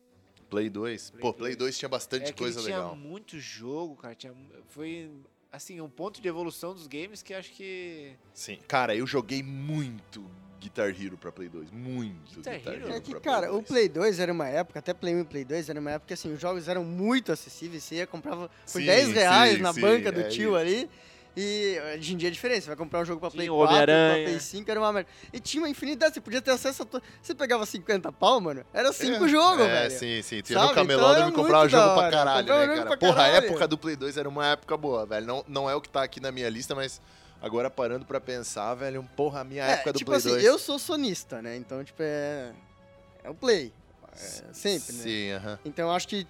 Play 0.50 0.70
2. 0.70 1.10
Play 1.12 1.22
Pô, 1.22 1.34
Play 1.34 1.56
2. 1.56 1.58
2 1.58 1.78
tinha 1.78 1.90
bastante 1.90 2.30
é 2.30 2.34
coisa 2.34 2.62
tinha 2.62 2.78
legal. 2.78 2.96
muito 2.96 3.40
jogo, 3.40 3.96
cara. 3.96 4.16
Tinha, 4.16 4.34
foi, 4.70 5.12
assim, 5.52 5.80
um 5.82 5.90
ponto 5.90 6.22
de 6.22 6.28
evolução 6.28 6.74
dos 6.74 6.88
games 6.88 7.22
que 7.22 7.34
acho 7.34 7.52
que. 7.52 8.16
Sim. 8.34 8.60
Cara, 8.68 8.96
eu 8.96 9.06
joguei 9.08 9.42
muito 9.44 10.30
Guitar 10.60 10.90
Hero 10.90 11.18
pra 11.18 11.32
Play 11.32 11.50
2. 11.50 11.72
Muito 11.72 12.36
Guitar 12.38 12.58
Guitar, 12.58 12.74
Hero? 12.74 12.86
Hero. 12.86 12.96
É 12.96 13.02
que, 13.02 13.12
pra 13.12 13.20
cara, 13.20 13.50
o 13.52 13.58
2. 13.58 13.68
Play 13.68 13.90
2 13.90 14.20
era 14.20 14.32
uma 14.32 14.48
época, 14.48 14.80
até 14.80 14.94
Play 14.94 15.16
1 15.16 15.20
e 15.22 15.26
Play 15.26 15.46
2 15.46 15.70
era 15.70 15.80
uma 15.80 15.92
época 15.92 16.08
que 16.08 16.14
assim, 16.14 16.32
os 16.34 16.40
jogos 16.40 16.68
eram 16.68 16.84
muito 16.84 17.32
acessíveis. 17.32 17.84
Você 17.84 17.96
ia 17.96 18.08
comprava 18.08 18.48
por 18.50 18.80
Sim, 18.80 18.86
10 18.86 19.12
reais 19.12 19.56
sim, 19.56 19.62
na 19.62 19.74
sim, 19.74 19.82
banca 19.82 20.12
do 20.12 20.22
é 20.22 20.30
tio 20.30 20.50
isso. 20.52 20.56
ali. 20.56 20.90
E 21.36 21.80
hoje 21.98 22.14
em 22.14 22.18
dia 22.18 22.30
é 22.30 22.32
diferente, 22.32 22.62
você 22.62 22.68
vai 22.68 22.76
comprar 22.76 23.00
um 23.02 23.06
jogo 23.06 23.20
pra 23.20 23.32
Play 23.32 23.48
Tinha 23.48 23.54
o 23.54 23.58
4, 23.66 23.86
pra. 23.86 24.14
Play 24.24 24.40
5, 24.40 24.70
era 24.72 24.80
uma 24.80 24.94
merda. 24.94 25.10
E 25.32 25.40
tinha 25.40 25.64
uma 25.64 25.70
infinidade, 25.70 26.14
você 26.14 26.22
podia 26.22 26.42
ter 26.42 26.52
acesso 26.52 26.84
a. 26.84 26.86
To... 26.86 27.02
Você 27.22 27.34
pegava 27.34 27.66
50 27.66 28.12
pau, 28.12 28.40
mano, 28.40 28.64
era 28.72 28.94
5 28.94 29.26
É, 29.26 29.28
jogos, 29.28 29.66
é, 29.66 29.70
velho. 29.88 30.00
sim, 30.00 30.22
sim. 30.22 30.42
Tu 30.44 30.54
ia 30.54 30.62
no 30.62 30.74
camelódromo 30.74 31.30
Então 31.30 31.30
e 31.30 31.44
comprava 31.44 31.64
muito 31.64 31.72
jogo 31.72 31.94
pra 32.00 32.12
caralho, 32.12 32.48
né, 32.48 32.68
cara? 32.76 32.86
pra 32.86 32.98
Porra, 32.98 33.24
a 33.24 33.28
época 33.30 33.68
do 33.68 33.78
Play 33.78 33.96
2 33.96 34.16
era 34.18 34.30
uma 34.30 34.46
época 34.48 34.78
boa, 34.78 35.06
velho. 35.08 35.26
Não, 35.26 35.44
não 35.48 35.70
é 35.70 35.74
o 35.76 35.82
que 35.82 35.90
tá 35.90 36.04
aqui 36.04 36.20
na 36.20 36.32
minha 36.32 36.50
lista, 36.50 36.76
mas 36.76 37.02
agora 37.42 37.68
parando 37.70 38.06
pra 38.06 38.22
pensar, 38.22 38.76
velho, 38.76 39.04
porra, 39.16 39.40
a 39.42 39.44
minha 39.44 39.64
É, 39.66 39.72
época 39.72 39.94
do 39.94 39.98
tipo 39.98 40.12
Play 40.12 40.20
assim, 40.20 40.30
2. 40.30 40.44
eu 40.44 40.60
sou 40.60 40.78
sonista, 40.78 41.42
né? 41.42 41.58
Então, 41.58 41.84
tipo, 41.84 42.02
é. 42.04 42.52
É 43.24 43.30
o 43.32 43.34
Play. 43.34 43.74
É, 44.16 44.54
sempre, 44.54 44.94
né? 44.94 45.04
Sim, 45.04 45.32
aham. 45.32 45.60
Então 45.66 45.88
eu 45.88 45.96
acho 45.96 46.08
que 46.08 46.28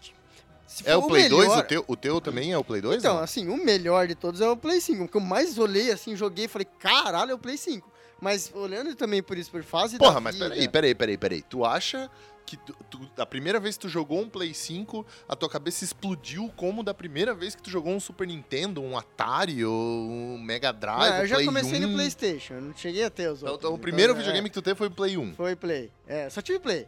É 0.86 0.95
o 0.95 1.03
Play 1.07 1.30
2? 1.30 1.47
melhor- 1.47 1.63
O 1.63 1.67
teu, 1.67 1.86
o 1.88 1.95
teu 1.95 2.21
também 2.21 2.51
é 2.51 2.57
o 2.57 2.63
Play 2.63 2.82
2? 2.82 2.97
Então, 2.99 3.15
não? 3.15 3.24
assim, 3.24 3.47
o 3.49 3.57
melhor 3.63 4.07
de 4.07 4.15
todos 4.15 4.41
é 4.41 4.49
o 4.49 4.57
Play 4.57 4.80
5. 4.82 5.03
O 5.03 5.07
que 5.07 5.17
eu 5.17 5.21
mais 5.21 5.57
olhei, 5.57 5.91
assim, 5.91 6.15
joguei 6.15 6.45
e 6.45 6.47
falei, 6.47 6.67
caralho, 6.80 7.32
é 7.32 7.34
o 7.36 7.38
Play 7.39 7.57
5. 7.57 7.91
Mas 8.21 8.51
olhando 8.53 8.95
também 8.95 9.21
por 9.21 9.38
isso, 9.38 9.51
por 9.51 9.63
fase 9.63 9.97
Porra, 9.97 10.19
mas 10.21 10.36
vida- 10.36 10.49
peraí, 10.49 10.67
peraí, 10.69 10.95
peraí, 10.95 11.17
peraí. 11.17 11.41
Tu 11.41 11.65
acha 11.65 12.09
que 12.45 12.55
tu, 12.57 12.74
tu- 12.89 13.09
da 13.15 13.26
primeira 13.26 13.59
vez 13.59 13.76
que 13.76 13.82
tu 13.82 13.89
jogou 13.89 14.19
um 14.21 14.30
Play 14.30 14.53
5, 14.53 15.05
a 15.28 15.36
tua 15.36 15.49
cabeça 15.49 15.84
explodiu 15.84 16.49
como 16.55 16.84
da 16.84 16.93
primeira 16.93 17.34
vez 17.34 17.53
que 17.55 17.61
tu 17.61 17.69
jogou 17.69 17.93
um 17.93 17.99
Super 17.99 18.28
Nintendo, 18.28 18.82
um 18.82 18.97
Atari 18.97 19.63
ou 19.65 19.74
um 19.76 20.39
Mega 20.41 20.71
Drive, 20.71 21.09
Não, 21.09 21.17
eu 21.17 21.24
um 21.24 21.28
já 21.28 21.36
Play 21.36 21.45
comecei 21.47 21.80
1? 21.80 21.88
no 21.88 21.93
Playstation, 21.95 22.53
eu 22.55 22.61
não 22.61 22.76
cheguei 22.76 23.03
a 23.03 23.09
ter 23.09 23.30
os 23.30 23.39
Então, 23.41 23.51
outros. 23.53 23.71
o 23.71 23.78
primeiro 23.78 24.11
Então, 24.11 24.21
é, 24.21 24.24
videogame 24.24 24.49
que 24.49 24.53
tu 24.53 24.61
teve 24.61 24.78
foi 24.78 24.88
o 24.88 24.91
Play 24.91 25.17
1. 25.17 25.34
Foi 25.36 25.55
Play. 25.55 25.91
É, 26.07 26.30
só 26.30 26.41
tive 26.41 26.59
Play. 26.59 26.86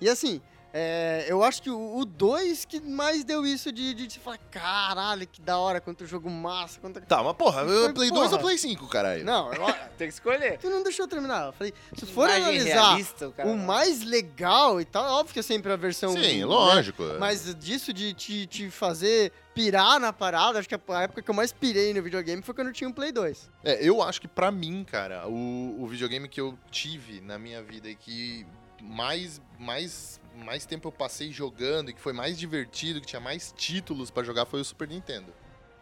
E 0.00 0.08
assim, 0.08 0.40
é, 0.78 1.24
eu 1.26 1.42
acho 1.42 1.62
que 1.62 1.70
o 1.70 2.04
2 2.04 2.66
que 2.66 2.80
mais 2.80 3.24
deu 3.24 3.46
isso 3.46 3.72
de, 3.72 3.94
de, 3.94 4.06
de 4.06 4.18
falar, 4.18 4.36
caralho, 4.50 5.26
que 5.26 5.40
da 5.40 5.56
hora, 5.58 5.80
quanto 5.80 6.04
jogo 6.04 6.28
massa, 6.28 6.78
quanto... 6.78 7.00
Tá, 7.00 7.22
mas 7.22 7.34
porra, 7.34 7.64
Foi, 7.64 7.94
Play 7.94 8.10
2 8.10 8.32
ou. 8.34 8.38
Play 8.38 8.58
5, 8.58 8.86
caralho? 8.88 9.24
Não, 9.24 9.50
eu, 9.54 9.64
Tem 9.96 10.06
que 10.06 10.12
escolher. 10.12 10.58
tu 10.58 10.68
não 10.68 10.82
deixou 10.82 11.04
eu 11.06 11.08
terminar. 11.08 11.46
Eu 11.46 11.52
falei, 11.54 11.72
se 11.96 12.04
for 12.04 12.28
Imagem 12.28 12.42
analisar 12.44 12.88
realista, 12.88 13.28
o 13.28 13.32
cara- 13.32 13.48
o 13.48 13.56
mais 13.56 14.02
legal 14.02 14.78
e 14.78 14.84
tal, 14.84 15.06
é 15.06 15.10
óbvio 15.12 15.32
que 15.32 15.40
é 15.40 15.42
sempre 15.42 15.72
a 15.72 15.76
versão... 15.76 16.12
Sim, 16.12 16.40
né, 16.40 16.44
lógico. 16.44 17.02
Mas 17.18 17.54
disso 17.54 17.90
de 17.90 18.12
te, 18.12 18.46
te 18.46 18.70
fazer 18.70 19.32
pirar 19.54 19.98
na 19.98 20.12
parada, 20.12 20.58
acho 20.58 20.68
que 20.68 20.74
a 20.74 21.02
época 21.02 21.22
que 21.22 21.30
eu 21.30 21.34
mais 21.34 21.50
pirei 21.54 21.94
no 21.94 22.02
videogame 22.02 22.42
foi 22.42 22.54
quando 22.54 22.66
eu 22.66 22.74
tinha 22.74 22.86
um 22.86 22.92
Play 22.92 23.12
2. 23.12 23.50
É, 23.64 23.82
eu 23.82 24.02
acho 24.02 24.20
que 24.20 24.28
pra 24.28 24.50
mim, 24.50 24.84
cara, 24.84 25.26
o, 25.26 25.82
o 25.82 25.86
videogame 25.86 26.28
que 26.28 26.38
eu 26.38 26.58
tive 26.70 27.22
na 27.22 27.38
minha 27.38 27.62
vida 27.62 27.88
e 27.88 27.94
que 27.96 28.46
mais, 28.82 29.40
mais, 29.58 30.20
mais 30.36 30.66
tempo 30.66 30.88
eu 30.88 30.92
passei 30.92 31.32
jogando 31.32 31.90
e 31.90 31.92
que 31.94 32.00
foi 32.00 32.12
mais 32.12 32.38
divertido, 32.38 33.00
que 33.00 33.06
tinha 33.06 33.20
mais 33.20 33.52
títulos 33.56 34.10
pra 34.10 34.22
jogar 34.22 34.46
foi 34.46 34.60
o 34.60 34.64
Super 34.64 34.88
Nintendo. 34.88 35.32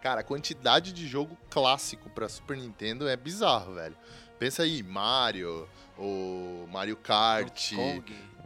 Cara, 0.00 0.20
a 0.20 0.24
quantidade 0.24 0.92
de 0.92 1.06
jogo 1.06 1.36
clássico 1.48 2.10
pra 2.10 2.28
Super 2.28 2.56
Nintendo 2.56 3.08
é 3.08 3.16
bizarro, 3.16 3.74
velho. 3.74 3.96
Pensa 4.38 4.62
aí, 4.62 4.82
Mario, 4.82 5.68
o 5.98 6.66
Mario 6.70 6.96
Kart. 6.96 7.72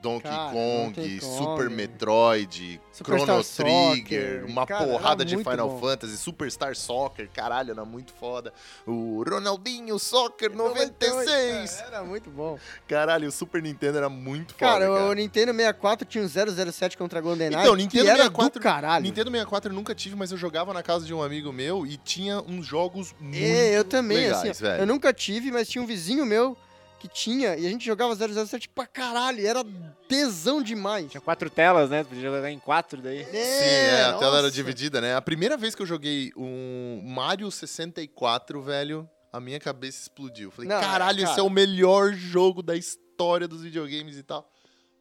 Donkey 0.01 0.29
Cara, 0.29 0.53
Kong, 0.53 0.93
Donkey 0.95 1.19
Kong. 1.21 1.37
Super 1.37 1.71
Metroid, 1.71 2.81
Superstar 2.93 3.43
Chrono 3.43 3.45
Trigger, 3.45 4.41
Soccer. 4.41 4.45
uma 4.51 4.67
Cara, 4.67 4.87
porrada 4.87 5.25
de 5.25 5.37
Final 5.39 5.69
bom. 5.71 5.81
Fantasy, 5.81 6.17
Superstar 6.17 6.75
Soccer, 6.77 7.29
caralho, 7.33 7.73
era 7.73 7.85
muito 7.85 8.13
foda. 8.13 8.53
O 8.87 9.23
Ronaldinho 9.29 9.99
Soccer 9.99 10.55
96. 10.55 11.71
Cara, 11.77 11.87
era 11.97 12.05
muito 12.05 12.31
bom. 12.31 12.59
Caralho, 12.87 13.29
o 13.29 13.33
Super 13.33 13.63
Nintendo 13.63 13.99
era 13.99 14.09
muito 14.09 14.55
foda, 14.55 14.59
Cara, 14.73 14.87
cara. 14.87 15.05
o 15.07 15.13
Nintendo 15.13 15.53
64 15.53 16.07
tinha 16.09 16.25
um 16.25 16.29
007 16.73 16.97
contra 16.97 17.21
GoldenEye, 17.21 17.61
Então, 17.61 17.75
Nintendo 17.75 18.05
que 18.05 18.11
era 18.11 18.19
64, 18.25 18.61
do 18.61 18.63
caralho. 18.63 19.03
Nintendo 19.05 19.31
64 19.31 19.71
eu 19.71 19.75
nunca 19.75 19.95
tive, 19.95 20.15
mas 20.17 20.31
eu 20.31 20.37
jogava 20.39 20.73
na 20.73 20.83
casa 20.83 21.05
de 21.05 21.13
um 21.15 21.23
amigo 21.23 21.53
meu 21.53 21.87
e 21.87 21.97
tinha 21.97 22.41
uns 22.41 22.67
jogos 22.67 23.15
muito 23.21 23.37
É, 23.37 23.77
eu 23.77 23.85
também, 23.85 24.19
legais, 24.19 24.51
assim, 24.51 24.63
velho. 24.63 24.83
eu 24.83 24.87
nunca 24.87 25.13
tive, 25.13 25.51
mas 25.51 25.69
tinha 25.69 25.83
um 25.83 25.87
vizinho 25.87 26.25
meu 26.25 26.57
que 26.99 27.09
tinha, 27.09 27.57
e 27.57 27.67
a 27.67 27.71
gente 27.71 27.85
jogava 27.85 28.15
007 28.15 28.69
pra 28.69 28.87
caralho, 28.87 29.47
era 29.47 29.65
tesão 30.09 30.63
demais. 30.63 31.11
Tinha 31.11 31.21
quatro 31.21 31.49
telas, 31.49 31.91
né? 31.91 32.03
Tu 32.03 32.09
podia 32.09 32.23
jogar 32.31 32.51
em 32.51 32.59
quatro 32.59 33.01
daí. 33.01 33.25
Sim, 33.25 33.31
é, 33.33 34.05
a 34.05 34.15
tela 34.15 34.39
era 34.39 34.51
dividida, 34.51 35.01
né? 35.01 35.15
A 35.15 35.23
primeira 35.23 35.57
vez 35.57 35.75
que 35.75 35.83
eu 35.83 35.87
joguei 35.87 36.33
um 36.37 37.01
Mario 37.05 37.51
64, 37.51 38.61
velho, 38.63 39.09
a 39.33 39.39
minha 39.41 39.61
cabeça 39.61 40.03
explodiu. 40.03 40.51
Falei, 40.51 40.69
Não, 40.69 40.81
caralho, 40.81 41.21
cara. 41.21 41.31
esse 41.31 41.41
é 41.41 41.43
o 41.43 41.51
melhor 41.51 42.13
jogo 42.13 42.63
da 42.63 42.75
história 42.77 43.47
dos 43.47 43.63
videogames 43.63 44.17
e 44.17 44.23
tal. 44.23 44.51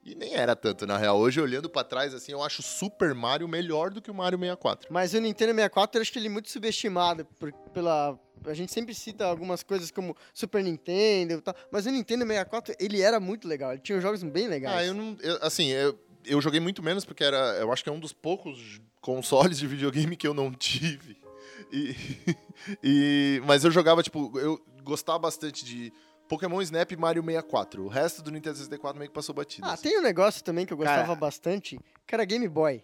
E 0.10 0.16
nem 0.16 0.34
era 0.36 0.56
tanto, 0.56 0.88
na 0.88 0.98
real. 0.98 1.18
Hoje, 1.20 1.42
olhando 1.42 1.70
pra 1.70 1.84
trás, 1.84 2.14
assim, 2.14 2.32
eu 2.32 2.42
acho 2.42 2.62
o 2.62 2.64
Super 2.64 3.14
Mario 3.14 3.46
melhor 3.46 3.90
do 3.92 4.02
que 4.02 4.10
o 4.10 4.14
Mario 4.14 4.40
64. 4.40 4.88
Mas 4.90 5.14
o 5.14 5.20
Nintendo 5.20 5.52
64, 5.52 5.98
eu 5.98 6.02
acho 6.02 6.14
que 6.14 6.18
ele 6.18 6.28
é 6.28 6.30
muito 6.30 6.50
subestimado 6.50 7.26
por- 7.38 7.52
pela... 7.74 8.18
A 8.46 8.54
gente 8.54 8.72
sempre 8.72 8.94
cita 8.96 9.26
algumas 9.26 9.64
coisas 9.64 9.92
como 9.92 10.16
Super 10.34 10.64
Nintendo 10.64 11.34
e 11.34 11.42
tal, 11.42 11.54
mas 11.70 11.86
o 11.86 11.92
Nintendo 11.92 12.26
64, 12.26 12.74
ele 12.80 13.02
era 13.02 13.20
muito 13.20 13.48
legal, 13.50 13.74
ele 13.74 13.82
tinha 13.82 14.00
jogos 14.00 14.24
bem 14.24 14.48
legais. 14.48 14.78
Ah, 14.78 14.86
eu 14.86 14.94
não. 14.94 15.18
eu- 15.22 15.40
assim, 15.42 15.68
eu, 15.72 16.00
eu 16.26 16.40
joguei 16.40 16.62
muito 16.62 16.82
menos 16.82 17.04
porque 17.04 17.24
era. 17.26 17.58
Eu 17.60 17.74
acho 17.74 17.84
que 17.84 17.90
é 17.90 17.92
um 17.92 18.00
dos 18.00 18.14
poucos 18.14 18.80
consoles 19.02 19.58
de 19.60 19.68
videogame 19.68 20.16
que 20.16 20.26
eu 20.28 20.34
não 20.34 20.54
tive. 20.54 21.18
E, 21.74 21.96
e- 22.82 23.42
mas 23.46 23.66
eu 23.66 23.72
jogava, 23.72 24.02
tipo, 24.02 24.32
eu 24.40 24.64
gostava 24.84 25.20
bastante 25.20 25.66
de 25.66 25.92
Pokémon 26.28 26.62
Snap 26.62 26.92
e 26.92 26.98
Mario 26.98 27.24
64. 27.24 27.84
O 27.84 27.88
resto 27.88 28.22
do 28.22 28.32
Nintendo 28.32 28.58
64 28.58 28.98
meio 28.98 29.10
que 29.10 29.16
passou 29.16 29.34
batido. 29.34 29.68
Ah, 29.68 29.74
assim. 29.74 29.90
tem 29.90 30.00
um 30.00 30.04
negócio 30.04 30.44
também 30.44 30.66
que 30.66 30.74
eu 30.74 30.78
gostava 30.78 31.04
Cara. 31.04 31.16
bastante, 31.16 31.80
que 32.06 32.16
era 32.16 32.26
Game 32.26 32.48
Boy. 32.48 32.84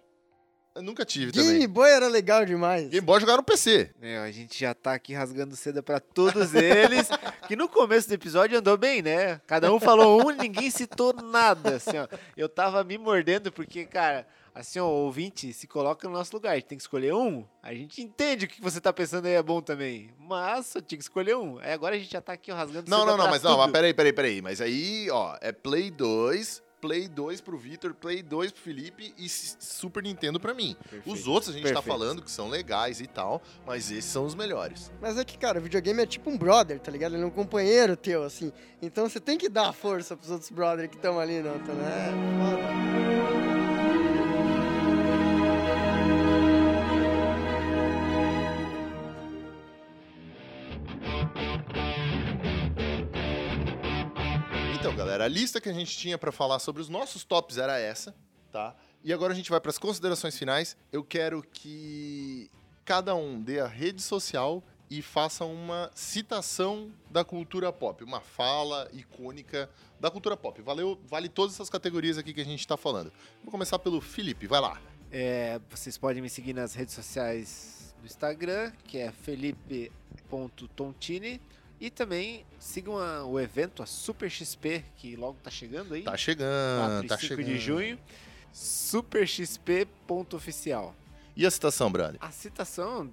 Eu 0.76 0.82
nunca 0.82 1.06
tive 1.06 1.32
Game 1.32 1.48
também. 1.48 1.68
Boy 1.68 1.89
era 1.89 2.08
legal 2.08 2.46
demais. 2.46 2.89
Game 2.89 3.06
Boy 3.06 3.20
jogaram 3.20 3.38
no 3.38 3.44
PC. 3.44 3.91
Meu, 4.00 4.24
a 4.24 4.32
gente 4.32 4.60
já 4.60 4.74
tá 4.74 4.94
aqui 4.94 5.14
rasgando 5.14 5.56
seda 5.56 5.84
pra 5.84 6.00
todos 6.00 6.56
eles, 6.56 7.08
que 7.48 7.56
no 7.56 7.70
começo 7.70 8.08
do 8.08 8.16
episódio 8.16 8.58
andou 8.58 8.76
bem, 8.76 9.02
né? 9.02 9.39
Cada 9.46 9.72
um 9.72 9.80
falou 9.80 10.26
um, 10.26 10.32
ninguém 10.32 10.72
citou 10.72 11.14
nada, 11.14 11.76
assim, 11.76 11.98
ó. 11.98 12.08
Eu 12.36 12.50
tava 12.50 12.84
me 12.84 12.98
mordendo 12.98 13.52
porque, 13.52 13.86
cara, 13.86 14.26
assim, 14.54 14.80
ó, 14.80 14.86
o 14.86 15.06
ouvinte 15.06 15.51
se 15.54 15.68
coloca 15.68 16.08
no 16.08 16.14
nosso 16.14 16.34
lugar, 16.36 16.51
a 16.51 16.56
gente 16.56 16.66
tem 16.66 16.78
que 16.78 16.84
escolher 16.84 17.14
um. 17.14 17.45
A 17.62 17.74
gente 17.74 18.01
entende 18.01 18.45
o 18.45 18.47
que 18.47 18.62
você 18.62 18.80
tá 18.80 18.91
pensando 18.93 19.26
aí 19.26 19.34
é 19.34 19.43
bom 19.43 19.62
também, 19.62 20.12
mas 20.20 20.74
eu 20.76 20.82
tinha 20.82 20.97
que 20.97 21.04
escolher 21.04 21.36
um. 21.36 21.58
Aí 21.60 21.72
agora 21.74 21.95
a 21.95 21.99
gente 21.99 22.12
já 22.12 22.22
tá 22.22 22.34
aqui 22.34 22.51
ó, 22.51 22.56
rasgando 22.56 22.89
Não, 22.89 23.06
não, 23.06 23.18
não, 23.18 23.30
mas 23.30 23.41
não, 23.41 23.51
tudo. 23.51 23.62
mas 23.64 23.72
peraí, 23.72 23.93
peraí, 23.93 24.14
peraí. 24.14 24.41
Mas 24.41 24.62
aí, 24.62 25.10
ó, 25.12 25.36
é 25.41 25.51
Play 25.51 25.89
2, 25.89 26.62
Play 26.82 27.08
2 27.08 27.39
pro 27.39 27.58
Vitor, 27.58 27.93
Play 27.93 28.22
2 28.22 28.51
pro 28.51 28.62
Felipe 28.62 29.14
e 29.18 29.30
Super 29.30 30.04
Nintendo 30.04 30.38
pra 30.38 30.54
mim. 30.54 30.76
Os 31.06 31.28
outros 31.28 31.49
a 31.49 31.54
gente 31.54 31.64
tá 31.64 31.76
perfeito. 31.76 31.88
falando 31.88 32.22
que 32.22 32.30
são 32.30 32.49
legais 32.49 32.99
e 32.99 33.08
tal, 33.08 33.41
mas 33.66 33.89
esses 33.89 34.06
são 34.06 34.26
os 34.26 34.36
melhores. 34.36 34.91
Mas 35.01 35.18
é 35.18 35.24
que, 35.24 35.38
cara, 35.38 35.60
o 35.60 35.62
videogame 35.62 36.04
é 36.04 36.06
tipo 36.06 36.30
um 36.30 36.38
brother, 36.38 36.80
tá 36.82 36.91
ligado? 36.91 37.16
Ele 37.16 37.24
é 37.24 37.26
um 37.26 37.30
companheiro 37.32 37.95
teu, 37.95 38.24
assim. 38.24 38.51
Então 38.82 39.08
você 39.08 39.20
tem 39.22 39.38
que 39.38 39.47
dar 39.47 39.72
força 39.72 40.18
pros 40.18 40.30
outros 40.30 40.49
brothers 40.51 40.89
que 40.89 40.97
estão 40.97 41.20
ali, 41.20 41.41
não, 41.41 41.58
tá? 41.60 41.72
É 41.72 42.12
foda. 42.38 43.53
Galera, 55.24 55.26
a 55.26 55.28
lista 55.28 55.61
que 55.61 55.69
a 55.69 55.74
gente 55.74 55.97
tinha 55.97 56.17
pra 56.17 56.32
falar 56.32 56.57
sobre 56.59 56.82
os 56.82 56.89
nossos 56.89 57.24
tops 57.24 57.57
era 57.57 57.80
essa, 57.80 58.15
tá? 58.51 58.76
E 59.03 59.11
agora 59.11 59.34
a 59.34 59.36
gente 59.36 59.49
vai 59.49 59.59
pras 59.59 59.78
considerações 59.78 60.38
finais. 60.38 60.78
Eu 60.91 61.03
quero 61.03 61.43
que 61.51 62.49
cada 62.86 63.15
um 63.15 63.41
dê 63.41 63.59
a 63.59 63.67
rede 63.67 64.01
social 64.01 64.63
e 64.89 65.01
faça 65.01 65.43
uma 65.45 65.91
citação 65.95 66.91
da 67.09 67.24
cultura 67.24 67.71
pop, 67.74 68.03
uma 68.03 68.21
fala 68.21 68.88
icônica 68.93 69.67
da 69.99 70.11
cultura 70.11 70.38
pop. 70.38 70.61
Valeu, 70.61 70.99
vale 71.05 71.28
todas 71.30 71.55
essas 71.55 71.69
categorias 71.69 72.17
aqui 72.17 72.34
que 72.34 72.41
a 72.41 72.45
gente 72.45 72.67
tá 72.67 72.78
falando. 72.78 73.11
Vou 73.43 73.51
começar 73.51 73.80
pelo 73.80 73.99
Felipe, 74.01 74.47
vai 74.47 74.61
lá. 74.61 74.80
É, 75.11 75.59
vocês 75.69 75.97
podem 75.97 76.21
me 76.21 76.30
seguir 76.30 76.53
nas 76.53 76.74
redes 76.74 76.93
sociais 76.93 77.93
do 77.99 78.05
Instagram, 78.05 78.71
que 78.86 78.99
é 78.99 79.11
felipe.tontini. 79.11 81.41
E 81.84 81.89
também 81.89 82.45
sigam 82.57 82.97
a- 82.97 83.25
o 83.25 83.38
evento, 83.38 83.84
a 83.84 83.86
Super 83.86 84.31
XP, 84.31 84.86
que 84.95 85.17
logo 85.17 85.38
tá 85.43 85.51
chegando 85.51 85.93
aí. 85.93 86.03
Tá 86.03 86.11
4 86.11 86.23
chegando, 86.23 87.03
e 87.03 87.07
tá 87.09 87.17
5 87.17 87.27
chegando. 87.27 87.45
de 87.45 87.57
junho. 87.59 87.99
superxp.oficial. 88.53 90.95
E 91.36 91.45
a 91.45 91.51
citação, 91.51 91.91
brother? 91.91 92.17
A 92.21 92.31
citação 92.31 93.11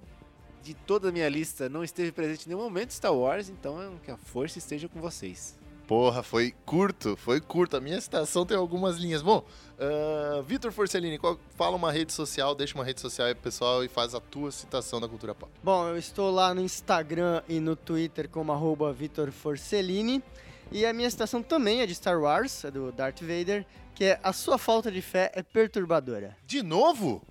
de 0.63 0.73
toda 0.73 1.09
a 1.09 1.11
minha 1.11 1.27
lista 1.27 1.67
não 1.67 1.83
esteve 1.83 2.13
presente 2.13 2.45
em 2.45 2.49
nenhum 2.49 2.61
momento 2.61 2.91
Star 2.91 3.13
Wars, 3.13 3.49
então 3.49 3.81
é 3.81 3.89
que 4.05 4.11
a 4.11 4.15
força 4.17 4.57
esteja 4.57 4.87
com 4.87 5.01
vocês. 5.01 5.59
Porra, 5.91 6.23
foi 6.23 6.53
curto, 6.65 7.17
foi 7.17 7.41
curto. 7.41 7.75
A 7.75 7.81
minha 7.81 7.99
citação 7.99 8.45
tem 8.45 8.55
algumas 8.55 8.95
linhas. 8.95 9.21
Bom, 9.21 9.43
ah, 9.77 10.41
Vitor 10.41 10.71
Forcellini, 10.71 11.17
qual- 11.19 11.37
fala 11.57 11.75
uma 11.75 11.91
rede 11.91 12.13
social, 12.13 12.55
deixa 12.55 12.75
uma 12.75 12.85
rede 12.85 13.01
social 13.01 13.27
aí 13.27 13.35
pessoal 13.35 13.83
e 13.83 13.89
faz 13.89 14.15
a 14.15 14.21
tua 14.21 14.51
citação 14.53 15.01
da 15.01 15.09
cultura 15.09 15.35
pop. 15.35 15.51
Bom, 15.61 15.89
eu 15.89 15.97
estou 15.97 16.31
lá 16.31 16.53
no 16.53 16.61
Instagram 16.61 17.41
e 17.49 17.59
no 17.59 17.75
Twitter 17.75 18.29
como 18.29 18.53
arroba 18.53 18.93
Vitor 18.93 19.33
Forcellini. 19.33 20.23
E 20.71 20.85
a 20.85 20.93
minha 20.93 21.09
citação 21.09 21.41
também 21.43 21.81
é 21.81 21.85
de 21.85 21.93
Star 21.95 22.19
Wars, 22.19 22.63
é 22.63 22.71
do 22.71 22.91
Darth 22.91 23.19
Vader, 23.21 23.65
que 23.93 24.05
é 24.05 24.19
a 24.23 24.31
sua 24.31 24.57
falta 24.57 24.89
de 24.91 25.01
fé 25.01 25.29
é 25.35 25.43
perturbadora. 25.43 26.35
De 26.47 26.63
novo? 26.63 27.21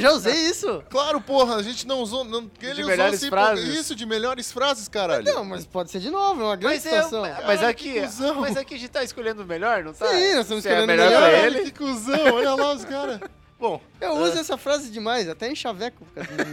Já 0.00 0.12
usei 0.12 0.34
isso? 0.48 0.84
Claro, 0.90 1.20
porra, 1.20 1.56
a 1.56 1.62
gente 1.62 1.86
não 1.86 2.00
usou. 2.00 2.22
Não, 2.24 2.50
ele 2.60 2.72
usou 2.82 2.86
melhores 2.86 3.14
assim, 3.14 3.28
frases. 3.30 3.74
Isso, 3.74 3.94
de 3.94 4.04
melhores 4.04 4.52
frases, 4.52 4.88
caralho. 4.88 5.24
Não, 5.24 5.44
mas 5.44 5.64
pode 5.66 5.90
ser 5.90 6.00
de 6.00 6.10
novo, 6.10 6.42
é 6.42 6.44
uma 6.44 6.56
grande 6.56 6.76
Mas, 6.76 6.86
é, 6.86 6.90
citação. 7.02 7.22
mas, 7.46 7.62
aqui, 7.62 7.92
que 7.94 8.00
cuzão. 8.02 8.40
mas 8.40 8.56
aqui 8.56 8.74
a 8.74 8.78
gente 8.78 8.90
tá 8.90 9.02
escolhendo 9.02 9.42
o 9.42 9.46
melhor, 9.46 9.82
não 9.82 9.92
tá? 9.94 10.06
Sim, 10.08 10.34
nós 10.34 10.42
estamos 10.42 10.62
Se 10.62 10.68
é 10.68 10.72
escolhendo 10.72 10.84
o 10.84 10.86
melhor 10.86 11.10
melhor. 11.10 11.30
pra 11.30 11.46
ele. 11.46 11.62
que 11.64 11.70
cuzão, 11.72 12.34
olha 12.34 12.54
lá 12.54 12.72
os 12.74 12.84
caras. 12.84 13.20
Bom, 13.58 13.80
Eu 14.02 14.12
uso 14.18 14.38
essa 14.38 14.58
frase 14.58 14.90
demais, 14.90 15.26
até 15.30 15.50
em 15.50 15.54
chaveco. 15.56 16.06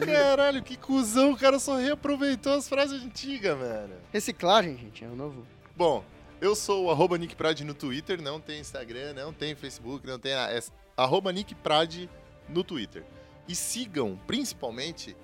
caralho, 0.05 0.63
que 0.63 0.78
cuzão, 0.78 1.32
o 1.34 1.38
cara 1.38 1.59
só 1.59 1.76
reaproveitou 1.76 2.53
as 2.53 2.67
frases 2.69 3.03
antigas, 3.03 3.57
mano. 3.57 3.93
Reciclagem, 4.13 4.78
gente, 4.78 5.03
é 5.03 5.07
o 5.07 5.15
novo. 5.15 5.45
Bom, 5.76 6.03
eu 6.42 6.56
sou 6.56 6.86
o 6.86 6.92
arroba 6.92 7.18
Nick 7.18 7.36
Prade 7.36 7.64
no 7.64 7.74
Twitter, 7.74 8.22
não 8.22 8.40
tem 8.40 8.60
Instagram, 8.60 9.14
não 9.14 9.34
tem 9.34 9.56
Facebook, 9.56 10.06
não 10.06 10.20
tem. 10.20 10.34
É 10.34 10.60
arroba 10.98 11.32
Nick 11.32 11.56
Prade 11.56 12.10
no 12.50 12.64
Twitter. 12.64 13.04
E 13.48 13.56
sigam, 13.56 14.20
principalmente, 14.28 15.16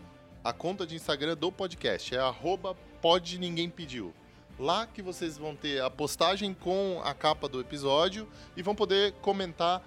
a 0.44 0.54
conta 0.54 0.86
de 0.86 0.96
Instagram 0.96 1.36
do 1.36 1.52
podcast. 1.52 2.16
É 2.16 2.20
arroba 2.20 2.76
pode 3.02 3.38
ninguém 3.38 3.70
pediu. 3.70 4.14
Lá 4.58 4.86
que 4.86 5.02
vocês 5.02 5.38
vão 5.38 5.56
ter 5.56 5.82
a 5.82 5.90
postagem 5.90 6.54
com 6.54 7.02
a 7.04 7.14
capa 7.14 7.48
do 7.48 7.62
episódio 7.62 8.28
e 8.58 8.62
vão 8.62 8.76
poder 8.76 9.14
comentar 9.22 9.82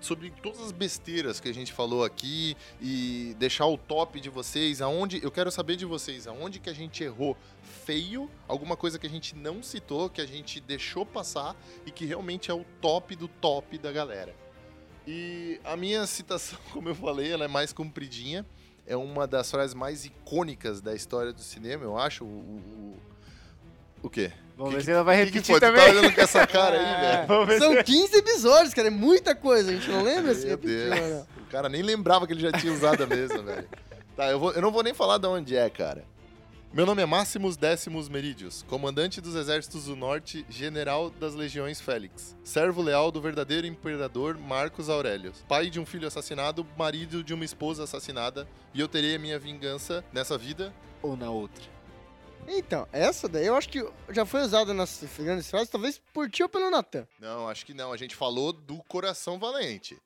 sobre 0.00 0.30
todas 0.42 0.60
as 0.60 0.72
besteiras 0.72 1.40
que 1.40 1.48
a 1.48 1.54
gente 1.54 1.72
falou 1.72 2.04
aqui 2.04 2.56
e 2.80 3.34
deixar 3.38 3.66
o 3.66 3.76
top 3.76 4.20
de 4.20 4.28
vocês, 4.28 4.80
aonde 4.80 5.22
eu 5.22 5.30
quero 5.30 5.50
saber 5.50 5.76
de 5.76 5.84
vocês, 5.84 6.26
aonde 6.26 6.58
que 6.58 6.70
a 6.70 6.74
gente 6.74 7.02
errou 7.02 7.36
feio, 7.84 8.30
alguma 8.46 8.76
coisa 8.76 8.98
que 8.98 9.06
a 9.06 9.10
gente 9.10 9.34
não 9.34 9.62
citou, 9.62 10.08
que 10.08 10.20
a 10.20 10.26
gente 10.26 10.60
deixou 10.60 11.04
passar 11.04 11.56
e 11.84 11.90
que 11.90 12.04
realmente 12.04 12.50
é 12.50 12.54
o 12.54 12.64
top 12.80 13.16
do 13.16 13.28
top 13.28 13.78
da 13.78 13.92
galera. 13.92 14.34
E 15.06 15.60
a 15.64 15.76
minha 15.76 16.06
citação, 16.06 16.58
como 16.72 16.88
eu 16.88 16.94
falei, 16.94 17.30
ela 17.30 17.44
é 17.44 17.48
mais 17.48 17.72
compridinha. 17.72 18.44
É 18.86 18.96
uma 18.96 19.26
das 19.26 19.50
frases 19.50 19.74
mais 19.74 20.04
icônicas 20.04 20.80
da 20.80 20.94
história 20.94 21.32
do 21.32 21.40
cinema, 21.40 21.84
eu 21.84 21.98
acho. 21.98 22.24
O, 22.24 22.28
o, 22.28 22.96
o 24.02 24.10
quê? 24.10 24.32
Vamos 24.56 24.70
Que 24.70 24.76
ver 24.76 24.78
que- 24.80 24.84
se 24.86 24.90
ela 24.92 25.04
vai 25.04 25.16
que 25.16 25.22
que 25.22 25.30
repetir 25.38 25.52
foi? 25.52 25.60
Tu 25.60 25.66
também. 25.66 25.84
tá 25.84 25.90
olhando 25.90 26.14
com 26.14 26.20
essa 26.20 26.46
cara 26.46 26.76
aí, 26.78 27.26
velho? 27.46 27.58
São 27.60 27.82
15 27.82 28.16
episódios, 28.16 28.72
cara. 28.74 28.88
É 28.88 28.90
muita 28.90 29.34
coisa. 29.34 29.70
A 29.70 29.74
gente 29.74 29.90
não 29.90 30.02
lembra 30.02 30.34
se 30.34 30.46
repetiu, 30.46 30.74
Deus. 30.76 30.90
né? 30.90 31.26
O 31.42 31.44
cara 31.50 31.68
nem 31.68 31.82
lembrava 31.82 32.26
que 32.26 32.32
ele 32.32 32.40
já 32.40 32.52
tinha 32.52 32.72
usado 32.72 33.02
a 33.04 33.06
mesma, 33.06 33.42
velho. 33.42 33.68
Tá, 34.16 34.30
eu, 34.30 34.38
vou, 34.40 34.52
eu 34.52 34.62
não 34.62 34.70
vou 34.72 34.82
nem 34.82 34.94
falar 34.94 35.18
de 35.18 35.26
onde 35.26 35.54
é, 35.56 35.68
cara. 35.68 36.04
Meu 36.72 36.84
nome 36.84 37.00
é 37.00 37.06
Máximos 37.06 37.56
Décimos 37.56 38.08
Merídios, 38.08 38.62
comandante 38.68 39.20
dos 39.20 39.34
exércitos 39.34 39.84
do 39.84 39.96
norte, 39.96 40.44
general 40.50 41.08
das 41.10 41.34
legiões 41.34 41.80
Félix, 41.80 42.36
servo 42.44 42.82
leal 42.82 43.10
do 43.10 43.20
verdadeiro 43.20 43.66
imperador 43.66 44.36
Marcos 44.36 44.90
Aurélio, 44.90 45.32
pai 45.48 45.70
de 45.70 45.80
um 45.80 45.86
filho 45.86 46.06
assassinado, 46.08 46.66
marido 46.76 47.22
de 47.24 47.32
uma 47.32 47.44
esposa 47.46 47.84
assassinada, 47.84 48.46
e 48.74 48.80
eu 48.80 48.88
terei 48.88 49.14
a 49.16 49.18
minha 49.18 49.38
vingança 49.38 50.04
nessa 50.12 50.36
vida. 50.36 50.70
Ou 51.02 51.16
na 51.16 51.30
outra. 51.30 51.62
Então, 52.48 52.86
essa 52.92 53.28
daí 53.28 53.46
eu 53.46 53.56
acho 53.56 53.68
que 53.68 53.84
já 54.10 54.24
foi 54.26 54.40
usada 54.42 54.72
nas 54.74 55.02
grandes 55.18 55.50
frases, 55.50 55.68
talvez 55.68 56.00
por 56.12 56.30
ti 56.30 56.42
ou 56.42 56.48
pelo 56.48 56.70
Natan. 56.70 57.06
Não, 57.20 57.48
acho 57.48 57.64
que 57.66 57.74
não, 57.74 57.92
a 57.92 57.96
gente 57.96 58.14
falou 58.14 58.52
do 58.52 58.76
coração 58.84 59.38
valente. 59.38 59.96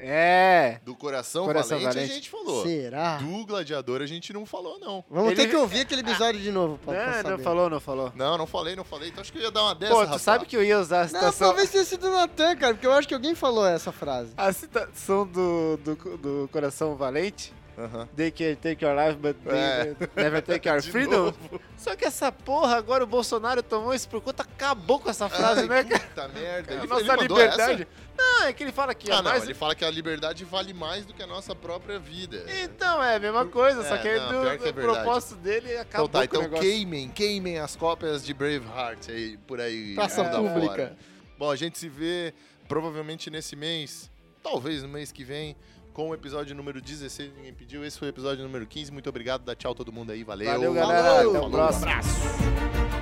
É. 0.00 0.78
Do 0.84 0.94
coração, 0.94 1.44
Coração 1.44 1.76
valente, 1.76 1.94
Valente. 1.94 2.12
a 2.12 2.14
gente 2.14 2.30
falou. 2.30 2.62
Será? 2.64 3.16
Do 3.16 3.44
gladiador 3.44 4.00
a 4.00 4.06
gente 4.06 4.32
não 4.32 4.46
falou, 4.46 4.78
não. 4.78 5.04
Vamos 5.10 5.32
Ele- 5.32 5.42
ter 5.42 5.48
que 5.50 5.56
ouvir 5.56 5.80
aquele 5.80 6.02
episódio 6.02 6.40
de 6.40 6.52
novo 6.52 6.78
pra, 6.78 6.94
pra 6.94 7.06
Não, 7.06 7.14
saber. 7.14 7.30
não 7.30 7.38
falou, 7.40 7.70
não 7.70 7.80
falou. 7.80 8.12
Não, 8.14 8.38
não 8.38 8.46
falei, 8.46 8.76
não 8.76 8.84
falei. 8.84 9.08
Então 9.08 9.20
acho 9.20 9.32
que 9.32 9.38
eu 9.38 9.42
ia 9.42 9.50
dar 9.50 9.62
uma 9.64 9.74
dessa, 9.74 9.92
Pô, 9.92 10.02
tu 10.02 10.06
Rafa. 10.06 10.18
sabe 10.20 10.46
que 10.46 10.56
eu 10.56 10.62
ia 10.62 10.78
usar 10.78 10.98
a 10.98 11.02
Não, 11.02 11.08
citação... 11.08 11.48
talvez 11.48 11.70
tenha 11.70 11.84
sido 11.84 12.06
o 12.06 12.12
Natan, 12.12 12.54
cara, 12.56 12.74
porque 12.74 12.86
eu 12.86 12.92
acho 12.92 13.08
que 13.08 13.14
alguém 13.14 13.34
falou 13.34 13.66
essa 13.66 13.90
frase. 13.90 14.32
A 14.36 14.52
citação 14.52 15.26
do, 15.26 15.76
do, 15.78 15.96
do 16.16 16.48
Coração 16.52 16.94
Valente, 16.94 17.52
Aham. 17.78 18.08
They 18.16 18.30
can 18.32 18.56
take 18.56 18.84
your 18.84 18.94
life, 18.96 19.16
but 19.20 19.36
they 19.44 19.56
É. 19.56 19.96
never 20.16 20.42
take 20.42 20.68
our 20.68 20.80
De 20.82 20.90
freedom. 20.90 21.26
novo. 21.26 21.60
Só 21.76 21.94
que 21.94 22.04
essa 22.04 22.32
porra, 22.32 22.76
agora 22.76 23.04
o 23.04 23.06
Bolsonaro 23.06 23.62
tomou 23.62 23.94
isso 23.94 24.08
por 24.08 24.20
conta, 24.20 24.42
acabou 24.42 24.98
com 24.98 25.08
essa 25.08 25.28
frase, 25.28 25.60
Ai, 25.60 25.68
né, 25.68 25.84
cara? 25.84 26.00
Puta 26.00 26.28
merda. 26.28 26.74
Ele, 26.74 26.86
nossa 26.88 27.12
ele 27.12 27.22
liberdade. 27.22 27.82
essa? 27.82 28.08
Não, 28.16 28.42
é 28.46 28.52
que 28.52 28.64
ele 28.64 28.72
fala 28.72 28.92
que 28.96 29.08
Ah, 29.12 29.14
é 29.14 29.16
não, 29.18 29.30
mais... 29.30 29.44
ele 29.44 29.54
fala 29.54 29.76
que 29.76 29.84
a 29.84 29.90
liberdade 29.90 30.44
vale 30.44 30.74
mais 30.74 31.06
do 31.06 31.14
que 31.14 31.22
a 31.22 31.26
nossa 31.26 31.54
própria 31.54 32.00
vida. 32.00 32.44
Então, 32.64 33.00
é 33.02 33.14
a 33.14 33.20
mesma 33.20 33.46
coisa, 33.46 33.84
só 33.84 33.94
É, 33.94 33.98
que 33.98 34.16
não, 34.16 34.26
do, 34.26 34.40
que 34.42 34.68
é 34.68 34.72
verdade. 34.72 34.80
propósito 34.80 35.36
dele 35.36 35.76
acabou 35.76 36.08
Então 36.08 36.20
tá, 36.20 36.26
com 36.26 36.36
o 36.38 36.42
então 36.46 36.60
queimem, 36.60 37.08
queimem 37.10 37.58
as 37.60 37.76
cópias 37.76 38.24
de 38.24 38.34
Braveheart 38.34 39.08
aí, 39.08 39.36
por 39.46 39.60
aí. 39.60 39.94
Praça 39.94 40.24
mundo 40.24 40.48
pública. 40.52 40.72
afora. 40.72 40.96
Bom, 41.38 41.48
a 41.48 41.54
gente 41.54 41.78
se 41.78 41.88
vê 41.88 42.34
provavelmente 42.66 43.30
nesse 43.30 43.54
mês, 43.54 44.10
talvez 44.42 44.82
no 44.82 44.88
mês 44.88 45.12
que 45.12 45.22
vem, 45.22 45.56
com 45.98 46.10
o 46.10 46.14
episódio 46.14 46.54
número 46.54 46.80
16, 46.80 47.32
ninguém 47.34 47.52
pediu. 47.52 47.84
Esse 47.84 47.98
foi 47.98 48.06
o 48.06 48.10
episódio 48.10 48.44
número 48.44 48.64
15. 48.64 48.92
Muito 48.92 49.08
obrigado, 49.08 49.42
dá 49.42 49.56
tchau 49.56 49.74
todo 49.74 49.92
mundo 49.92 50.12
aí, 50.12 50.22
valeu. 50.22 50.48
Valeu, 50.48 50.72
galera. 50.72 51.02
Falou. 51.02 51.36
Até 51.36 51.46
o 51.46 51.50
próximo. 51.50 51.90
Acabou, 51.90 52.97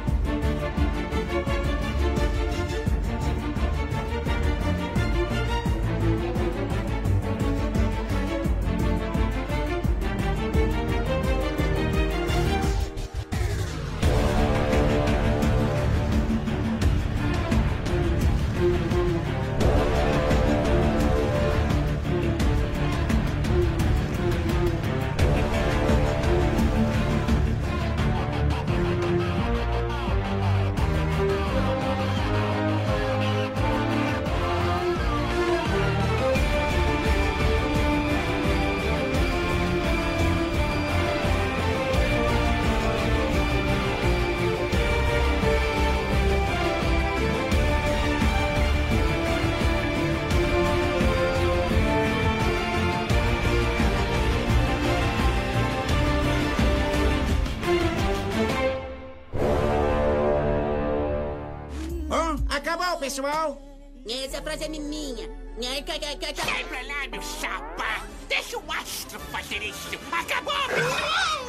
pessoal! 63.07 63.63
Essa 64.09 64.43
frase 64.43 64.65
é 64.65 64.69
minha. 64.69 65.31
Sai 65.61 66.65
pra 66.65 66.83
lá, 66.83 67.07
meu 67.09 67.23
chapa! 67.23 68.05
Deixa 68.29 68.59
o 68.59 68.73
astro 68.73 69.21
fazer 69.31 69.63
isso! 69.63 69.97
Acabou, 70.11 70.53
pessoal! 70.67 71.47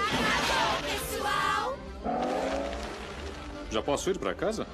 Pessoal! 0.84 1.78
Já 3.72 3.82
posso 3.82 4.10
ir 4.12 4.20
pra 4.20 4.36
casa? 4.36 4.68